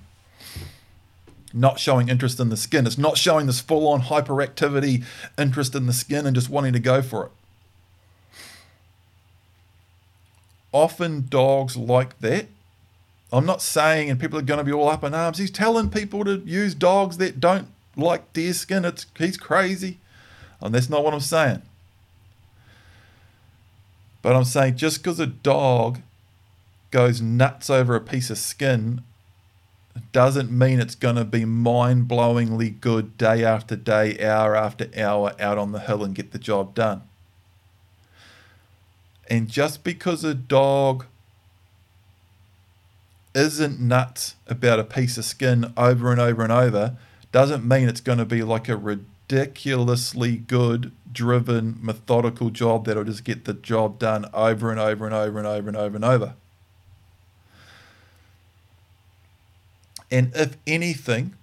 Not 1.53 1.81
showing 1.81 2.09
interest 2.09 2.39
in 2.39 2.49
the 2.49 2.57
skin. 2.57 2.87
It's 2.87 2.99
not 2.99 3.19
showing 3.19 3.47
this 3.47 3.61
full 3.61 3.89
on 3.89 4.03
hyperactivity 4.03 5.05
interest 5.37 5.75
in 5.75 5.87
the 5.87 5.93
skin 5.93 6.25
and 6.25 6.37
just 6.37 6.49
wanting 6.49 6.73
to 6.75 6.79
go 6.79 7.03
for 7.03 7.27
it. 7.27 7.33
Often 10.73 11.27
dogs 11.29 11.77
like 11.77 12.21
that 12.21 12.47
I'm 13.33 13.47
not 13.47 13.63
saying, 13.63 14.11
and 14.11 14.19
people 14.19 14.39
are 14.39 14.43
going 14.43 14.59
to 14.59 14.65
be 14.65 14.73
all 14.73 14.89
up 14.89 15.05
in 15.05 15.15
arms. 15.15 15.39
He's 15.39 15.51
telling 15.51 15.91
people 15.91 16.25
to 16.25 16.43
use 16.45 16.75
dogs 16.75 17.19
that 17.19 17.41
don't 17.41 17.69
like 17.97 18.33
deer 18.33 18.53
skin. 18.53 18.85
It's 18.85 19.07
he's 19.17 19.37
crazy, 19.37 19.99
and 20.61 20.75
that's 20.75 20.91
not 20.91 21.05
what 21.05 21.15
I'm 21.15 21.21
saying. 21.21 21.63
But 24.23 24.37
I'm 24.37 24.45
saying 24.45 24.77
just 24.77 24.99
because 24.99 25.21
a 25.21 25.27
dog 25.27 26.01
goes 26.91 27.21
nuts 27.21 27.71
over 27.71 27.95
a 27.95 28.01
piece 28.01 28.31
of 28.31 28.39
skin 28.39 29.03
doesn't 30.13 30.51
mean 30.51 30.81
it's 30.81 30.95
going 30.95 31.17
to 31.17 31.25
be 31.25 31.45
mind 31.45 32.09
blowingly 32.09 32.81
good 32.81 33.17
day 33.17 33.45
after 33.45 33.77
day, 33.77 34.19
hour 34.25 34.57
after 34.57 34.89
hour 34.97 35.35
out 35.41 35.59
on 35.59 35.73
the 35.73 35.81
hill 35.81 36.05
and 36.05 36.15
get 36.15 36.33
the 36.33 36.39
job 36.39 36.75
done. 36.75 37.03
And 39.29 39.49
just 39.49 39.85
because 39.85 40.25
a 40.25 40.35
dog 40.35 41.07
isn't 43.35 43.81
nuts 43.81 44.35
about 44.47 44.81
a 44.81 44.85
piece 44.85 45.17
of 45.17 45.25
skin 45.25 45.73
over 45.77 46.11
and 46.11 46.21
over 46.21 46.43
and 46.43 46.53
over 46.53 46.97
doesn't 47.33 47.67
mean 47.67 47.89
it's 47.89 48.01
going 48.01 48.19
to 48.19 48.25
be 48.25 48.43
like 48.43 48.69
a 48.69 48.77
ridiculously 48.77 50.37
good, 50.37 50.93
driven, 51.13 51.79
methodical 51.81 52.51
job 52.51 52.87
that'll 52.87 53.05
just 53.05 53.25
get 53.25 53.45
the 53.45 53.55
job 53.55 53.99
done 53.99 54.27
over 54.35 54.71
and 54.71 54.81
over 54.81 55.07
and 55.07 55.15
over 55.15 55.39
and 55.39 55.47
over 55.47 55.69
and 55.69 55.77
over 55.77 55.97
and 55.97 56.05
over. 56.05 56.35
And 60.11 60.33
if 60.35 60.57
anything, 60.67 61.35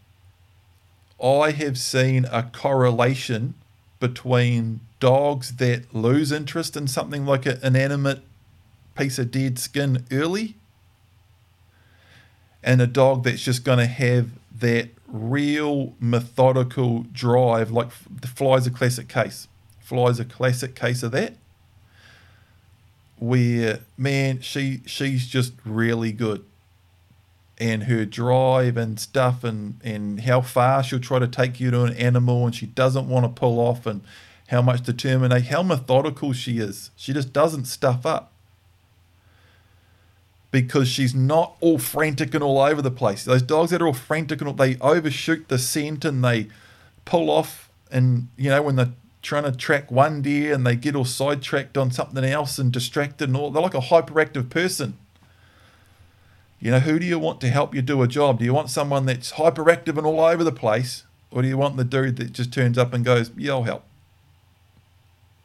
I 1.23 1.51
have 1.51 1.77
seen 1.77 2.25
a 2.25 2.43
correlation 2.43 3.53
between 3.99 4.81
dogs 4.99 5.55
that 5.55 5.93
lose 5.95 6.31
interest 6.31 6.75
in 6.75 6.87
something 6.87 7.25
like 7.25 7.45
an 7.45 7.59
inanimate 7.63 8.21
piece 8.95 9.17
of 9.17 9.31
dead 9.31 9.57
skin 9.57 10.05
early 10.11 10.55
and 12.63 12.81
a 12.81 12.87
dog 12.87 13.23
that's 13.23 13.41
just 13.41 13.63
going 13.63 13.79
to 13.79 13.85
have 13.85 14.29
that 14.59 14.89
real 15.07 15.93
methodical 15.99 17.05
drive. 17.11 17.71
Like 17.71 17.89
the 18.09 18.27
fly's 18.27 18.67
a 18.67 18.71
classic 18.71 19.07
case. 19.07 19.47
Fly's 19.79 20.19
a 20.19 20.25
classic 20.25 20.75
case 20.75 21.03
of 21.03 21.11
that. 21.13 21.35
Where 23.19 23.79
man, 23.97 24.41
she 24.41 24.81
she's 24.85 25.27
just 25.27 25.53
really 25.65 26.11
good, 26.11 26.45
and 27.57 27.83
her 27.83 28.05
drive 28.05 28.77
and 28.77 28.99
stuff, 28.99 29.43
and 29.43 29.79
and 29.83 30.21
how 30.21 30.41
far 30.41 30.83
she'll 30.83 30.99
try 30.99 31.17
to 31.17 31.27
take 31.27 31.59
you 31.59 31.71
to 31.71 31.83
an 31.83 31.93
animal, 31.93 32.45
and 32.45 32.53
she 32.53 32.67
doesn't 32.67 33.09
want 33.09 33.25
to 33.25 33.29
pull 33.29 33.59
off, 33.59 33.87
and 33.87 34.01
how 34.49 34.61
much 34.61 34.83
determination, 34.83 35.47
how 35.47 35.63
methodical 35.63 36.31
she 36.31 36.59
is. 36.59 36.91
She 36.95 37.11
just 37.11 37.33
doesn't 37.33 37.65
stuff 37.65 38.05
up 38.05 38.31
because 40.51 40.87
she's 40.87 41.13
not 41.13 41.55
all 41.59 41.77
frantic 41.77 42.33
and 42.33 42.43
all 42.43 42.59
over 42.59 42.81
the 42.81 42.91
place. 42.91 43.23
Those 43.23 43.41
dogs 43.41 43.71
that 43.71 43.81
are 43.81 43.87
all 43.87 43.93
frantic 43.93 44.39
and 44.39 44.47
all, 44.47 44.53
they 44.53 44.77
overshoot 44.77 45.47
the 45.49 45.57
scent 45.57 46.05
and 46.05 46.23
they 46.23 46.47
pull 47.05 47.29
off. 47.29 47.69
And 47.91 48.29
you 48.37 48.49
know 48.49 48.61
when 48.61 48.75
they're 48.75 48.93
trying 49.21 49.43
to 49.43 49.51
track 49.51 49.91
one 49.91 50.21
deer 50.21 50.53
and 50.53 50.65
they 50.65 50.75
get 50.75 50.95
all 50.95 51.05
sidetracked 51.05 51.77
on 51.77 51.91
something 51.91 52.23
else 52.23 52.57
and 52.57 52.71
distracted 52.71 53.29
and 53.29 53.37
all, 53.37 53.51
they're 53.51 53.61
like 53.61 53.73
a 53.73 53.79
hyperactive 53.79 54.49
person. 54.49 54.97
You 56.59 56.71
know, 56.71 56.79
who 56.79 56.97
do 56.97 57.05
you 57.05 57.19
want 57.19 57.39
to 57.41 57.49
help 57.49 57.75
you 57.75 57.81
do 57.81 58.01
a 58.01 58.07
job? 58.07 58.39
Do 58.39 58.45
you 58.45 58.53
want 58.53 58.69
someone 58.69 59.05
that's 59.05 59.33
hyperactive 59.33 59.97
and 59.97 60.07
all 60.07 60.21
over 60.21 60.43
the 60.43 60.51
place, 60.51 61.03
or 61.29 61.41
do 61.41 61.47
you 61.47 61.57
want 61.57 61.77
the 61.77 61.83
dude 61.83 62.15
that 62.17 62.31
just 62.31 62.51
turns 62.51 62.77
up 62.77 62.93
and 62.93 63.05
goes, 63.05 63.31
"Yeah, 63.37 63.51
I'll 63.51 63.63
help." 63.63 63.83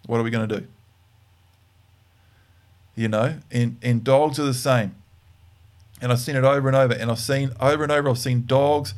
What 0.06 0.20
are 0.20 0.22
we 0.22 0.30
going 0.30 0.48
to 0.48 0.60
do? 0.60 0.66
You 2.94 3.09
know, 3.09 3.39
and 3.51 3.78
and 3.82 4.05
dogs 4.05 4.39
are 4.39 4.44
the 4.44 4.55
same 4.55 4.94
and 6.02 6.10
I've 6.10 6.19
seen 6.19 6.35
it 6.35 6.44
over 6.44 6.69
and 6.69 6.77
over. 6.77 6.93
And 6.93 7.10
I've 7.10 7.20
seen 7.20 7.52
over 7.60 7.85
and 7.85 7.93
over. 7.93 8.10
I've 8.10 8.19
seen 8.19 8.44
dogs 8.44 8.93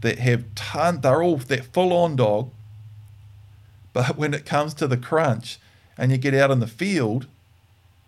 that 0.00 0.18
have 0.18 0.52
ton. 0.56 1.00
They're 1.00 1.22
all 1.22 1.36
that 1.36 1.72
full 1.72 1.92
on 1.92 2.16
dog. 2.16 2.50
But 3.92 4.16
when 4.18 4.34
it 4.34 4.44
comes 4.44 4.74
to 4.74 4.88
the 4.88 4.96
crunch, 4.96 5.58
and 5.96 6.10
you 6.10 6.18
get 6.18 6.34
out 6.34 6.50
in 6.50 6.58
the 6.58 6.66
field, 6.66 7.28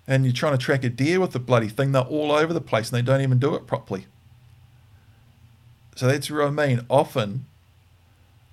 and 0.07 0.25
you're 0.25 0.35
trying 0.35 0.53
to 0.53 0.59
track 0.59 0.83
a 0.85 0.89
deer 0.91 1.21
with 1.21 1.31
the 1.31 1.39
bloody 1.39 1.69
thing, 1.69 1.93
they're 1.93 2.03
all 2.03 2.33
over 2.33 2.53
the 2.53 2.61
place 2.61 2.91
and 2.91 2.99
they 2.99 3.03
don't 3.03 3.23
even 3.23 3.39
do 3.39 3.55
it 3.55 3.67
properly. 3.67 4.07
So 5.95 6.09
that's 6.09 6.31
what 6.31 6.45
I 6.45 6.51
mean. 6.51 6.85
Often, 6.91 7.47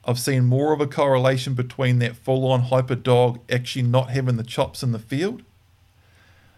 I've 0.05 0.19
seen 0.19 0.45
more 0.45 0.73
of 0.73 0.79
a 0.79 0.87
correlation 0.87 1.55
between 1.55 1.99
that 1.99 2.15
full 2.15 2.49
on 2.49 2.61
hyper 2.63 2.95
dog 2.95 3.39
actually 3.49 3.81
not 3.81 4.11
having 4.11 4.37
the 4.37 4.43
chops 4.43 4.83
in 4.83 4.91
the 4.91 4.99
field 4.99 5.41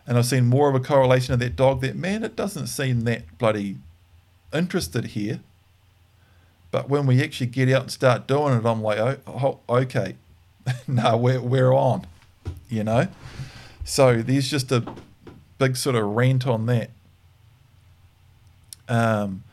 and 0.05 0.17
I've 0.17 0.25
seen 0.25 0.45
more 0.45 0.69
of 0.69 0.75
a 0.75 0.79
correlation 0.79 1.33
of 1.33 1.39
that 1.39 1.55
dog 1.55 1.81
that, 1.81 1.95
man, 1.95 2.23
it 2.23 2.35
doesn't 2.35 2.67
seem 2.67 3.01
that 3.01 3.37
bloody 3.37 3.77
interested 4.53 5.05
here. 5.05 5.39
But 6.71 6.89
when 6.89 7.05
we 7.05 7.23
actually 7.23 7.47
get 7.47 7.69
out 7.69 7.83
and 7.83 7.91
start 7.91 8.27
doing 8.27 8.57
it, 8.57 8.65
I'm 8.65 8.81
like, 8.81 8.97
oh, 8.97 9.17
oh 9.27 9.59
okay, 9.69 10.15
no, 10.87 11.15
we're, 11.15 11.39
we're 11.39 11.71
on, 11.71 12.07
you 12.69 12.83
know? 12.83 13.07
So 13.85 14.21
there's 14.21 14.49
just 14.49 14.71
a 14.71 14.83
big 15.57 15.77
sort 15.77 15.95
of 15.95 16.03
rant 16.03 16.47
on 16.47 16.65
that. 16.65 16.89
Um, 18.89 19.43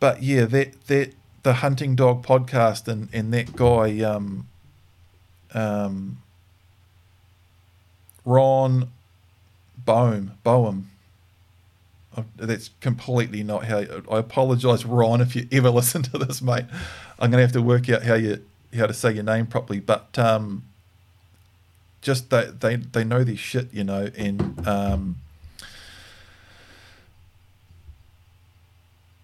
but 0.00 0.22
yeah, 0.22 0.46
that 0.46 0.86
that 0.86 1.12
the 1.42 1.54
hunting 1.54 1.94
dog 1.94 2.24
podcast 2.24 2.88
and 2.88 3.08
and 3.12 3.32
that 3.32 3.54
guy, 3.54 4.00
um, 4.00 4.48
um, 5.54 6.22
Ron 8.24 8.90
Boehm, 9.86 10.32
Boehm. 10.44 10.90
Oh, 12.16 12.24
that's 12.36 12.70
completely 12.80 13.42
not 13.42 13.64
how. 13.64 13.78
I 14.10 14.18
apologise, 14.18 14.84
Ron, 14.84 15.20
if 15.20 15.36
you 15.36 15.46
ever 15.52 15.70
listen 15.80 16.02
to 16.02 16.18
this, 16.18 16.42
mate. 16.42 16.64
I'm 17.18 17.30
gonna 17.30 17.42
have 17.42 17.52
to 17.52 17.62
work 17.62 17.88
out 17.88 18.02
how 18.02 18.14
you 18.14 18.44
how 18.76 18.86
to 18.86 18.94
say 18.94 19.12
your 19.12 19.24
name 19.24 19.46
properly, 19.46 19.80
but 19.80 20.18
um, 20.18 20.64
just 22.02 22.30
they 22.30 22.46
they 22.46 22.76
they 22.76 23.04
know 23.04 23.24
their 23.24 23.36
shit, 23.36 23.72
you 23.72 23.84
know, 23.84 24.10
and 24.16 24.66
um, 24.66 25.16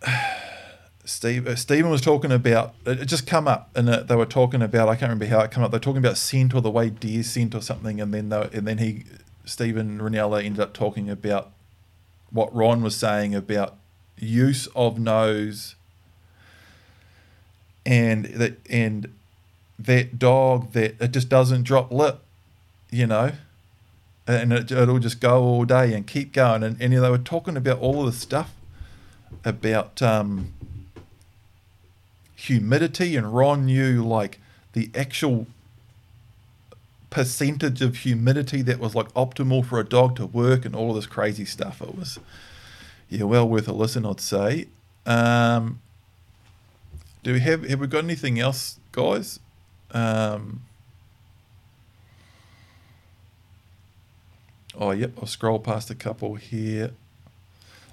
Steve 1.05 1.47
uh, 1.47 1.57
Steven 1.57 1.91
was 1.91 2.01
talking 2.01 2.33
about 2.33 2.75
it 2.87 3.05
just 3.07 3.27
come 3.27 3.49
up 3.49 3.71
and 3.75 3.89
they 3.89 4.17
were 4.17 4.27
talking 4.27 4.63
about 4.63 4.89
I 4.89 4.95
can't 4.95 5.11
remember 5.11 5.27
how 5.27 5.41
it 5.41 5.51
came 5.51 5.65
up. 5.65 5.71
They're 5.71 5.81
talking 5.81 5.99
about 5.99 6.17
scent 6.17 6.55
or 6.55 6.61
the 6.61 6.71
way 6.71 6.91
deer 6.91 7.23
scent 7.23 7.55
or 7.55 7.61
something, 7.61 8.01
and 8.01 8.13
then 8.13 8.29
they, 8.29 8.49
and 8.53 8.67
then 8.67 8.79
he 8.79 9.05
Steven 9.45 9.99
Rinella 9.99 10.45
ended 10.45 10.61
up 10.61 10.73
talking 10.73 11.11
about 11.11 11.51
what 12.31 12.55
Ron 12.55 12.83
was 12.83 12.97
saying 12.97 13.35
about 13.35 13.77
use 14.17 14.69
of 14.69 14.99
nose 14.99 15.75
and 17.85 18.27
that 18.27 18.59
and 18.71 19.13
that 19.79 20.19
dog 20.19 20.73
that 20.73 21.01
it 21.01 21.11
just 21.11 21.29
doesn't 21.29 21.65
drop 21.65 21.91
lip, 21.91 22.21
you 22.91 23.07
know, 23.07 23.33
and 24.27 24.53
it, 24.53 24.71
it'll 24.71 24.99
just 24.99 25.21
go 25.21 25.43
all 25.43 25.65
day 25.65 25.93
and 25.93 26.07
keep 26.07 26.33
going. 26.33 26.63
And, 26.63 26.81
and 26.81 26.93
they 26.93 27.11
were 27.11 27.19
talking 27.19 27.57
about 27.57 27.81
all 27.81 28.07
of 28.07 28.07
the 28.07 28.19
stuff 28.19 28.55
about 29.45 30.01
um, 30.01 30.53
humidity, 32.35 33.17
and 33.17 33.35
Ron 33.35 33.67
knew 33.67 34.03
like 34.05 34.39
the 34.73 34.91
actual 34.95 35.47
percentage 37.13 37.83
of 37.83 37.99
humidity 37.99 38.63
that 38.63 38.81
was 38.81 38.95
like 38.95 39.13
optimal 39.13 39.65
for 39.65 39.79
a 39.79 39.85
dog 39.85 40.17
to 40.17 40.27
work 40.27 40.65
and 40.65 40.75
all 40.75 40.91
of 40.91 40.97
this 40.97 41.07
crazy 41.07 41.45
stuff. 41.45 41.83
It 41.83 41.95
was, 41.95 42.19
yeah, 43.11 43.25
well 43.25 43.47
worth 43.47 43.69
a 43.69 43.73
listen, 43.73 44.07
I'd 44.07 44.21
say. 44.21 44.69
Um, 45.05 45.81
do 47.23 47.35
we 47.35 47.41
have 47.41 47.65
have 47.69 47.81
we 47.81 47.87
got 47.87 48.03
anything 48.03 48.41
else, 48.41 48.81
guys? 48.93 49.39
Um, 49.91 50.63
oh, 54.79 54.93
yep. 54.93 55.13
I'll 55.19 55.27
scroll 55.27 55.59
past 55.59 55.91
a 55.91 55.95
couple 55.95 56.37
here. 56.37 56.93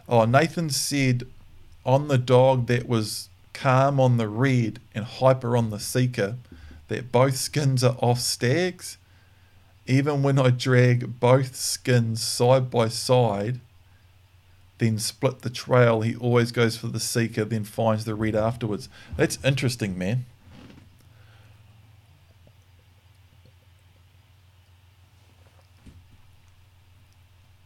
Oh, 0.07 0.23
Nathan 0.25 0.69
said 0.69 1.23
on 1.85 2.07
the 2.07 2.17
dog 2.17 2.67
that 2.67 2.87
was 2.87 3.27
calm 3.53 3.99
on 3.99 4.15
the 4.15 4.29
red 4.29 4.79
and 4.95 5.03
hyper 5.03 5.57
on 5.57 5.71
the 5.71 5.79
sika 5.79 6.37
that 6.87 7.11
both 7.11 7.35
skins 7.35 7.83
are 7.83 7.97
off 7.99 8.19
stags. 8.19 8.97
Even 9.89 10.21
when 10.21 10.37
I 10.37 10.51
drag 10.51 11.19
both 11.19 11.55
skins 11.55 12.21
side 12.21 12.69
by 12.69 12.89
side, 12.89 13.59
then 14.77 14.99
split 14.99 15.41
the 15.41 15.49
trail, 15.49 16.01
he 16.01 16.15
always 16.15 16.51
goes 16.51 16.77
for 16.77 16.85
the 16.85 16.99
sika, 16.99 17.43
then 17.43 17.63
finds 17.63 18.05
the 18.05 18.13
red 18.13 18.35
afterwards. 18.35 18.87
That's 19.17 19.39
interesting, 19.43 19.97
man. 19.97 20.25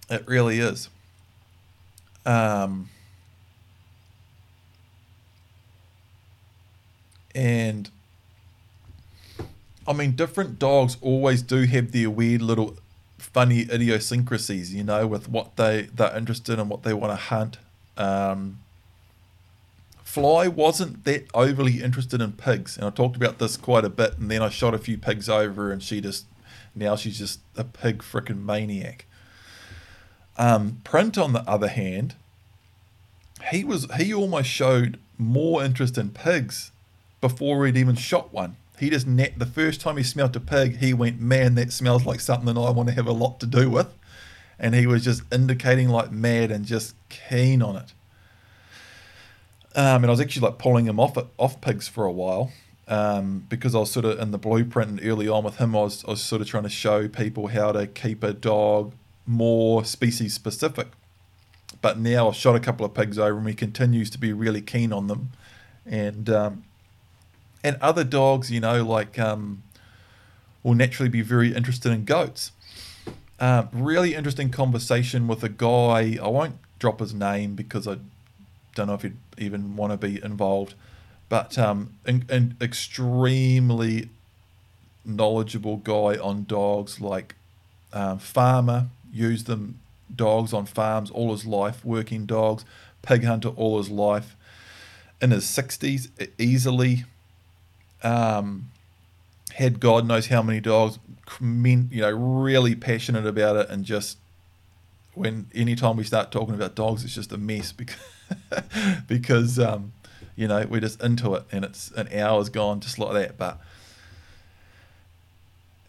It 0.10 0.26
really 0.26 0.60
is. 0.60 0.88
Um, 2.26 2.88
and 7.36 7.92
I 9.88 9.94
mean, 9.94 10.12
different 10.12 10.60
dogs 10.60 10.98
always 11.02 11.42
do 11.42 11.64
have 11.64 11.92
their 11.92 12.10
weird 12.10 12.42
little 12.42 12.78
funny 13.18 13.62
idiosyncrasies, 13.62 14.74
you 14.74 14.84
know, 14.84 15.08
with 15.08 15.30
what 15.30 15.56
they 15.58 15.90
they're 15.94 16.16
interested 16.16 16.54
in, 16.54 16.60
and 16.60 16.70
what 16.70 16.84
they 16.84 16.94
want 16.94 17.12
to 17.12 17.18
hunt. 17.18 17.58
Um, 17.98 18.60
Fly 20.04 20.48
wasn't 20.48 21.06
that 21.06 21.26
overly 21.34 21.82
interested 21.82 22.22
in 22.22 22.34
pigs, 22.34 22.78
and 22.78 22.86
I 22.86 22.92
talked 22.92 23.16
about 23.16 23.40
this 23.40 23.58
quite 23.58 23.84
a 23.84 23.90
bit. 23.90 24.18
And 24.20 24.30
then 24.30 24.42
I 24.42 24.50
shot 24.50 24.74
a 24.74 24.78
few 24.78 24.98
pigs 24.98 25.28
over, 25.28 25.72
and 25.72 25.82
she 25.82 26.02
just 26.02 26.26
now 26.76 26.96
she's 26.96 27.18
just 27.18 27.40
a 27.58 27.64
pig 27.64 28.00
freaking 28.00 28.46
maniac. 28.46 29.06
Um, 30.38 30.82
Print, 30.84 31.18
on 31.18 31.34
the 31.34 31.42
other 31.50 31.68
hand, 31.68 32.16
he 33.52 33.64
was 33.64 33.92
he 33.96 34.14
almost 34.14 34.50
showed 34.50 35.00
more 35.18 35.64
interest 35.64 35.98
in 35.98 36.10
pigs 36.10 36.72
before 37.22 37.66
he'd 37.66 37.78
even 37.78 37.96
shot 37.96 38.34
one. 38.34 38.58
He 38.80 38.90
just 38.90 39.08
net 39.08 39.34
the 39.38 39.46
first 39.46 39.82
time 39.82 39.98
he 39.98 40.04
smelt 40.04 40.36
a 40.36 40.40
pig, 40.40 40.78
he 40.78 40.94
went, 40.94 41.20
"Man, 41.20 41.56
that 41.56 41.72
smells 41.72 42.06
like 42.06 42.20
something 42.20 42.54
that 42.54 42.60
I 42.60 42.72
want 42.72 42.90
to 42.90 42.96
have 42.96 43.08
a 43.08 43.12
lot 43.12 43.40
to 43.42 43.46
do 43.46 43.70
with," 43.70 43.94
and 44.60 44.76
he 44.76 44.88
was 44.88 45.04
just 45.04 45.22
indicating 45.32 45.90
like 45.90 46.12
mad 46.12 46.52
and 46.52 46.66
just 46.66 46.96
keen 47.10 47.62
on 47.62 47.78
it. 47.78 47.94
Um, 49.76 50.04
and 50.04 50.06
I 50.06 50.10
was 50.10 50.20
actually 50.20 50.48
like 50.48 50.58
pulling 50.58 50.86
him 50.86 51.00
off 51.00 51.18
off 51.38 51.62
pigs 51.62 51.88
for 51.88 52.06
a 52.06 52.12
while 52.12 52.52
um, 52.88 53.46
because 53.50 53.76
I 53.76 53.80
was 53.80 53.92
sort 53.92 54.06
of 54.06 54.20
in 54.20 54.32
the 54.32 54.38
blueprint 54.38 54.90
and 54.90 55.06
early 55.06 55.28
on 55.28 55.44
with 55.44 55.58
him, 55.58 55.76
I 55.76 55.82
was, 55.82 56.04
I 56.06 56.12
was 56.12 56.22
sort 56.22 56.42
of 56.42 56.48
trying 56.48 56.64
to 56.64 56.70
show 56.70 57.08
people 57.08 57.48
how 57.48 57.72
to 57.72 57.88
keep 57.88 58.24
a 58.24 58.34
dog 58.34 58.94
more 59.26 59.86
species 59.86 60.34
specific. 60.34 60.88
But 61.82 61.98
now 61.98 62.28
I've 62.28 62.36
shot 62.36 62.56
a 62.56 62.60
couple 62.60 62.86
of 62.86 62.94
pigs 62.94 63.18
over 63.18 63.38
and 63.38 63.48
he 63.48 63.54
continues 63.54 64.10
to 64.12 64.18
be 64.18 64.34
really 64.34 64.62
keen 64.62 64.92
on 64.92 65.08
them. 65.08 65.32
And 65.86 66.30
um, 66.30 66.64
and 67.64 67.78
other 67.82 68.04
dogs, 68.04 68.52
you 68.52 68.60
know, 68.60 68.84
like 68.84 69.18
um, 69.18 69.64
will 70.64 70.76
naturally 70.76 71.10
be 71.10 71.22
very 71.22 71.54
interested 71.54 71.92
in 71.92 72.06
goats. 72.06 72.52
Uh, 73.40 73.66
really 73.72 74.16
interesting 74.16 74.50
conversation 74.50 75.28
with 75.28 75.44
a 75.44 75.50
guy. 75.50 76.18
I 76.22 76.28
won't 76.28 76.56
drop 76.80 77.00
his 77.00 77.14
name 77.14 77.56
because 77.56 77.88
I 77.88 77.98
don't 78.76 78.88
know 78.88 78.94
if 78.94 79.02
he'd 79.02 79.18
even 79.38 79.76
want 79.76 79.92
to 79.92 79.98
be 79.98 80.24
involved, 80.24 80.76
but 81.30 81.58
um, 81.58 81.94
an, 82.06 82.26
an 82.30 82.58
extremely 82.62 84.10
knowledgeable 85.06 85.78
guy 85.78 86.18
on 86.18 86.46
dogs, 86.46 87.02
like 87.02 87.36
um, 87.92 88.20
farmer, 88.20 88.88
used 89.12 89.48
them 89.48 89.80
dogs 90.16 90.54
on 90.54 90.66
farms 90.66 91.10
all 91.12 91.32
his 91.32 91.46
life, 91.46 91.84
working 91.84 92.26
dogs, 92.26 92.66
pig 93.02 93.24
hunter 93.24 93.50
all 93.50 93.78
his 93.78 93.90
life. 93.90 94.36
In 95.22 95.32
his 95.32 95.46
60s, 95.46 96.10
easily 96.38 97.06
um, 98.04 98.72
had 99.54 99.80
God 99.80 100.06
knows 100.06 100.28
how 100.28 100.42
many 100.42 100.60
dogs, 100.60 101.00
you 101.40 101.88
know, 101.92 102.12
really 102.12 102.76
passionate 102.76 103.26
about 103.26 103.56
it, 103.56 103.70
and 103.70 103.86
just 103.86 104.18
when 105.14 105.48
anytime 105.54 105.98
we 105.98 106.04
start 106.04 106.32
talking 106.32 106.56
about 106.56 106.76
dogs, 106.76 107.04
it's 107.04 107.16
just 107.16 107.32
a 107.32 107.38
mess 107.38 107.72
because 107.72 107.98
because 109.08 109.60
um, 109.60 109.94
you 110.36 110.48
know 110.48 110.66
we're 110.70 110.82
just 110.82 111.02
into 111.02 111.36
it, 111.36 111.44
and 111.52 111.66
it's 111.66 111.92
an 111.92 112.10
hour's 112.14 112.50
gone 112.50 112.80
just 112.80 113.00
like 113.00 113.14
that. 113.14 113.38
But 113.38 113.60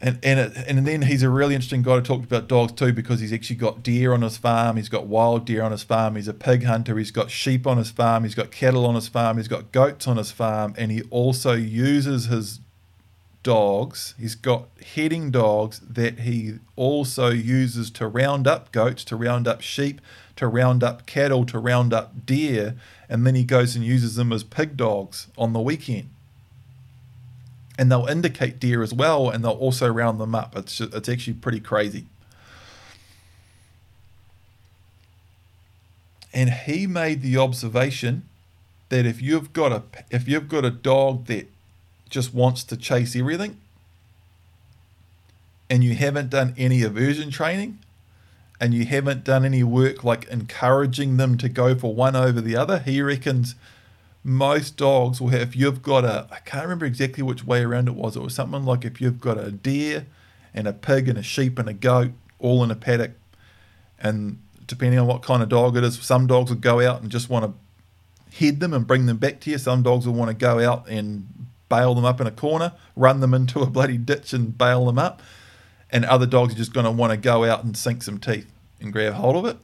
and 0.04 0.18
and 0.22 0.38
it, 0.38 0.56
and 0.68 0.86
then 0.86 1.02
he's 1.02 1.22
a 1.22 1.30
really 1.30 1.54
interesting 1.54 1.82
guy 1.82 1.96
to 1.96 2.02
talk 2.02 2.22
about 2.22 2.46
dogs 2.46 2.72
too 2.72 2.92
because 2.92 3.20
he's 3.20 3.32
actually 3.32 3.56
got 3.56 3.82
deer 3.82 4.12
on 4.12 4.20
his 4.20 4.36
farm, 4.36 4.76
he's 4.76 4.90
got 4.90 5.06
wild 5.06 5.46
deer 5.46 5.62
on 5.62 5.72
his 5.72 5.82
farm, 5.82 6.16
he's 6.16 6.28
a 6.28 6.34
pig 6.34 6.64
hunter, 6.64 6.98
he's 6.98 7.10
got 7.10 7.30
sheep 7.30 7.66
on 7.66 7.78
his 7.78 7.90
farm, 7.90 8.22
he's 8.22 8.34
got 8.34 8.50
cattle 8.50 8.84
on 8.84 8.94
his 8.94 9.08
farm, 9.08 9.38
he's 9.38 9.48
got 9.48 9.72
goats 9.72 10.06
on 10.06 10.18
his 10.18 10.30
farm, 10.30 10.74
and 10.76 10.92
he 10.92 11.00
also 11.04 11.54
uses 11.54 12.26
his 12.26 12.60
dogs. 13.42 14.14
He's 14.18 14.34
got 14.34 14.68
heading 14.94 15.30
dogs 15.30 15.80
that 15.80 16.20
he 16.20 16.58
also 16.76 17.30
uses 17.30 17.90
to 17.92 18.06
round 18.06 18.46
up 18.46 18.72
goats, 18.72 19.04
to 19.04 19.16
round 19.16 19.48
up 19.48 19.62
sheep, 19.62 20.02
to 20.36 20.46
round 20.46 20.84
up 20.84 21.06
cattle, 21.06 21.46
to 21.46 21.58
round 21.58 21.94
up 21.94 22.26
deer, 22.26 22.74
and 23.08 23.26
then 23.26 23.34
he 23.34 23.44
goes 23.44 23.74
and 23.74 23.84
uses 23.84 24.16
them 24.16 24.34
as 24.34 24.44
pig 24.44 24.76
dogs 24.76 25.28
on 25.38 25.54
the 25.54 25.60
weekend 25.60 26.10
and 27.78 27.90
they'll 27.90 28.06
indicate 28.06 28.60
deer 28.60 28.82
as 28.82 28.94
well, 28.94 29.28
and 29.30 29.44
they'll 29.44 29.52
also 29.52 29.88
round 29.88 30.20
them 30.20 30.34
up. 30.34 30.56
It's 30.56 30.76
just, 30.76 30.94
it's 30.94 31.08
actually 31.08 31.34
pretty 31.34 31.60
crazy. 31.60 32.06
And 36.32 36.50
he 36.50 36.86
made 36.86 37.22
the 37.22 37.36
observation 37.36 38.28
that 38.88 39.06
if 39.06 39.22
you've 39.22 39.52
got 39.52 39.72
a 39.72 39.82
if 40.10 40.28
you've 40.28 40.48
got 40.48 40.64
a 40.64 40.70
dog 40.70 41.26
that 41.26 41.48
just 42.10 42.34
wants 42.34 42.64
to 42.64 42.76
chase 42.76 43.16
everything, 43.16 43.56
and 45.70 45.82
you 45.82 45.94
haven't 45.94 46.30
done 46.30 46.54
any 46.56 46.82
aversion 46.82 47.30
training, 47.30 47.78
and 48.60 48.74
you 48.74 48.84
haven't 48.84 49.24
done 49.24 49.44
any 49.44 49.62
work 49.62 50.04
like 50.04 50.24
encouraging 50.28 51.16
them 51.16 51.36
to 51.38 51.48
go 51.48 51.74
for 51.74 51.94
one 51.94 52.16
over 52.16 52.40
the 52.40 52.56
other, 52.56 52.78
he 52.78 53.00
reckons 53.02 53.54
most 54.24 54.78
dogs 54.78 55.20
will 55.20 55.28
have, 55.28 55.42
if 55.42 55.56
you've 55.56 55.82
got 55.82 56.04
a, 56.04 56.26
I 56.30 56.38
can't 56.38 56.64
remember 56.64 56.86
exactly 56.86 57.22
which 57.22 57.44
way 57.44 57.62
around 57.62 57.88
it 57.88 57.94
was. 57.94 58.16
It 58.16 58.22
was 58.22 58.34
something 58.34 58.64
like 58.64 58.84
if 58.84 59.00
you've 59.00 59.20
got 59.20 59.38
a 59.38 59.52
deer 59.52 60.06
and 60.54 60.66
a 60.66 60.72
pig 60.72 61.08
and 61.08 61.18
a 61.18 61.22
sheep 61.22 61.58
and 61.58 61.68
a 61.68 61.74
goat 61.74 62.12
all 62.38 62.64
in 62.64 62.70
a 62.70 62.74
paddock, 62.74 63.12
and 63.98 64.38
depending 64.66 64.98
on 64.98 65.06
what 65.06 65.22
kind 65.22 65.42
of 65.42 65.50
dog 65.50 65.76
it 65.76 65.84
is, 65.84 65.98
some 65.98 66.26
dogs 66.26 66.50
will 66.50 66.58
go 66.58 66.80
out 66.80 67.02
and 67.02 67.10
just 67.10 67.28
want 67.28 67.44
to 67.44 68.38
head 68.38 68.60
them 68.60 68.72
and 68.72 68.86
bring 68.86 69.06
them 69.06 69.18
back 69.18 69.40
to 69.40 69.50
you. 69.50 69.58
Some 69.58 69.82
dogs 69.82 70.06
will 70.06 70.14
want 70.14 70.30
to 70.30 70.34
go 70.34 70.58
out 70.58 70.88
and 70.88 71.28
bail 71.68 71.94
them 71.94 72.04
up 72.04 72.20
in 72.20 72.26
a 72.26 72.30
corner, 72.30 72.72
run 72.96 73.20
them 73.20 73.34
into 73.34 73.60
a 73.60 73.66
bloody 73.66 73.98
ditch 73.98 74.32
and 74.32 74.56
bail 74.56 74.86
them 74.86 74.98
up. 74.98 75.22
And 75.90 76.04
other 76.04 76.26
dogs 76.26 76.54
are 76.54 76.56
just 76.56 76.72
going 76.72 76.84
to 76.84 76.90
want 76.90 77.12
to 77.12 77.16
go 77.16 77.44
out 77.44 77.62
and 77.62 77.76
sink 77.76 78.02
some 78.02 78.18
teeth 78.18 78.50
and 78.80 78.92
grab 78.92 79.14
hold 79.14 79.36
of 79.36 79.44
it. 79.44 79.58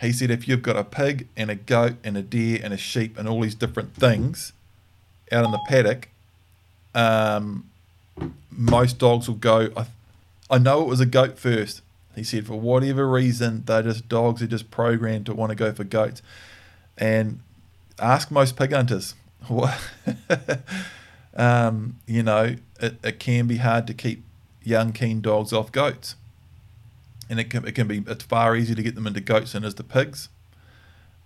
He 0.00 0.12
said 0.12 0.30
if 0.30 0.46
you've 0.46 0.62
got 0.62 0.76
a 0.76 0.84
pig 0.84 1.26
and 1.36 1.50
a 1.50 1.54
goat 1.54 1.94
and 2.04 2.16
a 2.16 2.22
deer 2.22 2.60
and 2.62 2.74
a 2.74 2.76
sheep 2.76 3.18
and 3.18 3.28
all 3.28 3.40
these 3.40 3.54
different 3.54 3.94
things 3.94 4.52
out 5.32 5.44
in 5.44 5.50
the 5.50 5.60
paddock, 5.66 6.08
um, 6.94 7.70
most 8.50 8.98
dogs 8.98 9.28
will 9.28 9.36
go. 9.36 9.70
I, 9.76 9.86
I 10.50 10.58
know 10.58 10.82
it 10.82 10.86
was 10.86 11.00
a 11.00 11.06
goat 11.06 11.38
first. 11.38 11.80
He 12.14 12.24
said 12.24 12.46
for 12.46 12.58
whatever 12.58 13.08
reason, 13.08 13.62
they're 13.66 13.82
just 13.82 14.08
dogs 14.08 14.42
are 14.42 14.46
just 14.46 14.70
programmed 14.70 15.26
to 15.26 15.34
want 15.34 15.50
to 15.50 15.56
go 15.56 15.72
for 15.72 15.84
goats. 15.84 16.22
And 16.98 17.40
ask 17.98 18.30
most 18.30 18.56
pig 18.56 18.72
hunters. 18.72 19.14
um, 21.36 21.96
you 22.06 22.22
know, 22.22 22.56
it, 22.80 22.96
it 23.02 23.18
can 23.18 23.46
be 23.46 23.58
hard 23.58 23.86
to 23.86 23.94
keep 23.94 24.24
young 24.62 24.92
keen 24.92 25.20
dogs 25.20 25.52
off 25.52 25.70
goats 25.72 26.16
and 27.28 27.40
it 27.40 27.50
can, 27.50 27.66
it 27.66 27.72
can 27.72 27.86
be 27.86 28.02
it's 28.06 28.24
far 28.24 28.56
easier 28.56 28.76
to 28.76 28.82
get 28.82 28.94
them 28.94 29.06
into 29.06 29.20
goats 29.20 29.52
than 29.52 29.64
it 29.64 29.68
is 29.68 29.74
to 29.74 29.84
pigs. 29.84 30.28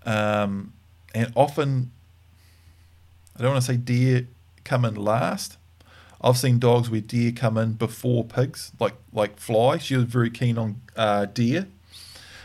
Um, 0.05 0.73
and 1.15 1.33
often, 1.35 1.91
I 3.37 3.43
don't 3.43 3.53
want 3.53 3.65
to 3.65 3.73
say 3.73 3.77
deer 3.77 4.27
come 4.65 4.85
in 4.85 4.95
last. 4.95 5.57
I've 6.23 6.37
seen 6.37 6.59
dogs 6.59 6.91
where 6.91 7.01
deer 7.01 7.33
come 7.33 7.57
in 7.57 7.73
before 7.73 8.25
pigs, 8.25 8.73
like 8.79 8.95
like 9.13 9.39
Fly. 9.39 9.79
She 9.79 9.97
was 9.97 10.05
very 10.05 10.31
keen 10.31 10.59
on 10.59 10.81
uh, 10.97 11.27
deer, 11.27 11.69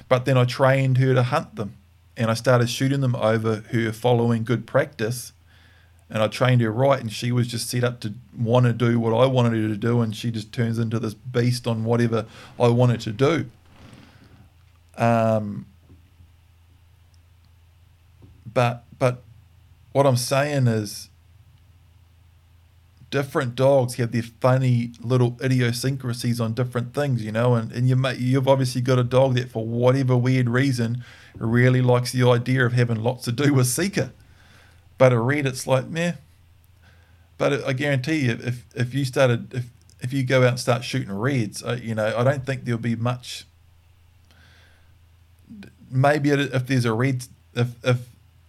but 0.08 0.26
then 0.26 0.38
I 0.38 0.46
trained 0.46 0.98
her 0.98 1.14
to 1.14 1.24
hunt 1.24 1.56
them, 1.56 1.76
and 2.16 2.32
I 2.32 2.34
started 2.36 2.70
shooting 2.70 3.02
them 3.02 3.16
over 3.16 3.64
her 3.72 3.92
following 3.92 4.44
good 4.44 4.66
practice, 4.66 5.34
and 6.16 6.24
I 6.24 6.30
trained 6.30 6.62
her 6.62 6.72
right, 6.72 7.02
and 7.02 7.12
she 7.12 7.34
was 7.34 7.46
just 7.46 7.70
set 7.70 7.84
up 7.84 8.00
to 8.00 8.14
want 8.40 8.66
to 8.68 8.72
do 8.72 9.02
what 9.02 9.14
I 9.14 9.26
wanted 9.26 9.62
her 9.62 9.68
to 9.68 9.76
do, 9.76 10.00
and 10.00 10.16
she 10.16 10.32
just 10.32 10.54
turns 10.54 10.80
into 10.80 10.98
this 10.98 11.14
beast 11.14 11.68
on 11.68 11.84
whatever 11.84 12.26
I 12.58 12.70
wanted 12.70 13.02
to 13.02 13.12
do. 13.12 13.50
Um, 14.98 15.66
but 18.46 18.86
but 18.98 19.24
what 19.92 20.08
I'm 20.08 20.16
saying 20.16 20.68
is 20.68 21.10
different 23.10 23.56
dogs 23.56 23.96
have 23.96 24.14
their 24.14 24.24
funny 24.24 24.94
little 25.02 25.38
idiosyncrasies 25.44 26.40
on 26.40 26.54
different 26.54 26.94
things, 26.94 27.26
you 27.26 27.34
know, 27.34 27.56
and, 27.56 27.74
and 27.74 27.90
you 27.90 27.98
may, 27.98 28.16
you've 28.16 28.48
obviously 28.48 28.80
got 28.80 28.98
a 29.00 29.04
dog 29.04 29.36
that 29.36 29.52
for 29.52 29.66
whatever 29.66 30.16
weird 30.16 30.50
reason 30.50 31.04
really 31.38 31.82
likes 31.82 32.14
the 32.14 32.26
idea 32.26 32.66
of 32.66 32.72
having 32.72 33.04
lots 33.04 33.26
to 33.26 33.34
do 33.34 33.54
with 33.54 33.68
sika. 33.68 34.14
But 34.98 35.14
a 35.14 35.20
red, 35.20 35.46
it's 35.46 35.68
like, 35.68 35.88
meh. 35.88 36.14
But 37.38 37.66
I 37.66 37.74
guarantee 37.74 38.26
you, 38.26 38.40
if 38.42 38.66
if 38.76 38.94
you 38.94 39.04
started, 39.04 39.54
if 39.54 39.66
if 40.00 40.14
you 40.14 40.24
go 40.24 40.44
out 40.44 40.50
and 40.50 40.60
start 40.60 40.84
shooting 40.84 41.12
reds, 41.12 41.64
uh, 41.64 41.78
you 41.82 41.96
know, 41.96 42.16
I 42.18 42.24
don't 42.24 42.46
think 42.46 42.64
there'll 42.64 42.80
be 42.80 42.96
much. 42.96 43.46
Maybe 45.92 46.30
if 46.30 46.68
there's 46.68 46.86
a 46.86 46.94
red, 46.94 47.26
if 47.54 47.84
if 47.84 47.98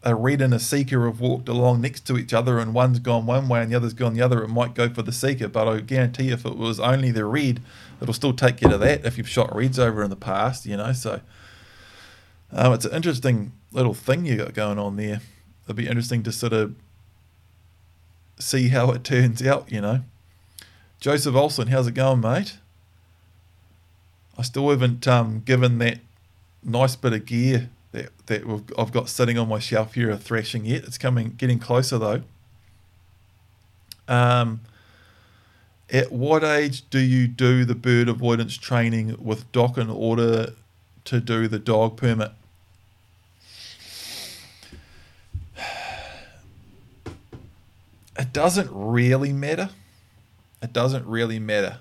a 0.03 0.15
red 0.15 0.41
and 0.41 0.55
a 0.55 0.61
sika 0.61 1.01
have 1.01 1.21
walked 1.21 1.49
along 1.49 1.81
next 1.81 2.07
to 2.07 2.17
each 2.17 2.33
other 2.33 2.61
and 2.61 2.73
one's 2.73 3.01
gone 3.01 3.27
one 3.27 3.49
way 3.49 3.61
and 3.61 3.73
the 3.73 3.77
other's 3.77 3.93
gone 3.93 4.15
the 4.15 4.23
other, 4.23 4.45
it 4.45 4.49
might 4.49 4.75
go 4.75 4.89
for 4.89 5.03
the 5.03 5.13
sika. 5.13 5.49
But 5.49 5.67
I 5.67 5.81
guarantee 5.81 6.31
if 6.31 6.47
it 6.47 6.57
was 6.57 6.79
only 6.79 7.11
the 7.11 7.25
red, 7.25 7.61
it'll 8.01 8.15
still 8.15 8.33
take 8.33 8.63
you 8.63 8.69
to 8.69 8.79
that 8.79 9.05
if 9.05 9.19
you've 9.19 9.29
shot 9.29 9.55
reds 9.55 9.81
over 9.81 10.05
in 10.05 10.11
the 10.11 10.17
past, 10.17 10.65
you 10.65 10.77
know. 10.77 10.93
So 10.93 11.21
um, 12.53 12.73
it's 12.73 12.85
an 12.85 12.95
interesting 12.95 13.51
little 13.73 13.95
thing 13.95 14.25
you 14.25 14.37
got 14.37 14.55
going 14.55 14.79
on 14.79 14.95
there 14.95 15.23
it'll 15.67 15.77
be 15.77 15.89
interesting 15.89 16.23
to 16.23 16.33
sort 16.33 16.53
of 16.53 16.75
see 18.39 18.69
how 18.69 18.91
it 18.93 19.05
turns 19.05 19.45
out, 19.45 19.71
you 19.71 19.81
know. 19.81 20.03
Joseph 21.01 21.35
Olson, 21.35 21.69
how's 21.69 21.87
it 21.87 21.95
going, 21.95 22.21
mate? 22.21 22.59
I 24.39 24.43
still 24.43 24.71
haven't 24.71 25.07
um, 25.09 25.41
given 25.45 25.79
that 25.79 25.99
nice 26.63 26.97
bit 26.97 27.13
of 27.13 27.25
gear 27.25 27.71
that, 27.93 28.11
that 28.27 28.73
I've 28.79 28.93
got 28.93 29.09
sitting 29.09 29.39
on 29.39 29.49
my 29.49 29.59
shelf 29.59 29.95
here 29.95 30.11
a 30.11 30.17
thrashing 30.19 30.65
yet. 30.65 30.85
It's 30.85 30.99
coming, 30.99 31.35
getting 31.37 31.59
closer 31.59 31.99
though. 31.99 32.23
Um, 34.09 34.61
at 35.91 36.13
what 36.13 36.45
age 36.45 36.89
do 36.91 36.99
you 36.99 37.27
do 37.29 37.65
the 37.65 37.75
bird 37.75 38.09
avoidance 38.09 38.57
training 38.57 39.17
with 39.19 39.51
DOC 39.53 39.79
in 39.79 39.91
order 39.91 40.53
to 41.05 41.21
do 41.21 41.49
the 41.49 41.59
dog 41.59 41.97
permit? 41.97 42.33
It 48.19 48.33
doesn't 48.33 48.71
really 48.73 49.33
matter. 49.33 49.71
It 50.63 50.73
doesn't 50.73 51.07
really 51.07 51.39
matter. 51.39 51.79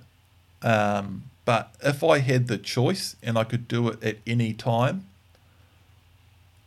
Um, 0.62 1.24
but 1.46 1.74
if 1.84 2.04
I 2.04 2.20
had 2.20 2.48
the 2.48 2.58
choice 2.58 3.16
and 3.22 3.38
I 3.38 3.44
could 3.44 3.68
do 3.68 3.90
it 3.90 4.04
at 4.04 4.18
any 4.26 4.54
time, 4.54 5.06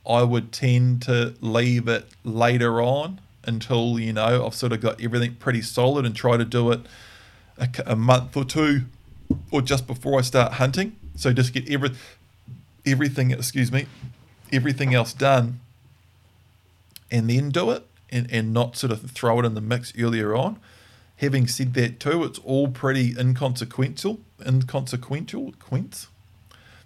I 0.08 0.22
would 0.22 0.52
tend 0.52 1.02
to 1.02 1.34
leave 1.40 1.88
it 1.88 2.06
later 2.24 2.80
on 2.80 3.20
until, 3.44 3.98
you 3.98 4.12
know, 4.12 4.46
I've 4.46 4.54
sort 4.54 4.72
of 4.72 4.80
got 4.80 5.00
everything 5.02 5.34
pretty 5.34 5.62
solid 5.62 6.06
and 6.06 6.14
try 6.14 6.36
to 6.36 6.44
do 6.44 6.70
it 6.70 6.80
a, 7.58 7.68
a 7.86 7.96
month 7.96 8.36
or 8.36 8.44
two 8.44 8.82
or 9.50 9.60
just 9.60 9.86
before 9.86 10.18
I 10.18 10.22
start 10.22 10.54
hunting. 10.54 10.96
So 11.16 11.32
just 11.32 11.52
get 11.52 11.68
every, 11.68 11.90
everything, 12.86 13.32
excuse 13.32 13.72
me, 13.72 13.86
everything 14.52 14.94
else 14.94 15.12
done 15.12 15.60
and 17.10 17.28
then 17.28 17.50
do 17.50 17.70
it 17.70 17.86
and, 18.10 18.30
and 18.30 18.52
not 18.52 18.76
sort 18.76 18.92
of 18.92 19.10
throw 19.10 19.40
it 19.40 19.44
in 19.44 19.54
the 19.54 19.60
mix 19.60 19.92
earlier 19.98 20.34
on. 20.34 20.58
Having 21.16 21.48
said 21.48 21.74
that 21.74 21.98
too, 21.98 22.24
it's 22.24 22.38
all 22.40 22.68
pretty 22.68 23.14
inconsequential. 23.18 24.20
Inconsequential, 24.44 25.54
quince. 25.58 26.06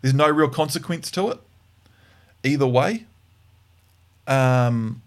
There's 0.01 0.15
no 0.15 0.29
real 0.29 0.49
consequence 0.49 1.11
to 1.13 1.31
it. 1.31 1.39
Either 2.43 2.67
way. 2.67 3.05
Um, 4.27 5.03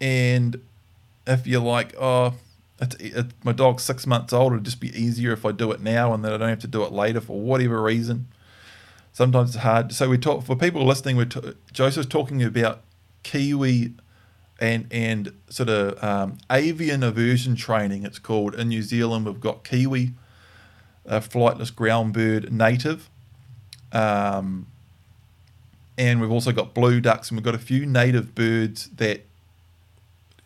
and 0.00 0.60
if 1.26 1.46
you're 1.46 1.60
like, 1.60 1.94
oh, 1.98 2.34
it's, 2.80 2.96
it, 2.96 3.26
my 3.44 3.52
dog's 3.52 3.82
six 3.82 4.06
months 4.06 4.32
old, 4.32 4.52
it'd 4.52 4.64
just 4.64 4.80
be 4.80 4.88
easier 4.98 5.32
if 5.32 5.44
I 5.44 5.52
do 5.52 5.70
it 5.70 5.80
now 5.80 6.12
and 6.12 6.24
then 6.24 6.32
I 6.32 6.36
don't 6.38 6.48
have 6.48 6.58
to 6.60 6.66
do 6.66 6.82
it 6.82 6.92
later 6.92 7.20
for 7.20 7.38
whatever 7.40 7.82
reason. 7.82 8.26
Sometimes 9.12 9.54
it's 9.54 9.62
hard. 9.62 9.92
So 9.92 10.08
we 10.08 10.18
talk 10.18 10.44
for 10.44 10.56
people 10.56 10.84
listening. 10.84 11.16
We're 11.16 11.26
t- 11.26 11.54
Joseph's 11.72 12.08
talking 12.08 12.42
about 12.42 12.80
Kiwi 13.22 13.94
and 14.60 14.86
and 14.90 15.32
sort 15.48 15.68
of 15.68 16.02
um, 16.04 16.38
avian 16.50 17.02
aversion 17.02 17.56
training. 17.56 18.04
It's 18.04 18.18
called 18.18 18.54
in 18.54 18.68
New 18.68 18.82
Zealand. 18.82 19.26
We've 19.26 19.40
got 19.40 19.64
Kiwi, 19.64 20.12
a 21.06 21.20
flightless 21.20 21.74
ground 21.74 22.12
bird 22.12 22.52
native, 22.52 23.08
um, 23.92 24.66
and 25.96 26.20
we've 26.20 26.30
also 26.30 26.52
got 26.52 26.74
blue 26.74 27.00
ducks, 27.00 27.30
and 27.30 27.38
we've 27.38 27.44
got 27.44 27.54
a 27.54 27.58
few 27.58 27.86
native 27.86 28.34
birds 28.34 28.88
that 28.96 29.24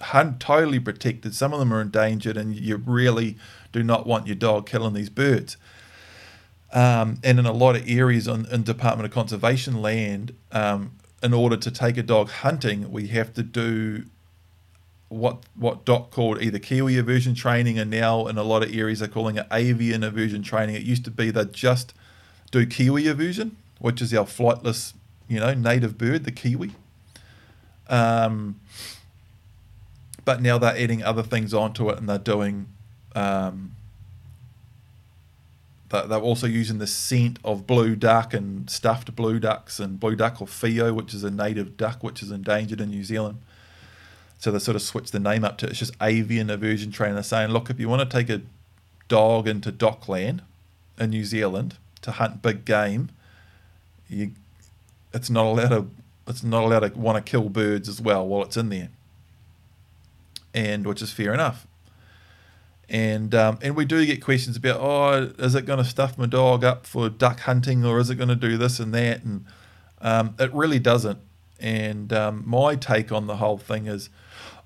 hunt 0.01 0.39
totally 0.41 0.79
protected. 0.79 1.35
Some 1.35 1.53
of 1.53 1.59
them 1.59 1.73
are 1.73 1.81
endangered, 1.81 2.37
and 2.37 2.55
you 2.55 2.77
really 2.77 3.37
do 3.73 3.83
not 3.83 4.07
want 4.07 4.27
your 4.27 4.37
dog 4.37 4.67
killing 4.67 4.95
these 4.95 5.11
birds. 5.11 5.57
Um, 6.73 7.19
and 7.23 7.39
in 7.39 7.47
a 7.47 7.53
lot 7.53 7.77
of 7.77 7.89
areas 7.89 8.27
on 8.27 8.47
in 8.47 8.65
Department 8.65 9.07
of 9.07 9.13
Conservation 9.13 9.81
land, 9.81 10.35
um, 10.51 10.93
in 11.25 11.33
order 11.33 11.57
to 11.57 11.71
take 11.71 11.97
a 11.97 12.03
dog 12.03 12.29
hunting, 12.29 12.93
we 12.93 13.07
have 13.09 13.33
to 13.33 13.43
do 13.43 14.05
what 15.09 15.45
what 15.55 15.87
DOC 15.87 16.11
called 16.11 16.43
either 16.43 16.59
Kiwi 16.59 16.99
aversion 16.99 17.35
training, 17.35 17.79
and 17.79 17.91
now 17.91 18.27
in 18.27 18.37
a 18.37 18.43
lot 18.43 18.63
of 18.63 18.75
areas 18.75 18.99
they're 18.99 19.09
calling 19.09 19.37
it 19.37 19.47
avian 19.51 20.05
aversion 20.05 20.43
training. 20.43 20.77
It 20.77 20.83
used 20.83 21.05
to 21.07 21.11
be 21.11 21.31
they 21.31 21.47
just 21.47 21.95
do 22.51 22.67
Kiwi 22.67 23.07
aversion, 23.09 23.57
which 23.79 24.03
is 24.03 24.13
our 24.13 24.27
flightless, 24.27 24.93
you 25.27 25.41
know, 25.41 25.55
native 25.55 25.97
bird, 25.97 26.25
the 26.25 26.33
Kiwi. 26.33 26.73
Um, 27.89 28.61
but 30.27 30.43
now 30.43 30.59
they're 30.59 30.77
adding 30.77 31.03
other 31.03 31.23
things 31.23 31.55
onto 31.55 31.89
it, 31.89 31.99
and 31.99 32.07
they're 32.09 32.19
doing 32.19 32.67
um, 33.15 33.77
they're 36.03 36.19
also 36.19 36.47
using 36.47 36.79
the 36.79 36.87
scent 36.87 37.39
of 37.45 37.67
blue 37.67 37.97
duck 37.97 38.35
and 38.35 38.69
stuffed 38.69 39.15
blue 39.15 39.39
ducks 39.39 39.79
and 39.79 40.01
blue 40.01 40.17
duck 40.17 40.41
or 40.41 40.47
Whio, 40.47 40.93
which 40.93 41.15
is 41.15 41.25
a 41.25 41.31
native 41.31 41.77
duck 41.77 42.03
which 42.03 42.23
is 42.23 42.31
endangered 42.31 42.81
in 42.81 42.91
New 42.91 43.05
Zealand. 43.05 43.39
So 44.39 44.51
they 44.51 44.59
sort 44.59 44.77
of 44.77 44.83
switched 44.83 45.13
the 45.13 45.21
name 45.21 45.45
up 45.45 45.57
to 45.59 45.67
it's 45.67 45.79
just 45.79 45.95
avian 46.03 46.51
aversion 46.51 46.91
training. 46.91 47.15
They're 47.15 47.23
saying, 47.23 47.51
look, 47.51 47.71
if 47.71 47.81
you 47.81 47.89
want 47.89 48.09
to 48.09 48.17
take 48.17 48.29
a 48.29 48.43
dog 49.09 49.49
into 49.49 49.73
DOC 49.73 50.09
land 50.09 50.43
in 50.99 51.11
New 51.11 51.25
Zealand 51.25 51.77
to 52.03 52.13
hunt 52.13 52.43
big 52.43 52.65
game, 52.65 53.11
you 54.09 54.33
it's 55.13 55.31
not 55.31 55.47
allowed 55.47 55.69
to 55.69 55.91
it's 56.27 56.43
not 56.43 56.65
allowed 56.65 56.81
to 56.81 56.99
want 56.99 57.25
to 57.25 57.31
kill 57.31 57.49
birds 57.49 57.89
as 57.89 58.01
well 58.01 58.27
while 58.27 58.43
it's 58.43 58.57
in 58.57 58.69
there. 58.69 58.91
And 60.53 60.87
which 60.87 61.03
is 61.03 61.11
fair 61.13 61.33
enough. 61.35 61.67
And 62.89 63.35
um, 63.35 63.59
and 63.63 63.77
we 63.77 63.85
do 63.85 64.05
get 64.05 64.23
questions 64.23 64.57
about 64.57 64.81
oh 64.81 65.33
is 65.39 65.55
it 65.55 65.65
going 65.65 65.79
to 65.79 65.85
stuff 65.89 66.19
my 66.19 66.27
dog 66.27 66.65
up 66.65 66.87
for 66.87 67.09
duck 67.09 67.41
hunting 67.41 67.85
or 67.85 67.99
is 67.99 68.11
it 68.11 68.17
going 68.17 68.29
to 68.29 68.37
do 68.37 68.59
this 68.59 68.79
and 68.79 68.93
that 68.95 69.23
and 69.23 69.47
um, 70.05 70.35
it 70.39 70.53
really 70.53 70.79
doesn't. 70.79 71.19
And 71.59 72.13
um, 72.13 72.43
my 72.47 72.77
take 72.77 73.11
on 73.11 73.27
the 73.27 73.37
whole 73.37 73.57
thing 73.57 73.87
is, 73.87 74.11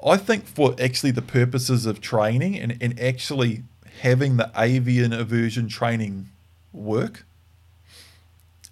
I 0.04 0.16
think 0.16 0.46
for 0.46 0.74
actually 0.80 1.12
the 1.12 1.22
purposes 1.22 1.86
of 1.86 2.00
training 2.00 2.58
and, 2.58 2.76
and 2.80 2.98
actually 3.00 3.62
having 4.00 4.36
the 4.36 4.50
avian 4.56 5.12
aversion 5.12 5.68
training 5.68 6.28
work, 6.72 7.24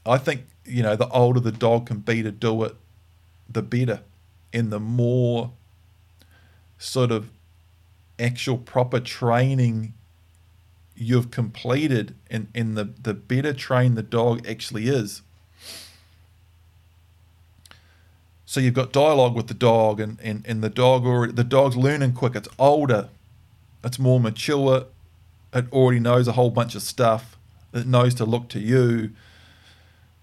I 0.05 0.19
think 0.19 0.47
you 0.65 0.83
know 0.83 0.97
the 0.97 1.09
older 1.09 1.41
the 1.41 1.53
dog 1.53 1.87
can 1.87 1.99
be 1.99 2.23
to 2.23 2.33
do 2.33 2.65
it, 2.65 2.75
the 3.49 3.63
better, 3.63 4.01
and 4.53 4.73
the 4.73 4.81
more 4.81 5.53
sort 6.79 7.13
of 7.13 7.29
actual 8.19 8.59
proper 8.59 9.01
training 9.01 9.95
you've 10.97 11.31
completed 11.31 12.15
and, 12.31 12.49
and 12.55 12.77
the, 12.77 12.85
the 12.85 13.15
better 13.15 13.53
trained 13.53 13.97
the 13.97 14.03
dog 14.03 14.47
actually 14.49 14.89
is. 14.89 15.23
So 18.47 18.61
you've 18.61 18.75
got 18.75 18.93
dialogue 18.93 19.35
with 19.35 19.49
the 19.49 19.55
dog 19.55 20.01
and, 20.01 20.19
and, 20.23 20.45
and 20.47 20.63
the 20.63 20.71
dog 20.71 21.05
already 21.05 21.33
the 21.33 21.45
dog's 21.45 21.77
learning 21.77 22.13
quick, 22.13 22.35
it's 22.35 22.49
older, 22.59 23.09
it's 23.85 23.99
more 23.99 24.21
mature, 24.21 24.87
it 25.53 25.71
already 25.73 26.01
knows 26.01 26.29
a 26.29 26.33
whole 26.33 26.51
bunch 26.51 26.75
of 26.75 26.83
stuff, 26.83 27.37
it 27.75 27.87
knows 27.87 28.15
to 28.15 28.25
look 28.25 28.49
to 28.51 28.61
you. 28.61 29.11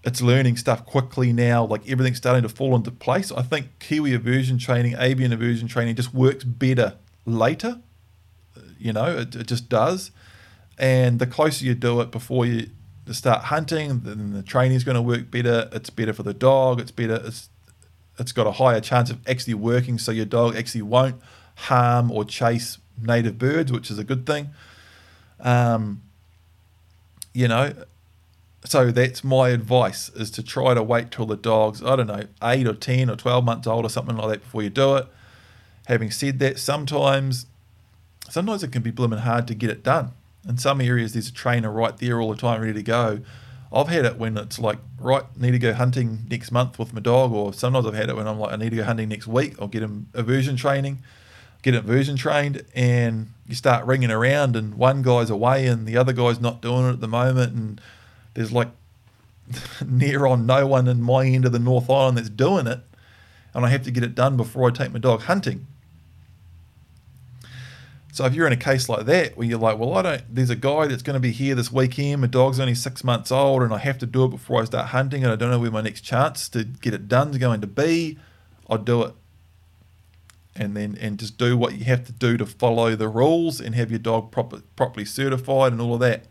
It's 0.06 0.20
learning 0.20 0.58
stuff 0.58 0.84
quickly 0.84 1.32
now, 1.32 1.64
like 1.64 1.88
everything's 1.88 2.18
starting 2.18 2.42
to 2.42 2.48
fall 2.50 2.76
into 2.76 2.90
place. 2.90 3.32
I 3.32 3.40
think 3.40 3.78
Kiwi 3.78 4.12
aversion 4.12 4.58
training, 4.58 4.96
avian 4.98 5.32
aversion 5.32 5.66
training 5.66 5.94
just 5.94 6.12
works 6.12 6.44
better 6.44 6.94
later 7.26 7.80
you 8.78 8.92
know, 8.92 9.06
it, 9.06 9.34
it 9.34 9.46
just 9.46 9.68
does. 9.68 10.10
And 10.78 11.18
the 11.18 11.26
closer 11.26 11.64
you 11.64 11.74
do 11.74 12.00
it 12.00 12.10
before 12.10 12.46
you 12.46 12.68
start 13.10 13.44
hunting, 13.44 14.00
then 14.00 14.32
the 14.32 14.42
training 14.42 14.76
is 14.76 14.84
going 14.84 14.96
to 14.96 15.02
work 15.02 15.30
better. 15.30 15.68
It's 15.72 15.90
better 15.90 16.12
for 16.12 16.22
the 16.22 16.34
dog. 16.34 16.80
It's 16.80 16.90
better. 16.90 17.20
It's 17.24 17.48
it's 18.18 18.32
got 18.32 18.46
a 18.46 18.52
higher 18.52 18.80
chance 18.80 19.10
of 19.10 19.18
actually 19.26 19.54
working, 19.54 19.98
so 19.98 20.12
your 20.12 20.26
dog 20.26 20.54
actually 20.56 20.82
won't 20.82 21.16
harm 21.56 22.12
or 22.12 22.24
chase 22.24 22.78
native 23.00 23.38
birds, 23.38 23.72
which 23.72 23.90
is 23.90 23.98
a 23.98 24.04
good 24.04 24.24
thing. 24.24 24.50
Um, 25.40 26.02
you 27.32 27.48
know, 27.48 27.72
so 28.64 28.90
that's 28.90 29.24
my 29.24 29.48
advice: 29.48 30.10
is 30.10 30.30
to 30.32 30.42
try 30.42 30.74
to 30.74 30.82
wait 30.82 31.10
till 31.10 31.26
the 31.26 31.36
dog's 31.36 31.82
I 31.82 31.96
don't 31.96 32.06
know 32.06 32.24
eight 32.42 32.66
or 32.66 32.74
ten 32.74 33.08
or 33.08 33.16
twelve 33.16 33.44
months 33.44 33.66
old 33.66 33.84
or 33.84 33.88
something 33.88 34.16
like 34.16 34.28
that 34.28 34.42
before 34.42 34.62
you 34.62 34.70
do 34.70 34.96
it. 34.96 35.06
Having 35.86 36.10
said 36.12 36.38
that, 36.38 36.58
sometimes 36.58 37.46
sometimes 38.28 38.62
it 38.62 38.72
can 38.72 38.82
be 38.82 38.90
blooming 38.90 39.20
hard 39.20 39.46
to 39.48 39.54
get 39.54 39.70
it 39.70 39.82
done. 39.82 40.12
In 40.48 40.58
some 40.58 40.80
areas, 40.80 41.12
there's 41.12 41.28
a 41.28 41.32
trainer 41.32 41.70
right 41.70 41.96
there 41.96 42.20
all 42.20 42.30
the 42.30 42.36
time, 42.36 42.60
ready 42.60 42.74
to 42.74 42.82
go. 42.82 43.20
I've 43.72 43.88
had 43.88 44.04
it 44.04 44.18
when 44.18 44.38
it's 44.38 44.58
like, 44.58 44.78
right, 44.98 45.24
need 45.36 45.50
to 45.50 45.58
go 45.58 45.72
hunting 45.72 46.26
next 46.30 46.52
month 46.52 46.78
with 46.78 46.92
my 46.92 47.00
dog, 47.00 47.32
or 47.32 47.52
sometimes 47.52 47.86
I've 47.86 47.94
had 47.94 48.08
it 48.08 48.16
when 48.16 48.28
I'm 48.28 48.38
like, 48.38 48.52
I 48.52 48.56
need 48.56 48.70
to 48.70 48.76
go 48.76 48.84
hunting 48.84 49.08
next 49.08 49.26
week. 49.26 49.54
I'll 49.60 49.68
get 49.68 49.82
him 49.82 50.08
aversion 50.14 50.56
training, 50.56 51.02
get 51.62 51.74
him 51.74 51.84
aversion 51.84 52.16
trained, 52.16 52.64
and 52.74 53.32
you 53.48 53.54
start 53.54 53.84
ringing 53.84 54.10
around, 54.10 54.54
and 54.54 54.74
one 54.74 55.02
guy's 55.02 55.28
away 55.28 55.66
and 55.66 55.86
the 55.86 55.96
other 55.96 56.12
guy's 56.12 56.40
not 56.40 56.62
doing 56.62 56.86
it 56.86 56.92
at 56.92 57.00
the 57.00 57.08
moment, 57.08 57.52
and 57.54 57.80
there's 58.34 58.52
like 58.52 58.68
near 59.86 60.26
on 60.26 60.46
no 60.46 60.66
one 60.66 60.86
in 60.86 61.02
my 61.02 61.26
end 61.26 61.44
of 61.44 61.52
the 61.52 61.58
North 61.58 61.90
Island 61.90 62.16
that's 62.16 62.30
doing 62.30 62.66
it, 62.66 62.80
and 63.54 63.66
I 63.66 63.70
have 63.70 63.82
to 63.84 63.90
get 63.90 64.04
it 64.04 64.14
done 64.14 64.36
before 64.36 64.68
I 64.68 64.72
take 64.72 64.92
my 64.92 65.00
dog 65.00 65.22
hunting. 65.22 65.66
So 68.14 68.24
if 68.26 68.32
you're 68.32 68.46
in 68.46 68.52
a 68.52 68.56
case 68.56 68.88
like 68.88 69.06
that 69.06 69.36
where 69.36 69.44
you're 69.44 69.58
like, 69.58 69.76
well, 69.76 69.94
I 69.94 70.02
don't, 70.02 70.22
there's 70.32 70.48
a 70.48 70.54
guy 70.54 70.86
that's 70.86 71.02
going 71.02 71.14
to 71.14 71.20
be 71.20 71.32
here 71.32 71.56
this 71.56 71.72
weekend. 71.72 72.20
My 72.20 72.28
dog's 72.28 72.60
only 72.60 72.76
six 72.76 73.02
months 73.02 73.32
old, 73.32 73.60
and 73.64 73.74
I 73.74 73.78
have 73.78 73.98
to 73.98 74.06
do 74.06 74.24
it 74.24 74.28
before 74.28 74.62
I 74.62 74.66
start 74.66 74.90
hunting, 74.90 75.24
and 75.24 75.32
I 75.32 75.36
don't 75.36 75.50
know 75.50 75.58
where 75.58 75.72
my 75.72 75.80
next 75.80 76.02
chance 76.02 76.48
to 76.50 76.62
get 76.62 76.94
it 76.94 77.08
done 77.08 77.30
is 77.30 77.38
going 77.38 77.60
to 77.60 77.66
be. 77.66 78.16
I'll 78.70 78.78
do 78.78 79.02
it, 79.02 79.14
and 80.54 80.76
then 80.76 80.96
and 81.00 81.18
just 81.18 81.38
do 81.38 81.58
what 81.58 81.74
you 81.74 81.86
have 81.86 82.06
to 82.06 82.12
do 82.12 82.36
to 82.36 82.46
follow 82.46 82.94
the 82.94 83.08
rules 83.08 83.60
and 83.60 83.74
have 83.74 83.90
your 83.90 83.98
dog 83.98 84.30
proper, 84.30 84.62
properly 84.76 85.04
certified 85.04 85.72
and 85.72 85.80
all 85.80 85.94
of 85.94 86.00
that. 86.00 86.26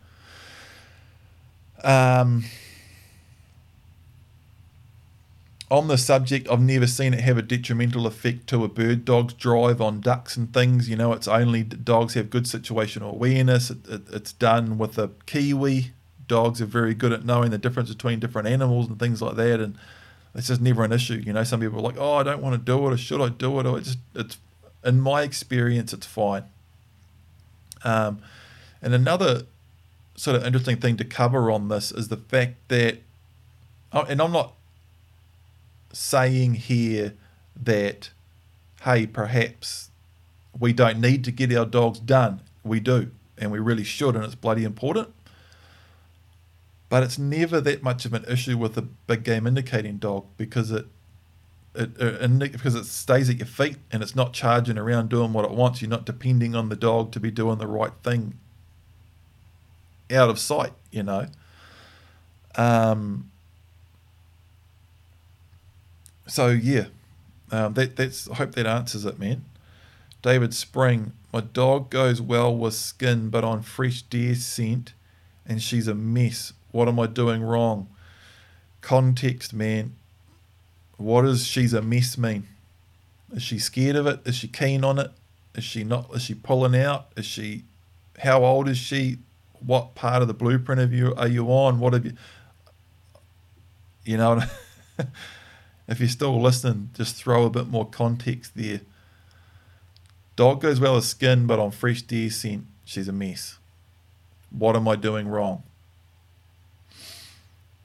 Um, 1.84 2.44
on 5.74 5.88
the 5.88 5.98
subject, 5.98 6.48
I've 6.48 6.60
never 6.60 6.86
seen 6.86 7.14
it 7.14 7.20
have 7.20 7.36
a 7.36 7.42
detrimental 7.42 8.06
effect 8.06 8.46
to 8.48 8.64
a 8.64 8.68
bird 8.68 9.04
dog's 9.04 9.34
drive 9.34 9.80
on 9.80 10.00
ducks 10.00 10.36
and 10.36 10.52
things. 10.52 10.88
You 10.88 10.96
know, 10.96 11.12
it's 11.12 11.28
only 11.28 11.62
dogs 11.62 12.14
have 12.14 12.30
good 12.30 12.44
situational 12.44 13.12
awareness. 13.12 13.70
It, 13.70 13.86
it, 13.88 14.02
it's 14.12 14.32
done 14.32 14.78
with 14.78 14.98
a 14.98 15.10
kiwi. 15.26 15.92
Dogs 16.26 16.62
are 16.62 16.66
very 16.66 16.94
good 16.94 17.12
at 17.12 17.24
knowing 17.24 17.50
the 17.50 17.58
difference 17.58 17.90
between 17.90 18.20
different 18.20 18.48
animals 18.48 18.88
and 18.88 18.98
things 18.98 19.20
like 19.20 19.36
that. 19.36 19.60
And 19.60 19.76
it's 20.34 20.48
just 20.48 20.60
never 20.60 20.82
an 20.84 20.92
issue. 20.92 21.22
You 21.24 21.32
know, 21.32 21.44
some 21.44 21.60
people 21.60 21.78
are 21.78 21.82
like, 21.82 21.98
oh, 21.98 22.14
I 22.14 22.22
don't 22.22 22.42
want 22.42 22.54
to 22.54 22.58
do 22.58 22.86
it, 22.86 22.92
or 22.92 22.96
should 22.96 23.20
I 23.20 23.28
do 23.28 23.60
it? 23.60 23.66
Or 23.66 23.78
it's 23.78 23.88
just, 23.88 23.98
it's, 24.14 24.38
in 24.84 25.00
my 25.00 25.22
experience, 25.22 25.92
it's 25.92 26.06
fine. 26.06 26.44
Um, 27.84 28.20
and 28.82 28.94
another 28.94 29.42
sort 30.16 30.36
of 30.36 30.44
interesting 30.44 30.76
thing 30.76 30.96
to 30.96 31.04
cover 31.04 31.50
on 31.50 31.68
this 31.68 31.92
is 31.92 32.08
the 32.08 32.16
fact 32.16 32.54
that, 32.68 32.98
oh, 33.92 34.02
and 34.02 34.20
I'm 34.20 34.32
not 34.32 34.53
saying 35.94 36.54
here 36.54 37.14
that, 37.60 38.10
hey, 38.82 39.06
perhaps 39.06 39.90
we 40.58 40.72
don't 40.72 41.00
need 41.00 41.24
to 41.24 41.30
get 41.30 41.54
our 41.54 41.66
dogs 41.66 41.98
done. 41.98 42.40
We 42.62 42.80
do, 42.80 43.10
and 43.38 43.50
we 43.50 43.58
really 43.58 43.84
should, 43.84 44.14
and 44.14 44.24
it's 44.24 44.34
bloody 44.34 44.64
important. 44.64 45.12
But 46.88 47.02
it's 47.02 47.18
never 47.18 47.60
that 47.60 47.82
much 47.82 48.04
of 48.04 48.14
an 48.14 48.24
issue 48.28 48.56
with 48.56 48.76
a 48.78 48.82
big 48.82 49.24
game 49.24 49.46
indicating 49.46 49.96
dog 49.96 50.26
because 50.36 50.70
it, 50.70 50.86
it, 51.74 51.90
it 51.98 52.52
because 52.52 52.74
it 52.74 52.84
stays 52.84 53.28
at 53.28 53.38
your 53.38 53.46
feet 53.46 53.78
and 53.90 54.02
it's 54.02 54.14
not 54.14 54.32
charging 54.32 54.78
around 54.78 55.08
doing 55.08 55.32
what 55.32 55.44
it 55.44 55.50
wants. 55.50 55.82
You're 55.82 55.90
not 55.90 56.06
depending 56.06 56.54
on 56.54 56.68
the 56.68 56.76
dog 56.76 57.10
to 57.12 57.20
be 57.20 57.30
doing 57.30 57.58
the 57.58 57.66
right 57.66 57.92
thing 58.04 58.38
out 60.12 60.28
of 60.28 60.38
sight, 60.38 60.72
you 60.92 61.02
know. 61.02 61.26
Um, 62.54 63.30
so 66.26 66.48
yeah, 66.48 66.86
um, 67.50 67.74
that 67.74 67.96
that's. 67.96 68.28
I 68.28 68.34
hope 68.34 68.54
that 68.54 68.66
answers 68.66 69.04
it, 69.04 69.18
man. 69.18 69.44
David 70.22 70.54
Spring, 70.54 71.12
my 71.32 71.40
dog 71.40 71.90
goes 71.90 72.20
well 72.20 72.54
with 72.56 72.74
skin, 72.74 73.28
but 73.28 73.44
on 73.44 73.62
fresh 73.62 74.02
deer 74.02 74.34
scent, 74.34 74.94
and 75.46 75.62
she's 75.62 75.86
a 75.86 75.94
mess. 75.94 76.52
What 76.72 76.88
am 76.88 76.98
I 76.98 77.06
doing 77.06 77.42
wrong? 77.42 77.88
Context, 78.80 79.52
man. 79.52 79.94
What 80.96 81.22
does 81.22 81.46
she's 81.46 81.74
a 81.74 81.82
mess 81.82 82.16
mean? 82.16 82.48
Is 83.32 83.42
she 83.42 83.58
scared 83.58 83.96
of 83.96 84.06
it? 84.06 84.20
Is 84.24 84.36
she 84.36 84.48
keen 84.48 84.84
on 84.84 84.98
it? 84.98 85.10
Is 85.54 85.64
she 85.64 85.84
not? 85.84 86.08
Is 86.14 86.22
she 86.22 86.34
pulling 86.34 86.74
out? 86.80 87.08
Is 87.16 87.26
she? 87.26 87.64
How 88.20 88.44
old 88.44 88.68
is 88.68 88.78
she? 88.78 89.18
What 89.64 89.94
part 89.94 90.22
of 90.22 90.28
the 90.28 90.34
blueprint 90.34 90.80
of 90.80 90.92
you 90.92 91.14
are 91.16 91.28
you 91.28 91.46
on? 91.48 91.78
What 91.80 91.92
have 91.92 92.04
you? 92.04 92.14
You 94.04 94.16
know. 94.16 94.42
if 95.86 96.00
you're 96.00 96.08
still 96.08 96.40
listening, 96.40 96.90
just 96.94 97.16
throw 97.16 97.44
a 97.44 97.50
bit 97.50 97.68
more 97.68 97.86
context 97.86 98.52
there. 98.54 98.80
Dog 100.36 100.60
goes 100.60 100.80
well 100.80 100.96
as 100.96 101.06
skin, 101.06 101.46
but 101.46 101.58
on 101.58 101.70
fresh 101.70 102.02
deer 102.02 102.30
scent, 102.30 102.66
she's 102.84 103.08
a 103.08 103.12
mess. 103.12 103.58
What 104.50 104.76
am 104.76 104.88
I 104.88 104.96
doing 104.96 105.28
wrong? 105.28 105.62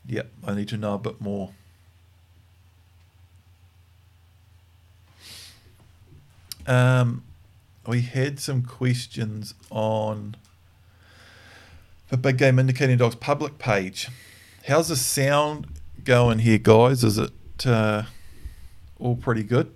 Yep, 0.07 0.31
I 0.45 0.55
need 0.55 0.67
to 0.69 0.77
know 0.77 0.95
a 0.95 0.97
bit 0.97 1.21
more. 1.21 1.51
Um, 6.65 7.23
we 7.85 8.01
had 8.01 8.39
some 8.39 8.61
questions 8.63 9.53
on 9.69 10.35
the 12.09 12.17
Big 12.17 12.37
Game 12.37 12.59
Indicating 12.59 12.97
Dogs 12.97 13.15
public 13.15 13.57
page. 13.57 14.07
How's 14.67 14.89
the 14.89 14.95
sound 14.95 15.67
going 16.03 16.39
here, 16.39 16.57
guys? 16.57 17.03
Is 17.03 17.17
it 17.17 17.31
uh, 17.65 18.03
all 18.99 19.15
pretty 19.15 19.43
good. 19.43 19.73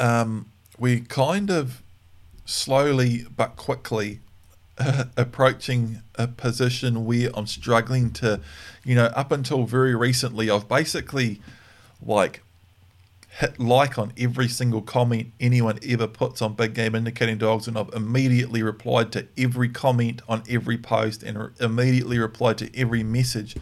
Um, 0.00 0.50
we 0.78 1.00
kind 1.00 1.50
of 1.50 1.82
slowly 2.44 3.26
but 3.36 3.54
quickly 3.56 4.20
approaching 5.16 6.02
a 6.16 6.26
position 6.26 7.04
where 7.04 7.30
I'm 7.34 7.46
struggling 7.46 8.10
to, 8.14 8.40
you 8.84 8.94
know, 8.94 9.06
up 9.06 9.30
until 9.30 9.64
very 9.64 9.94
recently, 9.94 10.50
I've 10.50 10.68
basically 10.68 11.40
like 12.02 12.42
hit 13.28 13.60
like 13.60 13.98
on 13.98 14.12
every 14.18 14.48
single 14.48 14.82
comment 14.82 15.32
anyone 15.38 15.78
ever 15.86 16.06
puts 16.06 16.42
on 16.42 16.54
Big 16.54 16.74
Game 16.74 16.94
Indicating 16.94 17.38
Dogs, 17.38 17.68
and 17.68 17.78
I've 17.78 17.90
immediately 17.94 18.62
replied 18.62 19.12
to 19.12 19.26
every 19.38 19.68
comment 19.68 20.22
on 20.28 20.42
every 20.48 20.78
post 20.78 21.22
and 21.22 21.38
re- 21.38 21.48
immediately 21.60 22.18
replied 22.18 22.58
to 22.58 22.76
every 22.76 23.02
message. 23.02 23.56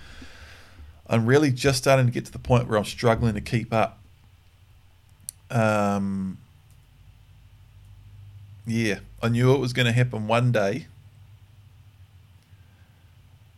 I'm 1.07 1.27
really 1.27 1.51
just 1.51 1.79
starting 1.79 2.07
to 2.07 2.13
get 2.13 2.27
to 2.27 2.33
the 2.33 2.39
point 2.39 2.69
where 2.69 2.79
I'm 2.79 2.85
struggling 2.85 3.35
to 3.35 3.41
keep 3.41 3.73
up. 3.73 3.99
Um, 5.51 6.39
yeah, 8.67 9.01
I 9.23 9.29
knew 9.29 9.55
it 9.55 9.59
was 9.59 9.73
going 9.73 9.87
to 9.87 9.93
happen 9.93 10.27
one 10.27 10.53
day. 10.53 10.87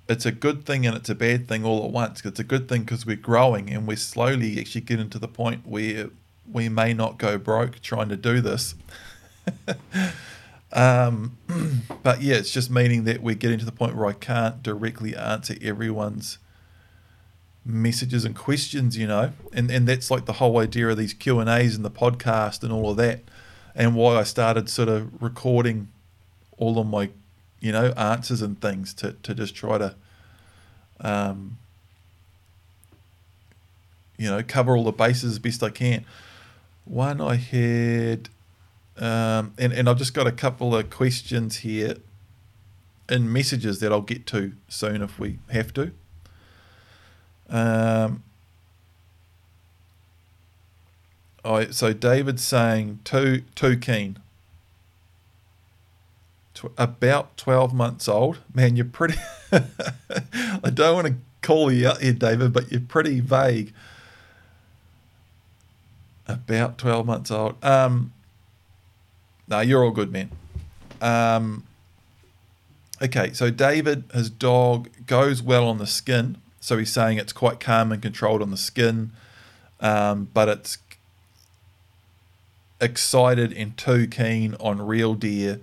It's 0.09 0.27
a 0.27 0.33
good 0.33 0.65
thing 0.65 0.87
and 0.87 0.97
it's 0.97 1.09
a 1.09 1.15
bad 1.15 1.49
thing 1.49 1.65
all 1.65 1.85
at 1.85 1.91
once. 1.91 2.25
It's 2.25 2.41
a 2.41 2.45
good 2.45 2.69
thing 2.69 2.83
because 2.83 3.07
we're 3.07 3.17
growing 3.17 3.71
and 3.71 3.87
we're 3.87 3.97
slowly 3.97 4.59
actually 4.59 4.81
getting 4.83 5.11
to 5.11 5.19
the 5.19 5.29
point 5.29 5.67
where 5.67 6.11
we 6.51 6.69
may 6.69 6.93
not 6.93 7.19
go 7.19 7.39
broke 7.39 7.81
trying 7.81 8.09
to 8.09 8.17
do 8.17 8.41
this. 8.41 8.75
um, 10.73 11.37
but 12.03 12.23
yeah, 12.23 12.37
it's 12.37 12.53
just 12.53 12.71
meaning 12.71 13.05
that 13.05 13.23
we're 13.23 13.37
getting 13.37 13.59
to 13.59 13.65
the 13.65 13.73
point 13.73 13.97
where 13.97 14.07
I 14.07 14.13
can't 14.13 14.63
directly 14.63 15.15
answer 15.15 15.55
everyone's 15.63 16.39
messages 17.65 18.25
and 18.25 18.35
questions, 18.35 18.97
you 18.97 19.07
know, 19.07 19.33
and 19.53 19.71
and 19.71 19.87
that's 19.87 20.11
like 20.11 20.25
the 20.25 20.35
whole 20.35 20.59
idea 20.59 20.89
of 20.89 20.97
these 20.97 21.13
Q 21.13 21.41
and 21.41 21.49
A's 21.49 21.77
and 21.77 21.85
the 21.85 21.91
podcast 21.91 22.63
and 22.63 22.73
all 22.73 22.91
of 22.91 22.97
that, 22.97 23.21
and 23.75 23.95
why 23.95 24.17
I 24.17 24.23
started 24.23 24.69
sort 24.69 24.89
of 24.89 25.23
recording 25.23 25.89
all 26.57 26.79
of 26.79 26.87
my, 26.87 27.11
you 27.61 27.73
know, 27.73 27.89
answers 27.97 28.43
and 28.43 28.61
things 28.61 28.95
to 28.95 29.13
to 29.23 29.35
just 29.35 29.55
try 29.55 29.79
to, 29.79 29.95
um, 31.01 31.59
you 34.17 34.31
know, 34.31 34.43
cover 34.43 34.77
all 34.77 34.85
the 34.85 34.93
bases 34.93 35.33
as 35.33 35.39
best 35.39 35.63
I 35.63 35.71
can. 35.71 36.05
One 36.85 37.21
I 37.21 37.37
had, 37.37 38.31
um, 38.97 39.53
and 39.59 39.73
and 39.73 39.89
I've 39.89 39.99
just 39.99 40.15
got 40.15 40.27
a 40.27 40.33
couple 40.33 40.75
of 40.75 40.91
questions 40.91 41.59
here 41.59 41.97
in 43.09 43.33
messages 43.33 43.81
that 43.81 43.93
I'll 43.93 44.01
get 44.01 44.25
to 44.29 44.53
soon 44.69 45.03
if 45.03 45.19
we 45.19 45.39
have 45.51 45.75
to. 45.75 45.93
Um, 47.51 48.23
I 51.45 51.71
so 51.71 51.93
David's 51.93 52.45
saying 52.45 53.01
too 53.05 53.43
too 53.55 53.77
keen. 53.77 54.19
Tw- 56.55 56.73
about 56.79 57.37
twelve 57.37 57.75
months 57.75 58.09
old. 58.09 58.39
Man, 58.55 58.77
you're 58.77 58.85
pretty. 58.85 59.19
I 59.53 60.71
don't 60.73 60.95
want 60.95 61.07
to 61.09 61.15
call 61.43 61.73
you 61.73 61.89
out 61.89 62.01
here, 62.01 62.13
David, 62.13 62.53
but 62.53 62.71
you're 62.71 62.81
pretty 62.81 63.21
vague. 63.21 63.73
About 66.27 66.79
twelve 66.79 67.07
months 67.07 67.31
old. 67.31 67.63
Um. 67.65 68.13
No, 69.49 69.59
you're 69.61 69.83
all 69.85 69.91
good, 69.91 70.13
man. 70.13 70.31
Um. 71.01 71.65
Okay, 73.03 73.33
so 73.33 73.51
David, 73.51 74.05
his 74.13 74.29
dog 74.29 74.91
goes 75.07 75.43
well 75.43 75.67
on 75.67 75.79
the 75.79 75.87
skin 75.87 76.37
so 76.61 76.77
he's 76.77 76.93
saying 76.93 77.19
it's 77.19 77.33
quite 77.33 77.59
calm 77.59 77.91
and 77.91 78.03
controlled 78.03 78.43
on 78.43 78.51
the 78.51 78.57
skin, 78.57 79.13
um, 79.81 80.29
but 80.33 80.49
it's 80.49 80.79
excited 82.81 83.53
and 83.53 83.77
too 83.77 84.07
keen 84.07 84.55
on 84.61 84.81
real 84.81 85.15
deer. 85.15 85.61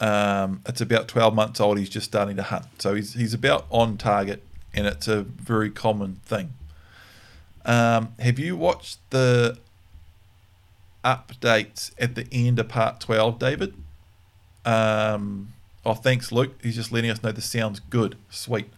Um, 0.00 0.62
it's 0.66 0.80
about 0.80 1.08
12 1.08 1.34
months 1.34 1.60
old. 1.60 1.78
He's 1.78 1.90
just 1.90 2.06
starting 2.06 2.36
to 2.36 2.42
hunt. 2.42 2.66
So 2.78 2.94
he's, 2.94 3.14
he's 3.14 3.34
about 3.34 3.66
on 3.70 3.96
target, 3.96 4.42
and 4.72 4.86
it's 4.86 5.08
a 5.08 5.22
very 5.22 5.70
common 5.70 6.20
thing. 6.24 6.54
Um, 7.64 8.14
have 8.18 8.38
you 8.38 8.56
watched 8.56 8.98
the 9.10 9.58
updates 11.04 11.90
at 11.98 12.14
the 12.14 12.26
end 12.32 12.58
of 12.58 12.68
part 12.68 13.00
12, 13.00 13.38
David? 13.38 13.74
Um, 14.64 15.52
oh, 15.84 15.94
thanks, 15.94 16.32
Luke. 16.32 16.54
He's 16.62 16.76
just 16.76 16.92
letting 16.92 17.10
us 17.10 17.22
know 17.22 17.32
the 17.32 17.40
sound's 17.40 17.80
good. 17.80 18.16
Sweet. 18.30 18.70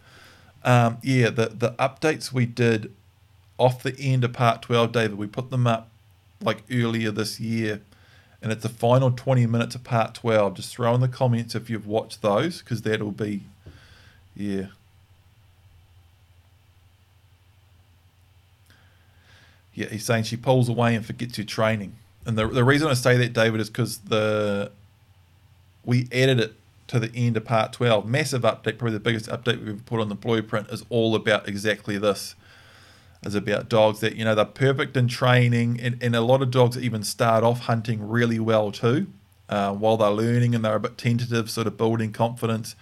Um, 0.63 0.97
yeah, 1.01 1.29
the 1.29 1.47
the 1.47 1.71
updates 1.73 2.31
we 2.31 2.45
did 2.45 2.93
off 3.57 3.83
the 3.83 3.95
end 3.99 4.23
of 4.23 4.33
part 4.33 4.63
12, 4.63 4.91
David, 4.91 5.17
we 5.17 5.27
put 5.27 5.51
them 5.51 5.67
up 5.67 5.89
like 6.41 6.63
earlier 6.71 7.11
this 7.11 7.39
year. 7.39 7.81
And 8.41 8.51
it's 8.51 8.63
the 8.63 8.69
final 8.69 9.11
20 9.11 9.45
minutes 9.45 9.75
of 9.75 9.83
part 9.83 10.15
12. 10.15 10.55
Just 10.55 10.75
throw 10.75 10.95
in 10.95 11.01
the 11.01 11.07
comments 11.07 11.53
if 11.53 11.69
you've 11.69 11.85
watched 11.85 12.23
those, 12.23 12.59
because 12.59 12.81
that'll 12.81 13.11
be, 13.11 13.43
yeah. 14.35 14.67
Yeah, 19.75 19.87
he's 19.89 20.03
saying 20.05 20.23
she 20.23 20.37
pulls 20.37 20.67
away 20.67 20.95
and 20.95 21.05
forgets 21.05 21.37
your 21.37 21.45
training. 21.45 21.95
And 22.25 22.35
the, 22.35 22.47
the 22.47 22.63
reason 22.63 22.87
I 22.87 22.93
say 22.93 23.15
that, 23.17 23.33
David, 23.33 23.61
is 23.61 23.69
because 23.69 23.99
the 23.99 24.71
we 25.85 26.07
added 26.11 26.39
it 26.39 26.53
to 26.91 26.99
the 26.99 27.11
end 27.15 27.37
of 27.37 27.45
part 27.45 27.71
12. 27.71 28.05
Massive 28.05 28.41
update, 28.41 28.77
probably 28.77 28.91
the 28.91 28.99
biggest 28.99 29.27
update 29.27 29.65
we've 29.65 29.85
put 29.85 30.01
on 30.01 30.09
the 30.09 30.15
blueprint 30.15 30.69
is 30.69 30.83
all 30.89 31.15
about 31.15 31.47
exactly 31.47 31.97
this. 31.97 32.35
Is 33.23 33.33
about 33.33 33.69
dogs 33.69 34.01
that, 34.01 34.15
you 34.15 34.25
know, 34.25 34.35
they're 34.35 34.45
perfect 34.45 34.97
in 34.97 35.07
training, 35.07 35.79
and, 35.79 35.97
and 36.01 36.15
a 36.15 36.21
lot 36.21 36.41
of 36.41 36.51
dogs 36.51 36.77
even 36.77 37.03
start 37.03 37.43
off 37.43 37.61
hunting 37.61 38.05
really 38.05 38.39
well 38.39 38.71
too, 38.71 39.07
uh, 39.47 39.73
while 39.73 39.95
they're 39.95 40.09
learning 40.09 40.53
and 40.53 40.65
they're 40.65 40.75
a 40.75 40.79
bit 40.79 40.97
tentative, 40.97 41.49
sort 41.49 41.67
of 41.67 41.77
building 41.77 42.11
confidence. 42.11 42.75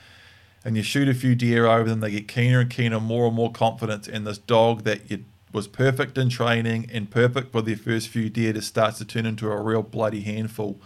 And 0.66 0.76
you 0.76 0.82
shoot 0.82 1.08
a 1.08 1.14
few 1.14 1.36
deer 1.36 1.68
over 1.68 1.90
them, 1.90 2.00
they 2.00 2.12
get 2.12 2.28
keener 2.28 2.62
and 2.62 2.70
keener, 2.70 3.00
more 3.00 3.28
and 3.28 3.36
more 3.36 3.52
confidence. 3.52 4.08
And 4.08 4.26
this 4.26 4.38
dog 4.38 4.86
that 4.86 5.12
you 5.12 5.26
was 5.52 5.68
perfect 5.68 6.18
in 6.18 6.30
training 6.30 6.90
and 6.94 7.12
perfect 7.12 7.52
for 7.52 7.62
their 7.62 7.76
first 7.76 8.08
few 8.08 8.30
deer 8.30 8.54
just 8.54 8.68
starts 8.70 9.00
to 9.00 9.06
turn 9.06 9.26
into 9.26 9.52
a 9.52 9.62
real 9.62 9.82
bloody 9.82 10.22
handful 10.22 10.80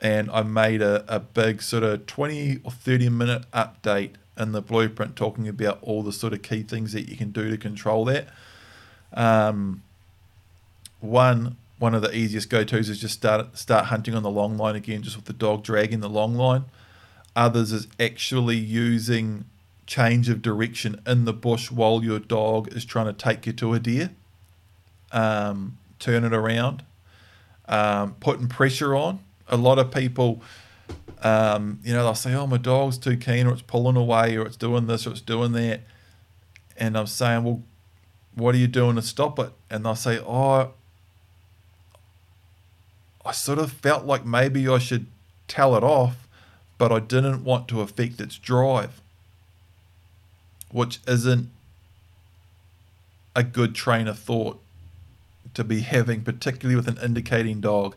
and 0.00 0.30
I 0.30 0.42
made 0.42 0.80
a, 0.82 1.04
a 1.08 1.18
big 1.18 1.62
sort 1.62 1.82
of 1.82 2.06
20 2.06 2.60
or 2.62 2.70
30 2.70 3.08
minute 3.08 3.50
update 3.52 4.12
in 4.36 4.52
the 4.52 4.62
blueprint 4.62 5.16
talking 5.16 5.48
about 5.48 5.78
all 5.82 6.02
the 6.02 6.12
sort 6.12 6.32
of 6.32 6.42
key 6.42 6.62
things 6.62 6.92
that 6.92 7.08
you 7.08 7.16
can 7.16 7.30
do 7.30 7.50
to 7.50 7.56
control 7.56 8.04
that. 8.04 8.28
Um, 9.12 9.82
one 11.00 11.56
one 11.78 11.94
of 11.94 12.02
the 12.02 12.14
easiest 12.14 12.50
go 12.50 12.64
tos 12.64 12.88
is 12.88 13.00
just 13.00 13.14
start 13.14 13.56
start 13.56 13.86
hunting 13.86 14.14
on 14.14 14.22
the 14.22 14.30
long 14.30 14.56
line 14.56 14.76
again, 14.76 15.02
just 15.02 15.16
with 15.16 15.26
the 15.26 15.32
dog 15.32 15.62
dragging 15.62 16.00
the 16.00 16.08
long 16.08 16.34
line. 16.34 16.64
Others 17.34 17.72
is 17.72 17.86
actually 18.00 18.56
using 18.56 19.44
change 19.86 20.28
of 20.28 20.42
direction 20.42 21.00
in 21.06 21.24
the 21.24 21.32
bush 21.32 21.70
while 21.70 22.02
your 22.04 22.18
dog 22.18 22.68
is 22.74 22.84
trying 22.84 23.06
to 23.06 23.12
take 23.12 23.46
you 23.46 23.52
to 23.54 23.74
a 23.74 23.80
deer. 23.80 24.10
Um, 25.12 25.78
turn 25.98 26.24
it 26.24 26.34
around, 26.34 26.84
um, 27.66 28.14
putting 28.20 28.48
pressure 28.48 28.94
on 28.94 29.20
a 29.48 29.56
lot 29.56 29.78
of 29.78 29.90
people, 29.90 30.42
um, 31.22 31.80
you 31.82 31.92
know, 31.92 32.04
they'll 32.04 32.14
say, 32.14 32.34
"Oh, 32.34 32.46
my 32.46 32.58
dog's 32.58 32.98
too 32.98 33.16
keen, 33.16 33.46
or 33.46 33.52
it's 33.52 33.62
pulling 33.62 33.96
away, 33.96 34.36
or 34.36 34.46
it's 34.46 34.56
doing 34.56 34.86
this, 34.86 35.06
or 35.06 35.10
it's 35.10 35.20
doing 35.20 35.52
that," 35.52 35.82
and 36.76 36.96
I'm 36.96 37.06
saying, 37.06 37.44
"Well, 37.44 37.62
what 38.34 38.54
are 38.54 38.58
you 38.58 38.68
doing 38.68 38.96
to 38.96 39.02
stop 39.02 39.38
it?" 39.38 39.52
And 39.70 39.84
they'll 39.84 39.96
say, 39.96 40.18
"Oh, 40.18 40.72
I 43.24 43.32
sort 43.32 43.58
of 43.58 43.72
felt 43.72 44.04
like 44.04 44.24
maybe 44.24 44.68
I 44.68 44.78
should 44.78 45.06
tell 45.48 45.76
it 45.76 45.82
off, 45.82 46.28
but 46.78 46.92
I 46.92 47.00
didn't 47.00 47.44
want 47.44 47.68
to 47.68 47.80
affect 47.80 48.20
its 48.20 48.38
drive." 48.38 49.00
Which 50.70 51.00
isn't 51.06 51.50
a 53.34 53.42
good 53.42 53.74
train 53.74 54.06
of 54.06 54.18
thought 54.18 54.60
to 55.54 55.64
be 55.64 55.80
having, 55.80 56.22
particularly 56.22 56.76
with 56.76 56.88
an 56.88 56.98
indicating 57.02 57.60
dog 57.60 57.96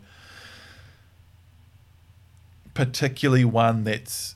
particularly 2.74 3.46
one 3.46 3.84
that's 3.84 4.36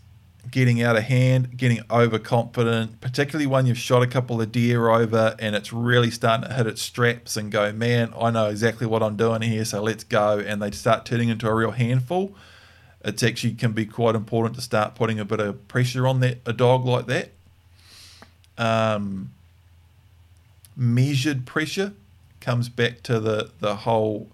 getting 0.52 0.82
out 0.82 0.96
of 0.96 1.04
hand, 1.04 1.58
getting 1.58 1.82
overconfident, 1.90 3.02
particularly 3.02 3.48
when 3.48 3.66
you've 3.66 3.78
shot 3.78 4.04
a 4.04 4.08
couple 4.08 4.42
of 4.42 4.52
deer 4.52 4.90
over 4.90 5.36
and 5.40 5.56
it's 5.56 5.74
really 5.74 6.12
starting 6.12 6.48
to 6.48 6.54
hit 6.54 6.68
its 6.68 6.82
straps 6.82 7.36
and 7.36 7.52
go, 7.52 7.72
man, 7.72 8.14
I 8.20 8.30
know 8.32 8.48
exactly 8.48 8.86
what 8.86 9.02
I'm 9.02 9.16
doing 9.16 9.42
here, 9.42 9.66
so 9.66 9.82
let's 9.82 10.04
go. 10.04 10.40
And 10.40 10.62
they 10.62 10.72
start 10.72 11.06
turning 11.06 11.30
into 11.30 11.48
a 11.48 11.54
real 11.54 11.72
handful. 11.72 12.36
It's 13.04 13.24
actually 13.24 13.54
can 13.54 13.72
be 13.72 13.86
quite 13.86 14.16
important 14.16 14.56
to 14.56 14.62
start 14.62 14.96
putting 14.96 15.20
a 15.20 15.26
bit 15.26 15.40
of 15.40 15.68
pressure 15.68 16.08
on 16.08 16.20
that 16.22 16.40
a 16.46 16.54
dog 16.54 16.86
like 16.86 17.06
that. 17.08 17.32
Um, 18.58 19.32
measured 20.76 21.46
pressure 21.46 21.94
comes 22.40 22.70
back 22.70 23.02
to 23.04 23.20
the 23.20 23.52
the 23.60 23.76
whole 23.78 24.30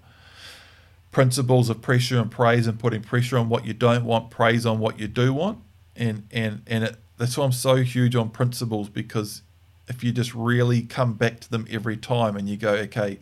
principles 1.11 1.69
of 1.69 1.81
pressure 1.81 2.19
and 2.19 2.31
praise 2.31 2.67
and 2.67 2.79
putting 2.79 3.01
pressure 3.01 3.38
on 3.38 3.49
what 3.49 3.65
you 3.65 3.73
don't 3.73 4.05
want, 4.05 4.29
praise 4.31 4.65
on 4.65 4.79
what 4.79 4.99
you 4.99 5.07
do 5.07 5.33
want. 5.33 5.59
And 5.95 6.27
and 6.31 6.61
and 6.65 6.83
it, 6.85 6.95
that's 7.17 7.38
why 7.38 7.45
I'm 7.45 7.51
so 7.51 7.77
huge 7.77 8.15
on 8.15 8.29
principles 8.29 8.89
because 8.89 9.43
if 9.88 10.03
you 10.03 10.11
just 10.11 10.33
really 10.33 10.81
come 10.81 11.13
back 11.13 11.39
to 11.41 11.51
them 11.51 11.67
every 11.69 11.97
time 11.97 12.35
and 12.38 12.47
you 12.47 12.55
go, 12.55 12.73
okay, 12.73 13.19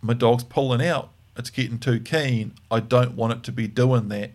my 0.00 0.14
dog's 0.14 0.44
pulling 0.44 0.84
out, 0.84 1.10
it's 1.36 1.50
getting 1.50 1.78
too 1.78 2.00
keen, 2.00 2.54
I 2.70 2.80
don't 2.80 3.14
want 3.14 3.34
it 3.34 3.42
to 3.44 3.52
be 3.52 3.68
doing 3.68 4.08
that. 4.08 4.32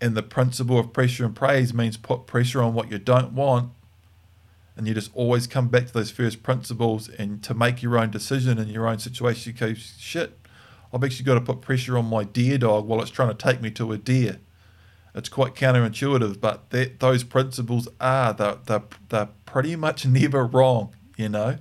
And 0.00 0.16
the 0.16 0.22
principle 0.22 0.78
of 0.78 0.92
pressure 0.92 1.24
and 1.24 1.34
praise 1.34 1.74
means 1.74 1.96
put 1.96 2.26
pressure 2.26 2.62
on 2.62 2.72
what 2.72 2.90
you 2.90 2.98
don't 2.98 3.32
want. 3.32 3.70
And 4.78 4.86
you 4.86 4.94
just 4.94 5.10
always 5.12 5.48
come 5.48 5.66
back 5.66 5.88
to 5.88 5.92
those 5.92 6.12
first 6.12 6.44
principles 6.44 7.08
and 7.08 7.42
to 7.42 7.52
make 7.52 7.82
your 7.82 7.98
own 7.98 8.10
decision 8.10 8.58
in 8.58 8.68
your 8.68 8.86
own 8.86 9.00
situation. 9.00 9.52
You 9.52 9.58
go, 9.58 9.74
shit, 9.74 10.38
I've 10.94 11.02
actually 11.02 11.24
got 11.24 11.34
to 11.34 11.40
put 11.40 11.60
pressure 11.60 11.98
on 11.98 12.06
my 12.06 12.22
deer 12.22 12.58
dog 12.58 12.86
while 12.86 13.02
it's 13.02 13.10
trying 13.10 13.28
to 13.28 13.34
take 13.34 13.60
me 13.60 13.72
to 13.72 13.90
a 13.90 13.98
deer. 13.98 14.38
It's 15.16 15.28
quite 15.28 15.56
counterintuitive, 15.56 16.40
but 16.40 16.70
that, 16.70 17.00
those 17.00 17.24
principles 17.24 17.88
are, 18.00 18.32
they're, 18.32 18.58
they're, 18.66 18.82
they're 19.08 19.28
pretty 19.46 19.74
much 19.74 20.06
never 20.06 20.46
wrong, 20.46 20.94
you 21.16 21.28
know? 21.28 21.58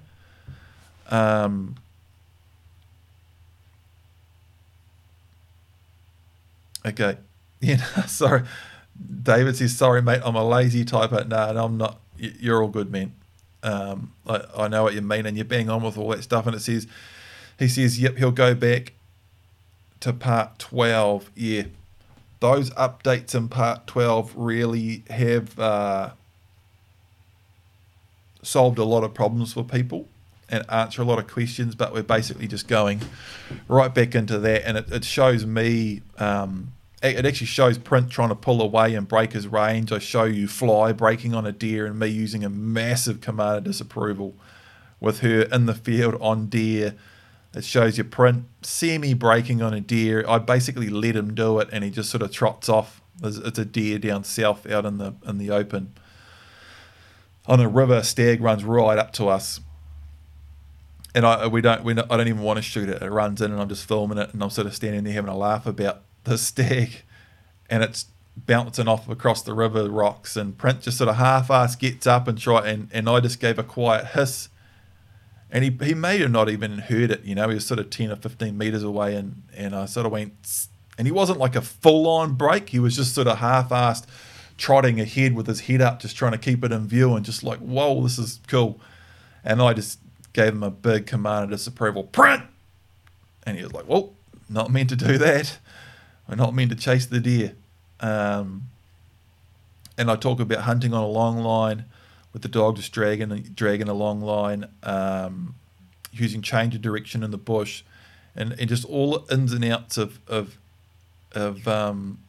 Um, 1.09 1.75
okay. 6.85 7.17
Yeah, 7.59 7.77
sorry. 8.05 8.43
David 9.23 9.55
says, 9.55 9.75
sorry, 9.75 10.03
mate, 10.03 10.21
I'm 10.23 10.35
a 10.35 10.47
lazy 10.47 10.85
typer. 10.85 11.27
No, 11.27 11.51
no, 11.53 11.65
I'm 11.65 11.77
not. 11.77 11.99
You're 12.17 12.61
all 12.61 12.69
good, 12.69 12.91
man. 12.91 13.13
Um, 13.63 14.13
I, 14.25 14.41
I 14.57 14.67
know 14.67 14.83
what 14.83 14.93
you 14.93 15.01
mean, 15.01 15.25
and 15.25 15.37
you're 15.37 15.45
bang 15.45 15.69
on 15.69 15.83
with 15.83 15.97
all 15.97 16.09
that 16.09 16.23
stuff. 16.23 16.47
And 16.47 16.55
it 16.55 16.59
says, 16.59 16.87
he 17.59 17.67
says, 17.67 17.99
yep, 17.99 18.17
he'll 18.17 18.31
go 18.31 18.53
back 18.55 18.93
to 20.01 20.13
part 20.13 20.59
12. 20.59 21.31
Yeah. 21.35 21.63
Those 22.39 22.69
updates 22.71 23.33
in 23.33 23.49
part 23.49 23.87
12 23.87 24.33
really 24.35 25.03
have 25.09 25.57
uh, 25.59 26.11
solved 28.43 28.77
a 28.77 28.83
lot 28.83 29.03
of 29.03 29.13
problems 29.13 29.53
for 29.53 29.63
people 29.63 30.07
and 30.49 30.63
answer 30.69 31.01
a 31.01 31.05
lot 31.05 31.19
of 31.19 31.27
questions, 31.27 31.75
but 31.75 31.93
we're 31.93 32.03
basically 32.03 32.47
just 32.47 32.67
going 32.67 33.01
right 33.67 33.93
back 33.93 34.15
into 34.15 34.39
that. 34.39 34.65
And 34.65 34.77
it, 34.77 34.91
it 34.91 35.03
shows 35.03 35.45
me, 35.45 36.01
um, 36.17 36.73
it 37.03 37.25
actually 37.25 37.47
shows 37.47 37.77
Print 37.77 38.09
trying 38.09 38.29
to 38.29 38.35
pull 38.35 38.61
away 38.61 38.95
and 38.95 39.07
break 39.07 39.33
his 39.33 39.47
range. 39.47 39.91
I 39.91 39.99
show 39.99 40.23
you 40.23 40.47
Fly 40.47 40.91
breaking 40.93 41.35
on 41.35 41.45
a 41.45 41.51
deer 41.51 41.85
and 41.85 41.99
me 41.99 42.07
using 42.07 42.43
a 42.43 42.49
massive 42.49 43.21
command 43.21 43.59
of 43.59 43.63
disapproval 43.65 44.35
with 44.99 45.19
her 45.19 45.41
in 45.43 45.67
the 45.67 45.75
field 45.75 46.15
on 46.19 46.47
deer. 46.47 46.95
It 47.53 47.63
shows 47.63 47.97
you 47.97 48.03
Print 48.03 48.45
semi 48.63 49.13
breaking 49.13 49.61
on 49.61 49.73
a 49.73 49.79
deer. 49.79 50.25
I 50.27 50.39
basically 50.39 50.89
let 50.89 51.15
him 51.15 51.35
do 51.35 51.59
it 51.59 51.69
and 51.71 51.83
he 51.83 51.91
just 51.91 52.09
sort 52.09 52.23
of 52.23 52.31
trots 52.31 52.67
off. 52.67 53.01
It's 53.23 53.59
a 53.59 53.65
deer 53.65 53.99
down 53.99 54.23
south 54.23 54.69
out 54.69 54.85
in 54.85 54.97
the 54.97 55.13
in 55.25 55.37
the 55.37 55.51
open. 55.51 55.93
On 57.45 57.59
a 57.59 57.67
river, 57.67 58.03
stag 58.03 58.41
runs 58.41 58.63
right 58.63 58.97
up 58.97 59.13
to 59.13 59.27
us 59.27 59.59
and 61.17 61.25
I 61.25 61.47
we 61.47 61.61
don't 61.61 61.83
we 61.83 61.93
I 61.93 61.95
don't 61.95 62.27
even 62.27 62.41
want 62.41 62.57
to 62.57 62.61
shoot 62.61 62.89
it. 62.89 63.01
It 63.01 63.09
runs 63.09 63.41
in, 63.41 63.51
and 63.51 63.59
I'm 63.59 63.69
just 63.69 63.87
filming 63.87 64.19
it, 64.19 64.33
and 64.33 64.43
I'm 64.43 64.51
sort 64.51 64.67
of 64.67 64.75
standing 64.75 65.03
there 65.03 65.13
having 65.13 65.31
a 65.31 65.37
laugh 65.37 65.65
about 65.65 66.01
the 66.27 66.37
stag, 66.37 67.01
and 67.69 67.83
it's 67.83 68.05
bouncing 68.35 68.87
off 68.87 69.09
across 69.09 69.41
the 69.41 69.53
river 69.53 69.89
rocks, 69.89 70.35
and 70.35 70.57
Print 70.57 70.81
just 70.81 70.97
sort 70.97 71.09
of 71.09 71.15
half-ass 71.15 71.75
gets 71.75 72.05
up 72.05 72.27
and 72.27 72.37
try, 72.37 72.67
and 72.67 72.89
and 72.91 73.09
I 73.09 73.19
just 73.19 73.39
gave 73.39 73.57
a 73.57 73.63
quiet 73.63 74.07
hiss, 74.07 74.49
and 75.51 75.63
he 75.63 75.75
he 75.85 75.93
may 75.93 76.19
have 76.19 76.31
not 76.31 76.49
even 76.49 76.79
heard 76.79 77.11
it. 77.11 77.23
You 77.23 77.35
know, 77.35 77.47
he 77.49 77.55
was 77.55 77.65
sort 77.65 77.79
of 77.79 77.89
ten 77.89 78.11
or 78.11 78.15
fifteen 78.15 78.57
meters 78.57 78.83
away, 78.83 79.15
and 79.15 79.41
and 79.55 79.75
I 79.75 79.85
sort 79.85 80.05
of 80.05 80.11
went, 80.11 80.67
and 80.97 81.07
he 81.07 81.11
wasn't 81.11 81.39
like 81.39 81.55
a 81.55 81.61
full-on 81.61 82.35
break. 82.35 82.69
He 82.69 82.79
was 82.79 82.95
just 82.95 83.15
sort 83.15 83.27
of 83.27 83.39
half-assed 83.39 84.05
trotting 84.57 84.99
ahead 84.99 85.35
with 85.35 85.47
his 85.47 85.61
head 85.61 85.81
up, 85.81 85.99
just 85.99 86.15
trying 86.15 86.31
to 86.31 86.37
keep 86.37 86.63
it 86.63 86.71
in 86.71 86.87
view, 86.87 87.15
and 87.15 87.23
just 87.23 87.43
like, 87.43 87.59
whoa, 87.59 88.01
this 88.01 88.17
is 88.17 88.39
cool. 88.47 88.79
And 89.43 89.61
I 89.61 89.73
just 89.73 89.99
gave 90.33 90.53
him 90.53 90.63
a 90.63 90.71
big 90.71 91.05
command 91.05 91.45
of 91.45 91.49
disapproval, 91.51 92.03
print! 92.03 92.43
And 93.43 93.55
he 93.55 93.63
was 93.63 93.71
like, 93.73 93.87
well, 93.87 94.13
not 94.49 94.71
meant 94.71 94.89
to 94.89 94.95
do 94.95 95.17
that. 95.19 95.57
We're 96.27 96.35
not 96.35 96.53
meant 96.53 96.71
to 96.71 96.75
chase 96.75 97.05
the 97.05 97.19
deer. 97.19 97.55
Um, 97.99 98.69
and 99.97 100.11
I 100.11 100.15
talk 100.15 100.39
about 100.39 100.59
hunting 100.59 100.93
on 100.93 101.03
a 101.03 101.07
long 101.07 101.39
line 101.39 101.85
with 102.33 102.41
the 102.41 102.47
dog 102.47 102.75
just 102.75 102.91
dragging, 102.91 103.29
dragging 103.55 103.87
a 103.87 103.93
long 103.93 104.21
line, 104.21 104.65
um, 104.83 105.55
using 106.11 106.41
change 106.41 106.75
of 106.75 106.81
direction 106.81 107.23
in 107.23 107.31
the 107.31 107.37
bush, 107.37 107.83
and, 108.35 108.53
and 108.59 108.69
just 108.69 108.85
all 108.85 109.17
the 109.17 109.33
ins 109.33 109.53
and 109.53 109.65
outs 109.65 109.97
of, 109.97 110.19
of, 110.27 110.57
of 111.31 111.67
um, 111.67 112.19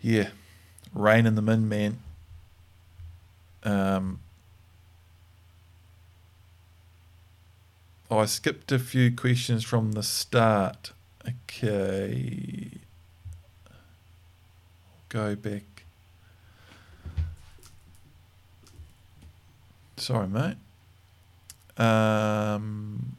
yeah, 0.00 0.28
rain 0.92 1.26
in 1.26 1.36
the 1.36 1.42
min 1.42 1.68
man. 1.68 2.00
Um, 3.62 4.20
I 8.10 8.24
skipped 8.24 8.72
a 8.72 8.78
few 8.78 9.14
questions 9.14 9.62
from 9.64 9.92
the 9.92 10.02
start. 10.02 10.92
Okay. 11.26 12.70
Go 15.08 15.36
back. 15.36 15.62
Sorry, 19.96 20.28
mate. 20.28 20.56
Um, 21.76 23.16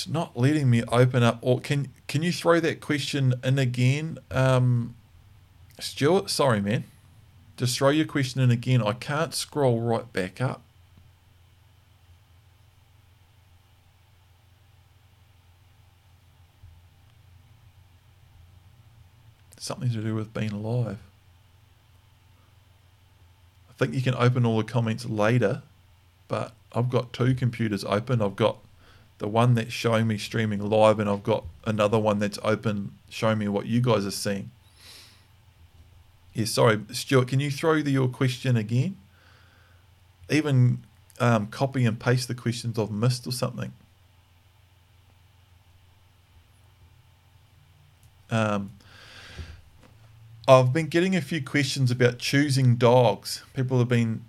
it's 0.00 0.08
not 0.08 0.34
letting 0.34 0.70
me 0.70 0.82
open 0.84 1.22
up 1.22 1.38
or 1.42 1.60
can 1.60 1.88
can 2.08 2.22
you 2.22 2.32
throw 2.32 2.58
that 2.58 2.80
question 2.80 3.34
in 3.44 3.58
again 3.58 4.18
um 4.30 4.94
stuart 5.78 6.30
sorry 6.30 6.58
man 6.60 6.84
just 7.60 7.76
throw 7.76 7.90
your 7.90 8.06
question 8.06 8.40
in 8.40 8.50
again 8.50 8.82
i 8.82 8.94
can't 8.94 9.34
scroll 9.34 9.80
right 9.82 10.10
back 10.14 10.40
up. 10.40 10.62
Something 19.58 19.90
to 19.90 20.00
do 20.00 20.14
with 20.14 20.32
being 20.32 20.52
alive. 20.52 20.96
I 23.68 23.72
think 23.74 23.92
you 23.92 24.00
can 24.00 24.14
open 24.14 24.46
all 24.46 24.56
the 24.56 24.64
comments 24.64 25.04
later 25.04 25.60
but 26.28 26.54
i've 26.72 26.88
got 26.88 27.12
two 27.12 27.34
computers 27.34 27.84
open. 27.84 28.22
I've 28.22 28.36
got 28.36 28.56
the 29.18 29.28
one 29.28 29.54
that's 29.54 29.70
showing 29.70 30.06
me 30.06 30.16
streaming 30.16 30.60
live, 30.66 30.98
and 30.98 31.10
I've 31.10 31.22
got 31.22 31.44
another 31.66 31.98
one 31.98 32.20
that's 32.20 32.38
open 32.42 32.92
showing 33.10 33.36
me 33.36 33.48
what 33.48 33.66
you 33.66 33.82
guys 33.82 34.06
are 34.06 34.10
seeing. 34.10 34.50
Yeah, 36.40 36.46
sorry, 36.46 36.80
Stuart, 36.92 37.28
can 37.28 37.38
you 37.40 37.50
throw 37.50 37.82
the, 37.82 37.90
your 37.90 38.08
question 38.08 38.56
again? 38.56 38.96
Even 40.30 40.84
um, 41.18 41.48
copy 41.48 41.84
and 41.84 42.00
paste 42.00 42.28
the 42.28 42.34
questions 42.34 42.78
I've 42.78 42.90
missed 42.90 43.26
or 43.26 43.32
something. 43.32 43.72
Um, 48.30 48.70
I've 50.48 50.72
been 50.72 50.86
getting 50.86 51.14
a 51.14 51.20
few 51.20 51.44
questions 51.44 51.90
about 51.90 52.18
choosing 52.18 52.76
dogs. 52.76 53.42
People 53.52 53.78
have 53.78 53.88
been 53.88 54.24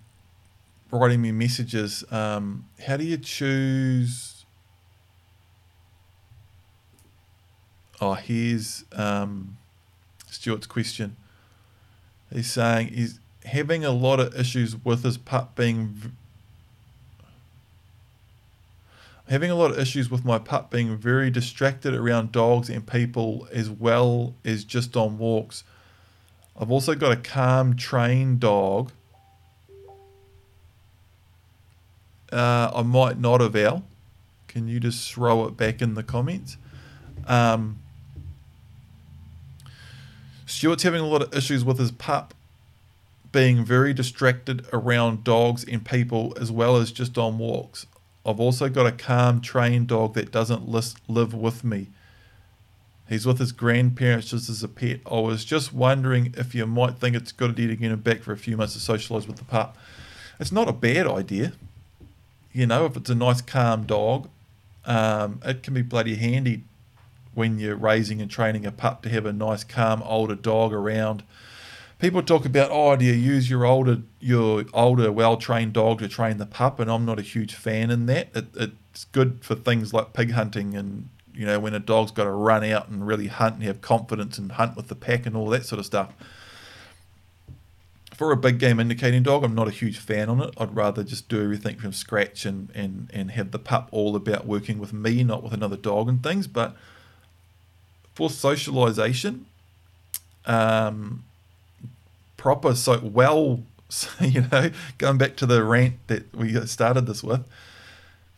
writing 0.91 1.21
me 1.21 1.31
messages. 1.31 2.03
Um, 2.11 2.65
how 2.85 2.97
do 2.97 3.05
you 3.05 3.17
choose 3.17 4.41
Oh, 8.01 8.13
here's 8.13 8.83
um, 8.93 9.57
Stuart's 10.27 10.65
question. 10.65 11.15
He's 12.33 12.51
saying 12.51 12.89
he's 12.89 13.19
having 13.45 13.83
a 13.83 13.91
lot 13.91 14.19
of 14.19 14.35
issues 14.35 14.75
with 14.83 15.03
his 15.03 15.17
pup 15.17 15.55
being. 15.55 16.13
Having 19.29 19.51
a 19.51 19.55
lot 19.55 19.71
of 19.71 19.79
issues 19.79 20.11
with 20.11 20.25
my 20.25 20.39
pup 20.39 20.69
being 20.69 20.97
very 20.97 21.29
distracted 21.29 21.93
around 21.93 22.31
dogs 22.31 22.69
and 22.69 22.85
people 22.85 23.47
as 23.53 23.69
well 23.69 24.33
as 24.43 24.65
just 24.65 24.97
on 24.97 25.17
walks. 25.17 25.63
I've 26.59 26.71
also 26.71 26.95
got 26.95 27.13
a 27.13 27.15
calm 27.15 27.75
trained 27.75 28.41
dog. 28.41 28.91
Uh, 32.31 32.71
I 32.73 32.81
might 32.81 33.19
not 33.19 33.41
have 33.41 33.55
Al. 33.55 33.83
Can 34.47 34.67
you 34.67 34.79
just 34.79 35.11
throw 35.13 35.45
it 35.47 35.55
back 35.55 35.81
in 35.81 35.93
the 35.93 36.03
comments? 36.03 36.57
Um, 37.25 37.79
Stuart's 40.51 40.83
having 40.83 41.01
a 41.01 41.07
lot 41.07 41.21
of 41.21 41.33
issues 41.33 41.63
with 41.63 41.79
his 41.79 41.91
pup 41.91 42.33
being 43.31 43.63
very 43.63 43.93
distracted 43.93 44.65
around 44.73 45.23
dogs 45.23 45.63
and 45.63 45.85
people 45.85 46.33
as 46.39 46.51
well 46.51 46.75
as 46.75 46.91
just 46.91 47.17
on 47.17 47.37
walks. 47.37 47.85
I've 48.25 48.39
also 48.39 48.67
got 48.67 48.85
a 48.85 48.91
calm, 48.91 49.39
trained 49.39 49.87
dog 49.87 50.13
that 50.15 50.31
doesn't 50.31 50.67
live 50.67 51.33
with 51.33 51.63
me. 51.63 51.87
He's 53.07 53.25
with 53.25 53.39
his 53.39 53.53
grandparents 53.53 54.29
just 54.29 54.49
as 54.49 54.61
a 54.61 54.67
pet. 54.67 54.99
I 55.09 55.21
was 55.21 55.45
just 55.45 55.73
wondering 55.73 56.33
if 56.37 56.53
you 56.53 56.67
might 56.67 56.97
think 56.97 57.15
it's 57.15 57.31
a 57.31 57.35
good 57.35 57.51
idea 57.51 57.67
to 57.67 57.75
get 57.77 57.91
him 57.91 58.01
back 58.01 58.21
for 58.21 58.33
a 58.33 58.37
few 58.37 58.57
months 58.57 58.73
to 58.73 58.91
socialise 58.91 59.27
with 59.27 59.37
the 59.37 59.45
pup. 59.45 59.77
It's 60.37 60.51
not 60.51 60.67
a 60.67 60.73
bad 60.73 61.07
idea. 61.07 61.53
You 62.51 62.67
know, 62.67 62.85
if 62.85 62.97
it's 62.97 63.09
a 63.09 63.15
nice, 63.15 63.41
calm 63.41 63.85
dog, 63.85 64.27
um, 64.85 65.39
it 65.45 65.63
can 65.63 65.73
be 65.73 65.81
bloody 65.81 66.15
handy 66.15 66.63
when 67.33 67.59
you're 67.59 67.75
raising 67.75 68.21
and 68.21 68.29
training 68.29 68.65
a 68.65 68.71
pup 68.71 69.01
to 69.03 69.09
have 69.09 69.25
a 69.25 69.33
nice, 69.33 69.63
calm 69.63 70.01
older 70.03 70.35
dog 70.35 70.73
around. 70.73 71.23
people 71.99 72.21
talk 72.23 72.45
about 72.45 72.69
oh 72.71 72.95
do 72.95 73.05
you 73.05 73.13
use 73.13 73.49
your 73.49 73.63
older 73.63 73.99
your 74.19 74.65
older 74.73 75.11
well 75.11 75.37
trained 75.37 75.73
dog 75.73 75.99
to 75.99 76.07
train 76.07 76.37
the 76.37 76.45
pup? 76.45 76.79
And 76.79 76.91
i'm 76.91 77.05
not 77.05 77.19
a 77.19 77.21
huge 77.21 77.55
fan 77.55 77.89
in 77.91 78.05
that. 78.07 78.29
It, 78.35 78.47
it's 78.55 79.05
good 79.05 79.39
for 79.41 79.55
things 79.55 79.93
like 79.93 80.13
pig 80.13 80.31
hunting 80.31 80.75
and 80.75 81.09
you 81.33 81.45
know 81.45 81.59
when 81.59 81.73
a 81.73 81.79
dog's 81.79 82.11
got 82.11 82.25
to 82.25 82.31
run 82.31 82.63
out 82.65 82.89
and 82.89 83.07
really 83.07 83.27
hunt 83.27 83.55
and 83.55 83.63
have 83.63 83.79
confidence 83.81 84.37
and 84.37 84.51
hunt 84.53 84.75
with 84.75 84.87
the 84.89 84.95
pack 84.95 85.25
and 85.25 85.35
all 85.37 85.49
that 85.49 85.65
sort 85.65 85.79
of 85.79 85.85
stuff. 85.85 86.13
For 88.13 88.31
a 88.31 88.37
big 88.37 88.59
game 88.59 88.79
indicating 88.79 89.23
dog 89.23 89.43
i'm 89.45 89.55
not 89.55 89.69
a 89.69 89.71
huge 89.71 89.97
fan 89.97 90.27
on 90.27 90.41
it. 90.41 90.53
I'd 90.57 90.75
rather 90.75 91.03
just 91.03 91.29
do 91.29 91.41
everything 91.41 91.77
from 91.77 91.93
scratch 91.93 92.45
and 92.45 92.69
and 92.75 93.09
and 93.13 93.31
have 93.31 93.51
the 93.51 93.59
pup 93.59 93.87
all 93.91 94.15
about 94.17 94.45
working 94.45 94.77
with 94.79 94.91
me 94.91 95.23
not 95.23 95.41
with 95.43 95.53
another 95.53 95.77
dog 95.77 96.09
and 96.09 96.21
things 96.21 96.47
but 96.47 96.75
for 98.13 98.29
socialization 98.29 99.45
um 100.45 101.23
proper 102.37 102.73
so 102.75 102.99
well 102.99 103.61
you 104.21 104.41
know 104.51 104.71
going 104.97 105.17
back 105.17 105.35
to 105.35 105.45
the 105.45 105.63
rant 105.63 105.95
that 106.07 106.33
we 106.35 106.53
started 106.65 107.05
this 107.05 107.23
with 107.23 107.43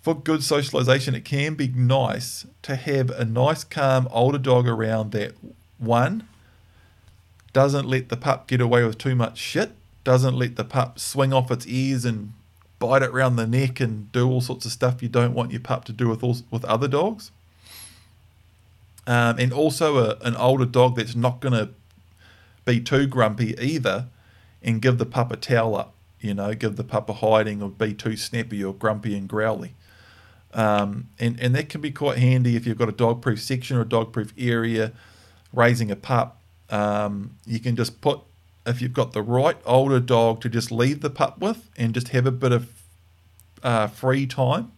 for 0.02 0.14
good 0.14 0.44
socialization 0.44 1.16
it 1.16 1.24
can 1.24 1.56
be 1.56 1.68
nice 1.70 2.46
to 2.62 2.76
have 2.76 3.10
a 3.12 3.24
nice 3.24 3.64
calm 3.64 4.08
older 4.12 4.38
dog 4.38 4.68
around 4.68 5.12
that 5.12 5.34
one 5.78 6.28
doesn't 7.54 7.88
let 7.88 8.10
the 8.10 8.18
pup 8.18 8.48
get 8.48 8.60
away 8.60 8.84
with 8.84 8.98
too 8.98 9.16
much 9.16 9.38
shit 9.38 9.72
doesn't 10.04 10.36
let 10.36 10.58
the 10.58 10.66
pup 10.66 11.00
swing 11.00 11.32
off 11.32 11.50
its 11.50 11.66
ears 11.68 12.04
and 12.04 12.34
bite 12.80 13.02
it 13.02 13.10
around 13.12 13.38
the 13.38 13.48
neck 13.48 13.80
and 13.80 14.12
do 14.12 14.30
all 14.30 14.42
sorts 14.42 14.66
of 14.66 14.72
stuff 14.72 15.02
you 15.02 15.08
don't 15.08 15.34
want 15.34 15.52
your 15.52 15.62
pup 15.62 15.86
to 15.86 15.94
do 15.94 16.10
with 16.10 16.22
all, 16.22 16.36
with 16.52 16.66
other 16.66 16.88
dogs 16.88 17.32
um, 19.08 19.38
and 19.40 19.52
also 19.52 19.98
a, 19.98 20.18
an 20.22 20.36
older 20.36 20.66
dog 20.66 20.96
that's 20.96 21.16
not 21.16 21.40
going 21.40 21.54
to 21.54 21.70
be 22.66 22.80
too 22.80 23.08
grumpy 23.08 23.56
either 23.60 24.08
and 24.62 24.82
give 24.82 24.98
the 24.98 25.06
pup 25.06 25.32
a 25.32 25.36
towel 25.36 25.76
up, 25.76 25.94
you 26.22 26.34
know, 26.34 26.54
give 26.54 26.78
the 26.78 26.84
pup 26.84 27.10
a 27.10 27.14
hiding 27.14 27.62
or 27.62 27.70
be 27.70 27.94
too 27.94 28.16
snappy 28.16 28.64
or 28.64 28.74
grumpy 28.74 29.18
and 29.18 29.28
growly. 29.28 29.74
Um, 30.54 31.10
and, 31.20 31.40
and 31.40 31.56
that 31.56 31.70
can 31.70 31.82
be 31.82 31.92
quite 31.92 32.20
handy 32.20 32.56
if 32.56 32.66
you've 32.66 32.78
got 32.78 32.90
a 32.90 32.94
dog 32.94 33.22
proof 33.22 33.42
section 33.42 33.76
or 33.76 33.82
a 33.82 33.90
dog 33.90 34.14
proof 34.14 34.34
area 34.38 34.92
raising 35.52 35.92
a 35.92 35.96
pup. 35.96 36.40
Um, 36.70 37.38
you 37.46 37.60
can 37.60 37.76
just 37.76 38.00
put, 38.02 38.22
if 38.66 38.82
you've 38.82 38.94
got 38.94 39.14
the 39.14 39.22
right 39.22 39.58
older 39.66 40.00
dog 40.00 40.42
to 40.42 40.50
just 40.50 40.72
leave 40.72 41.02
the 41.02 41.10
pup 41.10 41.40
with 41.40 41.70
and 41.76 41.94
just 41.94 42.10
have 42.10 42.26
a 42.26 42.32
bit 42.32 42.52
of 42.52 42.70
uh, 43.64 43.88
free 43.88 44.26
time 44.26 44.72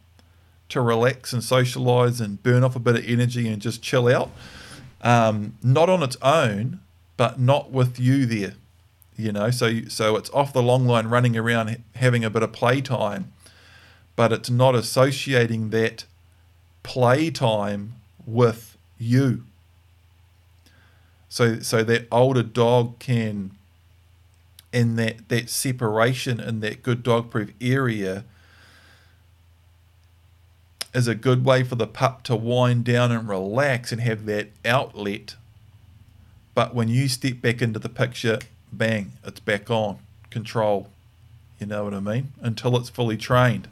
to 0.69 0.81
relax 0.81 1.33
and 1.33 1.43
socialize 1.43 2.19
and 2.19 2.41
burn 2.41 2.63
off 2.63 2.75
a 2.75 2.79
bit 2.79 2.95
of 2.95 3.05
energy 3.07 3.47
and 3.47 3.61
just 3.61 3.81
chill 3.81 4.07
out. 4.07 4.31
Um, 5.01 5.57
not 5.61 5.89
on 5.89 6.01
its 6.01 6.17
own, 6.21 6.79
but 7.17 7.39
not 7.39 7.71
with 7.71 7.99
you 7.99 8.25
there. 8.25 8.53
You 9.17 9.31
know, 9.31 9.49
so 9.49 9.85
so 9.87 10.17
it's 10.17 10.29
off 10.31 10.51
the 10.51 10.61
long 10.61 10.85
line, 10.85 11.07
running 11.07 11.37
around, 11.37 11.81
having 11.95 12.25
a 12.25 12.29
bit 12.29 12.43
of 12.43 12.51
playtime, 12.51 13.31
but 14.17 14.33
it's 14.33 14.49
not 14.49 14.75
associating 14.75 15.69
that 15.69 16.03
playtime 16.83 17.93
with 18.25 18.77
you. 18.97 19.45
So 21.29 21.59
so 21.59 21.81
that 21.83 22.07
older 22.11 22.43
dog 22.43 22.99
can, 22.99 23.51
in 24.73 24.97
that 24.97 25.29
that 25.29 25.49
separation 25.49 26.41
in 26.41 26.59
that 26.59 26.83
good 26.83 27.01
dog 27.01 27.29
proof 27.29 27.51
area, 27.61 28.25
is 30.95 31.07
a 31.07 31.15
good 31.15 31.45
way 31.45 31.63
for 31.63 31.75
the 31.75 31.87
pup 31.87 32.23
to 32.23 32.35
wind 32.35 32.85
down 32.85 33.11
and 33.11 33.27
relax 33.27 33.91
and 33.91 34.01
have 34.01 34.25
that 34.25 34.49
outlet 34.63 35.35
but 36.55 36.73
when 36.73 36.87
you 36.87 37.09
step 37.09 37.41
back 37.41 37.61
into 37.61 37.79
the 37.79 37.89
picture, 37.89 38.39
bang, 38.71 39.11
it's 39.23 39.41
back 39.41 39.69
on. 39.69 39.99
Control. 40.31 40.89
You 41.59 41.67
know 41.67 41.83
what 41.83 41.93
I 41.93 41.99
mean? 41.99 42.31
Until 42.41 42.77
it's 42.77 42.89
fully 42.89 43.17
trained. 43.17 43.67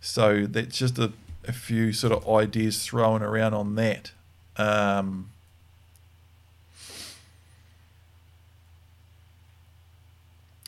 So 0.00 0.46
that's 0.46 0.78
just 0.78 0.98
a, 0.98 1.12
a 1.46 1.52
few 1.52 1.92
sort 1.92 2.12
of 2.12 2.28
ideas 2.28 2.84
thrown 2.84 3.22
around 3.22 3.52
on 3.54 3.74
that. 3.76 4.12
Um, 4.56 5.30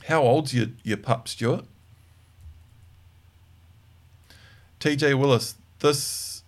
how 0.04 0.22
old's 0.22 0.54
your, 0.54 0.68
your 0.82 0.98
pup, 0.98 1.28
Stuart? 1.28 1.64
TJ 4.86 5.18
Willis, 5.18 5.56
this 5.80 6.44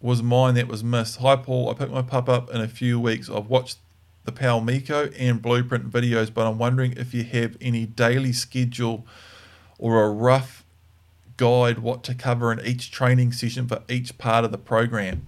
was 0.00 0.22
mine 0.22 0.54
that 0.54 0.66
was 0.66 0.82
missed. 0.82 1.18
Hi, 1.18 1.36
Paul. 1.36 1.68
I 1.68 1.74
picked 1.74 1.92
my 1.92 2.00
pup 2.00 2.26
up 2.26 2.48
in 2.48 2.62
a 2.62 2.66
few 2.66 2.98
weeks. 2.98 3.28
I've 3.28 3.50
watched 3.50 3.76
the 4.24 4.32
Palmico 4.32 5.14
and 5.18 5.42
Blueprint 5.42 5.90
videos, 5.90 6.32
but 6.32 6.46
I'm 6.46 6.56
wondering 6.56 6.94
if 6.96 7.12
you 7.12 7.22
have 7.22 7.58
any 7.60 7.84
daily 7.84 8.32
schedule 8.32 9.06
or 9.76 10.02
a 10.04 10.08
rough 10.08 10.64
guide 11.36 11.80
what 11.80 12.02
to 12.04 12.14
cover 12.14 12.50
in 12.50 12.64
each 12.64 12.90
training 12.90 13.32
session 13.32 13.68
for 13.68 13.82
each 13.90 14.16
part 14.16 14.46
of 14.46 14.52
the 14.52 14.58
program. 14.58 15.26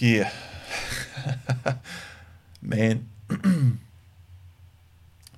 yeah. 0.00 0.32
Man. 2.60 3.08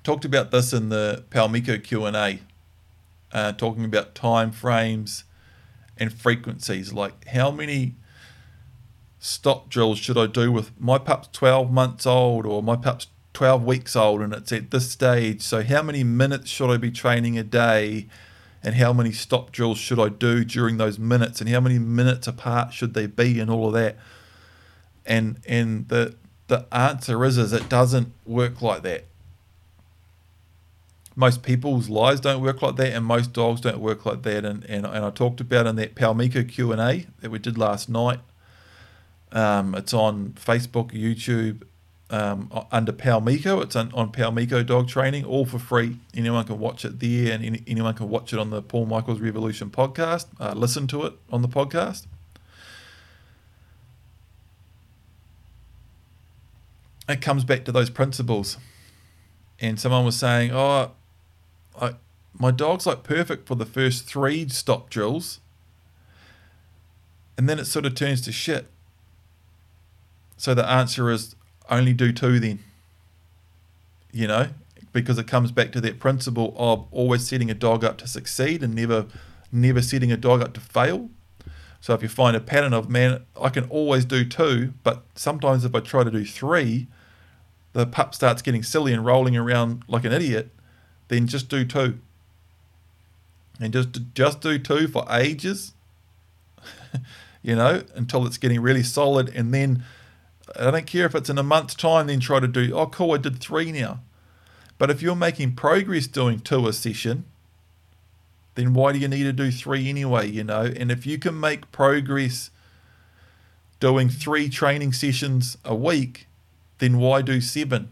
Talked 0.03 0.25
about 0.25 0.49
this 0.49 0.73
in 0.73 0.89
the 0.89 1.25
Palmico 1.29 1.81
Q&A, 1.83 2.39
uh, 3.31 3.51
talking 3.51 3.85
about 3.85 4.15
time 4.15 4.51
frames 4.51 5.25
and 5.97 6.11
frequencies, 6.11 6.93
like 6.93 7.27
how 7.27 7.51
many 7.51 7.95
stop 9.19 9.69
drills 9.69 9.97
should 9.97 10.17
I 10.17 10.27
do 10.27 10.51
with 10.51 10.77
my 10.79 10.97
pup's 10.97 11.29
12 11.31 11.71
months 11.71 12.05
old 12.05 12.45
or 12.45 12.61
my 12.61 12.75
pup's 12.75 13.07
12 13.33 13.63
weeks 13.63 13.95
old 13.95 14.21
and 14.21 14.33
it's 14.33 14.51
at 14.51 14.71
this 14.71 14.91
stage. 14.91 15.41
So, 15.41 15.63
how 15.63 15.81
many 15.81 16.03
minutes 16.03 16.49
should 16.49 16.71
I 16.71 16.77
be 16.77 16.91
training 16.91 17.37
a 17.37 17.43
day? 17.43 18.07
And 18.65 18.75
how 18.75 18.93
many 18.93 19.11
stop 19.11 19.51
drills 19.51 19.77
should 19.77 19.99
I 19.99 20.07
do 20.07 20.45
during 20.45 20.77
those 20.77 20.97
minutes? 20.97 21.41
And 21.41 21.49
how 21.49 21.59
many 21.59 21.79
minutes 21.79 22.27
apart 22.27 22.71
should 22.71 22.93
they 22.93 23.07
be? 23.07 23.39
And 23.41 23.51
all 23.51 23.67
of 23.67 23.73
that. 23.73 23.97
And 25.05 25.39
and 25.45 25.89
the 25.89 26.15
the 26.47 26.65
answer 26.73 27.25
is 27.25 27.37
is 27.37 27.51
it 27.51 27.67
doesn't 27.67 28.13
work 28.25 28.61
like 28.61 28.83
that. 28.83 29.05
Most 31.15 31.43
people's 31.43 31.89
lives 31.89 32.19
don't 32.19 32.41
work 32.41 32.61
like 32.61 32.75
that, 32.77 32.93
and 32.93 33.05
most 33.05 33.33
dogs 33.33 33.61
don't 33.61 33.79
work 33.79 34.05
like 34.05 34.23
that. 34.23 34.45
And 34.45 34.63
and, 34.65 34.85
and 34.85 35.05
I 35.05 35.09
talked 35.09 35.41
about 35.41 35.67
in 35.67 35.75
that 35.77 35.95
Palmico 35.95 36.47
Q 36.47 36.71
and 36.71 36.81
A 36.81 37.05
that 37.21 37.29
we 37.29 37.39
did 37.39 37.57
last 37.57 37.89
night 37.89 38.19
um, 39.33 39.73
it's 39.73 39.93
on 39.93 40.33
Facebook, 40.33 40.91
YouTube, 40.91 41.63
um, 42.09 42.51
under 42.71 42.93
Palmico. 42.93 43.63
It's 43.63 43.75
on, 43.75 43.91
on 43.93 44.11
Palmico 44.11 44.65
Dog 44.65 44.87
Training, 44.87 45.25
all 45.25 45.45
for 45.45 45.57
free. 45.57 45.97
Anyone 46.13 46.45
can 46.45 46.59
watch 46.59 46.85
it 46.85 46.99
there, 46.99 47.33
and 47.33 47.43
any, 47.43 47.63
anyone 47.65 47.95
can 47.95 48.09
watch 48.09 48.31
it 48.31 48.39
on 48.39 48.51
the 48.51 48.61
Paul 48.61 48.85
Michaels 48.85 49.19
Revolution 49.19 49.71
podcast. 49.71 50.27
Uh, 50.39 50.53
listen 50.53 50.85
to 50.87 51.05
it 51.05 51.13
on 51.31 51.41
the 51.41 51.47
podcast. 51.47 52.05
It 57.09 57.19
comes 57.19 57.43
back 57.43 57.65
to 57.65 57.71
those 57.71 57.89
principles. 57.89 58.57
And 59.59 59.79
someone 59.79 60.05
was 60.05 60.15
saying, 60.15 60.51
"Oh, 60.53 60.91
I, 61.79 61.93
my 62.37 62.51
dog's 62.51 62.85
like 62.85 63.03
perfect 63.03 63.47
for 63.47 63.55
the 63.55 63.65
first 63.65 64.05
three 64.05 64.47
stop 64.49 64.89
drills, 64.89 65.39
and 67.37 67.47
then 67.47 67.59
it 67.59 67.65
sort 67.65 67.85
of 67.85 67.95
turns 67.95 68.21
to 68.21 68.31
shit." 68.31 68.67
So 70.37 70.53
the 70.53 70.67
answer 70.67 71.09
is 71.09 71.35
only 71.69 71.93
do 71.93 72.11
two 72.11 72.39
then. 72.39 72.59
You 74.11 74.27
know, 74.27 74.47
because 74.91 75.17
it 75.17 75.27
comes 75.27 75.51
back 75.51 75.71
to 75.71 75.81
that 75.81 75.99
principle 75.99 76.53
of 76.57 76.85
always 76.91 77.27
setting 77.27 77.49
a 77.49 77.55
dog 77.55 77.83
up 77.83 77.97
to 77.97 78.07
succeed 78.07 78.61
and 78.63 78.75
never 78.75 79.07
never 79.51 79.81
setting 79.81 80.11
a 80.11 80.17
dog 80.17 80.41
up 80.41 80.53
to 80.53 80.59
fail. 80.59 81.09
So 81.81 81.93
if 81.93 82.01
you 82.01 82.07
find 82.07 82.35
a 82.35 82.39
pattern 82.39 82.73
of 82.73 82.89
man, 82.89 83.25
I 83.39 83.49
can 83.49 83.65
always 83.65 84.05
do 84.05 84.23
two, 84.23 84.73
but 84.83 85.03
sometimes 85.15 85.65
if 85.65 85.75
I 85.75 85.81
try 85.81 86.05
to 86.05 86.11
do 86.11 86.23
three, 86.23 86.87
the 87.73 87.85
pup 87.85 88.15
starts 88.15 88.41
getting 88.41 88.63
silly 88.63 88.93
and 88.93 89.05
rolling 89.05 89.35
around 89.35 89.83
like 89.87 90.05
an 90.05 90.13
idiot, 90.13 90.51
then 91.13 91.27
just 91.27 91.47
do 91.47 91.63
two. 91.63 91.99
And 93.59 93.71
just 93.71 94.13
just 94.13 94.41
do 94.41 94.57
two 94.57 94.87
for 94.87 95.05
ages, 95.09 95.73
you 97.43 97.55
know, 97.55 97.83
until 97.95 98.25
it's 98.25 98.37
getting 98.37 98.59
really 98.59 98.83
solid 98.83 99.29
and 99.29 99.53
then 99.53 99.83
I 100.55 100.71
don't 100.71 100.85
care 100.85 101.05
if 101.05 101.15
it's 101.15 101.29
in 101.29 101.37
a 101.37 101.43
month's 101.43 101.75
time, 101.75 102.07
then 102.07 102.19
try 102.19 102.39
to 102.39 102.47
do, 102.47 102.75
oh, 102.75 102.87
cool, 102.87 103.13
I 103.13 103.17
did 103.17 103.39
three 103.39 103.71
now. 103.71 104.01
But 104.77 104.91
if 104.91 105.01
you're 105.01 105.15
making 105.15 105.55
progress 105.55 106.07
doing 106.07 106.39
two 106.39 106.67
a 106.67 106.73
session, 106.73 107.25
then 108.55 108.73
why 108.73 108.91
do 108.91 108.99
you 108.99 109.07
need 109.07 109.23
to 109.23 109.33
do 109.33 109.51
three 109.51 109.89
anyway, 109.89 110.29
you 110.29 110.43
know? 110.43 110.71
And 110.75 110.91
if 110.91 111.05
you 111.05 111.17
can 111.17 111.39
make 111.39 111.71
progress 111.71 112.51
doing 113.79 114.09
three 114.09 114.49
training 114.49 114.93
sessions 114.93 115.57
a 115.63 115.73
week, 115.73 116.27
then 116.79 116.97
why 116.97 117.21
do 117.21 117.39
seven? 117.39 117.89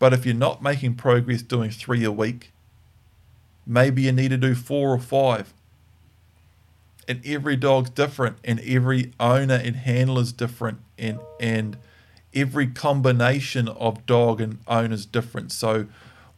But 0.00 0.12
if 0.12 0.26
you're 0.26 0.34
not 0.34 0.62
making 0.62 0.96
progress 0.96 1.42
doing 1.42 1.70
three 1.70 2.02
a 2.02 2.10
week, 2.10 2.50
maybe 3.64 4.02
you 4.02 4.10
need 4.12 4.30
to 4.30 4.36
do 4.36 4.56
four 4.56 4.92
or 4.92 4.98
five 4.98 5.54
and 7.10 7.20
every 7.26 7.56
dog's 7.56 7.90
different 7.90 8.36
and 8.44 8.60
every 8.60 9.12
owner 9.18 9.56
and 9.56 9.74
handler 9.74 10.22
is 10.22 10.32
different 10.32 10.78
and 10.96 11.18
and 11.40 11.76
every 12.32 12.68
combination 12.68 13.66
of 13.66 14.06
dog 14.06 14.40
and 14.40 14.58
owner 14.68 14.94
is 14.94 15.06
different. 15.06 15.50
So 15.50 15.86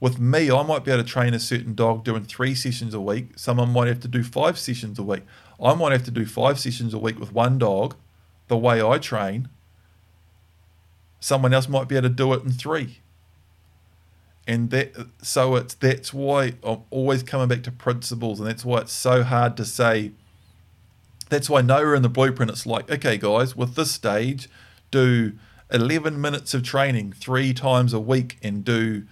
with 0.00 0.18
me, 0.18 0.50
I 0.50 0.62
might 0.62 0.82
be 0.82 0.90
able 0.90 1.02
to 1.02 1.08
train 1.08 1.34
a 1.34 1.38
certain 1.38 1.74
dog 1.74 2.04
doing 2.04 2.24
three 2.24 2.54
sessions 2.54 2.94
a 2.94 3.00
week. 3.02 3.32
Someone 3.36 3.68
might 3.68 3.88
have 3.88 4.00
to 4.00 4.08
do 4.08 4.24
five 4.24 4.58
sessions 4.58 4.98
a 4.98 5.02
week. 5.02 5.24
I 5.62 5.74
might 5.74 5.92
have 5.92 6.04
to 6.04 6.10
do 6.10 6.24
five 6.24 6.58
sessions 6.58 6.94
a 6.94 6.98
week 6.98 7.20
with 7.20 7.34
one 7.34 7.58
dog, 7.58 7.94
the 8.48 8.56
way 8.56 8.82
I 8.82 8.96
train. 8.96 9.50
Someone 11.20 11.52
else 11.52 11.68
might 11.68 11.86
be 11.86 11.96
able 11.96 12.08
to 12.08 12.14
do 12.14 12.32
it 12.32 12.44
in 12.44 12.50
three. 12.50 13.01
And 14.46 14.70
that 14.70 14.92
so 15.22 15.54
it's 15.56 15.74
that's 15.74 16.12
why 16.12 16.54
I'm 16.64 16.82
always 16.90 17.22
coming 17.22 17.48
back 17.48 17.62
to 17.64 17.72
principles, 17.72 18.40
and 18.40 18.48
that's 18.48 18.64
why 18.64 18.80
it's 18.80 18.92
so 18.92 19.22
hard 19.22 19.56
to 19.58 19.64
say. 19.64 20.12
That's 21.28 21.48
why 21.48 21.62
nowhere 21.62 21.94
in 21.94 22.02
the 22.02 22.10
blueprint 22.10 22.50
it's 22.50 22.66
like, 22.66 22.90
okay, 22.90 23.16
guys, 23.16 23.56
with 23.56 23.74
this 23.74 23.90
stage, 23.90 24.50
do 24.90 25.32
11 25.72 26.20
minutes 26.20 26.54
of 26.54 26.62
training 26.62 27.12
three 27.12 27.54
times 27.54 27.92
a 27.92 28.00
week 28.00 28.38
and 28.42 28.64
do 28.64 29.04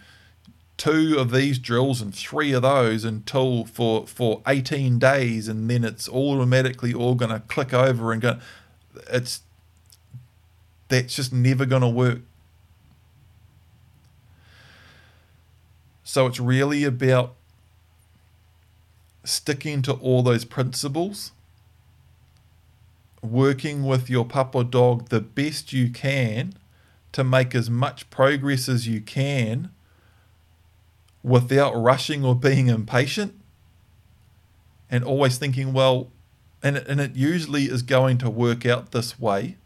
two 0.76 1.16
of 1.18 1.30
these 1.30 1.58
drills 1.58 2.00
and 2.00 2.14
three 2.14 2.52
of 2.52 2.62
those 2.62 3.04
until 3.04 3.66
for 3.66 4.06
for 4.06 4.40
18 4.46 4.98
days 4.98 5.46
and 5.46 5.68
then 5.68 5.84
it's 5.84 6.08
automatically 6.08 6.94
all 6.94 7.14
going 7.14 7.30
to 7.30 7.40
click 7.40 7.74
over 7.74 8.12
and 8.12 8.22
go 8.22 8.38
it's 9.10 9.42
that's 10.88 11.14
just 11.14 11.34
never 11.34 11.66
going 11.66 11.82
to 11.82 11.88
work 11.88 12.20
so 16.10 16.26
it's 16.26 16.40
really 16.40 16.82
about 16.82 17.36
sticking 19.22 19.80
to 19.80 19.92
all 19.92 20.24
those 20.24 20.44
principles 20.44 21.30
working 23.22 23.84
with 23.84 24.10
your 24.10 24.24
pup 24.24 24.56
or 24.56 24.64
dog 24.64 25.08
the 25.10 25.20
best 25.20 25.72
you 25.72 25.88
can 25.88 26.52
to 27.12 27.22
make 27.22 27.54
as 27.54 27.70
much 27.70 28.10
progress 28.10 28.68
as 28.68 28.88
you 28.88 29.00
can 29.00 29.70
without 31.22 31.80
rushing 31.80 32.24
or 32.24 32.34
being 32.34 32.66
impatient 32.66 33.32
and 34.90 35.04
always 35.04 35.38
thinking, 35.38 35.72
well, 35.72 36.08
and 36.60 36.76
it, 36.76 36.88
and 36.88 37.00
it 37.00 37.14
usually 37.14 37.66
is 37.66 37.82
going 37.82 38.18
to 38.18 38.28
work 38.28 38.66
out 38.66 38.90
this 38.90 39.20
way. 39.20 39.58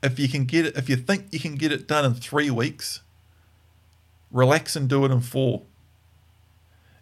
If 0.00 0.20
you 0.20 0.28
can 0.28 0.44
get 0.44 0.66
it, 0.66 0.76
if 0.76 0.88
you 0.88 0.94
think 0.94 1.26
you 1.32 1.40
can 1.40 1.56
get 1.56 1.72
it 1.72 1.88
done 1.88 2.04
in 2.04 2.14
three 2.14 2.50
weeks, 2.50 3.00
relax 4.32 4.74
and 4.74 4.88
do 4.88 5.04
it 5.04 5.12
in 5.12 5.20
four. 5.20 5.62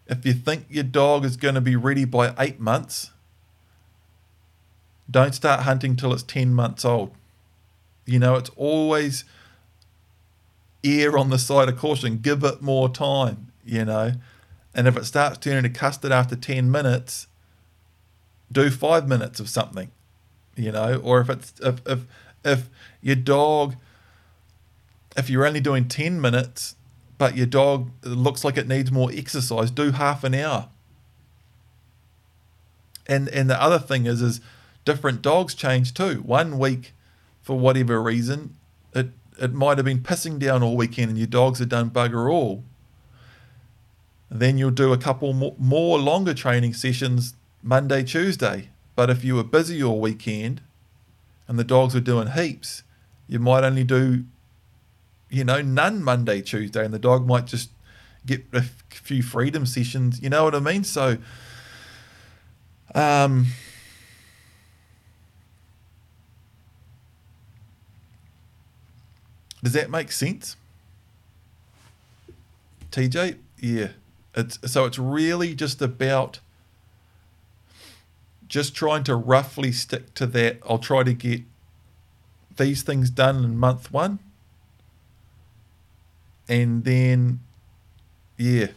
If 0.07 0.25
you 0.25 0.33
think 0.33 0.65
your 0.69 0.83
dog 0.83 1.25
is 1.25 1.37
going 1.37 1.55
to 1.55 1.61
be 1.61 1.75
ready 1.75 2.05
by 2.05 2.35
eight 2.37 2.59
months, 2.59 3.11
don't 5.09 5.33
start 5.33 5.61
hunting 5.61 5.95
till 5.95 6.13
it's 6.13 6.23
10 6.23 6.53
months 6.53 6.85
old. 6.85 7.11
You 8.05 8.19
know, 8.19 8.35
it's 8.35 8.49
always 8.55 9.23
err 10.83 11.17
on 11.17 11.29
the 11.29 11.37
side 11.37 11.69
of 11.69 11.77
caution, 11.77 12.17
give 12.17 12.43
it 12.43 12.61
more 12.61 12.89
time, 12.89 13.51
you 13.63 13.85
know. 13.85 14.13
And 14.73 14.87
if 14.87 14.97
it 14.97 15.05
starts 15.05 15.37
turning 15.37 15.63
to 15.63 15.69
custard 15.69 16.11
after 16.11 16.35
10 16.35 16.71
minutes, 16.71 17.27
do 18.51 18.69
five 18.69 19.07
minutes 19.07 19.39
of 19.39 19.49
something, 19.49 19.91
you 20.55 20.71
know. 20.71 20.95
Or 20.95 21.21
if 21.21 21.29
it's, 21.29 21.53
if, 21.61 21.81
if, 21.85 22.05
if 22.43 22.69
your 23.01 23.15
dog, 23.15 23.75
if 25.15 25.29
you're 25.29 25.45
only 25.45 25.61
doing 25.61 25.87
10 25.87 26.19
minutes, 26.19 26.75
but 27.21 27.37
your 27.37 27.45
dog 27.45 27.91
looks 28.03 28.43
like 28.43 28.57
it 28.57 28.67
needs 28.67 28.91
more 28.91 29.11
exercise, 29.13 29.69
do 29.69 29.91
half 29.91 30.23
an 30.23 30.33
hour. 30.33 30.69
And, 33.05 33.29
and 33.29 33.47
the 33.47 33.61
other 33.61 33.77
thing 33.77 34.07
is, 34.07 34.23
is 34.23 34.41
different 34.85 35.21
dogs 35.21 35.53
change 35.53 35.93
too. 35.93 36.23
One 36.25 36.57
week, 36.57 36.95
for 37.43 37.59
whatever 37.59 38.01
reason, 38.01 38.55
it 38.95 39.09
it 39.39 39.53
might 39.53 39.77
have 39.77 39.85
been 39.85 39.99
pissing 39.99 40.39
down 40.39 40.63
all 40.63 40.75
weekend 40.75 41.09
and 41.09 41.17
your 41.19 41.27
dogs 41.27 41.59
have 41.59 41.69
done 41.69 41.91
bugger 41.91 42.27
all. 42.27 42.63
Then 44.31 44.57
you'll 44.57 44.71
do 44.71 44.91
a 44.91 44.97
couple 44.97 45.31
more, 45.33 45.53
more 45.59 45.99
longer 45.99 46.33
training 46.33 46.73
sessions 46.73 47.35
Monday, 47.61 48.03
Tuesday. 48.03 48.69
But 48.95 49.11
if 49.11 49.23
you 49.23 49.35
were 49.35 49.43
busy 49.43 49.83
all 49.83 50.01
weekend 50.01 50.61
and 51.47 51.59
the 51.59 51.63
dogs 51.63 51.93
were 51.93 51.99
doing 51.99 52.31
heaps, 52.31 52.81
you 53.27 53.37
might 53.37 53.63
only 53.63 53.83
do, 53.83 54.25
you 55.31 55.43
know, 55.43 55.61
none 55.61 56.03
Monday, 56.03 56.41
Tuesday, 56.41 56.85
and 56.85 56.93
the 56.93 56.99
dog 56.99 57.25
might 57.25 57.45
just 57.45 57.71
get 58.25 58.43
a 58.53 58.61
few 58.89 59.23
freedom 59.23 59.65
sessions. 59.65 60.21
You 60.21 60.29
know 60.29 60.43
what 60.43 60.53
I 60.53 60.59
mean? 60.59 60.83
So, 60.83 61.17
um, 62.93 63.47
Does 69.63 69.73
that 69.73 69.89
make 69.89 70.11
sense? 70.11 70.55
TJ? 72.91 73.37
Yeah. 73.59 73.89
It's 74.35 74.59
so 74.71 74.85
it's 74.85 74.97
really 74.97 75.53
just 75.53 75.81
about 75.81 76.39
just 78.47 78.73
trying 78.75 79.03
to 79.03 79.15
roughly 79.15 79.71
stick 79.71 80.13
to 80.15 80.25
that. 80.27 80.59
I'll 80.67 80.79
try 80.79 81.03
to 81.03 81.13
get 81.13 81.41
these 82.57 82.81
things 82.81 83.09
done 83.09 83.43
in 83.43 83.57
month 83.57 83.91
one. 83.91 84.19
And 86.47 86.83
then 86.83 87.39
yeah. 88.37 88.67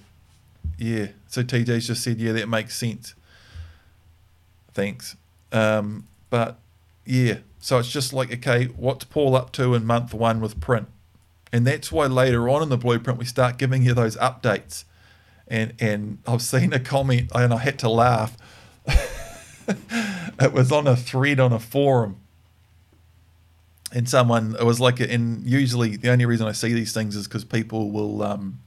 Yeah. 0.78 1.08
So 1.26 1.42
TJ's 1.42 1.86
just 1.86 2.02
said, 2.02 2.20
yeah, 2.20 2.32
that 2.32 2.48
makes 2.48 2.76
sense. 2.76 3.14
Thanks. 4.72 5.16
Um, 5.52 6.06
but 6.30 6.58
yeah. 7.06 7.38
So 7.60 7.78
it's 7.78 7.90
just 7.90 8.12
like, 8.12 8.32
okay, 8.32 8.66
what's 8.66 9.04
Paul 9.04 9.34
up 9.34 9.52
to 9.52 9.74
in 9.74 9.86
month 9.86 10.12
one 10.12 10.40
with 10.40 10.60
print? 10.60 10.88
And 11.52 11.66
that's 11.66 11.90
why 11.90 12.06
later 12.06 12.48
on 12.48 12.62
in 12.62 12.68
the 12.68 12.76
blueprint 12.76 13.18
we 13.18 13.24
start 13.24 13.56
giving 13.56 13.82
you 13.82 13.94
those 13.94 14.16
updates. 14.16 14.84
And 15.46 15.74
and 15.78 16.18
I've 16.26 16.42
seen 16.42 16.72
a 16.72 16.80
comment 16.80 17.30
and 17.34 17.54
I 17.54 17.58
had 17.58 17.78
to 17.80 17.88
laugh. 17.88 18.36
it 18.86 20.52
was 20.52 20.72
on 20.72 20.86
a 20.86 20.96
thread 20.96 21.40
on 21.40 21.52
a 21.52 21.60
forum. 21.60 22.16
And 23.94 24.08
someone 24.08 24.56
it 24.58 24.64
was 24.64 24.80
like 24.80 25.00
and 25.00 25.48
usually 25.48 25.96
the 25.96 26.10
only 26.10 26.26
reason 26.26 26.46
I 26.46 26.52
see 26.52 26.74
these 26.74 26.92
things 26.92 27.14
is 27.14 27.28
because 27.28 27.44
people 27.44 27.90
will 27.90 28.22
um, 28.22 28.60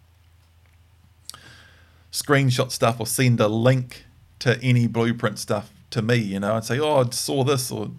screenshot 2.11 2.71
stuff 2.71 2.99
or 2.99 3.05
send 3.05 3.39
a 3.39 3.47
link 3.47 4.05
to 4.39 4.59
any 4.61 4.87
blueprint 4.87 5.37
stuff 5.37 5.69
to 5.89 6.01
me, 6.01 6.15
you 6.15 6.39
know, 6.39 6.55
and 6.55 6.63
say, 6.65 6.79
Oh, 6.79 7.03
I 7.03 7.09
saw 7.09 7.43
this 7.43 7.69
or 7.69 7.91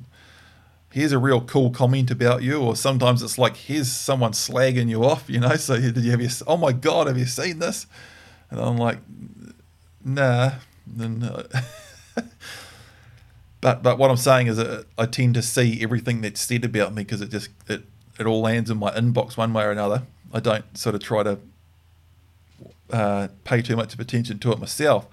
here's 0.91 1.13
a 1.13 1.19
real 1.19 1.41
cool 1.41 1.71
comment 1.71 2.11
about 2.11 2.43
you, 2.43 2.61
or 2.61 2.75
sometimes 2.75 3.23
it's 3.23 3.39
like 3.39 3.57
here's 3.57 3.91
someone 3.91 4.33
slagging 4.33 4.89
you 4.89 5.05
off, 5.05 5.29
you 5.29 5.41
know. 5.41 5.55
So 5.57 5.79
did 5.79 5.97
you 5.99 6.11
have 6.11 6.21
you? 6.21 6.31
Oh 6.47 6.57
my 6.57 6.73
god, 6.73 7.07
have 7.07 7.19
you 7.19 7.27
seen 7.27 7.59
this? 7.59 7.87
And 8.51 8.61
I'm 8.61 8.77
like, 8.77 8.99
nah. 10.05 10.53
And, 10.99 11.23
uh, 11.23 11.43
but 13.61 13.83
but 13.83 13.99
what 13.99 14.11
I'm 14.11 14.17
saying 14.17 14.47
is 14.47 14.59
I 14.59 15.07
tend 15.07 15.35
to 15.35 15.43
see 15.43 15.83
everything 15.83 16.21
that's 16.21 16.41
said 16.41 16.65
about 16.65 16.95
me 16.95 17.03
because 17.03 17.21
it 17.21 17.31
just 17.31 17.51
it 17.69 17.83
it 18.19 18.27
all 18.27 18.41
lands 18.41 18.71
in 18.71 18.79
my 18.79 18.91
inbox 18.93 19.37
one 19.37 19.53
way 19.53 19.65
or 19.65 19.71
another. 19.71 20.03
I 20.33 20.41
don't 20.41 20.77
sort 20.77 20.95
of 20.95 21.03
try 21.03 21.23
to 21.23 21.39
uh, 22.91 23.29
pay 23.45 23.63
too 23.63 23.77
much 23.77 23.95
of 23.95 24.01
attention 24.01 24.39
to 24.41 24.53
it 24.53 24.59
myself. 24.59 25.07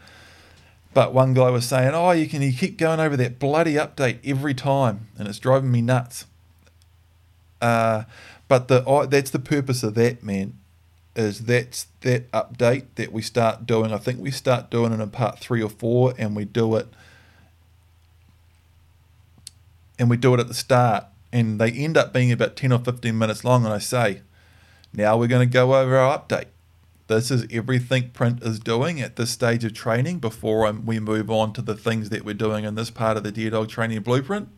But 0.94 1.14
one 1.14 1.34
guy 1.34 1.50
was 1.50 1.66
saying, 1.66 1.94
"Oh, 1.94 2.12
you 2.12 2.28
can 2.28 2.42
you 2.42 2.54
keep 2.54 2.78
going 2.78 3.00
over 3.00 3.18
that 3.18 3.38
bloody 3.38 3.74
update 3.74 4.20
every 4.24 4.54
time, 4.54 5.08
and 5.18 5.28
it's 5.28 5.40
driving 5.40 5.72
me 5.72 5.82
nuts." 5.82 6.26
Uh, 7.62 8.04
but 8.48 8.68
the 8.68 8.84
oh, 8.86 9.06
that's 9.06 9.32
the 9.32 9.40
purpose 9.40 9.84
of 9.84 9.96
that, 9.96 10.24
man. 10.24 10.58
Is 11.16 11.46
that's 11.46 11.88
that 12.02 12.30
update 12.32 12.86
that 12.96 13.12
we 13.12 13.22
start 13.22 13.66
doing? 13.66 13.92
I 13.94 13.98
think 13.98 14.20
we 14.20 14.32
start 14.32 14.70
doing 14.70 14.94
it 14.94 15.00
in 15.00 15.10
part 15.10 15.40
three 15.40 15.62
or 15.62 15.70
four, 15.70 16.14
and 16.18 16.36
we 16.36 16.46
do 16.46 16.76
it, 16.76 16.88
and 19.98 20.10
we 20.10 20.18
do 20.18 20.34
it 20.34 20.40
at 20.40 20.48
the 20.48 20.54
start, 20.54 21.06
and 21.32 21.60
they 21.60 21.72
end 21.72 21.98
up 21.98 22.14
being 22.14 22.32
about 22.32 22.56
ten 22.56 22.72
or 22.72 22.80
fifteen 22.80 23.18
minutes 23.18 23.44
long. 23.44 23.66
And 23.66 23.74
I 23.74 23.80
say, 23.80 24.22
now 24.94 25.18
we're 25.18 25.28
going 25.28 25.48
to 25.48 25.54
go 25.54 25.76
over 25.76 25.98
our 25.98 26.20
update 26.20 26.48
this 27.08 27.30
is 27.30 27.46
everything 27.52 28.10
print 28.10 28.42
is 28.42 28.60
doing 28.60 29.00
at 29.00 29.16
this 29.16 29.30
stage 29.30 29.64
of 29.64 29.74
training 29.74 30.20
before 30.20 30.72
we 30.72 31.00
move 31.00 31.30
on 31.30 31.54
to 31.54 31.62
the 31.62 31.76
things 31.76 32.10
that 32.10 32.26
we're 32.26 32.34
doing 32.34 32.66
in 32.66 32.76
this 32.76 32.90
part 32.90 33.16
of 33.16 33.24
the 33.24 33.32
Deer 33.32 33.52
Dog 33.52 33.70
Training 33.70 34.02
Blueprint. 34.02 34.50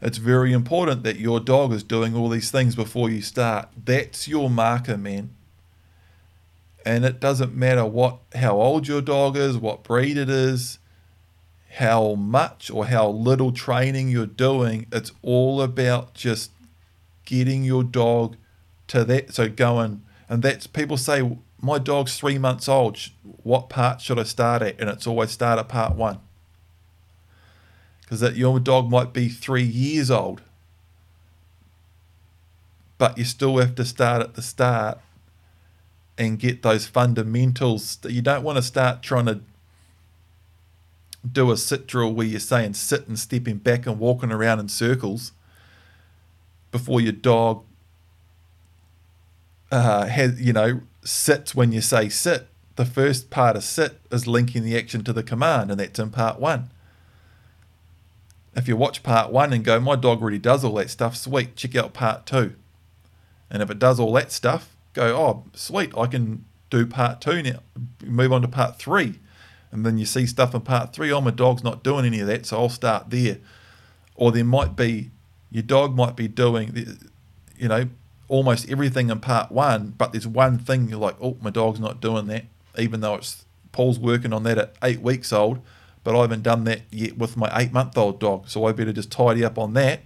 It's 0.00 0.18
very 0.18 0.52
important 0.52 1.02
that 1.04 1.18
your 1.18 1.40
dog 1.40 1.72
is 1.72 1.82
doing 1.82 2.16
all 2.16 2.28
these 2.28 2.50
things 2.50 2.74
before 2.74 3.10
you 3.10 3.20
start. 3.20 3.68
That's 3.84 4.26
your 4.26 4.48
marker, 4.48 4.96
man. 4.96 5.34
And 6.84 7.04
it 7.04 7.20
doesn't 7.20 7.54
matter 7.54 7.84
what 7.84 8.18
how 8.34 8.60
old 8.60 8.88
your 8.88 9.02
dog 9.02 9.36
is, 9.36 9.56
what 9.56 9.84
breed 9.84 10.16
it 10.16 10.30
is, 10.30 10.78
how 11.76 12.14
much 12.14 12.70
or 12.70 12.86
how 12.86 13.08
little 13.08 13.52
training 13.52 14.08
you're 14.08 14.26
doing. 14.26 14.86
It's 14.92 15.12
all 15.22 15.62
about 15.62 16.14
just 16.14 16.50
getting 17.24 17.64
your 17.64 17.84
dog 17.84 18.36
to 18.88 19.04
that 19.04 19.32
so 19.34 19.48
going 19.48 20.02
and 20.28 20.42
that's 20.42 20.66
people 20.66 20.96
say 20.96 21.38
my 21.60 21.78
dog's 21.78 22.18
three 22.18 22.38
months 22.38 22.68
old. 22.68 22.98
What 23.42 23.68
part 23.68 24.00
should 24.00 24.18
I 24.18 24.24
start 24.24 24.62
at? 24.62 24.80
And 24.80 24.90
it's 24.90 25.06
always 25.06 25.30
start 25.30 25.58
at 25.58 25.68
part 25.68 25.94
one. 25.94 26.18
Because 28.00 28.20
that 28.20 28.36
your 28.36 28.58
dog 28.58 28.90
might 28.90 29.12
be 29.12 29.28
three 29.28 29.62
years 29.62 30.10
old. 30.10 30.42
but 33.02 33.18
you 33.18 33.24
still 33.24 33.56
have 33.58 33.74
to 33.74 33.84
start 33.84 34.22
at 34.22 34.34
the 34.34 34.42
start 34.42 35.00
and 36.16 36.38
get 36.38 36.62
those 36.62 36.86
fundamentals. 36.86 37.98
You 38.08 38.22
don't 38.22 38.44
want 38.44 38.58
to 38.58 38.62
start 38.62 39.02
trying 39.02 39.26
to 39.26 39.40
do 41.30 41.50
a 41.50 41.56
sit 41.56 41.86
drill 41.86 42.12
where 42.12 42.26
you're 42.26 42.40
saying 42.40 42.74
sit 42.74 43.06
and 43.06 43.18
stepping 43.18 43.58
back 43.58 43.86
and 43.86 43.98
walking 43.98 44.32
around 44.32 44.58
in 44.58 44.68
circles 44.68 45.32
before 46.70 47.00
your 47.00 47.12
dog 47.12 47.64
uh, 49.70 50.06
has 50.06 50.40
you 50.40 50.52
know 50.52 50.80
sits 51.04 51.54
when 51.54 51.72
you 51.72 51.80
say 51.80 52.08
sit. 52.08 52.48
The 52.76 52.84
first 52.84 53.30
part 53.30 53.56
of 53.56 53.64
sit 53.64 54.00
is 54.10 54.26
linking 54.26 54.64
the 54.64 54.76
action 54.76 55.04
to 55.04 55.12
the 55.12 55.22
command, 55.22 55.70
and 55.70 55.78
that's 55.78 55.98
in 55.98 56.10
part 56.10 56.40
one. 56.40 56.70
If 58.54 58.68
you 58.68 58.76
watch 58.76 59.02
part 59.02 59.30
one 59.30 59.52
and 59.52 59.64
go, 59.64 59.80
my 59.80 59.96
dog 59.96 60.20
already 60.20 60.38
does 60.38 60.64
all 60.64 60.74
that 60.74 60.90
stuff, 60.90 61.16
sweet, 61.16 61.56
check 61.56 61.74
out 61.74 61.92
part 61.92 62.26
two. 62.26 62.54
And 63.50 63.62
if 63.62 63.70
it 63.70 63.78
does 63.78 64.00
all 64.00 64.12
that 64.14 64.32
stuff, 64.32 64.74
go, 64.94 65.16
oh, 65.16 65.44
sweet, 65.54 65.96
I 65.96 66.06
can 66.06 66.44
do 66.70 66.86
part 66.86 67.20
two 67.20 67.42
now, 67.42 67.60
move 68.02 68.32
on 68.32 68.42
to 68.42 68.48
part 68.48 68.78
three. 68.78 69.18
And 69.72 69.84
then 69.86 69.98
you 69.98 70.04
see 70.04 70.26
stuff 70.26 70.54
in 70.54 70.60
part 70.60 70.92
three. 70.92 71.10
oh, 71.10 71.20
my 71.20 71.30
dog's 71.30 71.64
not 71.64 71.82
doing 71.82 72.04
any 72.04 72.20
of 72.20 72.26
that, 72.28 72.46
so 72.46 72.58
I'll 72.58 72.68
start 72.68 73.10
there. 73.10 73.38
Or 74.14 74.30
there 74.30 74.44
might 74.44 74.76
be, 74.76 75.10
your 75.50 75.62
dog 75.62 75.96
might 75.96 76.14
be 76.14 76.28
doing, 76.28 76.98
you 77.56 77.68
know, 77.68 77.88
almost 78.28 78.70
everything 78.70 79.10
in 79.10 79.18
part 79.20 79.50
one, 79.50 79.94
but 79.96 80.12
there's 80.12 80.26
one 80.26 80.58
thing 80.58 80.88
you're 80.88 80.98
like, 80.98 81.16
oh, 81.20 81.36
my 81.40 81.50
dog's 81.50 81.80
not 81.80 82.00
doing 82.00 82.26
that, 82.26 82.44
even 82.78 83.00
though 83.00 83.14
it's 83.14 83.44
Paul's 83.72 83.98
working 83.98 84.32
on 84.32 84.42
that 84.44 84.58
at 84.58 84.74
eight 84.82 85.00
weeks 85.00 85.32
old, 85.32 85.60
but 86.04 86.14
I 86.14 86.20
haven't 86.20 86.42
done 86.42 86.64
that 86.64 86.82
yet 86.90 87.16
with 87.16 87.36
my 87.36 87.50
eight 87.58 87.72
month 87.72 87.96
old 87.96 88.20
dog. 88.20 88.48
So 88.48 88.66
I 88.66 88.72
better 88.72 88.92
just 88.92 89.10
tidy 89.10 89.44
up 89.44 89.58
on 89.58 89.72
that 89.74 90.00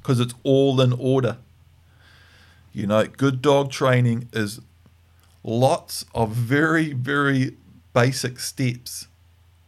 because 0.00 0.20
it's 0.20 0.34
all 0.42 0.80
in 0.80 0.92
order. 0.94 1.38
You 2.72 2.86
know, 2.86 3.06
good 3.06 3.40
dog 3.40 3.70
training 3.70 4.28
is 4.32 4.60
lots 5.42 6.04
of 6.14 6.30
very, 6.30 6.92
very 6.92 7.56
basic 7.94 8.38
steps, 8.38 9.08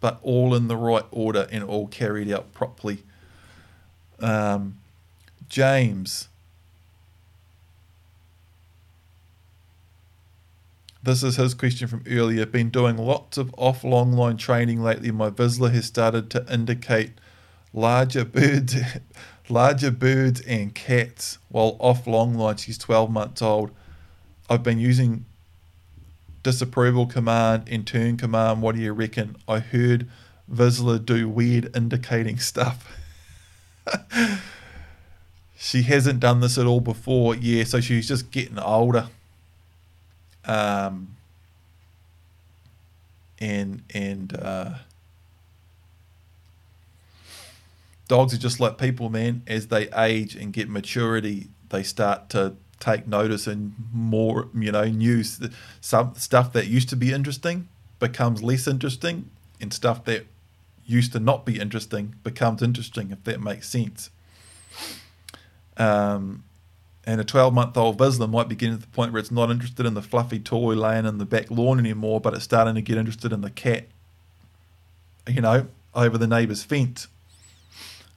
but 0.00 0.18
all 0.22 0.54
in 0.54 0.68
the 0.68 0.76
right 0.76 1.06
order 1.10 1.48
and 1.50 1.64
all 1.64 1.86
carried 1.86 2.30
out 2.30 2.52
properly. 2.52 3.04
Um, 4.20 4.78
James. 5.48 6.28
This 11.02 11.22
is 11.22 11.36
his 11.36 11.54
question 11.54 11.86
from 11.86 12.02
earlier. 12.10 12.44
Been 12.46 12.68
doing 12.68 12.96
lots 12.96 13.38
of 13.38 13.54
off 13.56 13.84
long 13.84 14.12
line 14.12 14.36
training 14.36 14.82
lately. 14.82 15.12
My 15.12 15.30
Vizsla 15.30 15.72
has 15.72 15.86
started 15.86 16.30
to 16.30 16.44
indicate 16.52 17.12
larger 17.72 18.24
birds 18.24 18.74
larger 19.48 19.90
birds 19.90 20.40
and 20.40 20.74
cats 20.74 21.38
while 21.48 21.76
off 21.78 22.06
long 22.06 22.34
line. 22.34 22.56
She's 22.56 22.78
12 22.78 23.10
months 23.10 23.42
old. 23.42 23.70
I've 24.48 24.62
been 24.62 24.78
using 24.78 25.24
disapproval 26.46 27.06
command 27.06 27.68
in 27.68 27.84
turn 27.84 28.16
command. 28.16 28.62
What 28.62 28.76
do 28.76 28.80
you 28.80 28.92
reckon? 28.92 29.36
I 29.48 29.58
heard 29.58 30.08
Vizsla 30.48 31.04
do 31.04 31.28
weird 31.28 31.76
indicating 31.76 32.38
stuff. 32.38 32.88
she 35.56 35.82
hasn't 35.82 36.20
done 36.20 36.38
this 36.38 36.56
at 36.56 36.64
all 36.64 36.78
before. 36.78 37.34
Yeah, 37.34 37.64
so 37.64 37.80
she's 37.80 38.06
just 38.06 38.30
getting 38.30 38.60
older. 38.60 39.08
Um, 40.44 41.16
and 43.40 43.82
and 43.92 44.38
uh, 44.40 44.74
dogs 48.06 48.32
are 48.34 48.38
just 48.38 48.60
like 48.60 48.78
people, 48.78 49.10
man. 49.10 49.42
As 49.48 49.66
they 49.66 49.88
age 49.90 50.36
and 50.36 50.52
get 50.52 50.68
maturity, 50.68 51.48
they 51.70 51.82
start 51.82 52.28
to 52.30 52.54
take 52.80 53.06
notice 53.06 53.46
and 53.46 53.74
more, 53.92 54.48
you 54.54 54.72
know, 54.72 54.84
news. 54.84 55.40
Some 55.80 56.14
stuff 56.16 56.52
that 56.52 56.66
used 56.66 56.88
to 56.90 56.96
be 56.96 57.12
interesting 57.12 57.68
becomes 57.98 58.42
less 58.42 58.66
interesting, 58.66 59.30
and 59.60 59.72
stuff 59.72 60.04
that 60.04 60.26
used 60.84 61.12
to 61.12 61.20
not 61.20 61.44
be 61.44 61.58
interesting 61.58 62.14
becomes 62.22 62.62
interesting, 62.62 63.10
if 63.10 63.24
that 63.24 63.40
makes 63.40 63.68
sense. 63.68 64.10
Um, 65.76 66.44
and 67.04 67.20
a 67.20 67.24
12 67.24 67.54
month 67.54 67.76
old 67.76 67.98
Vizsla 67.98 68.28
might 68.28 68.48
be 68.48 68.56
getting 68.56 68.76
to 68.76 68.80
the 68.80 68.88
point 68.88 69.12
where 69.12 69.20
it's 69.20 69.30
not 69.30 69.50
interested 69.50 69.86
in 69.86 69.94
the 69.94 70.02
fluffy 70.02 70.38
toy 70.38 70.74
laying 70.74 71.06
in 71.06 71.18
the 71.18 71.24
back 71.24 71.50
lawn 71.50 71.78
anymore, 71.78 72.20
but 72.20 72.34
it's 72.34 72.44
starting 72.44 72.74
to 72.74 72.82
get 72.82 72.96
interested 72.96 73.32
in 73.32 73.42
the 73.42 73.50
cat, 73.50 73.84
you 75.28 75.40
know, 75.40 75.68
over 75.94 76.18
the 76.18 76.26
neighbour's 76.26 76.64
fence. 76.64 77.08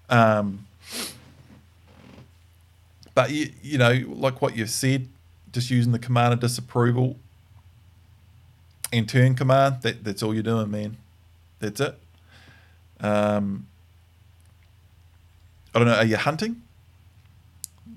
Um, 0.10 0.66
but 3.20 3.32
you, 3.32 3.52
you 3.62 3.78
know, 3.78 4.02
like 4.08 4.42
what 4.42 4.56
you've 4.56 4.70
said, 4.70 5.10
just 5.52 5.70
using 5.70 5.92
the 5.92 6.00
command 6.00 6.32
of 6.32 6.40
disapproval 6.40 7.18
and 8.94 9.10
turn 9.10 9.36
command, 9.36 9.82
that, 9.82 10.06
that's 10.06 10.24
all 10.24 10.34
you're 10.34 10.42
doing, 10.42 10.72
man. 10.72 10.96
That's 11.60 11.82
it. 11.82 12.00
Um, 13.02 13.68
I 15.76 15.80
don't 15.80 15.90
know, 15.90 15.96
are 15.96 16.06
you 16.06 16.16
hunting? 16.16 16.62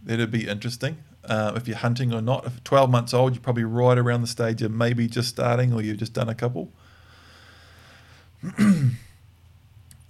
That'd 0.03 0.33
be 0.33 0.49
interesting. 0.49 0.97
Uh, 1.25 1.53
if 1.55 1.69
you're 1.69 1.77
hunting 1.77 2.13
or 2.13 2.21
not. 2.21 2.45
If 2.45 2.65
12 2.65 2.91
months 2.91 3.15
old, 3.15 3.35
you're 3.35 3.43
probably 3.43 3.63
right 3.63 3.97
around 3.97 4.23
the 4.23 4.27
stage 4.27 4.61
of 4.61 4.73
maybe 4.73 5.07
just 5.07 5.29
starting 5.29 5.73
or 5.73 5.83
you've 5.83 5.99
just 5.99 6.15
done 6.15 6.29
a 6.29 6.35
couple. 6.35 6.69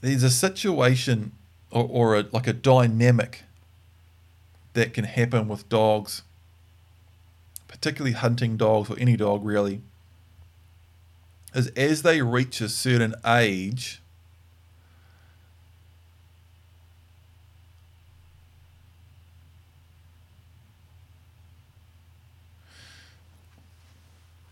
There's 0.01 0.23
a 0.23 0.31
situation 0.31 1.33
or, 1.71 1.87
or 1.87 2.17
a, 2.17 2.25
like 2.33 2.47
a 2.47 2.55
dynamic 2.55 3.43
that 4.75 4.95
can 4.95 5.05
happen 5.05 5.49
with 5.49 5.69
dogs, 5.69 6.23
particularly 7.69 8.13
hunting 8.13 8.57
dogs 8.57 8.91
or 8.91 8.99
any 8.99 9.17
dog 9.17 9.45
really, 9.45 9.83
is 11.55 11.69
as 11.69 12.03
they 12.03 12.23
reach 12.23 12.61
a 12.61 12.69
certain 12.69 13.15
age, 13.27 14.01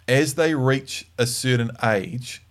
as 0.06 0.34
they 0.34 0.54
reach 0.54 1.06
a 1.16 1.26
certain 1.26 1.70
age, 1.82 2.42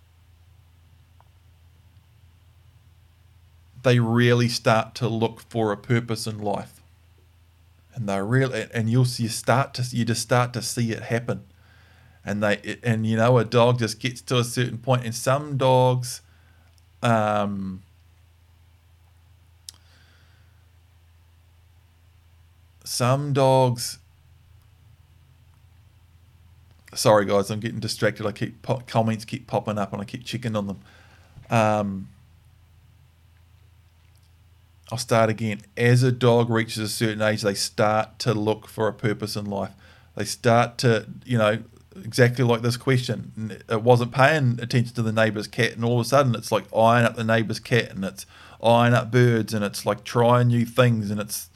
they 3.84 4.00
really 4.00 4.48
start 4.48 4.96
to 4.96 5.08
look 5.08 5.42
for 5.50 5.72
a 5.72 5.78
purpose 5.78 6.26
in 6.26 6.40
life. 6.40 6.79
And 8.00 8.08
they 8.08 8.22
really, 8.22 8.66
and 8.74 8.90
you'll 8.90 9.06
you 9.18 9.28
start 9.28 9.74
to 9.74 9.84
you 9.92 10.06
just 10.06 10.22
start 10.22 10.54
to 10.54 10.62
see 10.62 10.94
it 10.94 11.04
happen, 11.04 11.44
and 12.24 12.42
they 12.42 12.80
and 12.82 13.06
you 13.06 13.18
know 13.18 13.38
a 13.38 13.44
dog 13.44 13.80
just 13.80 14.00
gets 14.00 14.22
to 14.22 14.38
a 14.38 14.44
certain 14.46 14.78
point, 14.78 15.04
and 15.04 15.14
some 15.14 15.58
dogs, 15.58 16.22
um, 17.04 17.84
some 22.86 23.34
dogs. 23.34 24.00
Sorry 26.96 27.26
guys, 27.26 27.52
I'm 27.52 27.60
getting 27.60 27.82
distracted. 27.82 28.26
I 28.26 28.32
keep 28.32 28.66
comments 28.88 29.26
keep 29.26 29.46
popping 29.46 29.78
up, 29.78 29.92
and 29.92 30.02
I 30.02 30.06
keep 30.06 30.24
checking 30.24 30.56
on 30.56 30.68
them. 30.68 30.80
Um, 31.50 32.08
I'll 34.92 34.98
start 34.98 35.30
again. 35.30 35.62
As 35.78 36.02
a 36.04 36.12
dog 36.12 36.50
reaches 36.50 36.80
a 36.80 36.90
certain 36.90 37.22
age, 37.22 37.42
they 37.42 37.54
start 37.54 38.20
to 38.20 38.34
look 38.34 38.68
for 38.68 38.88
a 38.88 38.94
purpose 38.94 39.36
in 39.36 39.46
life. 39.46 39.72
They 40.16 40.26
start 40.26 40.78
to, 40.80 41.06
you 41.26 41.38
know, 41.38 41.60
exactly 41.96 42.44
like 42.44 42.62
this 42.62 42.78
question. 42.78 43.62
It 43.70 43.84
wasn't 43.84 44.12
paying 44.12 44.60
attention 44.62 44.96
to 44.96 45.02
the 45.02 45.12
neighbour's 45.12 45.48
cat, 45.48 45.74
and 45.74 45.86
all 45.86 46.00
of 46.00 46.06
a 46.06 46.10
sudden 46.10 46.36
it's 46.36 46.52
like 46.52 46.66
eyeing 46.76 47.06
up 47.06 47.16
the 47.16 47.24
neighbour's 47.24 47.60
cat, 47.60 47.92
and 47.92 48.04
it's 48.04 48.26
eyeing 48.64 48.94
up 48.94 49.12
birds, 49.12 49.54
and 49.54 49.64
it's 49.64 49.86
like 49.86 50.04
trying 50.04 50.48
new 50.48 50.66
things, 50.66 51.12
and 51.12 51.20
it's 51.20 51.50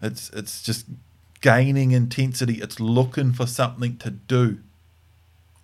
it's 0.00 0.30
it's 0.30 0.62
just 0.62 0.86
gaining 1.40 1.90
intensity. 1.90 2.60
It's 2.60 2.78
looking 2.78 3.32
for 3.32 3.46
something 3.46 3.96
to 3.98 4.10
do. 4.10 4.60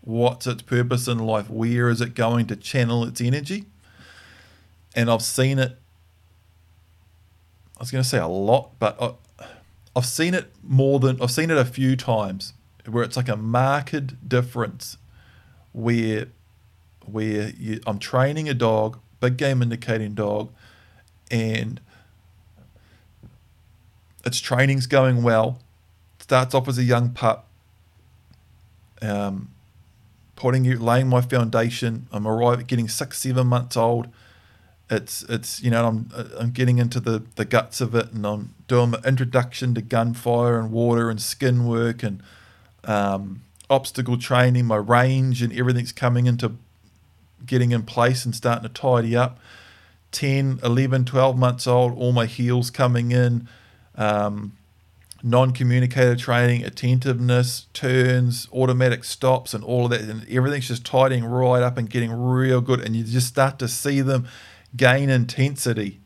What's 0.00 0.46
its 0.46 0.62
purpose 0.62 1.06
in 1.06 1.18
life? 1.18 1.48
Where 1.50 1.88
is 1.88 2.00
it 2.00 2.14
going 2.14 2.46
to 2.46 2.56
channel 2.56 3.04
its 3.04 3.20
energy? 3.20 3.66
And 4.96 5.10
I've 5.10 5.22
seen 5.22 5.58
it 5.58 5.78
I 7.78 7.82
was 7.82 7.90
going 7.90 8.02
to 8.02 8.08
say 8.08 8.18
a 8.18 8.26
lot, 8.26 8.70
but 8.78 9.00
I, 9.00 9.12
I've 9.94 10.06
seen 10.06 10.34
it 10.34 10.52
more 10.62 10.98
than 10.98 11.20
I've 11.22 11.30
seen 11.30 11.50
it 11.50 11.56
a 11.56 11.64
few 11.64 11.96
times 11.96 12.54
where 12.86 13.04
it's 13.04 13.16
like 13.16 13.28
a 13.28 13.36
marked 13.36 14.28
difference 14.28 14.96
where 15.72 16.26
where 17.06 17.50
you, 17.50 17.80
I'm 17.86 17.98
training 17.98 18.48
a 18.48 18.54
dog, 18.54 18.98
big 19.20 19.36
game 19.36 19.62
indicating 19.62 20.14
dog, 20.14 20.50
and 21.30 21.80
its 24.24 24.40
training's 24.40 24.86
going 24.86 25.22
well. 25.22 25.60
Starts 26.18 26.54
off 26.54 26.68
as 26.68 26.78
a 26.78 26.84
young 26.84 27.10
pup. 27.10 27.46
Um, 29.00 29.50
putting 30.36 30.64
you 30.64 30.78
laying 30.78 31.08
my 31.08 31.20
foundation. 31.20 32.06
I'm 32.12 32.26
arriving 32.26 32.66
getting 32.66 32.88
six, 32.88 33.18
seven 33.18 33.46
months 33.46 33.76
old, 33.76 34.08
it's 34.90 35.22
it's 35.24 35.62
you 35.62 35.70
know 35.70 35.86
I'm 35.86 36.10
I'm 36.38 36.50
getting 36.50 36.78
into 36.78 37.00
the 37.00 37.22
the 37.36 37.44
guts 37.44 37.80
of 37.80 37.94
it, 37.94 38.12
and 38.12 38.26
I'm 38.26 38.54
doing 38.66 38.90
my 38.90 39.00
introduction 39.04 39.74
to 39.74 39.82
gunfire 39.82 40.58
and 40.58 40.70
water 40.72 41.10
and 41.10 41.20
skin 41.20 41.66
work 41.66 42.02
and 42.02 42.22
um, 42.84 43.42
obstacle 43.68 44.16
training. 44.16 44.66
My 44.66 44.76
range 44.76 45.42
and 45.42 45.52
everything's 45.52 45.92
coming 45.92 46.26
into 46.26 46.52
getting 47.44 47.72
in 47.72 47.82
place 47.82 48.24
and 48.24 48.34
starting 48.34 48.62
to 48.62 48.68
tidy 48.68 49.16
up. 49.16 49.38
10, 50.10 50.60
11, 50.62 51.04
12 51.04 51.36
months 51.36 51.66
old, 51.66 51.96
all 51.98 52.12
my 52.12 52.24
heels 52.24 52.70
coming 52.70 53.12
in. 53.12 53.46
Um, 53.94 54.56
non-communicator 55.22 56.16
training, 56.16 56.64
attentiveness, 56.64 57.66
turns, 57.72 58.48
automatic 58.52 59.04
stops, 59.04 59.52
and 59.52 59.64
all 59.64 59.86
of 59.86 59.90
that, 59.90 60.00
and 60.02 60.28
everything's 60.30 60.68
just 60.68 60.86
tidying 60.86 61.24
right 61.24 61.62
up 61.62 61.76
and 61.76 61.90
getting 61.90 62.12
real 62.12 62.60
good, 62.60 62.80
and 62.80 62.94
you 62.94 63.02
just 63.02 63.26
start 63.26 63.58
to 63.58 63.68
see 63.68 64.00
them 64.00 64.26
gain 64.76 65.10
intensity 65.10 66.00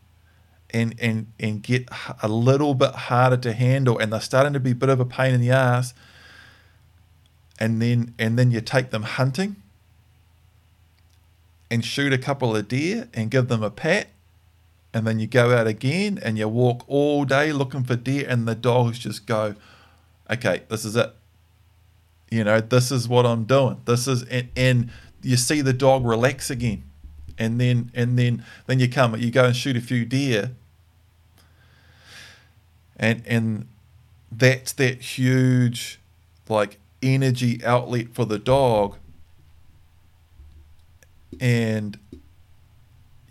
and 0.71 0.95
and 1.01 1.27
and 1.39 1.63
get 1.63 1.89
a 2.23 2.29
little 2.29 2.75
bit 2.75 2.93
harder 2.93 3.37
to 3.37 3.53
handle, 3.53 3.99
and 3.99 4.13
they're 4.13 4.21
starting 4.21 4.53
to 4.53 4.61
be 4.61 4.71
a 4.73 4.75
bit 4.75 4.89
of 4.89 5.01
a 5.01 5.05
pain 5.05 5.35
in 5.35 5.41
the 5.41 5.51
ass. 5.51 5.95
And 7.59 7.81
then 7.81 8.15
and 8.19 8.39
then 8.39 8.51
you 8.51 8.61
take 8.61 8.91
them 8.91 9.03
hunting 9.03 9.57
and 11.71 11.85
shoot 11.85 12.13
a 12.13 12.19
couple 12.19 12.55
of 12.55 12.69
deer 12.69 13.09
and 13.15 13.31
give 13.31 13.49
them 13.49 13.63
a 13.63 13.71
pat 13.71 14.09
and 14.93 15.07
then 15.07 15.19
you 15.19 15.27
go 15.27 15.57
out 15.57 15.67
again 15.67 16.19
and 16.23 16.37
you 16.37 16.47
walk 16.47 16.85
all 16.87 17.25
day 17.25 17.51
looking 17.51 17.83
for 17.83 17.97
deer 17.97 18.27
and 18.29 18.47
the 18.47 18.55
dogs 18.55 18.99
just 18.99 19.27
go 19.27 19.55
okay 20.31 20.63
this 20.69 20.85
is 20.85 20.97
it 20.97 21.15
you 22.31 22.45
know 22.45 22.61
this 22.61 22.91
is 22.91 23.09
what 23.09 23.25
i'm 23.25 23.45
doing 23.45 23.81
this 23.87 24.07
is 24.07 24.23
and, 24.25 24.49
and 24.55 24.91
you 25.23 25.37
see 25.37 25.61
the 25.61 25.73
dog 25.73 26.05
relax 26.05 26.51
again 26.51 26.83
and 27.43 27.61
then 27.61 27.91
and 27.95 28.19
then 28.19 28.45
then 28.67 28.79
you 28.79 28.89
come 28.89 29.17
you 29.17 29.31
go 29.31 29.47
and 29.47 29.57
shoot 29.57 29.77
a 29.77 29.81
few 29.81 30.05
deer 30.05 30.53
and 32.97 33.23
and 33.27 33.67
that's 34.31 34.73
that 34.73 35.01
huge 35.01 36.01
like 36.49 36.79
energy 37.03 37.63
outlet 37.65 38.09
for 38.15 38.25
the 38.25 38.39
dog 38.39 38.97
and 41.41 41.99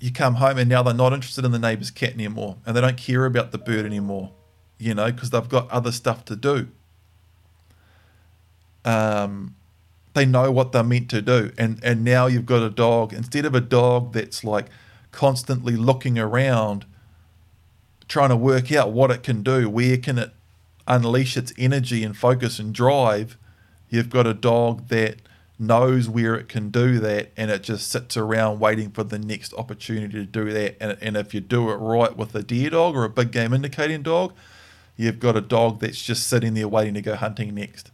you 0.01 0.11
come 0.11 0.35
home 0.35 0.57
and 0.57 0.69
now 0.69 0.83
they're 0.83 0.93
not 0.93 1.13
interested 1.13 1.45
in 1.45 1.51
the 1.51 1.59
neighbor's 1.59 1.91
cat 1.91 2.13
anymore 2.13 2.57
and 2.65 2.75
they 2.75 2.81
don't 2.81 2.97
care 2.97 3.25
about 3.25 3.51
the 3.51 3.57
bird 3.57 3.85
anymore, 3.85 4.31
you 4.79 4.95
know, 4.95 5.11
because 5.11 5.29
they've 5.29 5.47
got 5.47 5.69
other 5.69 5.91
stuff 5.91 6.25
to 6.25 6.35
do. 6.35 6.67
Um, 8.83 9.55
they 10.13 10.25
know 10.25 10.51
what 10.51 10.71
they're 10.71 10.83
meant 10.83 11.09
to 11.09 11.21
do. 11.21 11.51
And, 11.57 11.79
and 11.83 12.03
now 12.03 12.27
you've 12.27 12.45
got 12.45 12.63
a 12.63 12.69
dog, 12.69 13.13
instead 13.13 13.45
of 13.45 13.55
a 13.55 13.61
dog 13.61 14.13
that's 14.13 14.43
like 14.43 14.67
constantly 15.11 15.75
looking 15.75 16.19
around, 16.19 16.85
trying 18.07 18.29
to 18.29 18.35
work 18.35 18.71
out 18.71 18.91
what 18.91 19.11
it 19.11 19.23
can 19.23 19.41
do, 19.43 19.69
where 19.69 19.97
can 19.97 20.17
it 20.17 20.31
unleash 20.87 21.37
its 21.37 21.53
energy 21.57 22.03
and 22.03 22.17
focus 22.17 22.59
and 22.59 22.73
drive, 22.73 23.37
you've 23.89 24.09
got 24.09 24.27
a 24.27 24.33
dog 24.33 24.87
that 24.89 25.17
knows 25.57 26.09
where 26.09 26.35
it 26.35 26.49
can 26.49 26.69
do 26.69 26.99
that 26.99 27.31
and 27.37 27.51
it 27.51 27.61
just 27.61 27.89
sits 27.89 28.17
around 28.17 28.59
waiting 28.59 28.89
for 28.89 29.03
the 29.03 29.19
next 29.19 29.53
opportunity 29.53 30.13
to 30.13 30.25
do 30.25 30.51
that. 30.51 30.75
And, 30.81 30.97
and 31.01 31.15
if 31.15 31.33
you 31.33 31.39
do 31.39 31.69
it 31.69 31.75
right 31.75 32.17
with 32.17 32.33
a 32.33 32.41
deer 32.41 32.71
dog 32.71 32.95
or 32.95 33.03
a 33.03 33.09
big 33.09 33.31
game 33.31 33.53
indicating 33.53 34.01
dog, 34.01 34.33
you've 34.97 35.19
got 35.19 35.37
a 35.37 35.41
dog 35.41 35.79
that's 35.79 36.01
just 36.01 36.27
sitting 36.27 36.55
there 36.55 36.67
waiting 36.67 36.95
to 36.95 37.01
go 37.01 37.15
hunting 37.15 37.53
next. 37.53 37.91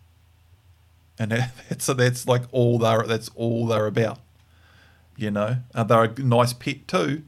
And 1.19 1.34
so 1.80 1.94
that's 1.95 2.27
like 2.27 2.44
all 2.52 2.80
they're 2.80 3.03
that's 3.03 3.30
all 3.35 3.68
they're 3.68 3.88
about. 3.88 4.19
You 5.15 5.31
know, 5.31 5.57
uh, 5.73 5.84
they're 5.84 6.03
a 6.03 6.19
nice 6.19 6.53
pet 6.53 6.88
too, 6.88 7.23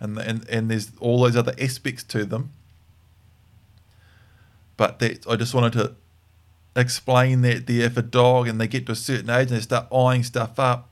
and 0.00 0.18
and 0.18 0.48
and 0.48 0.70
there's 0.70 0.90
all 1.00 1.22
those 1.22 1.36
other 1.36 1.54
aspects 1.60 2.02
to 2.04 2.24
them. 2.24 2.50
But 4.76 4.98
that 4.98 5.26
I 5.28 5.36
just 5.36 5.54
wanted 5.54 5.72
to 5.74 5.94
explain 6.76 7.42
that 7.42 7.66
there 7.66 7.86
if 7.86 7.96
a 7.96 8.02
dog 8.02 8.48
and 8.48 8.60
they 8.60 8.68
get 8.68 8.86
to 8.86 8.92
a 8.92 8.96
certain 8.96 9.30
age 9.30 9.48
and 9.48 9.56
they 9.56 9.60
start 9.60 9.86
eyeing 9.92 10.22
stuff 10.22 10.58
up, 10.58 10.88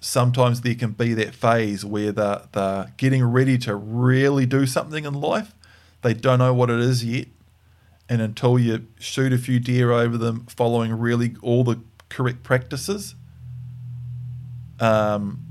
sometimes 0.00 0.62
there 0.62 0.74
can 0.74 0.92
be 0.92 1.14
that 1.14 1.34
phase 1.34 1.84
where 1.84 2.12
they're, 2.12 2.42
they're 2.52 2.92
getting 2.96 3.24
ready 3.24 3.58
to 3.58 3.74
really 3.74 4.46
do 4.46 4.66
something 4.66 5.04
in 5.04 5.14
life. 5.14 5.54
They 6.02 6.14
don't 6.14 6.38
know 6.38 6.54
what 6.54 6.70
it 6.70 6.80
is 6.80 7.04
yet. 7.04 7.28
And 8.08 8.22
until 8.22 8.58
you 8.58 8.86
shoot 8.98 9.32
a 9.32 9.38
few 9.38 9.60
deer 9.60 9.92
over 9.92 10.16
them 10.16 10.46
following 10.46 10.92
really 10.92 11.36
all 11.42 11.62
the 11.62 11.80
correct 12.08 12.42
practices, 12.42 13.14
um, 14.80 15.44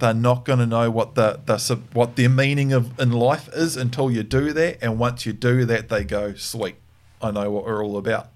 they're 0.00 0.12
not 0.12 0.44
going 0.44 0.58
to 0.58 0.66
know 0.66 0.90
what 0.90 1.14
the, 1.14 1.40
the 1.46 1.80
what 1.92 2.16
their 2.16 2.28
meaning 2.28 2.72
of 2.72 2.98
in 2.98 3.12
life 3.12 3.48
is 3.54 3.76
until 3.76 4.10
you 4.10 4.22
do 4.22 4.52
that. 4.52 4.78
And 4.82 4.98
once 4.98 5.24
you 5.24 5.32
do 5.32 5.64
that, 5.64 5.88
they 5.88 6.04
go, 6.04 6.34
"Sweet, 6.34 6.74
I 7.22 7.30
know 7.30 7.50
what 7.50 7.64
we're 7.64 7.84
all 7.84 7.96
about," 7.96 8.28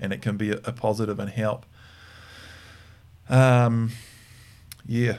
and 0.00 0.12
it 0.12 0.20
can 0.20 0.36
be 0.36 0.50
a, 0.50 0.72
positive 0.72 1.18
and 1.18 1.30
help. 1.30 1.64
Um, 3.28 3.92
yeah. 4.84 5.18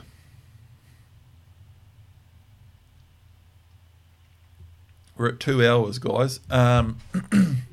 We're 5.21 5.29
at 5.29 5.39
two 5.39 5.63
hours, 5.63 5.99
guys. 5.99 6.39
Um, 6.49 6.97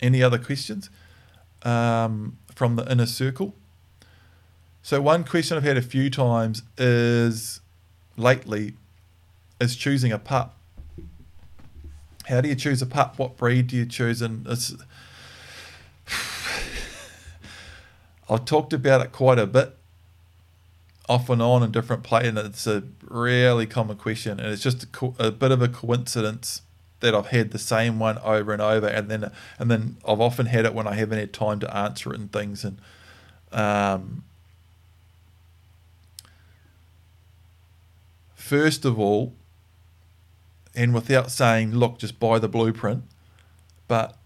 any 0.00 0.22
other 0.22 0.38
questions 0.38 0.88
um, 1.62 2.38
from 2.54 2.76
the 2.76 2.90
inner 2.90 3.04
circle? 3.04 3.54
So 4.82 5.02
one 5.02 5.24
question 5.24 5.58
I've 5.58 5.62
had 5.62 5.76
a 5.76 5.82
few 5.82 6.08
times 6.08 6.62
is 6.78 7.60
lately 8.16 8.72
is 9.60 9.76
choosing 9.76 10.10
a 10.10 10.18
pup. 10.18 10.56
How 12.28 12.40
do 12.40 12.48
you 12.48 12.54
choose 12.54 12.80
a 12.80 12.86
pup? 12.86 13.18
What 13.18 13.36
breed 13.36 13.66
do 13.66 13.76
you 13.76 13.84
choose? 13.84 14.22
And 14.22 14.46
it's 14.46 14.74
I've 18.30 18.46
talked 18.46 18.72
about 18.72 19.02
it 19.02 19.12
quite 19.12 19.38
a 19.38 19.46
bit, 19.46 19.76
off 21.08 21.28
and 21.28 21.42
on 21.42 21.62
in 21.62 21.70
different 21.70 22.02
places, 22.02 22.28
and 22.30 22.38
it's 22.38 22.66
a 22.66 22.82
really 23.02 23.66
common 23.66 23.96
question, 23.96 24.40
and 24.40 24.52
it's 24.52 24.62
just 24.62 24.84
a, 24.84 24.86
co- 24.86 25.14
a, 25.18 25.30
bit 25.30 25.50
of 25.50 25.60
a 25.60 25.68
coincidence 25.68 26.62
that 27.00 27.14
I've 27.14 27.26
had 27.26 27.50
the 27.50 27.58
same 27.58 27.98
one 27.98 28.18
over 28.18 28.52
and 28.52 28.62
over, 28.62 28.86
and 28.86 29.10
then 29.10 29.30
and 29.58 29.70
then 29.70 29.96
I've 30.06 30.20
often 30.20 30.46
had 30.46 30.64
it 30.64 30.74
when 30.74 30.86
I 30.86 30.94
haven't 30.94 31.18
had 31.18 31.32
time 31.32 31.60
to 31.60 31.76
answer 31.76 32.12
it 32.12 32.20
and 32.20 32.32
things, 32.32 32.64
and 32.64 32.78
um, 33.52 34.24
first 38.34 38.84
of 38.84 38.98
all, 38.98 39.34
and 40.74 40.94
without 40.94 41.30
saying, 41.30 41.72
look, 41.72 41.98
just 41.98 42.18
buy 42.18 42.38
the 42.38 42.48
blueprint, 42.48 43.04
but 43.88 44.16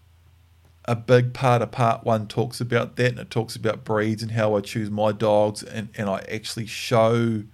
a 0.89 0.97
big 0.97 1.35
part 1.35 1.61
of 1.61 1.71
part 1.71 2.03
one 2.03 2.27
talks 2.27 2.63
about 2.63 2.97
that 2.97 3.11
and 3.11 3.19
it 3.19 3.31
talks 3.31 3.55
about 3.55 3.85
breeds 3.85 4.23
and 4.23 4.33
how 4.33 4.57
I 4.57 4.63
choose 4.63 4.91
my 4.91 5.13
dogs 5.13 5.63
and, 5.63 5.91
and 5.99 6.09
I 6.09 6.25
actually 6.33 6.65
show 6.65 7.45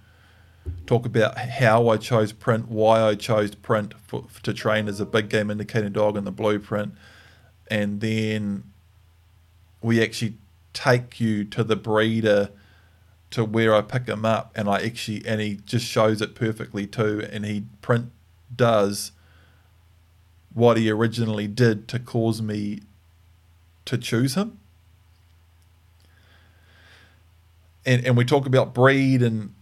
talk 0.87 1.05
about 1.05 1.37
how 1.37 1.89
I 1.89 1.97
chose 1.97 2.31
Print, 2.31 2.69
why 2.69 3.01
I 3.01 3.15
chose 3.15 3.53
Print 3.53 3.93
for, 4.07 4.25
to 4.43 4.53
train 4.53 4.87
as 4.87 5.01
a 5.01 5.05
big 5.05 5.29
game 5.29 5.51
indicating 5.51 5.91
dog 5.91 6.15
in 6.15 6.23
the 6.23 6.31
blueprint, 6.31 6.95
and 7.69 7.99
then 7.99 8.63
we 9.81 10.01
actually 10.01 10.37
take 10.73 11.19
you 11.19 11.43
to 11.43 11.63
the 11.63 11.75
breeder 11.75 12.51
to 13.31 13.43
where 13.43 13.75
I 13.75 13.81
pick 13.81 14.07
him 14.07 14.25
up, 14.25 14.53
and 14.55 14.69
I 14.69 14.79
actually 14.81 15.23
and 15.25 15.41
he 15.41 15.59
just 15.65 15.85
shows 15.85 16.21
it 16.21 16.35
perfectly 16.35 16.87
too, 16.87 17.27
and 17.31 17.45
he 17.45 17.65
Print 17.81 18.11
does 18.55 19.11
what 20.53 20.77
he 20.77 20.89
originally 20.89 21.47
did 21.47 21.87
to 21.89 21.99
cause 21.99 22.41
me 22.41 22.79
to 23.85 23.97
choose 23.97 24.35
him. 24.35 24.59
And 27.85 28.05
and 28.05 28.17
we 28.17 28.25
talk 28.25 28.45
about 28.45 28.73
breed 28.73 29.21
and 29.21 29.53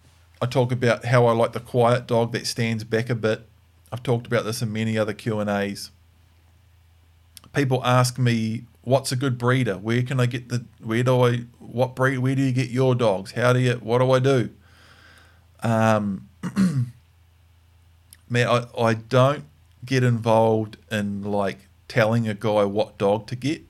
I 0.42 0.46
talk 0.46 0.72
about 0.72 1.06
how 1.06 1.26
I 1.26 1.34
like 1.34 1.54
the 1.54 1.60
quiet 1.60 2.08
dog 2.08 2.32
that 2.34 2.48
stands 2.48 2.84
back 2.84 3.10
a 3.10 3.16
bit. 3.16 3.48
I've 3.92 4.04
talked 4.04 4.28
about 4.28 4.46
this 4.46 4.62
in 4.62 4.74
many 4.74 4.98
other 4.98 5.14
Q&As. 5.14 5.92
People 7.54 7.82
ask 7.86 8.18
me 8.18 8.64
what's 8.82 9.12
a 9.12 9.16
good 9.16 9.38
breeder? 9.38 9.78
Where 9.78 10.02
can 10.02 10.20
I 10.20 10.26
get 10.26 10.50
the 10.50 10.66
where 10.82 11.04
do 11.04 11.22
I 11.22 11.38
what 11.60 11.96
breed 11.96 12.18
where 12.20 12.36
do 12.36 12.42
you 12.42 12.52
get 12.52 12.70
your 12.70 12.96
dogs? 12.96 13.34
How 13.34 13.54
do 13.54 13.60
you 13.60 13.74
what 13.76 14.00
do 14.00 14.12
I 14.12 14.20
do? 14.20 14.50
Um 15.62 16.30
man, 18.30 18.48
I, 18.48 18.66
I 18.78 18.94
don't 18.96 19.46
get 19.86 20.04
involved 20.04 20.78
in 20.92 21.24
like 21.24 21.68
telling 21.88 22.28
a 22.28 22.34
guy 22.34 22.64
what 22.64 22.98
dog 22.98 23.28
to 23.28 23.36
get 23.36 23.62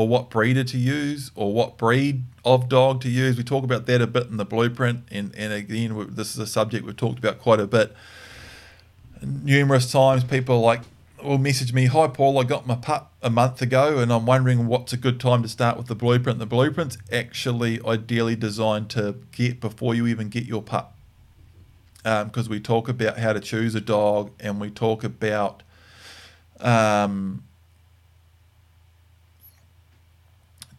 or 0.00 0.08
what 0.08 0.30
breeder 0.30 0.64
to 0.64 0.78
use 0.78 1.30
or 1.34 1.52
what 1.52 1.76
breed 1.76 2.24
of 2.42 2.70
dog 2.70 3.02
to 3.02 3.10
use. 3.10 3.36
We 3.36 3.44
talk 3.44 3.64
about 3.64 3.84
that 3.84 4.00
a 4.00 4.06
bit 4.06 4.28
in 4.28 4.38
the 4.38 4.46
blueprint, 4.46 5.04
and, 5.10 5.34
and 5.36 5.52
again, 5.52 6.06
this 6.08 6.30
is 6.30 6.38
a 6.38 6.46
subject 6.46 6.86
we've 6.86 6.96
talked 6.96 7.18
about 7.18 7.38
quite 7.38 7.60
a 7.60 7.66
bit. 7.66 7.94
Numerous 9.20 9.92
times, 9.92 10.24
people 10.24 10.60
like, 10.60 10.80
will 11.22 11.36
message 11.36 11.74
me, 11.74 11.84
Hi 11.84 12.08
Paul, 12.08 12.38
I 12.38 12.44
got 12.44 12.66
my 12.66 12.76
pup 12.76 13.12
a 13.22 13.28
month 13.28 13.60
ago 13.60 13.98
and 13.98 14.10
I'm 14.10 14.24
wondering 14.24 14.66
what's 14.66 14.94
a 14.94 14.96
good 14.96 15.20
time 15.20 15.42
to 15.42 15.48
start 15.50 15.76
with 15.76 15.88
the 15.88 15.94
blueprint. 15.94 16.38
The 16.38 16.46
blueprint's 16.46 16.96
actually 17.12 17.78
ideally 17.84 18.36
designed 18.36 18.88
to 18.90 19.16
get 19.32 19.60
before 19.60 19.94
you 19.94 20.06
even 20.06 20.30
get 20.30 20.46
your 20.46 20.62
pup. 20.62 20.96
Because 22.02 22.46
um, 22.46 22.50
we 22.50 22.58
talk 22.58 22.88
about 22.88 23.18
how 23.18 23.34
to 23.34 23.40
choose 23.40 23.74
a 23.74 23.82
dog 23.82 24.30
and 24.40 24.58
we 24.58 24.70
talk 24.70 25.04
about 25.04 25.62
um, 26.58 27.42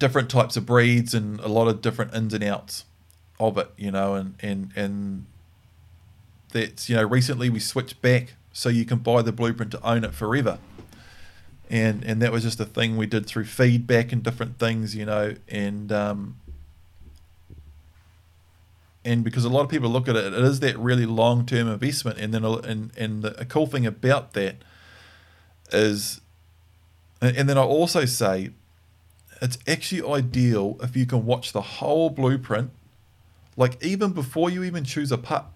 different 0.01 0.31
types 0.31 0.57
of 0.57 0.65
breeds 0.65 1.13
and 1.13 1.39
a 1.41 1.47
lot 1.47 1.67
of 1.67 1.79
different 1.79 2.13
ins 2.15 2.33
and 2.33 2.43
outs 2.43 2.85
of 3.39 3.55
it, 3.59 3.69
you 3.77 3.91
know, 3.91 4.15
and, 4.15 4.33
and, 4.41 4.71
and 4.75 5.27
that's, 6.51 6.89
you 6.89 6.95
know, 6.95 7.03
recently 7.03 7.51
we 7.51 7.59
switched 7.59 8.01
back 8.01 8.33
so 8.51 8.67
you 8.67 8.83
can 8.83 8.97
buy 8.97 9.21
the 9.21 9.31
blueprint 9.31 9.71
to 9.71 9.87
own 9.87 10.03
it 10.03 10.15
forever. 10.15 10.57
And 11.69 12.03
and 12.03 12.21
that 12.21 12.33
was 12.33 12.43
just 12.43 12.59
a 12.59 12.65
thing 12.65 12.97
we 12.97 13.05
did 13.05 13.25
through 13.27 13.45
feedback 13.45 14.11
and 14.11 14.21
different 14.21 14.59
things, 14.59 14.93
you 14.93 15.05
know, 15.05 15.35
and 15.47 15.89
um, 15.91 16.35
and 19.05 19.23
because 19.23 19.45
a 19.45 19.49
lot 19.49 19.61
of 19.61 19.69
people 19.69 19.89
look 19.89 20.09
at 20.09 20.17
it, 20.17 20.33
it 20.33 20.43
is 20.43 20.59
that 20.59 20.77
really 20.77 21.05
long 21.05 21.45
term 21.45 21.69
investment. 21.69 22.17
And 22.17 22.33
then 22.33 22.43
and 22.43 22.91
and 22.97 23.21
the 23.21 23.45
cool 23.45 23.67
thing 23.67 23.85
about 23.85 24.33
that 24.33 24.55
is, 25.71 26.19
and 27.21 27.47
then 27.47 27.57
I 27.57 27.63
also 27.63 28.03
say, 28.03 28.49
it's 29.41 29.57
actually 29.67 30.07
ideal 30.07 30.77
if 30.81 30.95
you 30.95 31.05
can 31.05 31.25
watch 31.25 31.51
the 31.51 31.61
whole 31.61 32.09
blueprint, 32.09 32.71
like 33.57 33.83
even 33.83 34.11
before 34.11 34.49
you 34.49 34.63
even 34.63 34.83
choose 34.83 35.11
a 35.11 35.17
pup 35.17 35.53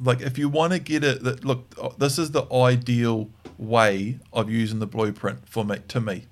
like 0.00 0.20
if 0.22 0.38
you 0.38 0.48
want 0.48 0.72
to 0.72 0.78
get 0.78 1.04
it 1.04 1.22
that 1.22 1.44
look 1.44 1.74
uh, 1.80 1.90
this 1.98 2.18
is 2.18 2.30
the 2.30 2.50
ideal 2.52 3.28
way 3.58 4.18
of 4.32 4.50
using 4.50 4.78
the 4.78 4.86
blueprint 4.86 5.46
for 5.46 5.64
me 5.64 5.76
to 5.86 6.00
me 6.00 6.24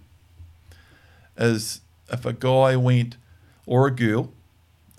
is 1.36 1.82
if 2.10 2.24
a 2.24 2.32
guy 2.32 2.74
went 2.74 3.16
or 3.66 3.86
a 3.86 3.90
girl 3.90 4.32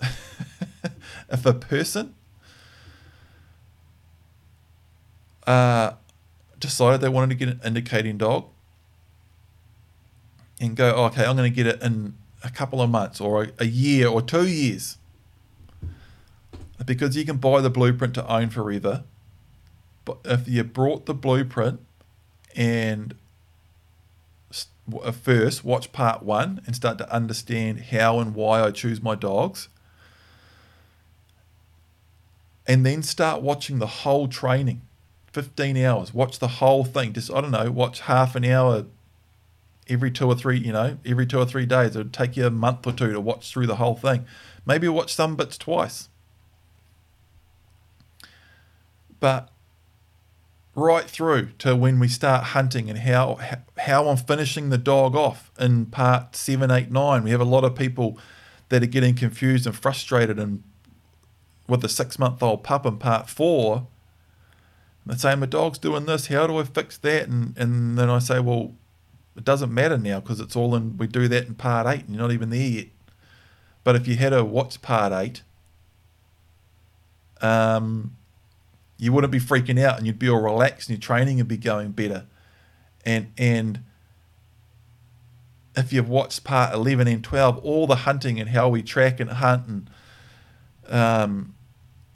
if 1.28 1.44
a 1.44 1.52
person 1.52 2.14
uh, 5.46 5.92
decided 6.58 7.00
they 7.00 7.08
wanted 7.08 7.30
to 7.30 7.34
get 7.34 7.48
an 7.48 7.60
indicating 7.64 8.16
dog 8.16 8.46
and 10.60 10.76
go 10.76 10.94
oh, 10.94 11.04
okay 11.06 11.24
i'm 11.24 11.36
going 11.36 11.50
to 11.50 11.54
get 11.54 11.66
it 11.66 11.82
in 11.82 12.14
a 12.44 12.50
couple 12.50 12.80
of 12.80 12.88
months 12.88 13.20
or 13.20 13.44
a, 13.44 13.52
a 13.60 13.66
year 13.66 14.06
or 14.08 14.22
two 14.22 14.46
years 14.46 14.98
because 16.84 17.16
you 17.16 17.24
can 17.24 17.36
buy 17.36 17.60
the 17.60 17.70
blueprint 17.70 18.14
to 18.14 18.26
own 18.32 18.50
forever. 18.50 19.04
But 20.04 20.18
if 20.24 20.48
you 20.48 20.64
brought 20.64 21.06
the 21.06 21.14
blueprint 21.14 21.80
and 22.56 23.14
uh, 25.02 25.12
first 25.12 25.64
watch 25.64 25.92
part 25.92 26.22
one 26.22 26.60
and 26.66 26.74
start 26.74 26.98
to 26.98 27.12
understand 27.12 27.80
how 27.92 28.18
and 28.18 28.34
why 28.34 28.62
I 28.62 28.70
choose 28.70 29.02
my 29.02 29.14
dogs, 29.14 29.68
and 32.66 32.86
then 32.86 33.02
start 33.02 33.42
watching 33.42 33.78
the 33.78 33.86
whole 33.86 34.28
training 34.28 34.82
15 35.32 35.76
hours, 35.76 36.14
watch 36.14 36.38
the 36.38 36.48
whole 36.48 36.84
thing. 36.84 37.12
Just, 37.12 37.32
I 37.32 37.40
don't 37.40 37.50
know, 37.50 37.70
watch 37.70 38.00
half 38.00 38.34
an 38.36 38.44
hour 38.44 38.86
every 39.90 40.10
two 40.10 40.26
or 40.26 40.34
three, 40.34 40.58
you 40.58 40.72
know, 40.72 40.98
every 41.04 41.26
two 41.26 41.38
or 41.38 41.46
three 41.46 41.66
days. 41.66 41.96
It 41.96 41.98
would 41.98 42.12
take 42.12 42.36
you 42.36 42.46
a 42.46 42.50
month 42.50 42.86
or 42.86 42.92
two 42.92 43.12
to 43.12 43.20
watch 43.20 43.50
through 43.52 43.66
the 43.66 43.76
whole 43.76 43.96
thing. 43.96 44.24
Maybe 44.64 44.88
watch 44.88 45.12
some 45.14 45.36
bits 45.36 45.58
twice. 45.58 46.08
but 49.20 49.50
right 50.74 51.04
through 51.04 51.50
to 51.58 51.76
when 51.76 52.00
we 52.00 52.08
start 52.08 52.44
hunting 52.44 52.88
and 52.88 53.00
how 53.00 53.38
how 53.78 54.08
I'm 54.08 54.16
finishing 54.16 54.70
the 54.70 54.78
dog 54.78 55.14
off 55.14 55.50
in 55.60 55.86
part 55.86 56.34
seven, 56.34 56.70
eight, 56.70 56.90
nine. 56.90 57.22
We 57.22 57.30
have 57.30 57.40
a 57.40 57.44
lot 57.44 57.64
of 57.64 57.74
people 57.76 58.18
that 58.70 58.82
are 58.82 58.86
getting 58.86 59.14
confused 59.14 59.66
and 59.66 59.76
frustrated 59.76 60.38
and 60.38 60.62
with 61.68 61.82
the 61.82 61.88
six 61.88 62.18
month 62.18 62.42
old 62.42 62.64
pup 62.64 62.86
in 62.86 62.96
part 62.96 63.28
four. 63.28 63.86
And 65.04 65.12
They're 65.12 65.18
saying 65.18 65.40
my 65.40 65.46
dog's 65.46 65.78
doing 65.78 66.06
this. 66.06 66.28
How 66.28 66.46
do 66.46 66.56
I 66.58 66.64
fix 66.64 66.96
that? 66.98 67.28
And 67.28 67.56
and 67.58 67.98
then 67.98 68.08
I 68.08 68.18
say, 68.18 68.40
well, 68.40 68.72
it 69.36 69.44
doesn't 69.44 69.72
matter 69.72 69.96
now 69.96 70.20
because 70.20 70.40
it's 70.40 70.56
all 70.56 70.74
in. 70.74 70.96
We 70.96 71.06
do 71.06 71.28
that 71.28 71.46
in 71.46 71.54
part 71.54 71.86
eight, 71.86 72.06
and 72.06 72.10
you're 72.10 72.22
not 72.22 72.32
even 72.32 72.50
there 72.50 72.60
yet. 72.60 72.86
But 73.84 73.96
if 73.96 74.06
you 74.06 74.16
had 74.16 74.32
a 74.32 74.44
watch 74.44 74.82
part 74.82 75.12
eight, 75.12 75.42
um, 77.40 78.16
you 78.98 79.12
wouldn't 79.12 79.32
be 79.32 79.40
freaking 79.40 79.82
out 79.82 79.96
and 79.96 80.06
you'd 80.06 80.18
be 80.18 80.28
all 80.28 80.42
relaxed 80.42 80.88
and 80.88 80.98
your 80.98 81.02
training 81.02 81.38
would 81.38 81.48
be 81.48 81.56
going 81.56 81.92
better. 81.92 82.26
And 83.04 83.32
and 83.38 83.80
if 85.76 85.92
you've 85.92 86.08
watched 86.08 86.44
part 86.44 86.74
11 86.74 87.08
and 87.08 87.24
12, 87.24 87.58
all 87.58 87.86
the 87.86 87.96
hunting 87.96 88.40
and 88.40 88.50
how 88.50 88.68
we 88.68 88.82
track 88.82 89.20
and 89.20 89.30
hunt 89.30 89.66
and 89.66 89.90
um, 90.88 91.54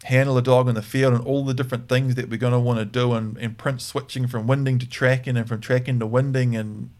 handle 0.04 0.36
a 0.36 0.42
dog 0.42 0.68
in 0.68 0.74
the 0.74 0.82
field 0.82 1.14
and 1.14 1.24
all 1.24 1.44
the 1.44 1.54
different 1.54 1.88
things 1.88 2.16
that 2.16 2.28
we're 2.28 2.36
going 2.36 2.52
to 2.52 2.58
want 2.58 2.78
to 2.80 2.84
do 2.84 3.12
and, 3.14 3.38
and 3.38 3.56
Print 3.56 3.80
switching 3.80 4.26
from 4.26 4.46
winding 4.46 4.78
to 4.80 4.88
tracking 4.88 5.36
and 5.36 5.48
from 5.48 5.60
tracking 5.60 5.98
to 6.00 6.06
winding 6.06 6.54
and, 6.56 6.90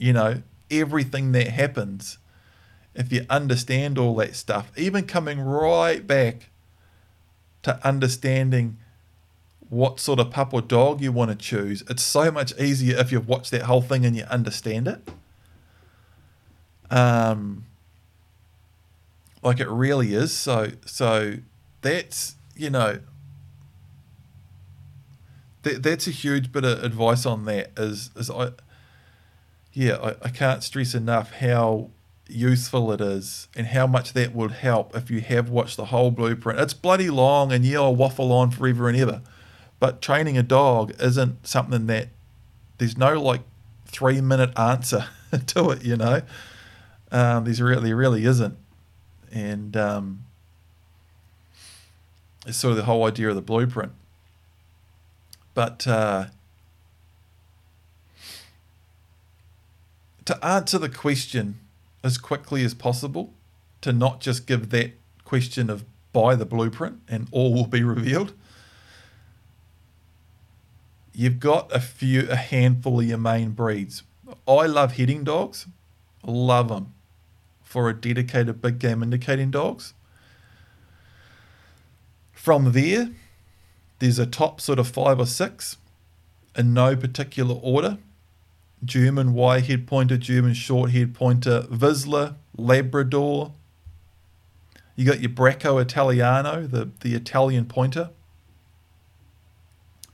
you 0.00 0.12
know, 0.12 0.42
everything 0.70 1.32
that 1.32 1.48
happens. 1.48 2.18
If 2.94 3.12
you 3.12 3.24
understand 3.30 3.98
all 3.98 4.16
that 4.16 4.34
stuff, 4.34 4.72
even 4.76 5.06
coming 5.06 5.40
right 5.40 6.04
back 6.04 6.50
to 7.62 7.78
understanding– 7.86 8.78
what 9.70 10.00
sort 10.00 10.18
of 10.18 10.30
pup 10.30 10.52
or 10.52 10.60
dog 10.60 11.00
you 11.00 11.12
want 11.12 11.30
to 11.30 11.36
choose. 11.36 11.82
It's 11.88 12.02
so 12.02 12.30
much 12.30 12.52
easier 12.58 12.98
if 12.98 13.12
you've 13.12 13.28
watched 13.28 13.52
that 13.52 13.62
whole 13.62 13.80
thing 13.80 14.04
and 14.04 14.16
you 14.16 14.24
understand 14.24 14.88
it. 14.88 15.08
Um, 16.90 17.66
like 19.42 19.60
it 19.60 19.68
really 19.68 20.12
is. 20.12 20.36
So 20.36 20.72
so 20.84 21.34
that's 21.82 22.34
you 22.56 22.68
know 22.68 22.98
that 25.62 25.84
that's 25.84 26.08
a 26.08 26.10
huge 26.10 26.50
bit 26.50 26.64
of 26.64 26.82
advice 26.82 27.24
on 27.24 27.44
that. 27.44 27.70
Is 27.76 28.10
is 28.16 28.28
I 28.28 28.50
yeah 29.72 29.96
I, 29.96 30.26
I 30.26 30.28
can't 30.30 30.62
stress 30.62 30.94
enough 30.94 31.32
how 31.32 31.90
useful 32.32 32.92
it 32.92 33.00
is 33.00 33.48
and 33.56 33.68
how 33.68 33.86
much 33.86 34.12
that 34.12 34.34
would 34.34 34.52
help 34.52 34.96
if 34.96 35.10
you 35.10 35.20
have 35.20 35.50
watched 35.50 35.76
the 35.76 35.86
whole 35.86 36.10
blueprint. 36.10 36.60
It's 36.60 36.74
bloody 36.74 37.10
long 37.10 37.52
and 37.52 37.64
yeah, 37.64 37.78
I'll 37.78 37.94
waffle 37.94 38.32
on 38.32 38.50
forever 38.50 38.88
and 38.88 38.98
ever. 38.98 39.22
But 39.78 40.00
training 40.00 40.38
a 40.38 40.42
dog 40.42 40.92
isn't 41.00 41.46
something 41.46 41.86
that 41.86 42.08
there's 42.78 42.96
no 42.96 43.20
like 43.20 43.42
three 43.86 44.20
minute 44.20 44.56
answer 44.58 45.06
to 45.46 45.70
it, 45.70 45.84
you 45.84 45.96
know. 45.96 46.22
Um, 47.12 47.44
there's 47.44 47.60
really 47.60 47.92
really 47.92 48.24
isn't, 48.24 48.56
and 49.32 49.76
um, 49.76 50.24
it's 52.46 52.58
sort 52.58 52.72
of 52.72 52.76
the 52.76 52.84
whole 52.84 53.04
idea 53.04 53.28
of 53.28 53.34
the 53.34 53.42
blueprint. 53.42 53.92
But 55.54 55.88
uh, 55.88 56.26
to 60.30 60.44
answer 60.44 60.78
the 60.78 60.88
question 60.88 61.58
as 62.02 62.18
quickly 62.18 62.64
as 62.64 62.74
possible, 62.74 63.34
to 63.80 63.92
not 63.92 64.20
just 64.20 64.46
give 64.46 64.70
that 64.70 64.92
question 65.24 65.68
of 65.70 65.84
buy 66.12 66.34
the 66.34 66.46
blueprint 66.46 67.00
and 67.08 67.28
all 67.30 67.54
will 67.54 67.66
be 67.66 67.84
revealed 67.84 68.32
you've 71.20 71.40
got 71.40 71.74
a 71.74 71.80
few, 71.80 72.26
a 72.30 72.36
handful 72.36 73.00
of 73.00 73.06
your 73.06 73.18
main 73.18 73.50
breeds. 73.50 74.02
I 74.46 74.66
love 74.66 74.92
heading 74.92 75.24
dogs, 75.24 75.66
love 76.24 76.68
them 76.68 76.94
for 77.62 77.88
a 77.88 77.94
dedicated 77.94 78.62
big 78.62 78.78
game 78.78 79.02
indicating 79.02 79.50
dogs. 79.50 79.92
From 82.32 82.72
there, 82.72 83.10
there's 83.98 84.18
a 84.18 84.26
top 84.26 84.62
sort 84.62 84.78
of 84.78 84.88
five 84.88 85.18
or 85.20 85.26
six 85.26 85.76
in 86.56 86.72
no 86.72 86.96
particular 86.96 87.54
order. 87.54 87.98
German 88.84 89.34
wirehaired 89.34 89.86
pointer, 89.86 90.16
German 90.16 90.54
shorthaired 90.54 91.14
pointer, 91.14 91.62
Vizsla, 91.70 92.36
Labrador. 92.56 93.54
You 94.96 95.06
got 95.06 95.20
your 95.20 95.30
Bracco 95.30 95.80
Italiano, 95.80 96.66
the, 96.66 96.90
the 97.00 97.14
Italian 97.14 97.66
pointer. 97.66 98.10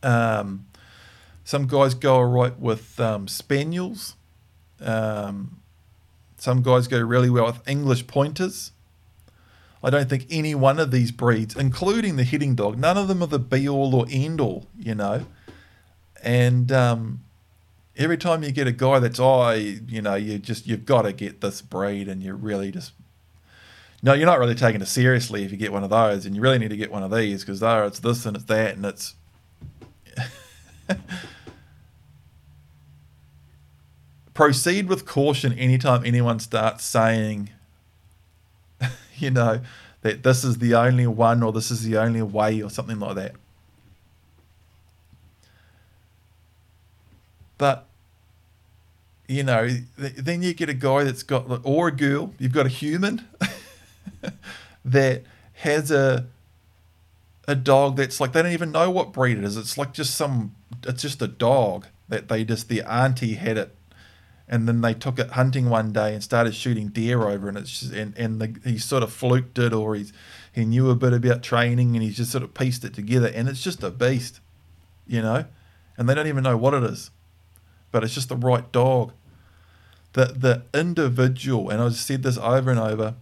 Um, 0.02 0.66
some 1.44 1.66
guys 1.66 1.94
go 1.94 2.16
all 2.16 2.24
right 2.24 2.58
with 2.58 2.98
um, 3.00 3.28
spaniels. 3.28 4.16
Um, 4.80 5.60
some 6.36 6.62
guys 6.62 6.86
go 6.86 7.00
really 7.00 7.30
well 7.30 7.46
with 7.46 7.66
English 7.68 8.06
pointers. 8.06 8.72
I 9.82 9.90
don't 9.90 10.08
think 10.08 10.26
any 10.30 10.54
one 10.54 10.78
of 10.78 10.90
these 10.90 11.12
breeds, 11.12 11.56
including 11.56 12.16
the 12.16 12.24
heading 12.24 12.54
dog, 12.54 12.78
none 12.78 12.96
of 12.96 13.08
them 13.08 13.22
are 13.22 13.26
the 13.28 13.38
be 13.38 13.68
all 13.68 13.94
or 13.94 14.06
end 14.10 14.40
all, 14.40 14.66
you 14.78 14.94
know. 14.94 15.26
And 16.22 16.72
um, 16.72 17.22
every 17.96 18.18
time 18.18 18.42
you 18.42 18.52
get 18.52 18.66
a 18.66 18.72
guy 18.72 18.98
that's, 18.98 19.18
oh, 19.18 19.50
you 19.50 20.02
know, 20.02 20.14
you 20.14 20.38
just, 20.38 20.66
you've 20.66 20.84
got 20.84 21.02
to 21.02 21.12
get 21.12 21.40
this 21.40 21.62
breed 21.62 22.08
and 22.08 22.22
you 22.22 22.34
really 22.34 22.70
just, 22.70 22.92
no, 24.02 24.12
you're 24.12 24.26
not 24.26 24.38
really 24.38 24.54
taking 24.54 24.80
it 24.80 24.86
seriously 24.86 25.44
if 25.44 25.50
you 25.50 25.56
get 25.56 25.72
one 25.72 25.82
of 25.84 25.90
those 25.90 26.26
and 26.26 26.36
you 26.36 26.42
really 26.42 26.58
need 26.58 26.70
to 26.70 26.76
get 26.76 26.92
one 26.92 27.02
of 27.02 27.10
these 27.10 27.40
because 27.42 27.60
there 27.60 27.84
it's 27.84 27.98
this 28.00 28.26
and 28.26 28.36
it's 28.36 28.44
that 28.46 28.76
and 28.76 28.84
it's, 28.84 29.14
Proceed 34.34 34.88
with 34.88 35.06
caution 35.06 35.54
anytime 35.54 36.04
anyone 36.04 36.38
starts 36.38 36.84
saying, 36.84 37.48
you 39.16 39.30
know, 39.30 39.60
that 40.02 40.22
this 40.22 40.44
is 40.44 40.58
the 40.58 40.74
only 40.74 41.06
one 41.06 41.42
or 41.42 41.52
this 41.52 41.70
is 41.70 41.82
the 41.84 41.96
only 41.96 42.20
way 42.20 42.60
or 42.60 42.68
something 42.68 43.00
like 43.00 43.16
that. 43.16 43.32
But 47.58 47.86
you 49.28 49.42
know, 49.42 49.68
then 49.96 50.42
you 50.42 50.54
get 50.54 50.68
a 50.68 50.74
guy 50.74 51.04
that's 51.04 51.22
got, 51.22 51.60
or 51.64 51.88
a 51.88 51.92
girl, 51.92 52.32
you've 52.38 52.52
got 52.52 52.66
a 52.66 52.70
human 52.70 53.26
that 54.84 55.22
has 55.54 55.90
a 55.90 56.26
a 57.48 57.54
dog 57.54 57.96
that's 57.96 58.20
like 58.20 58.32
they 58.32 58.42
don't 58.42 58.52
even 58.52 58.72
know 58.72 58.90
what 58.90 59.12
breed 59.12 59.38
it 59.38 59.44
is. 59.44 59.56
It's 59.56 59.78
like 59.78 59.92
just 59.92 60.14
some, 60.14 60.54
it's 60.84 61.02
just 61.02 61.22
a 61.22 61.28
dog 61.28 61.86
that 62.08 62.28
they 62.28 62.44
just 62.44 62.68
the 62.68 62.82
auntie 62.82 63.34
had 63.34 63.56
it, 63.56 63.74
and 64.48 64.66
then 64.66 64.80
they 64.80 64.94
took 64.94 65.18
it 65.18 65.30
hunting 65.30 65.70
one 65.70 65.92
day 65.92 66.12
and 66.12 66.22
started 66.22 66.54
shooting 66.54 66.88
deer 66.88 67.22
over, 67.22 67.48
and 67.48 67.56
it's 67.56 67.80
just, 67.80 67.92
and 67.92 68.16
and 68.16 68.40
the, 68.40 68.60
he 68.68 68.78
sort 68.78 69.02
of 69.02 69.12
fluked 69.12 69.58
it 69.58 69.72
or 69.72 69.94
he's 69.94 70.12
he 70.52 70.64
knew 70.64 70.90
a 70.90 70.96
bit 70.96 71.12
about 71.12 71.42
training 71.42 71.94
and 71.94 72.02
he's 72.02 72.16
just 72.16 72.32
sort 72.32 72.44
of 72.44 72.54
pieced 72.54 72.84
it 72.84 72.94
together, 72.94 73.30
and 73.34 73.48
it's 73.48 73.62
just 73.62 73.82
a 73.82 73.90
beast, 73.90 74.40
you 75.06 75.22
know, 75.22 75.44
and 75.96 76.08
they 76.08 76.14
don't 76.14 76.26
even 76.26 76.42
know 76.42 76.56
what 76.56 76.74
it 76.74 76.84
is 76.84 77.10
but 77.90 78.04
it's 78.04 78.14
just 78.14 78.28
the 78.28 78.36
right 78.36 78.70
dog. 78.72 79.12
The 80.12 80.26
the 80.26 80.62
individual, 80.78 81.70
and 81.70 81.82
I've 81.82 81.94
said 81.94 82.22
this 82.22 82.38
over 82.38 82.70
and 82.70 82.80
over, 82.80 83.14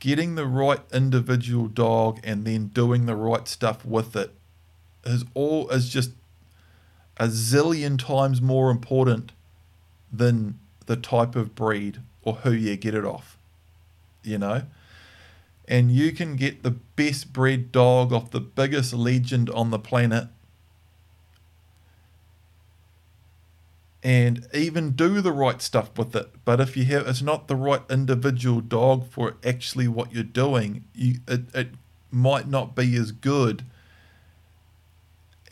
getting 0.00 0.34
the 0.34 0.46
right 0.46 0.80
individual 0.92 1.66
dog 1.66 2.20
and 2.22 2.44
then 2.44 2.68
doing 2.68 3.06
the 3.06 3.16
right 3.16 3.48
stuff 3.48 3.84
with 3.84 4.14
it 4.16 4.32
is 5.04 5.24
all 5.34 5.68
is 5.70 5.88
just 5.88 6.12
a 7.16 7.26
zillion 7.26 7.98
times 7.98 8.40
more 8.40 8.70
important 8.70 9.32
than 10.12 10.58
the 10.86 10.96
type 10.96 11.34
of 11.34 11.54
breed 11.54 11.98
or 12.22 12.34
who 12.36 12.52
you 12.52 12.76
get 12.76 12.94
it 12.94 13.04
off. 13.04 13.36
You 14.22 14.38
know? 14.38 14.62
And 15.66 15.90
you 15.90 16.12
can 16.12 16.36
get 16.36 16.62
the 16.62 16.70
best 16.70 17.32
bred 17.32 17.72
dog 17.72 18.12
off 18.12 18.30
the 18.30 18.40
biggest 18.40 18.94
legend 18.94 19.50
on 19.50 19.70
the 19.70 19.78
planet 19.78 20.28
and 24.08 24.46
even 24.54 24.92
do 24.92 25.20
the 25.20 25.32
right 25.32 25.60
stuff 25.60 25.90
with 25.98 26.16
it. 26.16 26.30
But 26.46 26.60
if 26.60 26.78
you 26.78 26.86
have, 26.86 27.06
it's 27.06 27.20
not 27.20 27.46
the 27.46 27.54
right 27.54 27.82
individual 27.90 28.62
dog 28.62 29.06
for 29.10 29.34
actually 29.44 29.86
what 29.86 30.14
you're 30.14 30.22
doing. 30.24 30.84
You 30.94 31.16
it, 31.28 31.54
it 31.54 31.68
might 32.10 32.48
not 32.48 32.74
be 32.74 32.96
as 32.96 33.12
good 33.12 33.66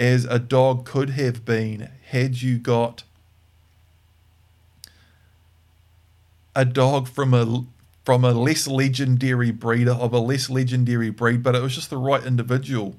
as 0.00 0.24
a 0.24 0.38
dog 0.38 0.86
could 0.86 1.10
have 1.10 1.44
been 1.44 1.90
had 2.06 2.40
you 2.40 2.56
got 2.56 3.02
a 6.54 6.64
dog 6.64 7.08
from 7.08 7.34
a 7.34 7.66
from 8.06 8.24
a 8.24 8.32
less 8.32 8.66
legendary 8.66 9.50
breeder 9.50 9.92
of 9.92 10.14
a 10.14 10.18
less 10.18 10.48
legendary 10.48 11.10
breed, 11.10 11.42
but 11.42 11.54
it 11.54 11.60
was 11.60 11.74
just 11.74 11.90
the 11.90 11.98
right 11.98 12.24
individual 12.24 12.96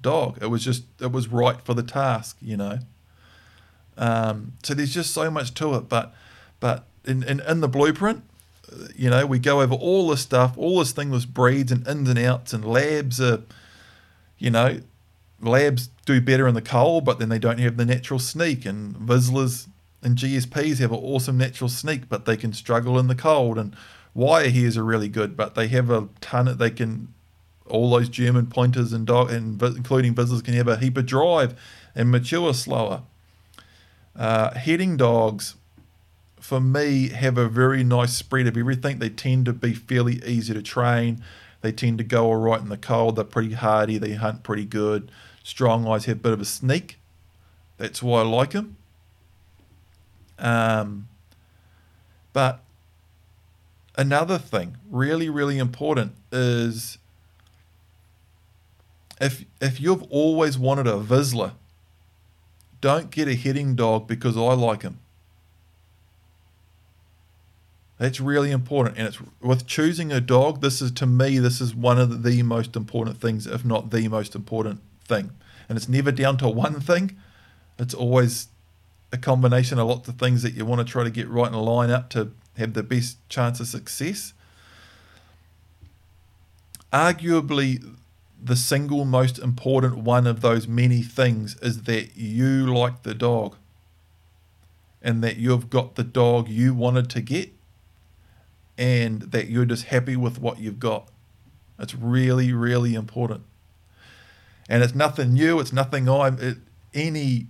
dog. 0.00 0.38
It 0.40 0.46
was 0.46 0.64
just 0.64 0.84
it 0.98 1.12
was 1.12 1.28
right 1.28 1.60
for 1.60 1.74
the 1.74 1.82
task, 1.82 2.38
you 2.40 2.56
know. 2.56 2.78
Um, 3.96 4.52
so 4.62 4.74
there's 4.74 4.94
just 4.94 5.12
so 5.12 5.30
much 5.30 5.54
to 5.54 5.74
it. 5.74 5.88
But 5.88 6.14
but 6.60 6.86
in, 7.04 7.22
in, 7.24 7.40
in 7.40 7.60
the 7.60 7.68
blueprint, 7.68 8.22
you 8.94 9.10
know, 9.10 9.26
we 9.26 9.38
go 9.38 9.60
over 9.60 9.74
all 9.74 10.08
this 10.08 10.20
stuff, 10.20 10.56
all 10.56 10.78
this 10.78 10.92
thing 10.92 11.10
with 11.10 11.32
breeds 11.32 11.72
and 11.72 11.86
ins 11.86 12.08
and 12.08 12.18
outs, 12.18 12.52
and 12.52 12.64
labs 12.64 13.20
are, 13.20 13.42
you 14.38 14.50
know, 14.50 14.80
labs 15.40 15.88
do 16.06 16.20
better 16.20 16.46
in 16.46 16.54
the 16.54 16.62
cold, 16.62 17.04
but 17.04 17.18
then 17.18 17.28
they 17.28 17.38
don't 17.38 17.58
have 17.58 17.76
the 17.76 17.84
natural 17.84 18.18
sneak, 18.18 18.64
and 18.64 18.94
Vizslas 18.96 19.68
and 20.02 20.16
GSPs 20.16 20.78
have 20.78 20.92
an 20.92 20.98
awesome 20.98 21.36
natural 21.36 21.68
sneak, 21.68 22.08
but 22.08 22.24
they 22.24 22.36
can 22.36 22.52
struggle 22.52 22.98
in 22.98 23.08
the 23.08 23.14
cold, 23.14 23.58
and 23.58 23.76
wire 24.14 24.50
hairs 24.50 24.76
are 24.76 24.84
really 24.84 25.08
good, 25.08 25.36
but 25.36 25.54
they 25.54 25.68
have 25.68 25.90
a 25.90 26.08
ton 26.20 26.48
of, 26.48 26.58
they 26.58 26.70
can, 26.70 27.12
all 27.66 27.90
those 27.90 28.08
German 28.08 28.46
pointers 28.46 28.92
and 28.92 29.06
dog, 29.06 29.30
and 29.30 29.60
including 29.62 30.14
Vizslas 30.14 30.44
can 30.44 30.54
have 30.54 30.68
a 30.68 30.76
heap 30.76 30.96
of 30.96 31.06
drive 31.06 31.58
and 31.94 32.10
mature 32.10 32.54
slower. 32.54 33.02
Uh, 34.14 34.54
heading 34.54 34.96
dogs, 34.96 35.56
for 36.40 36.60
me, 36.60 37.08
have 37.08 37.38
a 37.38 37.48
very 37.48 37.82
nice 37.84 38.14
spread 38.14 38.46
of 38.46 38.56
everything. 38.56 38.98
They 38.98 39.08
tend 39.08 39.46
to 39.46 39.52
be 39.52 39.72
fairly 39.72 40.22
easy 40.24 40.52
to 40.54 40.62
train. 40.62 41.22
They 41.62 41.72
tend 41.72 41.98
to 41.98 42.04
go 42.04 42.26
all 42.26 42.36
right 42.36 42.60
in 42.60 42.68
the 42.68 42.76
cold. 42.76 43.16
They're 43.16 43.24
pretty 43.24 43.52
hardy. 43.52 43.96
They 43.98 44.14
hunt 44.14 44.42
pretty 44.42 44.64
good. 44.64 45.10
Strong 45.44 45.86
eyes 45.86 46.04
have 46.06 46.18
a 46.18 46.20
bit 46.20 46.32
of 46.32 46.40
a 46.40 46.44
sneak. 46.44 46.98
That's 47.78 48.02
why 48.02 48.20
I 48.20 48.24
like 48.24 48.50
them. 48.50 48.76
Um, 50.38 51.08
but 52.32 52.62
another 53.96 54.38
thing, 54.38 54.76
really, 54.90 55.28
really 55.28 55.58
important, 55.58 56.12
is 56.32 56.98
if 59.20 59.44
if 59.60 59.80
you've 59.80 60.02
always 60.10 60.58
wanted 60.58 60.86
a 60.86 60.94
Vizsla 60.94 61.52
don't 62.82 63.10
get 63.10 63.28
a 63.28 63.34
heading 63.34 63.74
dog 63.74 64.06
because 64.06 64.36
I 64.36 64.52
like 64.52 64.82
him. 64.82 64.98
That's 67.96 68.20
really 68.20 68.50
important. 68.50 68.98
And 68.98 69.06
it's 69.06 69.18
with 69.40 69.66
choosing 69.66 70.12
a 70.12 70.20
dog, 70.20 70.60
this 70.60 70.82
is 70.82 70.90
to 70.92 71.06
me, 71.06 71.38
this 71.38 71.60
is 71.60 71.74
one 71.74 71.98
of 71.98 72.24
the 72.24 72.42
most 72.42 72.74
important 72.74 73.20
things, 73.20 73.46
if 73.46 73.64
not 73.64 73.90
the 73.90 74.08
most 74.08 74.34
important 74.34 74.80
thing. 75.04 75.30
And 75.68 75.78
it's 75.78 75.88
never 75.88 76.10
down 76.10 76.36
to 76.38 76.48
one 76.48 76.80
thing. 76.80 77.16
It's 77.78 77.94
always 77.94 78.48
a 79.12 79.18
combination 79.18 79.78
of 79.78 79.86
lots 79.86 80.08
of 80.08 80.16
things 80.16 80.42
that 80.42 80.54
you 80.54 80.66
want 80.66 80.84
to 80.84 80.90
try 80.90 81.04
to 81.04 81.10
get 81.10 81.28
right 81.28 81.46
and 81.46 81.62
line 81.62 81.90
up 81.90 82.10
to 82.10 82.32
have 82.56 82.74
the 82.74 82.82
best 82.82 83.16
chance 83.28 83.60
of 83.60 83.68
success. 83.68 84.34
Arguably, 86.92 87.96
the 88.44 88.56
single 88.56 89.04
most 89.04 89.38
important 89.38 89.98
one 89.98 90.26
of 90.26 90.40
those 90.40 90.66
many 90.66 91.02
things 91.02 91.56
is 91.62 91.82
that 91.82 92.16
you 92.16 92.66
like 92.66 93.04
the 93.04 93.14
dog 93.14 93.56
and 95.00 95.22
that 95.22 95.36
you've 95.36 95.70
got 95.70 95.94
the 95.94 96.04
dog 96.04 96.48
you 96.48 96.74
wanted 96.74 97.08
to 97.10 97.20
get 97.20 97.50
and 98.76 99.22
that 99.22 99.48
you're 99.48 99.64
just 99.64 99.84
happy 99.86 100.16
with 100.16 100.40
what 100.40 100.58
you've 100.58 100.80
got. 100.80 101.08
It's 101.78 101.94
really, 101.94 102.52
really 102.52 102.94
important. 102.94 103.44
And 104.68 104.82
it's 104.82 104.94
nothing 104.94 105.34
new. 105.34 105.60
It's 105.60 105.72
nothing 105.72 106.08
I'm. 106.08 106.38
It, 106.40 106.58
any 106.94 107.46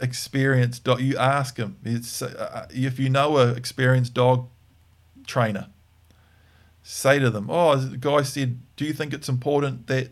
experienced 0.00 0.84
dog, 0.84 1.00
you 1.00 1.16
ask 1.16 1.56
him. 1.56 1.76
It's 1.84 2.22
uh, 2.22 2.50
uh 2.52 2.66
if 2.70 2.98
you 2.98 3.08
know 3.08 3.38
a 3.38 3.52
experienced 3.52 4.14
dog 4.14 4.48
trainer, 5.26 5.68
say 6.82 7.18
to 7.18 7.30
them, 7.30 7.48
"Oh, 7.48 7.76
the 7.76 7.96
guy 7.96 8.22
said, 8.22 8.58
do 8.76 8.84
you 8.84 8.92
think 8.92 9.14
it's 9.14 9.28
important 9.28 9.86
that 9.86 10.10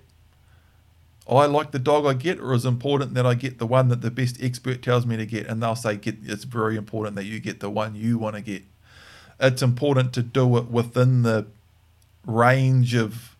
I 1.27 1.47
like 1.47 1.71
the 1.71 1.79
dog 1.79 2.05
I 2.05 2.13
get, 2.13 2.39
or 2.39 2.53
is 2.53 2.67
important 2.67 3.15
that 3.15 3.25
I 3.25 3.35
get 3.35 3.59
the 3.59 3.67
one 3.67 3.89
that 3.89 4.03
the 4.03 4.11
best 4.11 4.37
expert 4.43 4.83
tells 4.83 5.07
me 5.07 5.17
to 5.17 5.25
get? 5.25 5.47
And 5.47 5.63
they'll 5.63 5.75
say, 5.75 5.97
get, 5.97 6.17
it's 6.23 6.45
very 6.45 6.77
important 6.77 7.17
that 7.17 7.25
you 7.25 7.41
get 7.41 7.61
the 7.61 7.71
one 7.71 7.95
you 7.95 8.19
want 8.19 8.37
to 8.37 8.43
get. 8.43 8.63
It's 9.41 9.63
important 9.63 10.13
to 10.15 10.23
do 10.23 10.57
it 10.59 10.71
within 10.71 11.23
the 11.23 11.47
range 12.27 12.95
of 12.95 13.37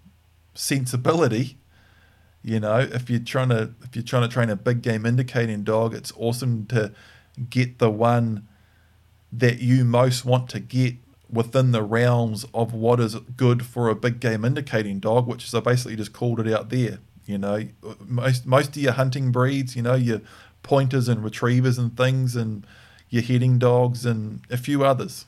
sensibility. 0.55 1.59
You 2.43 2.61
know, 2.61 2.79
if 2.79 3.09
you're 3.09 3.21
trying 3.21 3.51
to 3.51 3.75
if 3.83 3.95
you're 3.95 4.03
trying 4.03 4.23
to 4.23 4.29
train 4.29 4.51
a 4.51 4.57
big 4.57 4.83
game 4.83 5.07
indicating 5.07 5.63
dog, 5.63 5.95
it's 5.95 6.13
awesome 6.17 6.67
to 6.67 6.93
get 7.51 7.79
the 7.79 7.91
one 7.91 8.47
that 9.33 9.59
you 9.59 9.85
most 9.85 10.25
want 10.25 10.49
to 10.51 10.61
get 10.61 10.95
within 11.31 11.73
the 11.73 11.83
realms 11.83 12.47
of 12.55 12.73
what 12.73 13.01
is 13.01 13.17
good 13.37 13.65
for 13.65 13.89
a 13.89 13.95
big 13.95 14.21
game 14.21 14.45
indicating 14.45 15.01
dog, 15.01 15.27
which 15.27 15.45
is 15.45 15.55
I 15.55 15.61
basically 15.61 15.97
just 15.97 16.13
called 16.13 16.41
it 16.41 16.53
out 16.53 16.69
there. 16.71 16.99
You 17.27 17.39
know, 17.39 17.69
most 18.07 18.47
most 18.47 18.77
of 18.77 18.77
your 18.77 18.93
hunting 18.93 19.33
breeds, 19.33 19.75
you 19.77 19.83
know, 19.83 19.95
your 19.95 20.21
pointers 20.63 21.09
and 21.09 21.25
retrievers 21.25 21.79
and 21.79 21.97
things, 21.97 22.37
and 22.37 22.67
your 23.09 23.23
heading 23.23 23.59
dogs 23.59 24.05
and 24.05 24.41
a 24.51 24.57
few 24.57 24.85
others. 24.85 25.27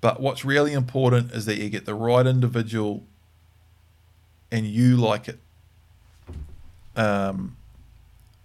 But 0.00 0.20
what's 0.20 0.44
really 0.44 0.72
important 0.72 1.32
is 1.32 1.46
that 1.46 1.58
you 1.58 1.68
get 1.68 1.84
the 1.84 1.94
right 1.94 2.26
individual 2.26 3.02
and 4.50 4.66
you 4.66 4.96
like 4.96 5.28
it. 5.28 5.38
Um, 6.94 7.56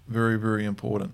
very, 0.08 0.38
very 0.38 0.66
important. 0.66 1.14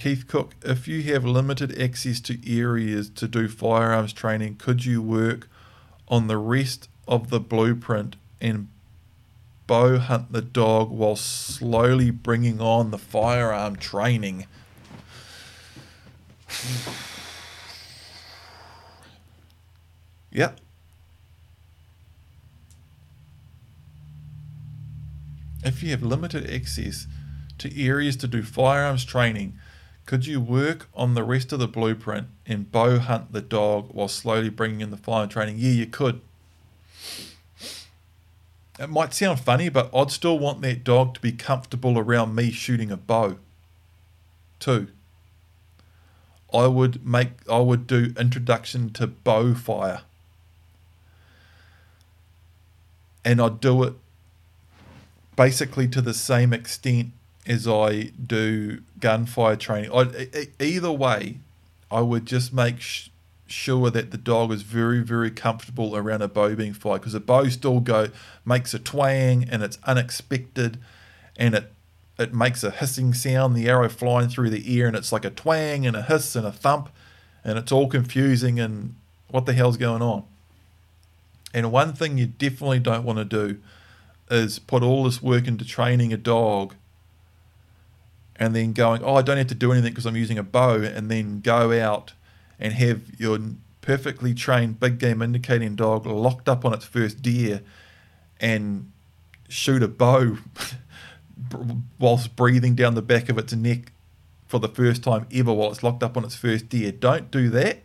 Keith 0.00 0.26
Cook, 0.26 0.54
if 0.64 0.88
you 0.88 1.02
have 1.12 1.26
limited 1.26 1.78
access 1.78 2.20
to 2.20 2.38
areas 2.50 3.10
to 3.10 3.28
do 3.28 3.48
firearms 3.48 4.14
training, 4.14 4.56
could 4.56 4.86
you 4.86 5.02
work 5.02 5.46
on 6.08 6.26
the 6.26 6.38
rest 6.38 6.88
of 7.06 7.28
the 7.28 7.38
blueprint 7.38 8.16
and 8.40 8.68
bow 9.66 9.98
hunt 9.98 10.32
the 10.32 10.40
dog 10.40 10.90
while 10.90 11.16
slowly 11.16 12.10
bringing 12.10 12.62
on 12.62 12.90
the 12.90 12.98
firearm 12.98 13.76
training? 13.76 14.46
Yep. 20.32 20.60
If 25.64 25.82
you 25.82 25.90
have 25.90 26.04
limited 26.04 26.48
access 26.48 27.08
to 27.58 27.84
areas 27.84 28.14
to 28.18 28.28
do 28.28 28.44
firearms 28.44 29.04
training, 29.04 29.58
could 30.10 30.26
you 30.26 30.40
work 30.40 30.88
on 30.92 31.14
the 31.14 31.22
rest 31.22 31.52
of 31.52 31.60
the 31.60 31.68
blueprint 31.68 32.26
and 32.44 32.72
bow 32.72 32.98
hunt 32.98 33.30
the 33.30 33.40
dog 33.40 33.90
while 33.92 34.08
slowly 34.08 34.48
bringing 34.48 34.80
in 34.80 34.90
the 34.90 34.96
firearm 34.96 35.28
training? 35.28 35.54
Yeah, 35.56 35.70
you 35.70 35.86
could. 35.86 36.20
It 38.80 38.90
might 38.90 39.14
sound 39.14 39.38
funny, 39.38 39.68
but 39.68 39.88
I'd 39.94 40.10
still 40.10 40.36
want 40.36 40.62
that 40.62 40.82
dog 40.82 41.14
to 41.14 41.20
be 41.20 41.30
comfortable 41.30 41.96
around 41.96 42.34
me 42.34 42.50
shooting 42.50 42.90
a 42.90 42.96
bow, 42.96 43.36
too. 44.58 44.88
I 46.52 46.66
would 46.66 47.06
make 47.06 47.48
I 47.48 47.60
would 47.60 47.86
do 47.86 48.12
introduction 48.18 48.90
to 48.94 49.06
bow 49.06 49.54
fire. 49.54 50.00
And 53.24 53.40
I'd 53.40 53.60
do 53.60 53.84
it 53.84 53.94
basically 55.36 55.86
to 55.86 56.02
the 56.02 56.14
same 56.14 56.52
extent 56.52 57.12
as 57.46 57.68
I 57.68 58.10
do 58.26 58.82
gunfire 59.00 59.56
training. 59.56 59.90
I, 59.92 60.48
either 60.60 60.92
way, 60.92 61.38
I 61.90 62.00
would 62.00 62.26
just 62.26 62.52
make 62.52 62.80
sh- 62.80 63.08
sure 63.46 63.90
that 63.90 64.10
the 64.10 64.18
dog 64.18 64.52
is 64.52 64.62
very, 64.62 65.00
very 65.00 65.30
comfortable 65.30 65.96
around 65.96 66.22
a 66.22 66.28
bow 66.28 66.54
being 66.54 66.72
fired 66.72 67.00
because 67.00 67.14
a 67.14 67.20
bow 67.20 67.48
still 67.48 67.80
go 67.80 68.08
makes 68.44 68.74
a 68.74 68.78
twang 68.78 69.46
and 69.50 69.62
it's 69.62 69.78
unexpected, 69.84 70.78
and 71.36 71.54
it 71.54 71.72
it 72.18 72.34
makes 72.34 72.62
a 72.62 72.70
hissing 72.70 73.14
sound. 73.14 73.56
The 73.56 73.68
arrow 73.68 73.88
flying 73.88 74.28
through 74.28 74.50
the 74.50 74.72
ear 74.72 74.86
and 74.86 74.94
it's 74.96 75.10
like 75.10 75.24
a 75.24 75.30
twang 75.30 75.86
and 75.86 75.96
a 75.96 76.02
hiss 76.02 76.36
and 76.36 76.46
a 76.46 76.52
thump, 76.52 76.90
and 77.42 77.58
it's 77.58 77.72
all 77.72 77.88
confusing 77.88 78.60
and 78.60 78.94
what 79.28 79.46
the 79.46 79.54
hell's 79.54 79.76
going 79.76 80.02
on. 80.02 80.24
And 81.52 81.72
one 81.72 81.94
thing 81.94 82.18
you 82.18 82.26
definitely 82.26 82.78
don't 82.78 83.04
want 83.04 83.18
to 83.18 83.24
do 83.24 83.58
is 84.30 84.58
put 84.58 84.82
all 84.82 85.04
this 85.04 85.20
work 85.20 85.48
into 85.48 85.64
training 85.64 86.12
a 86.12 86.16
dog 86.16 86.74
and 88.40 88.56
then 88.56 88.72
going, 88.72 89.04
oh, 89.04 89.16
I 89.16 89.22
don't 89.22 89.36
have 89.36 89.48
to 89.48 89.54
do 89.54 89.70
anything 89.70 89.92
because 89.92 90.06
I'm 90.06 90.16
using 90.16 90.38
a 90.38 90.42
bow, 90.42 90.76
and 90.76 91.10
then 91.10 91.40
go 91.40 91.78
out 91.78 92.14
and 92.58 92.72
have 92.72 93.02
your 93.20 93.38
perfectly 93.82 94.34
trained 94.34 94.80
big 94.80 94.98
game 94.98 95.20
indicating 95.20 95.76
dog 95.76 96.06
locked 96.06 96.48
up 96.48 96.64
on 96.64 96.72
its 96.72 96.84
first 96.84 97.22
deer 97.22 97.60
and 98.40 98.90
shoot 99.48 99.82
a 99.82 99.88
bow 99.88 100.38
whilst 101.98 102.34
breathing 102.34 102.74
down 102.74 102.94
the 102.94 103.02
back 103.02 103.28
of 103.28 103.38
its 103.38 103.52
neck 103.52 103.92
for 104.46 104.58
the 104.58 104.68
first 104.68 105.02
time 105.02 105.26
ever 105.32 105.52
while 105.52 105.70
it's 105.70 105.82
locked 105.82 106.02
up 106.02 106.16
on 106.16 106.24
its 106.24 106.34
first 106.34 106.68
deer. 106.68 106.90
Don't 106.92 107.30
do 107.30 107.50
that. 107.50 107.78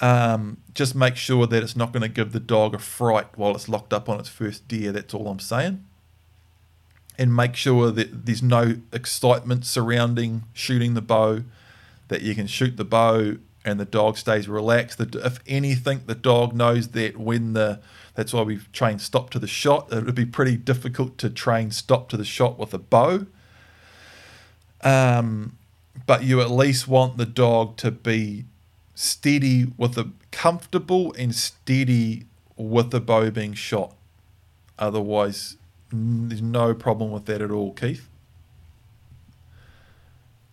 Um, 0.00 0.58
just 0.74 0.94
make 0.94 1.16
sure 1.16 1.46
that 1.46 1.62
it's 1.62 1.76
not 1.76 1.92
going 1.92 2.02
to 2.02 2.08
give 2.08 2.32
the 2.32 2.40
dog 2.40 2.74
a 2.74 2.78
fright 2.78 3.28
while 3.36 3.54
it's 3.54 3.68
locked 3.68 3.92
up 3.92 4.08
on 4.08 4.18
its 4.20 4.28
first 4.28 4.68
deer. 4.68 4.92
That's 4.92 5.14
all 5.14 5.28
I'm 5.28 5.40
saying 5.40 5.84
and 7.18 7.34
make 7.34 7.54
sure 7.54 7.90
that 7.90 8.26
there's 8.26 8.42
no 8.42 8.76
excitement 8.92 9.64
surrounding 9.64 10.44
shooting 10.52 10.94
the 10.94 11.02
bow, 11.02 11.42
that 12.08 12.22
you 12.22 12.34
can 12.34 12.46
shoot 12.46 12.76
the 12.76 12.84
bow 12.84 13.36
and 13.64 13.80
the 13.80 13.84
dog 13.84 14.18
stays 14.18 14.48
relaxed. 14.48 15.00
If 15.00 15.38
anything, 15.46 16.02
the 16.06 16.14
dog 16.14 16.54
knows 16.54 16.88
that 16.88 17.16
when 17.16 17.54
the 17.54 17.80
that's 18.14 18.32
why 18.32 18.42
we've 18.42 18.70
trained 18.72 19.00
stop 19.00 19.30
to 19.30 19.38
the 19.38 19.48
shot. 19.48 19.92
It 19.92 20.04
would 20.04 20.14
be 20.14 20.26
pretty 20.26 20.56
difficult 20.56 21.18
to 21.18 21.30
train 21.30 21.70
stop 21.72 22.08
to 22.10 22.16
the 22.16 22.24
shot 22.24 22.58
with 22.58 22.72
a 22.72 22.78
bow. 22.78 23.26
Um, 24.82 25.56
but 26.06 26.22
you 26.22 26.40
at 26.40 26.50
least 26.50 26.86
want 26.86 27.16
the 27.16 27.26
dog 27.26 27.76
to 27.78 27.90
be 27.90 28.44
steady 28.94 29.72
with 29.76 29.98
a 29.98 30.10
comfortable 30.30 31.12
and 31.14 31.34
steady 31.34 32.26
with 32.56 32.90
the 32.90 33.00
bow 33.00 33.30
being 33.30 33.54
shot. 33.54 33.94
Otherwise, 34.78 35.56
there's 36.28 36.42
no 36.42 36.74
problem 36.74 37.10
with 37.10 37.26
that 37.26 37.40
at 37.40 37.50
all, 37.50 37.72
Keith. 37.72 38.08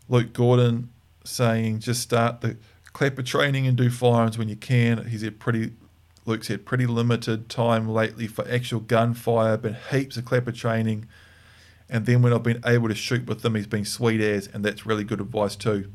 Luke 0.10 0.34
Gordon 0.34 0.90
saying 1.24 1.80
just 1.80 2.02
start 2.02 2.42
the 2.42 2.58
clapper 2.94 3.24
training 3.24 3.68
and 3.68 3.78
do 3.78 3.90
firearms 3.90 4.38
when 4.38 4.50
you 4.50 4.56
can. 4.56 5.06
He's 5.08 5.22
had 5.22 5.40
pretty 5.40 5.72
Luke's 6.26 6.50
had 6.50 6.66
pretty 6.66 6.86
limited 6.86 7.50
time 7.50 7.90
lately 7.90 8.28
for 8.28 8.48
actual 8.48 8.80
gunfire, 8.80 9.58
been 9.58 9.78
heaps 9.90 10.18
of 10.18 10.26
clapper 10.26 10.52
training. 10.52 11.08
And 11.90 12.06
then 12.06 12.22
when 12.22 12.32
I've 12.32 12.44
been 12.44 12.62
able 12.66 12.90
to 12.90 12.96
shoot 12.96 13.26
with 13.26 13.42
them, 13.42 13.56
he's 13.56 13.68
been 13.68 13.86
sweet 13.86 14.22
as, 14.22 14.48
and 14.48 14.64
that's 14.64 14.86
really 14.86 15.04
good 15.04 15.20
advice 15.20 15.56
too. 15.56 15.92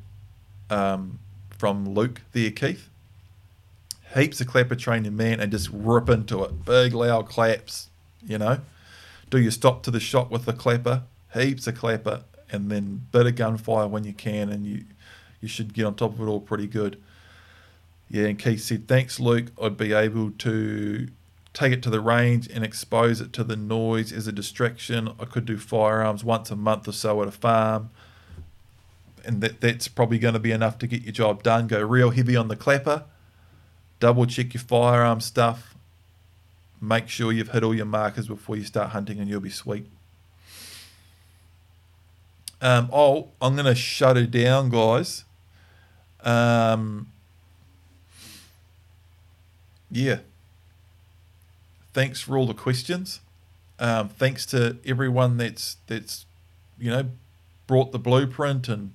Um, 0.68 1.20
from 1.50 1.88
Luke 1.88 2.22
there, 2.32 2.50
Keith. 2.50 2.88
Heaps 4.14 4.40
of 4.40 4.46
clapper 4.48 4.74
training, 4.74 5.16
man, 5.16 5.40
and 5.40 5.52
just 5.52 5.68
rip 5.72 6.08
into 6.08 6.42
it. 6.42 6.64
Big 6.64 6.92
loud 6.92 7.28
claps, 7.28 7.88
you 8.26 8.38
know. 8.38 8.60
Do 9.30 9.38
you 9.38 9.50
stop 9.50 9.82
to 9.84 9.90
the 9.90 10.00
shot 10.00 10.30
with 10.30 10.44
the 10.44 10.52
clapper, 10.52 11.02
heaps 11.34 11.66
of 11.66 11.76
clapper, 11.76 12.24
and 12.50 12.70
then 12.70 13.06
bit 13.10 13.26
of 13.26 13.34
gunfire 13.34 13.88
when 13.88 14.04
you 14.04 14.12
can, 14.12 14.48
and 14.50 14.64
you 14.66 14.84
you 15.40 15.48
should 15.48 15.74
get 15.74 15.84
on 15.84 15.94
top 15.94 16.14
of 16.14 16.20
it 16.20 16.24
all 16.24 16.40
pretty 16.40 16.66
good. 16.66 17.00
Yeah, 18.08 18.26
and 18.26 18.38
Keith 18.38 18.62
said, 18.62 18.88
thanks, 18.88 19.20
Luke. 19.20 19.46
I'd 19.60 19.76
be 19.76 19.92
able 19.92 20.30
to 20.30 21.08
take 21.52 21.72
it 21.72 21.82
to 21.82 21.90
the 21.90 22.00
range 22.00 22.48
and 22.48 22.64
expose 22.64 23.20
it 23.20 23.32
to 23.34 23.44
the 23.44 23.56
noise 23.56 24.12
as 24.12 24.26
a 24.26 24.32
distraction. 24.32 25.10
I 25.18 25.24
could 25.24 25.44
do 25.44 25.58
firearms 25.58 26.24
once 26.24 26.50
a 26.50 26.56
month 26.56 26.88
or 26.88 26.92
so 26.92 27.22
at 27.22 27.28
a 27.28 27.32
farm. 27.32 27.90
And 29.24 29.40
that, 29.40 29.60
that's 29.60 29.88
probably 29.88 30.18
going 30.18 30.34
to 30.34 30.40
be 30.40 30.52
enough 30.52 30.78
to 30.78 30.86
get 30.86 31.02
your 31.02 31.12
job 31.12 31.42
done. 31.42 31.66
Go 31.66 31.80
real 31.82 32.10
heavy 32.10 32.36
on 32.36 32.48
the 32.48 32.56
clapper, 32.56 33.04
double 34.00 34.26
check 34.26 34.54
your 34.54 34.62
firearm 34.62 35.20
stuff, 35.20 35.75
make 36.80 37.08
sure 37.08 37.32
you've 37.32 37.50
hit 37.50 37.62
all 37.62 37.74
your 37.74 37.86
markers 37.86 38.28
before 38.28 38.56
you 38.56 38.64
start 38.64 38.90
hunting, 38.90 39.18
and 39.18 39.28
you'll 39.28 39.40
be 39.40 39.50
sweet. 39.50 39.86
Um, 42.60 42.88
oh, 42.92 43.28
I'm 43.40 43.54
going 43.54 43.66
to 43.66 43.74
shut 43.74 44.16
it 44.16 44.30
down, 44.30 44.70
guys. 44.70 45.24
Um, 46.22 47.08
yeah. 49.90 50.18
Thanks 51.92 52.20
for 52.20 52.36
all 52.36 52.46
the 52.46 52.54
questions. 52.54 53.20
Um, 53.78 54.08
thanks 54.08 54.46
to 54.46 54.78
everyone 54.86 55.36
that's 55.36 55.76
that's 55.86 56.24
you 56.78 56.90
know 56.90 57.10
brought 57.66 57.92
the 57.92 57.98
blueprint 57.98 58.68
and 58.68 58.92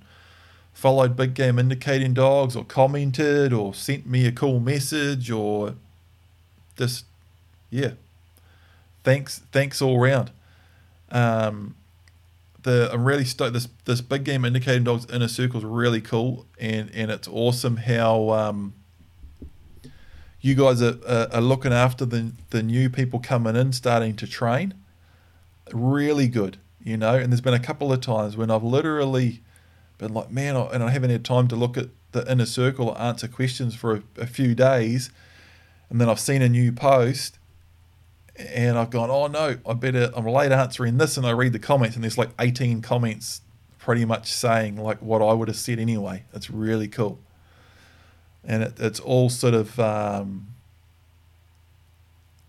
followed 0.74 1.16
big 1.16 1.34
game 1.34 1.60
indicating 1.60 2.14
dogs 2.14 2.56
or 2.56 2.64
commented 2.64 3.54
or 3.54 3.74
sent 3.74 4.08
me 4.08 4.26
a 4.26 4.32
cool 4.32 4.60
message 4.60 5.30
or 5.30 5.76
just 6.78 7.06
yeah. 7.72 7.92
Thanks, 9.04 9.42
thanks 9.52 9.82
all 9.82 9.98
round. 9.98 10.30
Um, 11.10 11.76
the 12.62 12.90
I'm 12.94 13.04
really 13.04 13.26
stoked. 13.26 13.54
This 13.54 13.68
this 13.86 14.02
big 14.02 14.24
game 14.24 14.46
indicating 14.46 14.84
dogs 14.84 15.08
inner 15.12 15.28
circle 15.28 15.58
is 15.60 15.66
really 15.66 16.02
cool, 16.02 16.46
and 16.60 16.92
and 16.94 17.10
it's 17.10 17.28
awesome 17.28 17.78
how 17.78 18.30
um, 18.30 18.74
you 20.40 20.54
guys 20.54 20.82
are, 20.82 20.98
are, 21.08 21.42
looking 21.42 21.74
after 21.74 22.06
the 22.06 22.32
the 22.52 22.62
new 22.62 22.90
people 22.90 23.20
coming 23.20 23.56
in, 23.56 23.74
starting 23.74 24.16
to 24.18 24.28
train. 24.28 24.76
Really 25.74 26.28
good, 26.28 26.58
you 26.84 26.98
know. 26.98 27.16
And 27.16 27.32
there's 27.32 27.42
been 27.42 27.54
a 27.54 27.60
couple 27.60 27.92
of 27.92 28.02
times 28.02 28.38
when 28.38 28.52
I've 28.52 28.64
literally 28.64 29.42
been 29.98 30.14
like, 30.14 30.30
man, 30.30 30.56
and 30.56 30.84
I 30.84 30.92
haven't 30.92 31.10
had 31.10 31.26
time 31.26 31.48
to 31.48 31.56
look 31.56 31.78
at 31.78 31.88
the 32.12 32.30
inner 32.32 32.46
circle 32.46 32.90
or 32.90 33.02
answer 33.02 33.28
questions 33.28 33.74
for 33.74 33.96
a, 33.96 34.04
a 34.18 34.28
few 34.28 34.54
days, 34.54 35.10
and 35.90 36.00
then 36.00 36.10
I've 36.10 36.20
seen 36.20 36.44
a 36.44 36.50
new 36.50 36.72
post 36.72 37.40
and 38.50 38.78
I've 38.78 38.90
gone, 38.90 39.10
oh 39.10 39.28
no, 39.28 39.58
I 39.66 39.74
better, 39.74 40.12
I'm 40.16 40.26
late 40.26 40.52
answering 40.52 40.98
this. 40.98 41.18
And 41.18 41.26
I 41.26 41.32
read 41.32 41.54
the 41.54 41.60
comments, 41.60 41.96
and 41.96 42.04
there's 42.04 42.18
like 42.18 42.30
18 42.40 42.82
comments 42.82 43.42
pretty 43.78 44.06
much 44.06 44.32
saying 44.32 44.78
like 44.78 45.02
what 45.02 45.22
I 45.22 45.34
would 45.34 45.48
have 45.48 45.58
said 45.58 45.80
anyway. 45.80 46.24
It's 46.34 46.50
really 46.50 46.88
cool. 46.88 47.20
And 48.44 48.64
it, 48.64 48.80
it's 48.80 49.00
all 49.00 49.30
sort 49.30 49.54
of 49.54 49.80
um, 49.80 50.48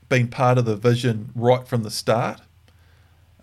been 0.09 0.29
part 0.29 0.59
of 0.59 0.65
the 0.65 0.77
vision 0.77 1.31
right 1.35 1.67
from 1.67 1.83
the 1.83 1.91
start. 1.91 2.41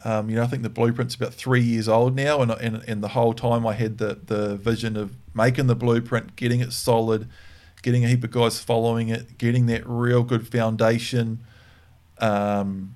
Um, 0.06 0.30
you 0.30 0.38
know, 0.38 0.44
I 0.44 0.48
think 0.48 0.64
the 0.64 0.69
blueprint's 0.69 1.16
about 1.16 1.34
three 1.34 1.61
years 1.61 1.90
old 1.90 2.16
now, 2.16 2.42
and, 2.42 2.52
and, 2.52 2.84
and 2.88 3.03
the 3.03 3.10
whole 3.10 3.34
time 3.34 3.68
I 3.68 3.74
had 3.74 3.98
the, 3.98 4.18
the 4.26 4.56
vision 4.56 4.95
of 4.95 5.16
making 5.34 5.68
the 5.68 5.76
blueprint, 5.76 6.36
getting 6.36 6.61
it 6.61 6.72
solid, 6.72 7.28
getting 7.82 8.06
a 8.06 8.08
heap 8.08 8.24
of 8.24 8.32
guys 8.32 8.60
following 8.60 9.10
it, 9.10 9.38
getting 9.38 9.66
that 9.66 9.82
real 9.86 10.24
good 10.24 10.48
foundation 10.48 11.40
um, 12.19 12.95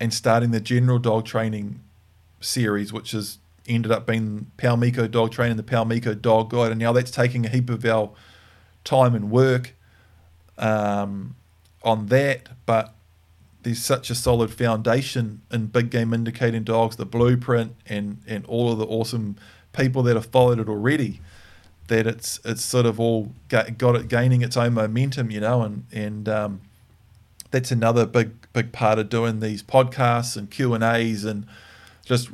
and 0.00 0.12
starting 0.12 0.50
the 0.50 0.60
general 0.60 0.98
dog 0.98 1.24
training 1.24 1.80
series, 2.40 2.92
which 2.92 3.12
has 3.12 3.38
ended 3.66 3.92
up 3.92 4.06
being 4.06 4.50
Palmico 4.56 5.10
Dog 5.10 5.30
Training, 5.32 5.56
the 5.56 5.62
Palmico 5.62 6.20
Dog 6.20 6.50
Guide, 6.50 6.70
and 6.70 6.80
now 6.80 6.92
that's 6.92 7.10
taking 7.10 7.44
a 7.44 7.48
heap 7.48 7.68
of 7.68 7.84
our 7.84 8.10
time 8.84 9.14
and 9.14 9.30
work 9.30 9.74
um, 10.56 11.36
on 11.82 12.06
that. 12.06 12.48
But 12.64 12.94
there's 13.62 13.82
such 13.82 14.08
a 14.08 14.14
solid 14.14 14.50
foundation 14.52 15.42
in 15.50 15.66
big 15.66 15.90
game 15.90 16.14
indicating 16.14 16.62
dogs, 16.64 16.96
the 16.96 17.04
blueprint, 17.04 17.74
and 17.86 18.18
and 18.26 18.46
all 18.46 18.72
of 18.72 18.78
the 18.78 18.86
awesome 18.86 19.36
people 19.72 20.02
that 20.04 20.16
have 20.16 20.26
followed 20.26 20.58
it 20.58 20.68
already. 20.68 21.20
that 21.88 22.06
it's 22.06 22.40
it's 22.44 22.64
sort 22.64 22.86
of 22.86 23.00
all 23.00 23.32
got 23.48 23.96
it 23.96 24.08
gaining 24.08 24.42
its 24.42 24.56
own 24.56 24.74
momentum, 24.74 25.30
you 25.30 25.40
know, 25.40 25.62
and 25.62 25.84
and 25.92 26.28
um, 26.28 26.60
that's 27.50 27.70
another 27.70 28.06
big 28.06 28.32
big 28.52 28.72
part 28.72 28.98
of 28.98 29.08
doing 29.08 29.40
these 29.40 29.62
podcasts 29.62 30.36
and 30.36 30.50
Q 30.50 30.74
and 30.74 30.84
A's 30.84 31.24
and 31.24 31.46
just 32.04 32.30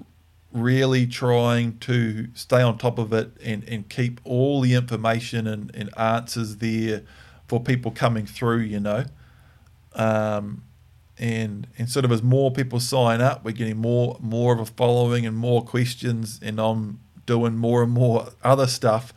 really 0.53 1.07
trying 1.07 1.77
to 1.79 2.29
stay 2.35 2.63
on 2.63 2.79
top 2.79 2.99
of 2.99 3.13
it 3.13 3.31
and, 3.43 3.65
and 3.65 3.89
keep 3.89 4.21
all 4.23 4.61
the 4.61 4.73
information 4.75 5.49
and, 5.49 5.75
and 5.75 5.91
answers 5.99 6.59
there 6.59 7.03
for 7.49 7.61
people 7.61 7.91
coming 7.91 8.25
through, 8.25 8.61
you 8.61 8.81
know. 8.81 9.05
Um, 9.95 10.63
and 11.19 11.67
and 11.79 11.89
sort 11.89 12.05
of 12.05 12.11
as 12.11 12.23
more 12.23 12.51
people 12.51 12.81
sign 12.81 13.21
up, 13.21 13.45
we're 13.45 13.53
getting 13.53 13.77
more 13.77 14.17
more 14.21 14.53
of 14.53 14.61
a 14.61 14.67
following 14.67 15.27
and 15.27 15.37
more 15.37 15.65
questions, 15.65 16.41
and 16.43 16.59
I'm 16.61 17.01
doing 17.27 17.57
more 17.57 17.83
and 17.83 17.93
more 17.93 18.29
other 18.43 18.67
stuff. 18.67 19.13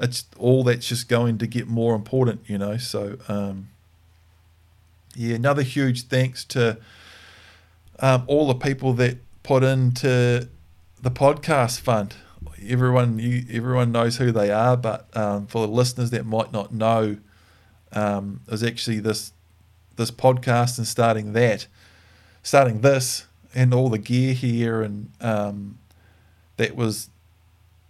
It's 0.00 0.24
all 0.36 0.64
that's 0.64 0.88
just 0.88 1.08
going 1.08 1.38
to 1.38 1.46
get 1.46 1.68
more 1.68 1.94
important, 1.94 2.42
you 2.46 2.58
know. 2.58 2.76
So 2.76 3.18
um, 3.28 3.68
yeah, 5.18 5.34
another 5.34 5.62
huge 5.62 6.04
thanks 6.04 6.44
to 6.44 6.78
um, 7.98 8.22
all 8.28 8.46
the 8.46 8.54
people 8.54 8.92
that 8.94 9.18
put 9.42 9.64
into 9.64 10.48
the 11.02 11.10
podcast 11.10 11.80
fund. 11.80 12.14
Everyone, 12.64 13.18
you, 13.18 13.44
everyone 13.50 13.90
knows 13.90 14.18
who 14.18 14.30
they 14.30 14.52
are, 14.52 14.76
but 14.76 15.08
um, 15.16 15.48
for 15.48 15.66
the 15.66 15.72
listeners 15.72 16.10
that 16.10 16.24
might 16.24 16.52
not 16.52 16.72
know, 16.72 17.16
um, 17.92 18.42
was 18.48 18.62
actually 18.62 19.00
this 19.00 19.32
this 19.96 20.12
podcast 20.12 20.78
and 20.78 20.86
starting 20.86 21.32
that, 21.32 21.66
starting 22.44 22.82
this 22.82 23.26
and 23.52 23.74
all 23.74 23.88
the 23.88 23.98
gear 23.98 24.34
here, 24.34 24.82
and 24.82 25.10
um, 25.20 25.78
that 26.58 26.76
was 26.76 27.10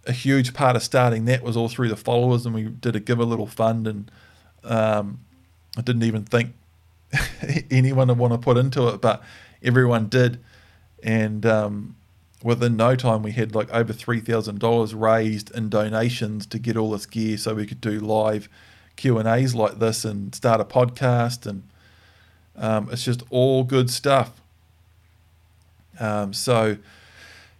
a 0.07 0.13
huge 0.13 0.55
part 0.55 0.75
of 0.75 0.81
starting 0.81 1.25
that 1.25 1.43
was 1.43 1.55
all 1.55 1.69
through 1.69 1.89
the 1.89 1.95
followers, 1.95 2.47
and 2.47 2.55
we 2.55 2.63
did 2.63 2.95
a 2.95 2.99
give 2.99 3.19
a 3.19 3.25
little 3.25 3.45
fund, 3.45 3.85
and 3.85 4.09
um, 4.63 5.19
I 5.77 5.81
didn't 5.81 6.03
even 6.03 6.23
think 6.23 6.53
anyone 7.71 8.07
would 8.07 8.17
want 8.17 8.33
to 8.33 8.39
put 8.39 8.57
into 8.57 8.87
it, 8.89 9.01
but 9.01 9.23
everyone 9.63 10.07
did, 10.07 10.39
and 11.03 11.45
um, 11.45 11.95
within 12.43 12.77
no 12.77 12.95
time 12.95 13.23
we 13.23 13.31
had 13.31 13.55
like 13.55 13.69
over 13.71 13.93
three 13.93 14.19
thousand 14.19 14.59
dollars 14.59 14.93
raised 14.93 15.51
in 15.55 15.69
donations 15.69 16.45
to 16.47 16.59
get 16.59 16.77
all 16.77 16.91
this 16.91 17.05
gear 17.05 17.37
so 17.37 17.55
we 17.55 17.65
could 17.65 17.81
do 17.81 17.99
live 17.99 18.47
Q 18.95 19.17
and 19.17 19.27
A's 19.27 19.55
like 19.55 19.79
this 19.79 20.05
and 20.05 20.33
start 20.35 20.61
a 20.61 20.65
podcast 20.65 21.45
and 21.45 21.63
um, 22.55 22.89
it's 22.91 23.03
just 23.03 23.23
all 23.29 23.63
good 23.63 23.89
stuff. 23.89 24.41
Um, 25.99 26.33
so 26.33 26.77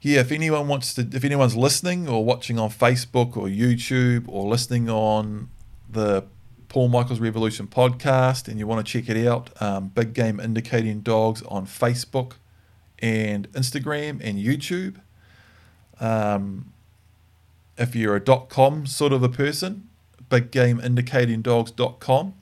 yeah, 0.02 0.22
if 0.22 0.32
anyone 0.32 0.68
wants 0.68 0.94
to, 0.95 1.08
if 1.11 1.24
anyone's 1.24 1.56
listening 1.56 2.08
or 2.08 2.24
watching 2.24 2.58
on 2.58 2.69
Facebook 2.69 3.36
or 3.36 3.48
YouTube 3.48 4.26
or 4.28 4.48
listening 4.48 4.90
on 4.90 5.50
the 5.90 6.24
Paul 6.69 6.88
Michaels 6.88 7.19
Revolution 7.19 7.67
podcast 7.67 8.48
and 8.48 8.59
you 8.59 8.67
want 8.67 8.85
to 8.85 8.91
check 8.91 9.09
it 9.09 9.27
out, 9.27 9.49
um, 9.61 9.88
Big 9.88 10.14
Game 10.14 10.39
Indicating 10.39 11.01
Dogs 11.01 11.41
on 11.43 11.65
Facebook 11.65 12.33
and 12.99 13.51
Instagram 13.53 14.22
and 14.23 14.38
YouTube. 14.38 14.98
Um, 15.99 16.72
if 17.77 17.95
you're 17.95 18.15
a 18.15 18.19
dot 18.19 18.49
.com 18.49 18.85
sort 18.85 19.14
of 19.14 19.23
a 19.23 19.30
person, 19.30 19.89
biggameindicatingdogs.com. 20.30 22.33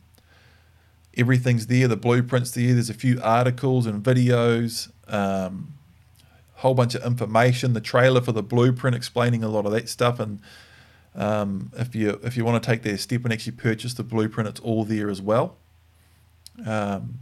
Everything's 1.15 1.67
there, 1.67 1.87
the 1.87 1.95
blueprints 1.95 2.51
there. 2.51 2.73
There's 2.73 2.89
a 2.89 2.93
few 2.93 3.21
articles 3.23 3.85
and 3.85 4.03
videos, 4.03 4.91
um, 5.07 5.73
whole 6.55 6.73
bunch 6.73 6.95
of 6.95 7.05
information, 7.05 7.73
the 7.73 7.81
trailer 7.81 8.19
for 8.19 8.33
the 8.33 8.43
blueprint 8.43 8.95
explaining 8.95 9.43
a 9.43 9.47
lot 9.47 9.65
of 9.65 9.71
that 9.71 9.87
stuff. 9.87 10.19
And 10.19 10.41
um, 11.17 11.71
if 11.75 11.95
you 11.95 12.19
if 12.23 12.37
you 12.37 12.45
want 12.45 12.61
to 12.63 12.69
take 12.69 12.83
that 12.83 12.99
step 12.99 13.23
and 13.23 13.33
actually 13.33 13.53
purchase 13.53 13.93
the 13.93 14.03
blueprint, 14.03 14.47
it's 14.47 14.59
all 14.59 14.85
there 14.85 15.09
as 15.09 15.21
well. 15.21 15.57
Um, 16.65 17.19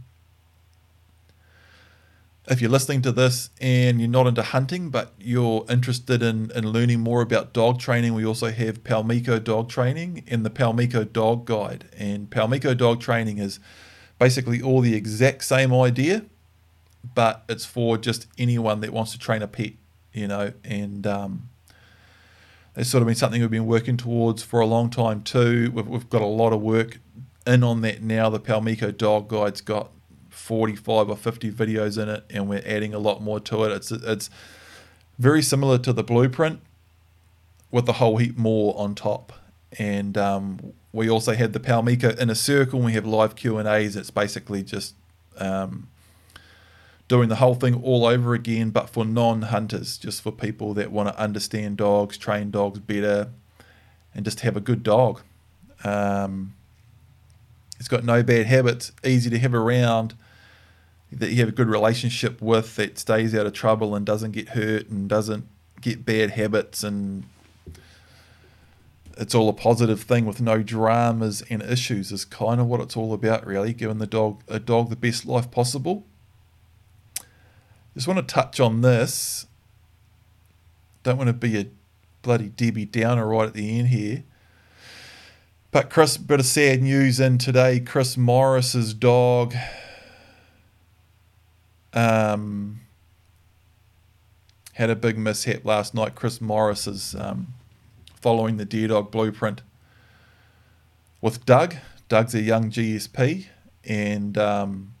if 2.48 2.60
you're 2.60 2.70
listening 2.70 3.02
to 3.02 3.12
this 3.12 3.50
and 3.60 4.00
you're 4.00 4.08
not 4.08 4.26
into 4.26 4.42
hunting, 4.42 4.90
but 4.90 5.12
you're 5.18 5.64
interested 5.68 6.22
in, 6.22 6.50
in 6.52 6.68
learning 6.68 7.00
more 7.00 7.20
about 7.20 7.52
dog 7.52 7.80
training, 7.80 8.14
we 8.14 8.24
also 8.24 8.50
have 8.50 8.84
Palmico 8.84 9.42
Dog 9.42 9.68
Training 9.68 10.24
and 10.28 10.46
the 10.46 10.50
Palmico 10.50 11.10
Dog 11.10 11.44
Guide. 11.44 11.86
And 11.96 12.30
Palmico 12.30 12.76
Dog 12.76 13.00
Training 13.00 13.38
is 13.38 13.58
basically 14.18 14.62
all 14.62 14.80
the 14.80 14.94
exact 14.94 15.44
same 15.44 15.74
idea, 15.74 16.24
but 17.14 17.44
it's 17.48 17.64
for 17.64 17.98
just 17.98 18.28
anyone 18.38 18.80
that 18.80 18.92
wants 18.92 19.12
to 19.12 19.18
train 19.18 19.42
a 19.42 19.48
pet, 19.48 19.72
you 20.12 20.28
know. 20.28 20.52
And 20.64 21.04
um, 21.06 21.48
it's 22.76 22.90
sort 22.90 23.02
of 23.02 23.06
been 23.06 23.14
something 23.14 23.40
we've 23.40 23.50
been 23.50 23.66
working 23.66 23.96
towards 23.96 24.42
for 24.42 24.60
a 24.60 24.66
long 24.66 24.90
time 24.90 25.22
too. 25.22 25.70
We've, 25.72 25.86
we've 25.86 26.10
got 26.10 26.22
a 26.22 26.26
lot 26.26 26.52
of 26.52 26.60
work 26.60 26.98
in 27.46 27.64
on 27.64 27.80
that 27.82 28.02
now. 28.02 28.28
The 28.28 28.40
Palmico 28.40 28.96
Dog 28.96 29.28
Guide's 29.28 29.60
got 29.60 29.90
45 30.30 31.10
or 31.10 31.16
50 31.16 31.50
videos 31.52 32.00
in 32.00 32.08
it, 32.08 32.24
and 32.30 32.48
we're 32.48 32.62
adding 32.66 32.92
a 32.92 32.98
lot 32.98 33.22
more 33.22 33.40
to 33.40 33.64
it. 33.64 33.72
It's 33.72 33.90
it's 33.90 34.30
very 35.18 35.42
similar 35.42 35.78
to 35.78 35.92
the 35.92 36.04
blueprint, 36.04 36.60
with 37.70 37.88
a 37.88 37.94
whole 37.94 38.16
heap 38.18 38.36
more 38.36 38.78
on 38.78 38.94
top. 38.94 39.32
And 39.78 40.16
um, 40.16 40.72
we 40.92 41.10
also 41.10 41.34
had 41.34 41.52
the 41.52 41.60
Palmico 41.60 42.18
a 42.18 42.34
Circle. 42.34 42.78
And 42.78 42.86
we 42.86 42.92
have 42.92 43.06
live 43.06 43.36
Q 43.36 43.58
and 43.58 43.68
A's. 43.68 43.96
It's 43.96 44.10
basically 44.10 44.62
just 44.62 44.94
um, 45.38 45.88
doing 47.08 47.28
the 47.28 47.36
whole 47.36 47.54
thing 47.54 47.82
all 47.82 48.04
over 48.04 48.34
again, 48.34 48.70
but 48.70 48.90
for 48.90 49.04
non-hunters, 49.04 49.96
just 49.98 50.22
for 50.22 50.32
people 50.32 50.74
that 50.74 50.90
want 50.90 51.08
to 51.08 51.18
understand 51.18 51.76
dogs, 51.76 52.18
train 52.18 52.50
dogs 52.50 52.80
better, 52.80 53.30
and 54.14 54.24
just 54.24 54.40
have 54.40 54.56
a 54.56 54.60
good 54.60 54.82
dog. 54.82 55.22
Um, 55.84 56.54
it's 57.78 57.88
got 57.88 58.04
no 58.04 58.22
bad 58.22 58.46
habits, 58.46 58.92
easy 59.04 59.30
to 59.30 59.38
have 59.38 59.54
around, 59.54 60.14
that 61.12 61.30
you 61.30 61.36
have 61.36 61.48
a 61.48 61.52
good 61.52 61.68
relationship 61.68 62.42
with 62.42 62.76
that 62.76 62.98
stays 62.98 63.34
out 63.34 63.46
of 63.46 63.52
trouble 63.52 63.94
and 63.94 64.04
doesn't 64.04 64.32
get 64.32 64.50
hurt 64.50 64.88
and 64.88 65.08
doesn't 65.08 65.46
get 65.80 66.04
bad 66.04 66.30
habits 66.30 66.82
and 66.82 67.24
it's 69.18 69.34
all 69.34 69.48
a 69.48 69.52
positive 69.52 70.02
thing 70.02 70.26
with 70.26 70.40
no 70.40 70.62
dramas 70.62 71.42
and 71.48 71.62
issues 71.62 72.10
is 72.10 72.24
kind 72.24 72.60
of 72.60 72.66
what 72.66 72.80
it's 72.80 72.96
all 72.96 73.12
about 73.12 73.46
really 73.46 73.72
giving 73.72 73.98
the 73.98 74.06
dog 74.06 74.42
a 74.48 74.58
dog 74.58 74.90
the 74.90 74.96
best 74.96 75.24
life 75.24 75.50
possible 75.50 76.04
just 77.96 78.06
want 78.06 78.16
to 78.18 78.34
touch 78.34 78.60
on 78.60 78.82
this 78.82 79.46
don't 81.02 81.16
want 81.16 81.28
to 81.28 81.32
be 81.32 81.58
a 81.58 81.66
bloody 82.22 82.48
debbie 82.48 82.84
downer 82.84 83.26
right 83.26 83.48
at 83.48 83.54
the 83.54 83.78
end 83.78 83.88
here 83.88 84.22
but 85.72 85.90
chris 85.90 86.16
bit 86.16 86.38
of 86.38 86.46
sad 86.46 86.80
news 86.82 87.18
in 87.18 87.36
today 87.38 87.80
chris 87.80 88.16
morris's 88.16 88.94
dog 88.94 89.54
um, 91.96 92.80
had 94.74 94.90
a 94.90 94.94
big 94.94 95.16
mishap 95.16 95.64
last 95.64 95.94
night. 95.94 96.14
Chris 96.14 96.40
Morris 96.40 96.86
is 96.86 97.14
um, 97.14 97.54
following 98.20 98.58
the 98.58 98.66
Deer 98.66 98.88
Dog 98.88 99.10
blueprint 99.10 99.62
with 101.22 101.46
Doug. 101.46 101.76
Doug's 102.10 102.34
a 102.34 102.42
young 102.42 102.70
GSP, 102.70 103.46
and 103.84 104.36
um, 104.36 104.92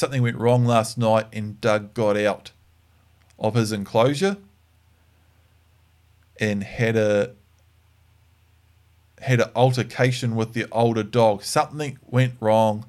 something 0.00 0.22
went 0.22 0.38
wrong 0.38 0.64
last 0.64 0.96
night, 0.96 1.26
and 1.32 1.60
Doug 1.60 1.94
got 1.94 2.16
out 2.16 2.52
of 3.38 3.54
his 3.54 3.70
enclosure 3.70 4.38
and 6.40 6.64
had 6.64 6.96
a 6.96 7.34
had 9.20 9.40
an 9.40 9.50
altercation 9.54 10.34
with 10.34 10.54
the 10.54 10.66
older 10.72 11.02
dog. 11.02 11.44
Something 11.44 11.98
went 12.02 12.34
wrong 12.40 12.86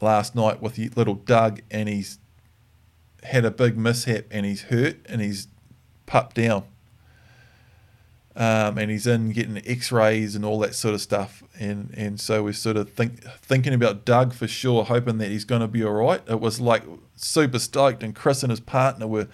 last 0.00 0.36
night 0.36 0.62
with 0.62 0.76
the 0.76 0.88
little 0.94 1.16
Doug, 1.16 1.60
and 1.70 1.88
he's 1.88 2.20
had 3.24 3.44
a 3.44 3.50
big 3.50 3.76
mishap, 3.76 4.26
and 4.30 4.46
he's 4.46 4.62
hurt, 4.62 4.98
and 5.06 5.20
he's 5.20 5.48
pupped 6.06 6.36
down. 6.36 6.62
Um, 8.36 8.78
and 8.78 8.90
he's 8.90 9.06
in 9.06 9.30
getting 9.30 9.62
X-rays 9.64 10.34
and 10.34 10.44
all 10.44 10.58
that 10.58 10.74
sort 10.74 10.92
of 10.92 11.00
stuff, 11.00 11.44
and 11.56 11.94
and 11.96 12.20
so 12.20 12.42
we're 12.42 12.52
sort 12.52 12.76
of 12.76 12.90
think 12.92 13.22
thinking 13.22 13.72
about 13.72 14.04
Doug 14.04 14.34
for 14.34 14.48
sure, 14.48 14.84
hoping 14.84 15.18
that 15.18 15.28
he's 15.28 15.44
going 15.44 15.60
to 15.60 15.68
be 15.68 15.84
all 15.84 15.92
right. 15.92 16.20
It 16.28 16.40
was 16.40 16.60
like 16.60 16.82
super 17.14 17.60
stoked, 17.60 18.02
and 18.02 18.12
Chris 18.12 18.42
and 18.42 18.50
his 18.50 18.58
partner 18.58 19.06
were 19.06 19.28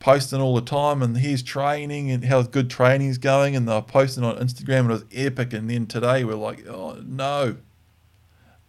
posting 0.00 0.40
all 0.40 0.56
the 0.56 0.60
time, 0.60 1.02
and 1.02 1.18
he's 1.18 1.40
training 1.40 2.10
and 2.10 2.24
how 2.24 2.42
good 2.42 2.68
training's 2.68 3.18
going, 3.18 3.54
and 3.54 3.68
they're 3.68 3.80
posting 3.80 4.24
on 4.24 4.36
Instagram, 4.38 4.80
and 4.80 4.90
it 4.90 4.94
was 4.94 5.04
epic. 5.12 5.52
And 5.52 5.70
then 5.70 5.86
today 5.86 6.24
we're 6.24 6.34
like, 6.34 6.66
oh 6.66 7.00
no, 7.06 7.58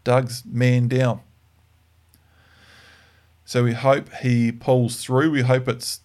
Doug's 0.04 0.44
man 0.46 0.88
down. 0.88 1.22
So 3.44 3.64
we 3.64 3.74
hope 3.74 4.14
he 4.22 4.52
pulls 4.52 5.04
through. 5.04 5.32
We 5.32 5.42
hope 5.42 5.68
it's, 5.68 6.02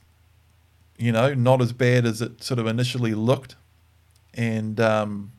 you 1.02 1.10
know, 1.10 1.34
not 1.34 1.60
as 1.60 1.72
bad 1.72 2.06
as 2.06 2.22
it 2.22 2.42
sort 2.42 2.60
of 2.60 2.66
initially 2.66 3.14
looked. 3.14 3.56
And 4.34 4.78
um, 4.80 5.32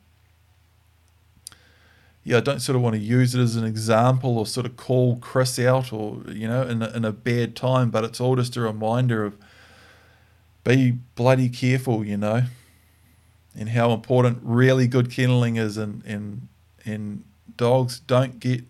yeah, 2.22 2.36
I 2.36 2.40
don't 2.40 2.60
sort 2.60 2.76
of 2.76 2.82
want 2.82 2.94
to 2.96 3.00
use 3.00 3.34
it 3.34 3.40
as 3.40 3.56
an 3.56 3.64
example 3.64 4.38
or 4.38 4.46
sort 4.46 4.66
of 4.66 4.76
call 4.76 5.16
Chris 5.16 5.58
out 5.58 5.92
or, 5.92 6.22
you 6.28 6.46
know, 6.46 6.62
in 6.62 6.82
a, 6.82 6.88
in 6.90 7.04
a 7.04 7.12
bad 7.12 7.56
time, 7.56 7.90
but 7.90 8.04
it's 8.04 8.20
all 8.20 8.36
just 8.36 8.56
a 8.56 8.60
reminder 8.60 9.24
of 9.24 9.36
be 10.64 10.98
bloody 11.14 11.48
careful, 11.48 12.04
you 12.04 12.18
know. 12.18 12.42
and 13.56 13.70
how 13.70 13.92
important 13.92 14.38
really 14.42 14.86
good 14.86 15.10
kenneling 15.10 15.56
is, 15.56 15.76
and 15.76 16.04
and 16.04 16.48
and 16.84 17.24
dogs 17.56 18.00
don't 18.00 18.40
get 18.40 18.64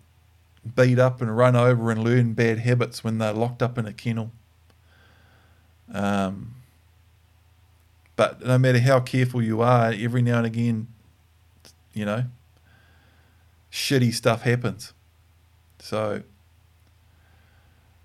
beat 0.75 0.99
up 0.99 1.21
and 1.21 1.35
run 1.35 1.55
over 1.55 1.91
and 1.91 2.03
learn 2.03 2.33
bad 2.33 2.59
habits 2.59 3.03
when 3.03 3.17
they're 3.17 3.33
locked 3.33 3.61
up 3.61 3.77
in 3.77 3.85
a 3.85 3.93
kennel. 3.93 4.31
Um, 5.93 6.55
but 8.15 8.45
no 8.45 8.57
matter 8.57 8.79
how 8.79 8.99
careful 8.99 9.41
you 9.41 9.61
are, 9.61 9.93
every 9.95 10.21
now 10.21 10.37
and 10.37 10.45
again, 10.45 10.87
you 11.93 12.05
know, 12.05 12.25
shitty 13.71 14.13
stuff 14.13 14.43
happens. 14.43 14.93
So, 15.79 16.23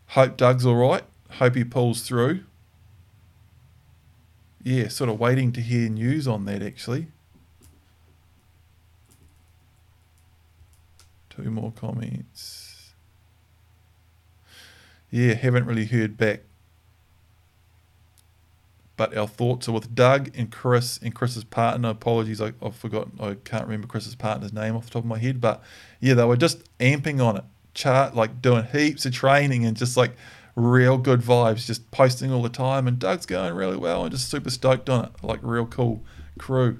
hope 0.08 0.36
Doug's 0.36 0.66
all 0.66 0.74
right. 0.74 1.04
Hope 1.30 1.54
he 1.54 1.64
pulls 1.64 2.02
through. 2.02 2.44
Yeah, 4.62 4.88
sort 4.88 5.08
of 5.08 5.18
waiting 5.18 5.52
to 5.52 5.60
hear 5.60 5.88
news 5.88 6.28
on 6.28 6.44
that 6.44 6.62
actually. 6.62 7.06
Two 11.30 11.50
more 11.50 11.72
comments. 11.72 12.92
Yeah, 15.10 15.34
haven't 15.34 15.64
really 15.64 15.86
heard 15.86 16.16
back. 16.16 16.42
But 19.00 19.16
our 19.16 19.26
thoughts 19.26 19.66
are 19.66 19.72
with 19.72 19.94
Doug 19.94 20.30
and 20.36 20.52
Chris 20.52 20.98
and 21.02 21.14
Chris's 21.14 21.44
partner. 21.44 21.88
Apologies, 21.88 22.38
I, 22.38 22.52
I've 22.60 22.76
forgotten. 22.76 23.12
I 23.18 23.32
can't 23.46 23.64
remember 23.64 23.86
Chris's 23.86 24.14
partner's 24.14 24.52
name 24.52 24.76
off 24.76 24.84
the 24.84 24.90
top 24.90 25.04
of 25.04 25.08
my 25.08 25.16
head. 25.16 25.40
But 25.40 25.62
yeah, 26.00 26.12
they 26.12 26.26
were 26.26 26.36
just 26.36 26.58
amping 26.80 27.24
on 27.24 27.38
it. 27.38 27.44
Chart 27.72 28.14
like 28.14 28.42
doing 28.42 28.64
heaps 28.64 29.06
of 29.06 29.14
training 29.14 29.64
and 29.64 29.74
just 29.74 29.96
like 29.96 30.12
real 30.54 30.98
good 30.98 31.22
vibes, 31.22 31.64
just 31.64 31.90
posting 31.90 32.30
all 32.30 32.42
the 32.42 32.50
time. 32.50 32.86
And 32.86 32.98
Doug's 32.98 33.24
going 33.24 33.54
really 33.54 33.78
well 33.78 34.02
and 34.02 34.12
just 34.12 34.28
super 34.28 34.50
stoked 34.50 34.90
on 34.90 35.06
it. 35.06 35.12
Like 35.22 35.40
real 35.40 35.64
cool 35.64 36.02
crew. 36.38 36.78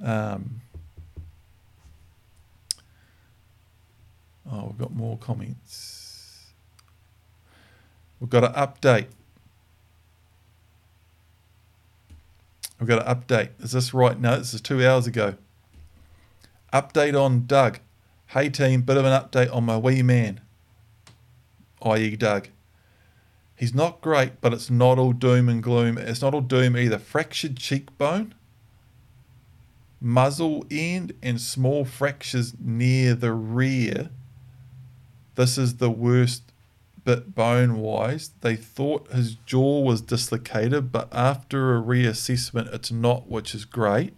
Um, 0.00 0.60
Oh, 4.48 4.66
we've 4.66 4.78
got 4.78 4.94
more 4.94 5.18
comments. 5.18 6.52
We've 8.20 8.30
got 8.30 8.44
an 8.44 8.52
update. 8.52 9.08
We've 12.78 12.88
got 12.88 13.06
an 13.06 13.14
update. 13.14 13.50
Is 13.60 13.72
this 13.72 13.92
right? 13.92 14.18
No, 14.18 14.38
this 14.38 14.54
is 14.54 14.60
two 14.60 14.86
hours 14.86 15.06
ago. 15.06 15.34
Update 16.72 17.20
on 17.20 17.46
Doug. 17.46 17.80
Hey 18.28 18.50
team, 18.50 18.82
bit 18.82 18.96
of 18.96 19.04
an 19.04 19.12
update 19.12 19.54
on 19.54 19.64
my 19.64 19.78
wee 19.78 20.02
man, 20.02 20.40
i.e. 21.82 22.14
Doug. 22.16 22.48
He's 23.56 23.74
not 23.74 24.00
great, 24.00 24.40
but 24.40 24.52
it's 24.52 24.70
not 24.70 24.98
all 24.98 25.12
doom 25.12 25.48
and 25.48 25.62
gloom. 25.62 25.98
It's 25.98 26.22
not 26.22 26.34
all 26.34 26.42
doom 26.42 26.76
either. 26.76 26.98
Fractured 26.98 27.56
cheekbone, 27.56 28.34
muzzle 30.00 30.66
end, 30.70 31.14
and 31.22 31.40
small 31.40 31.84
fractures 31.84 32.54
near 32.60 33.14
the 33.14 33.32
rear 33.32 34.10
this 35.38 35.56
is 35.56 35.76
the 35.76 35.88
worst 35.88 36.47
bit 37.08 37.34
bone 37.34 37.78
wise. 37.78 38.32
They 38.42 38.54
thought 38.54 39.10
his 39.10 39.36
jaw 39.46 39.80
was 39.80 40.02
dislocated, 40.02 40.92
but 40.92 41.08
after 41.10 41.74
a 41.74 41.80
reassessment, 41.80 42.74
it's 42.74 42.92
not, 42.92 43.30
which 43.30 43.54
is 43.54 43.64
great. 43.64 44.12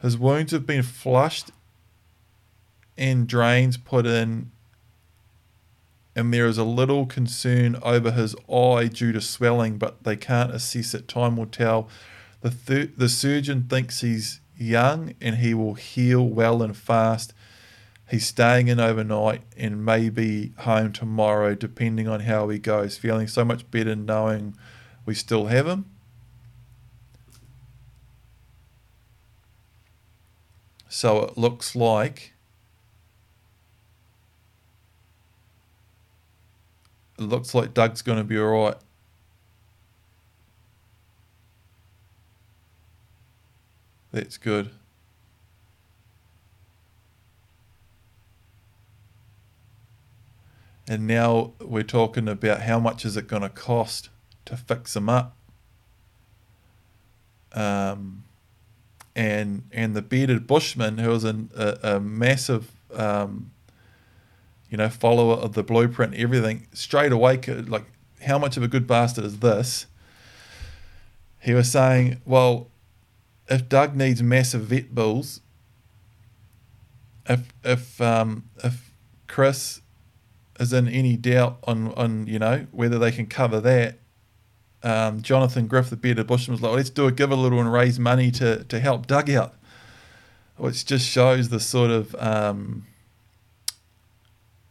His 0.00 0.16
wounds 0.16 0.52
have 0.52 0.64
been 0.64 0.84
flushed 0.84 1.50
and 2.96 3.26
drains 3.26 3.76
put 3.76 4.06
in, 4.06 4.52
and 6.14 6.32
there 6.32 6.46
is 6.46 6.58
a 6.58 6.64
little 6.64 7.06
concern 7.06 7.76
over 7.82 8.12
his 8.12 8.36
eye 8.48 8.86
due 8.86 9.10
to 9.10 9.20
swelling, 9.20 9.76
but 9.76 10.04
they 10.04 10.14
can't 10.14 10.54
assess 10.54 10.94
it. 10.94 11.08
Time 11.08 11.36
will 11.36 11.46
tell. 11.46 11.88
The, 12.40 12.52
thir- 12.52 12.92
the 12.96 13.08
surgeon 13.08 13.64
thinks 13.64 14.00
he's 14.00 14.38
young 14.56 15.14
and 15.20 15.38
he 15.38 15.54
will 15.54 15.74
heal 15.74 16.24
well 16.24 16.62
and 16.62 16.76
fast. 16.76 17.34
He's 18.10 18.26
staying 18.26 18.66
in 18.66 18.80
overnight 18.80 19.42
and 19.56 19.84
maybe 19.84 20.52
home 20.58 20.92
tomorrow, 20.92 21.54
depending 21.54 22.08
on 22.08 22.20
how 22.20 22.48
he 22.48 22.58
goes. 22.58 22.98
Feeling 22.98 23.28
so 23.28 23.44
much 23.44 23.70
better 23.70 23.94
knowing 23.94 24.56
we 25.06 25.14
still 25.14 25.46
have 25.46 25.68
him. 25.68 25.84
So 30.88 31.22
it 31.22 31.38
looks 31.38 31.76
like 31.76 32.32
it 37.16 37.22
looks 37.22 37.54
like 37.54 37.72
Doug's 37.74 38.02
going 38.02 38.18
to 38.18 38.24
be 38.24 38.36
all 38.36 38.64
right. 38.64 38.76
That's 44.10 44.36
good. 44.36 44.72
And 50.90 51.06
now 51.06 51.52
we're 51.60 51.84
talking 51.84 52.26
about 52.26 52.62
how 52.62 52.80
much 52.80 53.04
is 53.04 53.16
it 53.16 53.28
going 53.28 53.42
to 53.42 53.48
cost 53.48 54.08
to 54.44 54.56
fix 54.56 54.94
them 54.94 55.08
up. 55.08 55.36
Um, 57.52 58.24
and 59.14 59.62
and 59.70 59.94
the 59.94 60.02
bearded 60.02 60.48
bushman, 60.48 60.98
who 60.98 61.10
was 61.10 61.22
an, 61.22 61.50
a, 61.56 61.78
a 61.94 62.00
massive, 62.00 62.72
um, 62.92 63.52
you 64.68 64.78
know, 64.78 64.88
follower 64.88 65.34
of 65.34 65.52
the 65.52 65.62
blueprint, 65.62 66.14
everything 66.16 66.66
straight 66.72 67.12
away, 67.12 67.36
like 67.68 67.84
how 68.22 68.36
much 68.36 68.56
of 68.56 68.64
a 68.64 68.68
good 68.68 68.88
bastard 68.88 69.24
is 69.24 69.38
this? 69.38 69.86
He 71.38 71.54
was 71.54 71.70
saying, 71.70 72.20
well, 72.24 72.66
if 73.48 73.68
Doug 73.68 73.94
needs 73.94 74.24
massive 74.24 74.62
vet 74.62 74.92
bills, 74.92 75.40
if 77.26 77.52
if 77.62 78.00
um, 78.00 78.50
if 78.64 78.90
Chris 79.28 79.82
is 80.60 80.72
in 80.74 80.86
any 80.86 81.16
doubt 81.16 81.58
on, 81.64 81.92
on 81.94 82.26
you 82.26 82.38
know 82.38 82.66
whether 82.70 82.98
they 82.98 83.10
can 83.10 83.26
cover 83.26 83.60
that. 83.60 83.96
Um, 84.82 85.20
Jonathan 85.20 85.66
Griff, 85.66 85.90
the 85.90 85.96
bearded 85.96 86.26
bushman, 86.26 86.54
was 86.54 86.62
like, 86.62 86.72
let's 86.72 86.90
do 86.90 87.06
a 87.06 87.12
give 87.12 87.30
a 87.30 87.36
little 87.36 87.60
and 87.60 87.72
raise 87.72 87.98
money 87.98 88.30
to, 88.32 88.64
to 88.64 88.80
help 88.80 89.06
Doug 89.06 89.28
out, 89.30 89.54
which 90.56 90.86
just 90.86 91.08
shows 91.08 91.48
the 91.48 91.60
sort 91.60 91.90
of 91.90 92.14
um, 92.14 92.86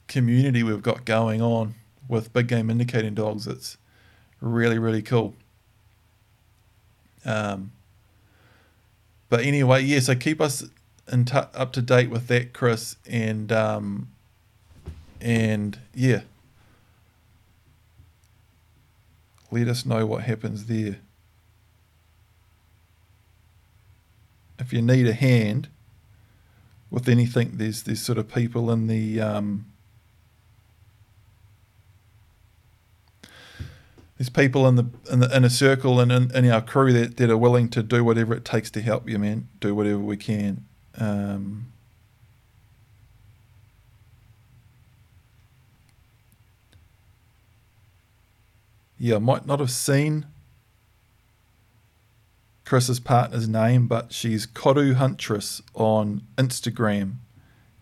community 0.07 0.63
we've 0.63 0.81
got 0.81 1.05
going 1.05 1.41
on 1.41 1.75
with 2.07 2.33
big 2.33 2.47
game 2.47 2.69
indicating 2.69 3.13
dogs. 3.13 3.45
It's 3.45 3.77
really, 4.41 4.79
really 4.79 5.03
cool. 5.03 5.35
Um, 7.23 7.71
but 9.29 9.41
anyway, 9.41 9.83
yeah, 9.83 9.99
so 9.99 10.15
keep 10.15 10.41
us 10.41 10.63
in 11.11 11.25
t- 11.25 11.37
up 11.37 11.71
to 11.73 11.81
date 11.83 12.09
with 12.09 12.27
that, 12.27 12.53
Chris, 12.53 12.95
and 13.07 13.51
um, 13.51 14.09
and 15.21 15.79
yeah, 15.93 16.21
let 19.51 19.67
us 19.67 19.85
know 19.85 20.05
what 20.05 20.23
happens 20.23 20.65
there. 20.65 20.97
If 24.57 24.73
you 24.73 24.81
need 24.81 25.07
a 25.07 25.13
hand 25.13 25.69
with 26.91 27.07
anything, 27.07 27.51
there's 27.53 27.83
there's 27.83 28.01
sort 28.01 28.17
of 28.17 28.33
people 28.33 28.71
in 28.71 28.87
the 28.87 29.21
um, 29.21 29.65
there's 34.17 34.29
people 34.29 34.67
in 34.67 34.75
the 34.75 34.85
in 35.11 35.19
the 35.19 35.35
inner 35.35 35.49
circle 35.49 35.99
and 35.99 36.11
in, 36.11 36.35
in 36.35 36.51
our 36.51 36.61
crew 36.61 36.91
that, 36.93 37.17
that 37.17 37.29
are 37.29 37.37
willing 37.37 37.69
to 37.69 37.81
do 37.81 38.03
whatever 38.03 38.33
it 38.33 38.43
takes 38.43 38.69
to 38.71 38.81
help 38.81 39.09
you, 39.09 39.17
man. 39.17 39.47
Do 39.59 39.73
whatever 39.73 39.99
we 39.99 40.17
can. 40.17 40.65
Um, 40.97 41.71
yeah, 48.99 49.17
might 49.17 49.45
not 49.45 49.59
have 49.59 49.71
seen 49.71 50.25
Chris's 52.65 52.99
partner's 52.99 53.47
name, 53.47 53.87
but 53.87 54.13
she's 54.13 54.45
Koru 54.45 54.93
Huntress 54.93 55.61
on 55.73 56.23
Instagram. 56.37 57.15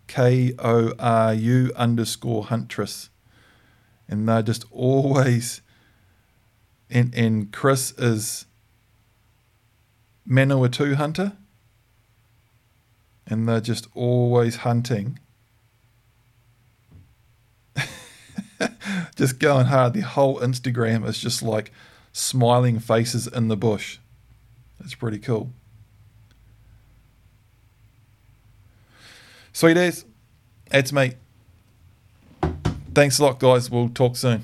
K 0.07 0.53
O 0.59 0.93
R 0.97 1.33
U 1.33 1.71
underscore 1.75 2.45
Huntress. 2.45 3.09
And 4.07 4.29
they're 4.29 4.41
just 4.41 4.63
always 4.71 5.61
and 6.89 7.13
and 7.13 7.51
Chris 7.51 7.91
is 7.97 8.45
Manawatu 10.29 10.95
hunter. 10.95 11.33
And 13.25 13.49
they're 13.49 13.59
just 13.59 13.87
always 13.93 14.57
hunting 14.57 15.19
just 19.15 19.39
going 19.39 19.67
hard. 19.67 19.93
The 19.93 20.01
whole 20.01 20.39
Instagram 20.39 21.07
is 21.07 21.19
just 21.19 21.41
like 21.41 21.71
smiling 22.13 22.79
faces 22.79 23.27
in 23.27 23.47
the 23.47 23.57
bush. 23.57 23.99
It's 24.79 24.95
pretty 24.95 25.19
cool. 25.19 25.51
Sweet 29.53 29.77
as. 29.77 30.05
That's 30.69 30.93
me. 30.93 31.13
Thanks 32.93 33.19
a 33.19 33.23
lot, 33.23 33.39
guys. 33.39 33.69
We'll 33.71 33.89
talk 33.89 34.15
soon. 34.15 34.43